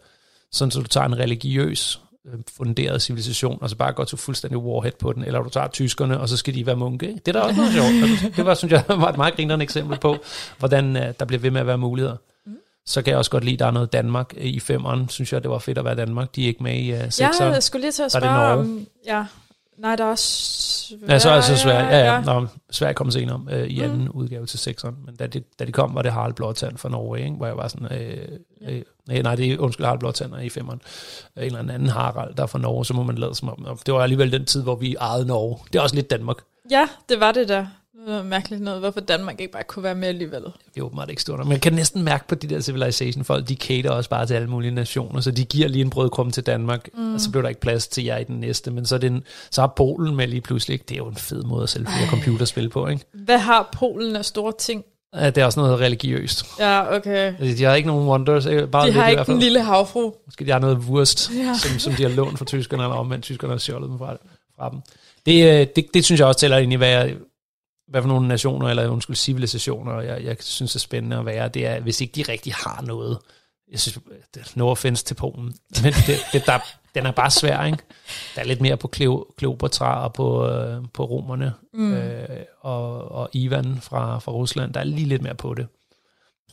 Sådan, 0.53 0.71
så 0.71 0.81
du 0.81 0.87
tager 0.87 1.07
en 1.07 1.19
religiøs, 1.19 2.01
øh, 2.27 2.33
funderet 2.57 3.03
civilisation, 3.03 3.59
og 3.61 3.71
så 3.71 3.77
bare 3.77 3.93
går 3.93 4.05
til 4.05 4.19
fuldstændig 4.19 4.59
warhead 4.59 4.93
på 4.99 5.13
den, 5.13 5.25
eller 5.25 5.43
du 5.43 5.49
tager 5.49 5.69
tyskerne, 5.69 6.21
og 6.21 6.29
så 6.29 6.37
skal 6.37 6.55
de 6.55 6.67
være 6.67 6.77
munke. 6.77 7.07
Det 7.27 7.29
er 7.29 7.33
da 7.33 7.41
også 7.41 7.57
noget 7.57 7.73
sjovt. 7.73 8.35
Det 8.37 8.47
var, 8.47 8.55
synes 8.55 8.73
jeg, 8.73 8.85
var 8.89 9.09
et 9.09 9.17
meget 9.17 9.35
grinerende 9.35 9.63
eksempel 9.63 9.99
på, 9.99 10.17
hvordan 10.59 10.97
øh, 10.97 11.15
der 11.21 11.25
bliver 11.25 11.41
ved 11.41 11.51
med 11.51 11.61
at 11.61 11.67
være 11.67 11.79
muligheder. 11.79 12.17
Så 12.87 13.03
kan 13.03 13.11
jeg 13.11 13.19
også 13.19 13.31
godt 13.31 13.45
lide, 13.45 13.55
at 13.55 13.59
der 13.59 13.67
er 13.67 13.71
noget 13.71 13.93
Danmark 13.93 14.35
i 14.37 14.61
femeren. 14.61 15.09
Synes 15.09 15.33
jeg, 15.33 15.43
det 15.43 15.51
var 15.51 15.59
fedt 15.59 15.79
at 15.79 15.85
være 15.85 15.95
Danmark. 15.95 16.37
De 16.37 16.43
er 16.43 16.47
ikke 16.47 16.63
med 16.63 16.75
i 16.75 16.93
uh, 16.93 16.99
Ja, 16.99 17.11
sekseren. 17.11 17.55
jeg 17.55 17.63
skulle 17.63 17.81
lige 17.83 17.93
til 17.93 18.03
at 18.03 18.13
spørge 18.13 18.53
om... 18.53 18.87
Ja. 19.07 19.25
Nej, 19.79 19.97
der 19.97 20.05
er 20.05 20.09
også... 20.09 20.95
Ja, 21.09 21.19
så 21.19 21.31
er 21.31 21.33
altså 21.33 21.57
Sverige. 21.57 21.87
Ja, 21.87 22.15
ja. 22.15 22.21
Nå, 22.21 22.47
Sverige 22.71 22.95
kom 22.95 23.11
senere 23.11 23.41
øh, 23.51 23.67
i 23.67 23.81
anden 23.81 24.05
mm. 24.05 24.11
udgave 24.11 24.47
til 24.47 24.59
sekseren. 24.59 24.97
Men 25.07 25.17
da 25.17 25.27
de, 25.27 25.43
da 25.59 25.65
de 25.65 25.73
kom, 25.73 25.95
var 25.95 26.03
det 26.03 26.13
Harald 26.13 26.35
Blåtand 26.35 26.79
fra 26.79 26.89
Norge, 26.89 27.21
ikke? 27.21 27.37
hvor 27.37 27.47
jeg 27.47 27.57
var 27.57 27.69
sådan... 27.69 27.99
Øh, 28.01 28.29
øh, 28.63 28.83
nej, 29.09 29.23
nej, 29.23 29.35
det 29.35 29.53
er 29.53 29.59
undskyld 29.59 29.87
Harald 29.87 30.01
Blåtand 30.01 30.33
er 30.33 30.39
i 30.39 30.49
femeren. 30.49 30.81
En 31.37 31.43
eller 31.43 31.59
anden 31.59 31.89
Harald, 31.89 32.35
der 32.35 32.43
er 32.43 32.47
fra 32.47 32.59
Norge, 32.59 32.85
så 32.85 32.95
må 32.95 33.03
man 33.03 33.19
lade 33.19 33.35
som 33.35 33.49
om. 33.49 33.79
Det 33.87 33.95
var 33.95 34.01
alligevel 34.01 34.33
den 34.33 34.45
tid, 34.45 34.63
hvor 34.63 34.75
vi 34.75 34.97
ejede 35.01 35.27
Norge. 35.27 35.59
Det 35.73 35.79
er 35.79 35.83
også 35.83 35.95
lidt 35.95 36.11
Danmark. 36.11 36.37
Ja, 36.71 36.89
det 37.09 37.21
var 37.21 37.33
det 37.33 37.49
der. 37.49 37.67
Det 38.09 38.17
var 38.17 38.23
mærkeligt 38.23 38.63
noget, 38.63 38.81
hvorfor 38.81 39.01
Danmark 39.01 39.41
ikke 39.41 39.53
bare 39.53 39.63
kunne 39.63 39.83
være 39.83 39.95
med 39.95 40.09
alligevel. 40.09 40.43
Det 40.75 40.81
er 40.81 40.83
åbenbart 40.83 41.11
ikke 41.11 41.23
stort. 41.23 41.49
jeg 41.51 41.61
kan 41.61 41.73
næsten 41.73 42.03
mærke 42.03 42.29
på 42.29 42.35
de 42.35 42.47
der 42.47 42.61
Civilization-folk, 42.61 43.49
de 43.49 43.55
cater 43.55 43.91
også 43.91 44.11
bare 44.11 44.27
til 44.27 44.35
alle 44.35 44.49
mulige 44.49 44.71
nationer, 44.71 45.21
så 45.21 45.31
de 45.31 45.45
giver 45.45 45.69
lige 45.69 45.83
en 45.83 45.91
brødkrumme 45.91 46.33
til 46.33 46.43
Danmark, 46.47 46.89
mm. 46.95 47.15
og 47.15 47.21
så 47.21 47.31
bliver 47.31 47.43
der 47.43 47.49
ikke 47.49 47.61
plads 47.61 47.89
til 47.89 48.05
jer 48.05 48.17
i 48.19 48.25
den 48.25 48.37
næste. 48.41 48.71
Men 48.71 48.87
så 48.87 48.95
er, 48.95 48.99
det 48.99 49.11
en, 49.11 49.23
så 49.51 49.61
har 49.61 49.73
Polen 49.77 50.17
med 50.17 50.27
lige 50.27 50.41
pludselig. 50.41 50.73
Ikke? 50.75 50.85
Det 50.89 50.95
er 50.95 50.99
jo 50.99 51.07
en 51.09 51.17
fed 51.17 51.43
måde 51.43 51.63
at 51.63 51.69
sælge 51.69 51.87
flere 51.87 52.09
computerspil 52.11 52.69
på, 52.69 52.87
ikke? 52.87 53.05
Hvad 53.13 53.39
har 53.39 53.69
Polen 53.79 54.17
af 54.17 54.25
store 54.25 54.53
ting? 54.59 54.85
Ja, 55.15 55.27
Det 55.31 55.39
er 55.39 55.45
også 55.45 55.61
noget 55.61 55.81
religiøst. 55.81 56.45
Ja, 56.61 56.97
okay. 56.97 57.35
Altså, 57.41 57.59
De 57.59 57.65
har 57.65 57.75
ikke 57.75 57.87
nogen 57.87 58.09
wonders. 58.09 58.47
ikke? 58.47 58.67
Bare 58.67 58.83
De 58.83 58.87
lidt 58.87 58.97
har 59.03 59.09
i 59.09 59.11
ikke 59.11 59.25
den 59.25 59.39
lille 59.39 59.63
havfru. 59.63 60.13
Måske 60.27 60.45
de 60.47 60.51
har 60.51 60.59
noget 60.59 60.77
wurst, 60.77 61.31
Ja. 61.37 61.55
som, 61.63 61.79
som 61.79 61.93
de 61.93 62.03
har 62.03 62.11
lånt 62.11 62.39
fra 62.39 62.45
tyskerne, 62.45 62.83
eller 62.83 62.97
omvendt 62.97 63.25
tyskerne 63.25 63.53
har 63.53 63.59
stjålet 63.59 63.91
dem 63.91 63.99
fra, 63.99 64.17
fra 64.59 64.71
dem. 64.71 64.79
Det, 65.27 65.61
øh, 65.61 65.67
det, 65.77 65.87
det 65.95 66.05
synes 66.05 66.19
jeg 66.19 66.29
også 66.29 66.41
tæller 66.41 66.59
ind 66.59 66.73
i, 66.73 66.77
hvad, 66.77 66.89
jeg, 66.89 67.15
hvad 67.89 68.03
for 68.03 68.09
nogle 68.09 68.29
nationer, 68.29 68.69
eller 68.69 68.89
undskyld, 68.89 69.17
civilisationer, 69.17 70.01
jeg, 70.01 70.25
jeg 70.25 70.37
synes 70.41 70.75
er 70.75 70.79
spændende 70.79 71.17
at 71.17 71.27
være. 71.27 71.49
Det 71.49 71.67
er, 71.67 71.81
hvis 71.81 72.01
ikke 72.01 72.13
de 72.13 72.33
rigtig 72.33 72.53
har 72.55 72.83
noget. 72.87 73.19
Jeg 73.73 73.81
synes, 73.81 73.99
no 74.55 74.69
offense 74.69 75.05
til 75.05 75.15
Polen, 75.15 75.55
men 75.83 75.93
det, 75.93 76.17
det, 76.33 76.47
der, 76.47 76.59
den 76.95 77.07
er 77.07 77.11
bare 77.11 77.31
svær, 77.31 77.65
ikke? 77.65 77.79
Der 78.35 78.41
er 78.41 78.45
lidt 78.45 78.61
mere 78.61 78.77
på 78.77 78.89
Kleopatra 79.37 80.05
og 80.05 80.13
på, 80.13 80.49
øh, 80.49 80.83
på 80.95 81.05
romerne, 81.05 81.53
mm. 81.75 81.95
øh, 81.95 82.29
og, 82.61 83.13
og 83.13 83.29
Ivan 83.33 83.79
fra, 83.81 84.19
fra 84.19 84.33
Rusland. 84.33 84.75
Der 84.75 84.81
er 84.81 84.85
lige 84.85 85.09
lidt 85.09 85.23
mere 85.23 85.35
på 85.35 85.55
det. 85.55 85.67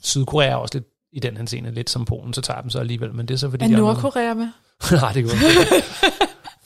Sydkorea 0.02 0.48
er 0.48 0.56
også 0.56 0.74
lidt 0.74 0.86
i 1.12 1.20
den 1.20 1.38
henseende 1.38 1.72
lidt 1.72 1.90
som 1.90 2.06
Polen, 2.06 2.34
så 2.34 2.42
tager 2.42 2.62
dem 2.62 2.70
så 2.70 2.80
alligevel, 2.80 3.14
men 3.14 3.28
det 3.28 3.34
er 3.34 3.38
så 3.38 3.50
fordi... 3.50 3.66
Er 3.66 3.70
Nordkorea 3.70 4.34
med? 4.34 4.50
Nej, 5.02 5.12
det 5.12 5.24
går 5.24 5.32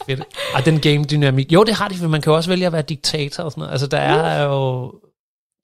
Fedt. 0.10 0.24
Ej, 0.53 0.62
den 0.62 0.80
game 0.80 1.03
dynamik. 1.03 1.51
Jo, 1.51 1.64
det 1.64 1.74
har 1.74 1.88
de, 1.88 1.95
for 1.95 2.07
man 2.07 2.22
kan 2.22 2.32
jo 2.32 2.36
også 2.36 2.49
vælge 2.49 2.66
at 2.66 2.74
være 2.74 2.82
diktator 2.82 3.43
og 3.43 3.51
sådan 3.51 3.60
noget. 3.62 3.72
Altså, 3.72 3.88
der 3.88 3.97
er 3.97 4.43
jo... 4.43 4.91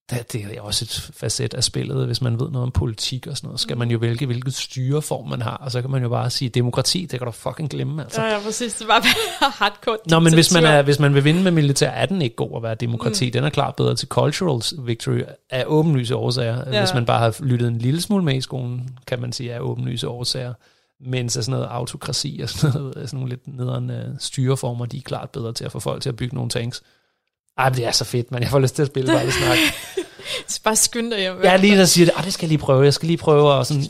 det, 0.10 0.34
det 0.34 0.58
er 0.58 0.62
også 0.62 0.86
et 0.86 1.12
facet 1.18 1.54
af 1.54 1.64
spillet, 1.64 2.06
hvis 2.06 2.22
man 2.22 2.40
ved 2.40 2.50
noget 2.50 2.64
om 2.64 2.72
politik 2.72 3.28
og 3.28 3.38
sådan 3.38 3.48
noget, 3.48 3.60
skal 3.60 3.78
man 3.78 3.92
jo 3.92 3.98
vælge, 3.98 4.26
hvilket 4.26 4.54
styreform 4.54 5.30
man 5.30 5.42
har, 5.42 5.58
og 5.58 5.72
så 5.72 5.82
kan 5.82 5.92
man 5.92 6.02
jo 6.04 6.10
bare 6.10 6.30
sige, 6.30 6.50
demokrati, 6.50 7.02
det 7.02 7.20
kan 7.20 7.26
du 7.26 7.32
fucking 7.32 7.70
glemme, 7.70 8.04
altså. 8.04 8.22
Ja, 8.22 8.34
ja, 8.34 8.40
præcis. 8.40 8.74
Det 8.74 8.88
var 8.88 9.00
bare 9.00 9.52
hardcore 9.60 9.98
Nå, 10.10 10.20
men 10.20 10.34
hvis 10.34 10.54
man, 10.54 10.64
er, 10.66 10.82
hvis 10.82 11.00
man 11.00 11.14
vil 11.14 11.24
vinde 11.24 11.44
med 11.44 11.52
militær, 11.52 11.90
er 11.90 12.06
den 12.06 12.22
ikke 12.22 12.36
god 12.36 12.52
at 12.56 12.64
være 12.64 12.76
demokrati. 12.76 13.26
Mm. 13.26 13.32
Den 13.32 13.44
er 13.44 13.50
klart 13.50 13.76
bedre 13.76 13.96
til 13.96 14.08
cultural 14.08 14.86
victory 14.86 15.22
af 15.50 15.64
åbenlyse 15.68 16.16
årsager. 16.16 16.72
Ja. 16.72 16.80
Hvis 16.80 16.94
man 16.94 17.06
bare 17.06 17.20
har 17.20 17.36
lyttet 17.44 17.68
en 17.68 17.78
lille 17.78 18.02
smule 18.02 18.24
med 18.24 18.36
i 18.36 18.42
skolen, 18.42 18.98
kan 19.08 19.22
man 19.22 19.32
sige 19.32 19.54
af 19.54 19.60
åbenlyse 19.60 20.08
årsager. 20.08 20.54
Men 21.00 21.30
så 21.30 21.42
sådan 21.42 21.52
noget 21.52 21.68
autokrati 21.72 22.40
og 22.44 22.50
sådan, 22.50 22.82
noget, 22.82 22.94
sådan 22.96 23.20
nogle 23.20 23.30
lidt 23.30 23.48
nederen 23.48 23.90
uh, 23.90 24.20
styreformer, 24.20 24.86
de 24.86 24.98
er 24.98 25.02
klart 25.02 25.30
bedre 25.30 25.54
til 25.54 25.66
at 25.66 25.72
få 25.72 25.80
folk 25.80 26.02
til 26.02 26.10
at 26.10 26.16
bygge 26.16 26.36
nogle 26.36 26.50
tanks. 26.50 26.84
Ej, 27.58 27.70
men 27.70 27.78
det 27.78 27.86
er 27.86 27.92
så 27.92 28.06
fedt, 28.06 28.32
man. 28.32 28.42
Jeg 28.42 28.50
får 28.50 28.60
lyst 28.60 28.76
til 28.76 28.82
at 28.82 28.88
spille 28.88 29.14
bare 29.14 29.24
lidt 29.24 29.36
snak. 29.36 29.58
Så 30.48 30.62
bare 30.64 30.76
skynd 30.76 31.12
dig 31.12 31.20
hjem. 31.20 31.44
Jeg 31.44 31.54
er 31.54 31.58
lige 31.58 31.78
der 31.78 31.86
siger, 31.86 32.06
det, 32.06 32.26
det 32.26 32.34
skal 32.34 32.46
jeg 32.46 32.50
lige 32.50 32.58
prøve. 32.58 32.84
Jeg 32.84 32.94
skal 32.94 33.08
lige 33.08 33.18
prøve 33.18 33.60
at, 33.60 33.68
sådan, 33.68 33.84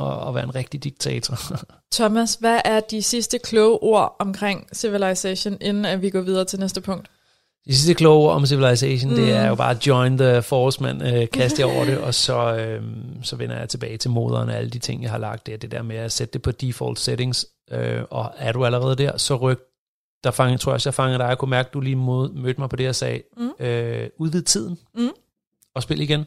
at, 0.00 0.28
at 0.28 0.34
være 0.34 0.44
en 0.44 0.54
rigtig 0.54 0.84
diktator. 0.84 1.38
Thomas, 1.92 2.34
hvad 2.34 2.60
er 2.64 2.80
de 2.80 3.02
sidste 3.02 3.38
kloge 3.38 3.82
ord 3.82 4.16
omkring 4.18 4.66
Civilization, 4.74 5.56
inden 5.60 5.84
at 5.84 6.02
vi 6.02 6.10
går 6.10 6.20
videre 6.20 6.44
til 6.44 6.60
næste 6.60 6.80
punkt? 6.80 7.08
De 7.66 7.74
sidste 7.76 7.94
kloge 7.94 8.26
ord 8.28 8.34
om 8.34 8.46
Civilization, 8.46 9.10
mm. 9.10 9.16
det 9.16 9.32
er 9.32 9.48
jo 9.48 9.54
bare 9.54 9.76
join 9.86 10.18
the 10.18 10.42
force, 10.42 10.82
man. 10.82 11.02
Øh, 11.14 11.30
kaste 11.30 11.62
jer 11.62 11.74
over 11.74 11.84
det, 11.84 11.98
og 12.06 12.14
så, 12.14 12.56
øh, 12.56 12.82
så 13.22 13.36
vender 13.36 13.58
jeg 13.58 13.68
tilbage 13.68 13.96
til 13.96 14.10
moderen 14.10 14.48
og 14.48 14.54
alle 14.56 14.70
de 14.70 14.78
ting, 14.78 15.02
jeg 15.02 15.10
har 15.10 15.18
lagt 15.18 15.46
der. 15.46 15.56
Det 15.56 15.70
der 15.70 15.82
med 15.82 15.96
at 15.96 16.12
sætte 16.12 16.32
det 16.32 16.42
på 16.42 16.50
default 16.50 16.98
settings, 16.98 17.46
øh, 17.70 18.02
og 18.10 18.32
er 18.36 18.52
du 18.52 18.64
allerede 18.64 18.96
der, 18.96 19.16
så 19.16 19.36
ryk 19.36 19.58
der 20.24 20.30
fangede, 20.30 20.58
tror 20.58 20.72
jeg 20.72 20.74
også, 20.74 20.88
jeg 20.88 20.94
fangede 20.94 21.18
dig. 21.18 21.24
Jeg 21.24 21.38
kunne 21.38 21.50
mærke, 21.50 21.66
at 21.66 21.74
du 21.74 21.80
lige 21.80 21.96
mod, 21.96 22.32
mødte 22.32 22.60
mig 22.60 22.70
på 22.70 22.76
det, 22.76 22.84
jeg 22.84 22.94
sagde. 22.94 23.22
Mm. 23.36 23.64
Øh, 23.66 24.08
udvid 24.18 24.42
tiden, 24.42 24.78
Mm. 24.94 25.10
og 25.74 25.82
spil 25.82 26.00
igen. 26.00 26.24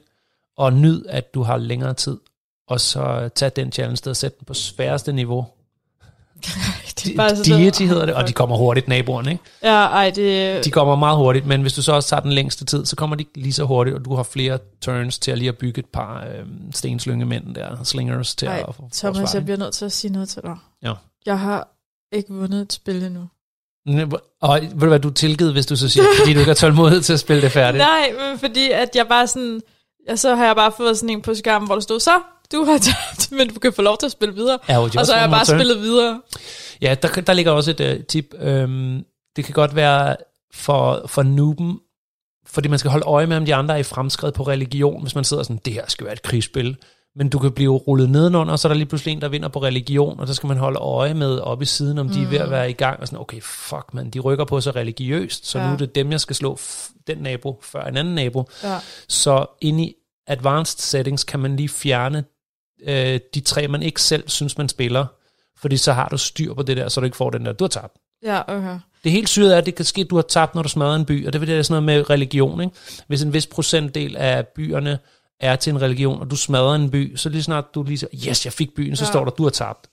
Og 0.58 0.74
nyd, 0.74 1.06
at 1.10 1.34
du 1.34 1.42
har 1.44 1.58
længere 1.58 1.94
tid. 1.94 2.18
Og 2.68 2.82
så 2.82 3.30
tag 3.36 3.52
den 3.56 3.72
challenge 3.72 4.10
og 4.10 4.16
sæt 4.16 4.40
den 4.40 4.46
på 4.46 4.54
sværeste 4.54 5.14
niveau. 5.14 5.46
det 7.04 7.12
er 7.12 7.18
bare 7.18 7.36
så 7.36 7.44
Deity 7.44 7.84
hedder 7.84 8.06
det, 8.06 8.16
og 8.16 8.28
de 8.28 8.34
kommer 8.34 8.58
hurtigt, 8.58 8.88
naboerne, 8.88 9.32
ikke? 9.32 9.44
Ja, 9.64 9.86
ej, 9.86 10.10
det... 10.10 10.66
De 10.66 10.72
kommer 10.72 10.96
meget 10.96 11.18
hurtigt, 11.18 11.46
men 11.46 11.62
hvis 11.62 11.74
du 11.74 11.82
så 11.82 11.92
også 11.92 12.10
tager 12.10 12.22
den 12.22 12.32
længste 12.32 12.66
tid, 12.66 12.86
så 12.86 12.96
kommer 12.96 13.16
de 13.16 13.26
lige 13.36 13.54
så 13.54 13.64
hurtigt, 13.64 13.96
og 13.96 14.06
du 14.06 14.16
har 14.16 14.24
flere 14.24 14.60
turns 14.82 15.20
til 15.20 15.32
at 15.32 15.38
lige 15.38 15.50
at 15.50 15.58
bygge 15.58 15.80
et 15.80 15.86
par 15.86 16.26
øh, 16.26 16.46
stenslyngemænd 16.72 17.56
der, 17.56 17.84
slingers 17.84 18.36
til 18.36 18.48
Ej, 18.48 18.64
at 18.68 18.76
få 18.76 18.90
Thomas, 18.94 19.20
forsvare, 19.20 19.30
jeg 19.34 19.44
bliver 19.46 19.58
nødt 19.58 19.74
til 19.74 19.86
at 19.86 19.92
sige 19.92 20.14
noget 20.14 20.30
til 20.30 20.42
dig. 20.42 20.58
Ja. 20.84 20.94
Jeg 21.26 21.40
har 21.40 21.68
ikke 22.12 22.34
vundet 22.34 22.62
et 22.62 22.74
spil 22.74 23.04
endnu. 23.04 23.28
Og 24.42 24.60
ved 24.62 24.80
du 24.80 24.88
hvad, 24.88 25.00
du 25.00 25.10
er 25.10 25.14
tilgivet, 25.14 25.54
hvis 25.54 25.66
du 25.66 25.76
så 25.76 25.90
siger, 25.90 26.06
fordi 26.20 26.34
du 26.34 26.40
ikke 26.40 26.50
har 26.50 26.56
tålmodighed 26.56 27.02
til 27.02 27.14
at 27.14 27.20
spille 27.20 27.42
det 27.42 27.52
færdigt. 27.52 27.82
Nej, 27.82 28.14
men 28.20 28.40
fordi 28.40 28.72
at 28.72 28.90
jeg 28.96 29.08
bare 29.08 29.28
sådan... 29.28 29.62
Ja, 30.10 30.16
så 30.16 30.36
har 30.36 30.46
jeg 30.46 30.56
bare 30.56 30.72
fået 30.78 30.98
sådan 30.98 31.10
en 31.10 31.22
på 31.22 31.34
skærmen, 31.34 31.66
hvor 31.68 31.76
der 31.76 31.82
stod, 31.82 32.00
så, 32.00 32.12
du 32.52 32.64
har 32.64 32.78
tabt, 32.78 33.32
men 33.38 33.50
du 33.50 33.60
kan 33.60 33.74
få 33.74 33.82
lov 33.82 33.98
til 33.98 34.06
at 34.06 34.12
spille 34.12 34.36
videre. 34.36 34.60
Ja, 34.70 34.76
jo, 34.76 34.82
og 34.82 35.06
så 35.06 35.14
har 35.14 35.22
jeg 35.22 35.30
bare 35.30 35.46
spillet 35.46 35.80
videre. 35.80 36.22
Ja, 36.82 36.96
der, 37.02 37.08
der 37.08 37.34
ligger 37.34 37.52
også 37.52 37.72
et 37.72 37.80
uh, 37.80 38.06
tip. 38.06 38.34
Øhm, 38.40 39.06
det 39.36 39.46
kan 39.46 39.54
godt 39.54 39.76
være 39.76 40.16
for, 40.54 41.06
for 41.08 41.24
nuben, 41.24 41.80
fordi 42.46 42.68
man 42.68 42.80
skal 42.80 42.92
holde 42.92 43.06
øje 43.06 43.28
med, 43.28 43.38
om 43.38 43.46
de 43.46 43.56
andre 43.56 43.74
er 43.74 43.80
i 43.80 43.84
fremskred 43.84 44.32
på 44.32 44.44
religion, 44.44 45.02
hvis 45.02 45.16
man 45.16 45.24
sidder 45.24 45.44
sådan, 45.44 45.62
det 45.66 45.74
her 45.74 45.84
skal 45.88 46.06
være 46.06 46.14
et 46.14 46.22
krigsspil. 46.22 46.78
Men 47.16 47.30
du 47.30 47.40
kan 47.40 47.52
blive 47.52 47.74
rullet 47.74 48.10
nedenunder, 48.10 48.52
og 48.52 48.60
så 48.60 48.68
er 48.68 48.70
der 48.70 48.78
lige 48.78 48.88
pludselig 48.88 49.12
en, 49.12 49.22
der 49.22 49.30
vinder 49.30 49.50
på 49.50 49.64
religion, 49.64 50.20
og 50.20 50.28
så 50.28 50.34
skal 50.34 50.48
man 50.48 50.58
holde 50.58 50.80
øje 50.80 51.14
med 51.14 51.40
op 51.40 51.62
i 51.62 51.66
siden, 51.66 51.98
om 51.98 52.10
de 52.10 52.24
er 52.24 52.28
ved 52.28 52.38
at 52.38 52.52
være 52.52 52.70
i 52.70 52.74
gang, 52.74 53.00
og 53.00 53.08
sådan, 53.08 53.20
okay, 53.20 53.42
fuck 53.42 53.94
man, 53.94 54.10
de 54.10 54.20
rykker 54.20 54.46
på 54.46 54.62
sig 54.62 54.76
religiøst, 54.76 55.48
så 55.48 55.60
ja. 55.60 55.68
Nu 55.68 55.74
er 55.74 55.78
det 55.78 55.96
dem, 55.96 56.12
jeg 56.12 56.20
skal 56.20 56.36
slå 56.36 56.60
den 57.08 57.18
nabo 57.18 57.60
før 57.64 57.84
en 57.84 57.98
anden 57.98 58.16
nabo. 58.16 58.50
Ja. 58.64 58.80
Så 59.08 59.46
inde 59.62 59.84
i 59.84 59.94
advanced 60.28 60.80
settings 60.80 61.24
kan 61.24 61.40
man 61.40 61.56
lige 61.56 61.70
fjerne 61.70 62.24
øh, 62.88 63.20
de 63.34 63.40
tre, 63.42 63.68
man 63.68 63.84
ikke 63.84 64.02
selv 64.02 64.30
synes, 64.30 64.58
man 64.58 64.70
spiller, 64.70 65.06
fordi 65.58 65.78
så 65.78 65.94
har 65.94 66.10
du 66.10 66.18
styr 66.18 66.54
på 66.54 66.64
det 66.64 66.78
der, 66.78 66.90
så 66.90 67.00
du 67.00 67.06
ikke 67.06 67.18
får 67.18 67.30
den 67.30 67.46
der, 67.46 67.52
du 67.54 67.64
har 67.64 67.70
tabt. 67.70 67.94
Ja, 68.24 68.42
okay. 68.48 68.80
Det 69.04 69.12
helt 69.12 69.30
syret 69.30 69.54
er, 69.54 69.58
at 69.58 69.66
det 69.66 69.76
kan 69.76 69.86
ske, 69.86 70.02
at 70.02 70.10
du 70.10 70.16
har 70.16 70.22
tabt, 70.22 70.56
når 70.56 70.62
du 70.62 70.70
smadrer 70.70 70.96
en 70.96 71.06
by, 71.06 71.28
og 71.28 71.34
det 71.34 71.42
er 71.42 71.46
det, 71.46 71.66
sådan 71.66 71.84
noget 71.84 71.98
med 72.00 72.10
religion. 72.10 72.62
Ikke? 72.62 72.76
Hvis 73.08 73.22
en 73.24 73.34
vis 73.34 73.48
procentdel 73.48 74.18
af 74.18 74.48
byerne 74.48 75.00
er 75.40 75.56
til 75.56 75.72
en 75.72 75.82
religion, 75.82 76.20
og 76.22 76.32
du 76.32 76.36
smadrer 76.36 76.76
en 76.76 76.92
by, 76.92 77.16
så 77.16 77.30
lige 77.30 77.44
snart 77.44 77.66
du 77.76 77.84
lige 77.84 77.98
siger, 77.98 78.10
yes, 78.30 78.46
jeg 78.46 78.54
fik 78.54 78.76
byen, 78.76 78.96
så 78.96 79.06
Ja. 79.06 79.12
står 79.12 79.24
der, 79.26 79.32
du 79.32 79.44
har 79.44 79.50
tabt. 79.50 79.88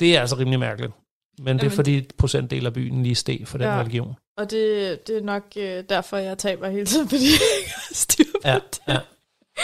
Det 0.00 0.16
er 0.16 0.20
altså 0.20 0.36
rimelig 0.36 0.60
mærkeligt. 0.60 0.92
Men 1.38 1.58
det 1.58 1.66
er 1.66 1.70
fordi 1.70 2.02
procentdel 2.18 2.66
af 2.66 2.72
byen 2.72 3.02
lige 3.02 3.14
steg 3.14 3.40
for 3.44 3.58
den 3.58 3.66
Ja. 3.66 3.80
religion. 3.80 4.14
Og 4.36 4.50
det, 4.50 5.06
det 5.06 5.16
er 5.16 5.22
nok 5.22 5.42
øh, 5.56 5.84
derfor, 5.88 6.16
jeg 6.16 6.38
taber 6.38 6.68
hele 6.68 6.86
tiden, 6.86 7.08
fordi 7.12 7.24
jeg 7.24 7.58
ikke 7.58 7.70
har 7.74 7.94
styr 7.94 8.24
på 8.34 8.48
Ja, 8.48 8.54
det. 8.54 8.80
ja. 8.88 8.98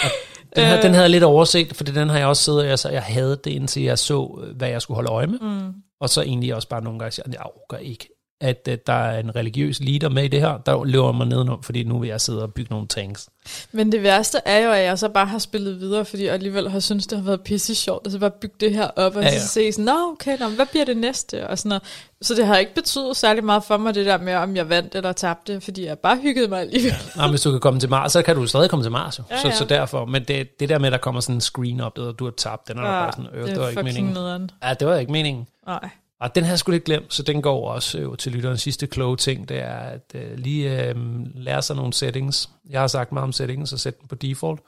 Og 0.04 0.10
Den, 0.56 0.64
her, 0.64 0.76
Øh. 0.76 0.82
den 0.82 0.90
havde 0.92 1.02
jeg 1.02 1.10
lidt 1.10 1.24
overset, 1.24 1.76
for 1.76 1.84
den 1.84 2.08
har 2.08 2.18
jeg 2.18 2.26
også 2.26 2.42
siddet 2.42 2.60
og 2.60 2.66
jeg, 2.68 2.78
så 2.78 2.88
jeg 2.88 3.02
havde 3.02 3.40
det, 3.44 3.50
indtil 3.50 3.82
jeg 3.82 3.98
så, 3.98 4.44
hvad 4.56 4.68
jeg 4.68 4.82
skulle 4.82 4.96
holde 4.96 5.10
øje 5.10 5.26
med. 5.26 5.38
Mm. 5.40 5.72
Og 6.00 6.10
så 6.10 6.22
egentlig 6.22 6.54
også 6.54 6.68
bare 6.68 6.84
nogle 6.84 6.98
gange 6.98 7.12
siger, 7.12 7.26
jeg 7.32 7.40
orker 7.40 7.76
ikke, 7.76 8.08
at 8.40 8.68
uh, 8.68 8.74
der 8.86 8.92
er 8.92 9.18
en 9.20 9.36
religiøs 9.36 9.80
leader 9.80 10.08
med 10.08 10.24
i 10.24 10.28
det 10.28 10.40
her, 10.40 10.58
der 10.58 10.84
løber 10.84 11.12
mig 11.12 11.26
nedenom, 11.26 11.62
fordi 11.62 11.84
nu 11.84 11.98
vil 11.98 12.08
jeg 12.08 12.20
sidde 12.20 12.42
og 12.42 12.54
bygge 12.54 12.70
nogle 12.72 12.86
tanks. 12.88 13.28
Men 13.72 13.92
det 13.92 14.02
værste 14.02 14.38
er 14.44 14.58
jo, 14.58 14.70
at 14.70 14.84
jeg 14.84 14.98
så 14.98 15.08
bare 15.08 15.26
har 15.26 15.38
spillet 15.38 15.80
videre, 15.80 16.04
fordi 16.04 16.24
jeg 16.24 16.32
alligevel 16.34 16.70
har 16.70 16.80
syntes, 16.80 17.06
det 17.06 17.18
har 17.18 17.24
været 17.24 17.40
pisse 17.40 17.74
sjovt, 17.74 18.06
og 18.06 18.12
så 18.12 18.18
bare 18.18 18.30
bygge 18.30 18.54
det 18.60 18.74
her 18.74 18.88
op, 18.96 19.16
og 19.16 19.22
Ja, 19.22 19.28
ja, 19.28 19.34
ja. 19.34 19.40
så 19.40 19.48
se 19.48 19.72
sådan, 19.72 19.84
nå 19.84 20.12
okay, 20.12 20.38
nå, 20.38 20.48
hvad 20.48 20.66
bliver 20.66 20.84
det 20.84 20.96
næste? 20.96 21.46
Og 21.48 21.58
sådan 21.58 21.68
noget. 21.68 21.82
Så 22.22 22.34
det 22.34 22.46
har 22.46 22.56
ikke 22.56 22.74
betydet 22.74 23.16
særlig 23.16 23.44
meget 23.44 23.64
for 23.64 23.76
mig, 23.76 23.94
det 23.94 24.06
der 24.06 24.18
med, 24.18 24.34
om 24.34 24.56
jeg 24.56 24.68
vandt 24.68 24.94
eller 24.94 25.12
tabte, 25.12 25.60
fordi 25.60 25.84
jeg 25.86 25.98
bare 25.98 26.16
hyggede 26.22 26.48
mig 26.48 26.60
alligevel. 26.60 26.94
Nej, 27.16 27.28
hvis 27.30 27.40
du 27.40 27.50
kan 27.50 27.60
komme 27.60 27.80
til 27.80 27.90
Mars, 27.90 28.12
så 28.12 28.22
kan 28.22 28.36
du 28.36 28.46
stadig 28.46 28.70
komme 28.70 28.84
til 28.84 28.92
Mars 28.92 29.18
jo. 29.18 29.24
Ja, 29.30 29.40
så, 29.40 29.48
ja. 29.48 29.54
så 29.54 29.64
derfor, 29.64 30.04
men 30.04 30.24
det, 30.24 30.60
det 30.60 30.68
der 30.68 30.78
med, 30.78 30.86
at 30.86 30.92
der 30.92 30.98
kommer 30.98 31.20
sådan 31.20 31.34
en 31.34 31.40
screen 31.40 31.80
op, 31.80 31.98
og 31.98 32.18
du 32.18 32.24
har 32.24 32.32
tabt, 32.36 32.68
den 32.68 32.78
er 32.78 32.82
ja, 32.82 32.88
bare 32.88 33.12
sådan, 33.12 33.26
øh, 33.34 33.42
det 33.42 33.50
det 33.50 33.60
var 33.60 33.68
ikke 33.68 33.82
meningen. 33.82 34.12
nederen. 34.12 34.50
Ja, 34.62 34.74
det 34.74 34.88
var 34.88 34.96
ikke 34.96 35.12
meningen. 35.12 35.46
Nej. 35.66 35.88
Og 36.20 36.34
den 36.34 36.44
havde 36.44 36.52
jeg 36.52 36.58
sgu 36.58 36.72
lidt 36.72 36.84
glemt, 36.84 37.14
så 37.14 37.22
den 37.22 37.42
går 37.42 37.70
også 37.70 37.98
øh, 37.98 38.16
til 38.18 38.32
lytterens 38.32 38.62
sidste 38.62 38.86
kloge 38.86 39.16
ting, 39.16 39.48
det 39.48 39.58
er 39.58 39.74
at 39.74 40.12
øh, 40.14 40.38
lige 40.38 40.88
øh, 40.88 40.96
lære 41.34 41.62
sig 41.62 41.76
nogle 41.76 41.92
settings. 41.92 42.50
Jeg 42.70 42.80
har 42.80 42.86
sagt 42.86 43.12
meget 43.12 43.24
om 43.24 43.32
settings, 43.32 43.70
så 43.70 43.78
sæt 43.78 44.00
den 44.00 44.08
på 44.08 44.14
default, 44.14 44.60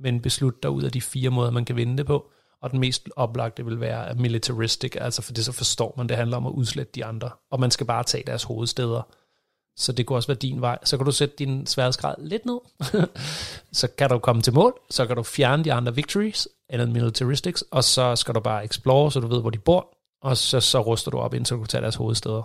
men 0.00 0.20
beslut 0.20 0.62
dig 0.62 0.70
ud 0.70 0.82
af 0.82 0.92
de 0.92 1.00
fire 1.00 1.30
måder, 1.30 1.50
man 1.50 1.64
kan 1.64 1.76
vinde 1.76 1.96
det 1.96 2.06
på. 2.06 2.30
Og 2.62 2.70
den 2.70 2.80
mest 2.80 3.08
oplagte 3.16 3.64
vil 3.64 3.80
være 3.80 4.14
militaristic, 4.14 4.96
altså 5.00 5.22
for 5.22 5.32
det 5.32 5.44
så 5.44 5.52
forstår 5.52 5.94
man, 5.96 6.08
det 6.08 6.16
handler 6.16 6.36
om 6.36 6.46
at 6.46 6.50
udslette 6.50 6.92
de 6.94 7.04
andre, 7.04 7.30
og 7.50 7.60
man 7.60 7.70
skal 7.70 7.86
bare 7.86 8.04
tage 8.04 8.24
deres 8.26 8.42
hovedsteder. 8.42 9.02
Så 9.76 9.92
det 9.92 10.06
kunne 10.06 10.18
også 10.18 10.26
være 10.26 10.38
din 10.38 10.60
vej. 10.60 10.78
Så 10.84 10.96
kan 10.96 11.06
du 11.06 11.12
sætte 11.12 11.34
din 11.38 11.66
sværhedsgrad 11.66 12.14
lidt 12.18 12.46
ned. 12.46 12.58
så 13.80 13.88
kan 13.98 14.10
du 14.10 14.18
komme 14.18 14.42
til 14.42 14.52
mål, 14.52 14.74
så 14.90 15.06
kan 15.06 15.16
du 15.16 15.22
fjerne 15.22 15.64
de 15.64 15.72
andre 15.72 15.94
victories, 15.94 16.48
eller 16.68 16.86
militaristics, 16.86 17.64
og 17.70 17.84
så 17.84 18.16
skal 18.16 18.34
du 18.34 18.40
bare 18.40 18.64
explore, 18.64 19.12
så 19.12 19.20
du 19.20 19.26
ved, 19.26 19.40
hvor 19.40 19.50
de 19.50 19.58
bor, 19.58 19.96
og 20.22 20.36
så, 20.36 20.60
så 20.60 20.80
ruster 20.80 21.10
du 21.10 21.18
op, 21.18 21.34
indtil 21.34 21.54
du 21.54 21.60
kan 21.60 21.68
tage 21.68 21.82
deres 21.82 21.94
hovedsteder. 21.94 22.42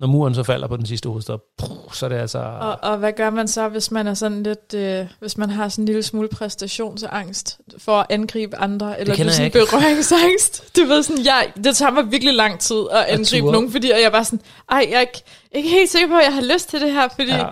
Når 0.00 0.06
muren 0.06 0.34
så 0.34 0.42
falder 0.42 0.68
på 0.68 0.76
den 0.76 0.86
sidste 0.86 1.08
hovedstad, 1.08 1.38
puh, 1.58 1.92
så 1.92 2.06
er 2.06 2.08
det 2.10 2.16
altså... 2.16 2.38
Og, 2.38 2.78
og 2.82 2.96
hvad 2.98 3.12
gør 3.12 3.30
man 3.30 3.48
så, 3.48 3.68
hvis 3.68 3.90
man 3.90 4.06
er 4.06 4.14
sådan 4.14 4.42
lidt, 4.42 4.74
øh, 4.74 5.06
hvis 5.20 5.38
man 5.38 5.50
har 5.50 5.68
sådan 5.68 5.82
en 5.82 5.86
lille 5.86 6.02
smule 6.02 6.28
præstationsangst 6.28 7.58
for 7.78 7.92
at 7.92 8.06
angribe 8.10 8.56
andre, 8.56 9.00
eller 9.00 9.16
du 9.16 9.30
sådan 9.30 9.44
ikke. 9.44 9.58
berøringsangst? 9.58 10.76
Du 10.76 10.84
ved 10.84 11.02
sådan, 11.02 11.24
jeg, 11.24 11.52
det 11.64 11.76
tager 11.76 11.92
mig 11.92 12.10
virkelig 12.12 12.34
lang 12.34 12.60
tid 12.60 12.82
at 12.90 13.04
angribe 13.04 13.52
nogen, 13.52 13.72
fordi 13.72 13.90
jeg 13.90 14.02
er 14.02 14.10
bare 14.10 14.24
sådan, 14.24 14.40
ej, 14.70 14.86
jeg 14.90 14.96
er 14.96 15.00
ikke, 15.00 15.22
ikke 15.52 15.68
helt 15.68 15.90
sikker 15.90 16.08
på, 16.08 16.16
at 16.16 16.24
jeg 16.24 16.34
har 16.34 16.54
lyst 16.54 16.68
til 16.68 16.80
det 16.80 16.92
her, 16.92 17.08
fordi... 17.08 17.30
ja. 17.30 17.46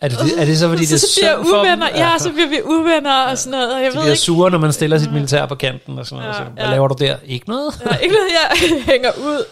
Er, 0.00 0.08
det, 0.08 0.18
er 0.40 0.44
det 0.44 0.58
så, 0.58 0.68
fordi 0.68 0.82
det 0.90 0.92
er 0.92 0.98
så, 0.98 1.06
bliver 1.20 1.36
for 1.36 1.42
dem? 1.44 1.58
uvenner, 1.60 1.88
ja, 1.94 2.18
så 2.18 2.32
bliver 2.32 2.48
vi 2.48 2.62
uvenner 2.64 3.22
og 3.30 3.38
sådan 3.38 3.50
noget, 3.50 3.74
og 3.74 3.82
jeg 3.82 3.90
De 3.92 3.96
ved 3.96 4.02
bliver 4.02 4.12
ikke, 4.12 4.20
sure, 4.20 4.50
når 4.50 4.58
man 4.58 4.72
stiller 4.72 4.98
sit 4.98 5.12
militær 5.12 5.46
på 5.46 5.54
kanten 5.54 5.98
og 5.98 6.06
sådan 6.06 6.22
noget. 6.22 6.34
Ja, 6.38 6.44
Så, 6.44 6.50
hvad 6.50 6.64
ja. 6.64 6.70
laver 6.70 6.88
du 6.88 6.94
der? 6.98 7.16
Ikke 7.24 7.48
noget? 7.48 7.74
er 7.90 7.96
ikke 7.96 8.14
noget, 8.14 8.28
jeg 8.30 8.68
hænger 8.92 9.10
ud 9.18 9.44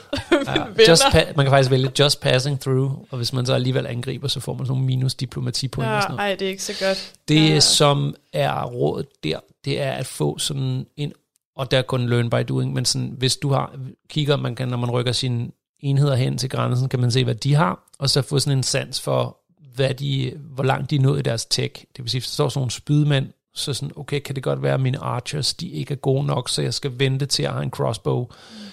Ja, 0.78 0.90
just 0.90 1.03
pa- 1.03 1.32
man 1.36 1.47
kan 1.47 1.51
faktisk 1.51 1.70
vælge 1.70 1.90
just 1.99 2.20
passing 2.20 2.61
through, 2.61 2.92
og 3.11 3.16
hvis 3.16 3.32
man 3.32 3.47
så 3.47 3.55
alligevel 3.55 3.86
angriber, 3.86 4.28
så 4.28 4.40
får 4.40 4.53
man 4.55 4.66
sådan 4.66 4.72
nogle 4.74 4.86
minus 4.86 5.14
diplomatipoint 5.14 5.90
og 5.90 6.03
sådan 6.03 6.12
Ja, 6.14 6.16
noget. 6.16 6.30
ej, 6.30 6.36
det 6.38 6.47
er 6.47 6.51
ikke 6.51 6.62
så 6.62 6.84
godt. 6.86 7.12
Det, 7.28 7.51
Ja. 7.55 7.61
som 7.61 8.14
er 8.32 8.62
rådet 8.64 9.07
der, 9.24 9.38
det 9.64 9.80
er 9.82 9.92
at 9.92 10.07
få 10.07 10.38
sådan 10.38 10.86
en, 10.97 11.12
og 11.57 11.70
der 11.70 11.78
er 11.78 11.82
kun 11.82 12.09
learn 12.09 12.30
by 12.30 12.36
doing, 12.49 12.72
men 12.72 12.84
sådan, 12.84 13.14
hvis 13.18 13.36
du 13.36 13.53
har, 13.53 13.74
kigger, 14.11 14.36
man 14.36 14.55
kan, 14.55 14.68
når 14.68 14.76
man 14.76 14.90
rykker 14.90 15.12
sine 15.12 15.49
enheder 15.80 16.14
hen 16.14 16.38
til 16.38 16.49
grænsen, 16.51 16.88
kan 16.88 17.01
man 17.01 17.11
se, 17.11 17.24
hvad 17.24 17.34
de 17.34 17.55
har, 17.55 17.78
og 17.99 18.11
så 18.11 18.22
få 18.22 18.38
sådan 18.38 18.59
en 18.59 18.62
sans 18.62 19.01
for, 19.01 19.36
hvad 19.77 19.95
de, 19.95 20.33
hvor 20.55 20.64
langt 20.64 20.91
de 20.91 20.97
er 20.97 21.01
nået 21.01 21.18
i 21.18 21.22
deres 21.22 21.45
tech. 21.45 21.85
Det 21.97 22.05
vil 22.05 22.11
sige, 22.11 22.20
hvis 22.20 22.29
der 22.29 22.33
står 22.33 22.49
sådan 22.49 22.59
nogle 22.61 22.70
spydmænd, 22.70 23.27
så 23.55 23.74
sådan, 23.74 23.93
okay, 23.97 24.20
kan 24.20 24.35
det 24.35 24.43
godt 24.43 24.62
være, 24.62 24.74
at 24.74 24.81
mine 24.81 24.99
archers, 24.99 25.55
de 25.55 25.68
ikke 25.68 25.93
er 25.95 25.99
gode 25.99 26.27
nok, 26.27 26.49
så 26.49 26.62
jeg 26.62 26.74
skal 26.74 26.93
vente 26.99 27.27
til 27.27 27.43
at 27.43 27.53
have 27.53 27.62
en 27.62 27.70
crossbow. 27.70 28.27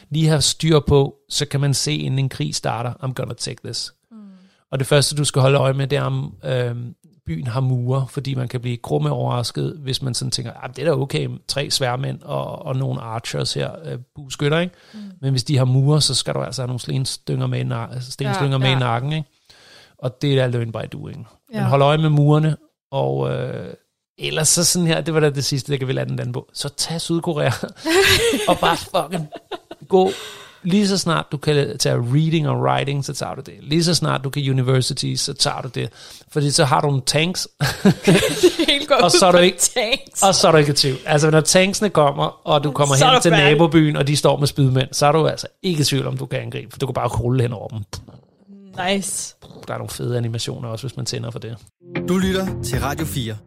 Lige 0.10 0.28
have 0.28 0.42
styr 0.42 0.80
på, 0.80 1.16
så 1.30 1.46
kan 1.46 1.60
man 1.60 1.74
se, 1.74 1.94
inden 1.96 2.20
en 2.20 2.30
krig 2.30 2.56
starter, 2.56 2.94
I'm 3.04 3.14
gonna 3.14 3.34
take 3.34 3.62
this. 3.66 3.94
Og 4.72 4.80
det 4.80 4.88
første, 4.88 5.16
du 5.16 5.24
skal 5.24 5.42
holde 5.42 5.58
øje 5.58 5.74
med, 5.74 5.88
det 5.88 5.98
er, 5.98 6.04
om 6.04 6.34
øh, 6.46 6.76
byen 7.26 7.48
har 7.48 7.60
mure, 7.60 8.08
fordi 8.10 8.36
man 8.36 8.48
kan 8.48 8.62
blive 8.62 8.78
grumme 8.78 9.10
overrasket, 9.12 9.78
hvis 9.80 10.02
man 10.02 10.14
sådan 10.14 10.32
tænker, 10.32 10.52
ah, 10.64 10.70
det 10.76 10.80
er 10.80 10.86
da 10.86 10.92
okay, 10.92 11.30
tre 11.48 11.72
sværmænd 11.72 12.22
og, 12.22 12.66
og 12.66 12.76
nogle 12.76 13.02
archers 13.02 13.54
her, 13.54 13.72
øh, 13.86 13.98
bueskytter, 14.16 14.60
ikke? 14.60 14.74
Mm. 14.94 15.00
Men 15.22 15.32
hvis 15.32 15.44
de 15.44 15.58
har 15.58 15.66
mure, 15.66 16.02
så 16.02 16.16
skal 16.16 16.34
du 16.34 16.40
altså 16.40 16.62
have 16.62 16.68
nogle 16.68 16.80
stenstynger 16.80 17.48
med 17.48 17.60
i, 17.60 17.64
na- 17.64 18.00
stenstynger 18.00 18.52
Ja, 18.52 18.58
med 18.58 18.68
ja. 18.68 18.76
i 18.76 18.80
nakken, 18.80 19.14
ikke? 19.14 19.30
Og 20.04 20.22
det 20.22 20.40
er 20.40 20.48
learn 20.48 20.72
by 20.72 20.88
doing. 20.94 21.28
Ja. 21.54 21.60
Men 21.60 21.68
hold 21.70 21.82
øje 21.82 21.98
med 21.98 22.10
murene, 22.10 22.56
og 22.92 23.32
øh, 23.32 23.74
Ellers 24.18 24.48
så 24.50 24.64
sådan 24.66 24.88
her, 24.88 25.02
det 25.02 25.14
var 25.14 25.20
da 25.20 25.30
det 25.30 25.46
sidste, 25.46 25.72
jeg 25.72 25.80
kan 25.80 25.88
vil 25.88 25.96
lande 25.96 26.18
den 26.18 26.32
på. 26.32 26.50
Så 26.54 26.70
tag 26.70 27.02
Sydkorea 27.02 27.52
og 28.48 28.60
bare 28.60 28.78
fucking 28.78 29.28
gå 29.90 30.12
lige 30.64 30.88
så 30.88 30.98
snart 30.98 31.26
du 31.32 31.38
kan 31.38 31.78
tage 31.78 31.96
reading 31.96 32.50
og 32.50 32.62
writing, 32.62 33.06
så 33.06 33.14
tager 33.14 33.36
du 33.36 33.42
det. 33.46 33.54
Lige 33.62 33.84
så 33.84 33.94
snart 33.96 34.24
du 34.24 34.30
kan 34.30 34.50
university, 34.50 35.14
så 35.16 35.34
tager 35.34 35.62
du 35.62 35.68
det. 35.68 35.90
Fordi 36.32 36.52
så 36.52 36.66
har 36.66 36.82
du 36.82 36.88
nogle 36.88 37.02
tanks, 37.06 37.48
og 39.04 39.12
så 39.12 39.26
er 39.28 39.32
du 39.32 39.38
ikke, 39.38 39.58
tanks. 39.58 40.24
og 40.24 40.36
så 40.36 40.48
er 40.48 40.52
du 40.52 40.58
ikke 40.58 40.72
i 40.72 40.76
tvivl. 40.76 40.98
Altså 41.06 41.30
når 41.30 41.42
tanksene 41.42 41.90
kommer, 41.90 42.48
og 42.48 42.64
du 42.64 42.72
kommer 42.72 42.96
Så 42.96 43.06
hen 43.12 43.22
til 43.22 43.32
færdig. 43.32 43.46
nabobyen, 43.52 43.96
og 43.96 44.08
de 44.08 44.16
står 44.18 44.38
med 44.40 44.48
spydmænd, 44.48 44.88
så 44.92 45.06
er 45.06 45.12
du 45.12 45.28
altså 45.28 45.48
ikke 45.64 45.82
i 45.82 45.84
tvivl 45.84 46.08
om, 46.08 46.18
du 46.18 46.26
kan 46.26 46.40
angribe, 46.40 46.72
for 46.72 46.80
du 46.80 46.86
kan 46.86 46.94
bare 46.94 47.08
rulle 47.08 47.42
hen 47.42 47.54
over 47.54 47.68
dem. 47.68 47.80
Nice. 48.78 49.36
Der 49.68 49.74
er 49.74 49.78
nogle 49.78 49.90
fede 49.90 50.18
animationer 50.18 50.70
også, 50.70 50.88
hvis 50.88 50.98
man 50.98 51.06
tænder 51.06 51.32
for 51.32 51.40
det. 51.40 51.58
Du 52.10 52.18
lytter 52.18 52.62
til 52.64 52.80
Radio 52.80 53.06
4. 53.06 53.38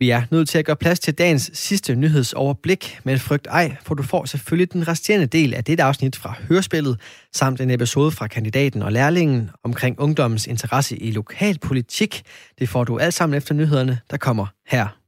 Vi 0.00 0.10
er 0.10 0.22
nødt 0.30 0.48
til 0.48 0.58
at 0.58 0.64
gøre 0.64 0.76
plads 0.76 1.00
til 1.00 1.14
dagens 1.14 1.50
sidste 1.54 1.94
nyhedsoverblik, 1.94 3.00
men 3.04 3.18
frygt 3.18 3.46
ej, 3.46 3.76
for 3.82 3.94
du 3.94 4.02
får 4.02 4.24
selvfølgelig 4.24 4.72
den 4.72 4.88
resterende 4.88 5.26
del 5.26 5.54
af 5.54 5.64
dette 5.64 5.82
afsnit 5.82 6.16
fra 6.16 6.34
Hørespillet, 6.48 7.00
samt 7.32 7.60
en 7.60 7.70
episode 7.70 8.10
fra 8.10 8.26
kandidaten 8.26 8.82
og 8.82 8.92
lærlingen 8.92 9.50
omkring 9.64 10.00
ungdommens 10.00 10.46
interesse 10.46 10.96
i 10.96 11.10
lokalpolitik. 11.10 12.22
Det 12.58 12.68
får 12.68 12.84
du 12.84 12.98
alt 12.98 13.14
sammen 13.14 13.36
efter 13.36 13.54
nyhederne, 13.54 14.00
der 14.10 14.16
kommer 14.16 14.46
her. 14.66 14.98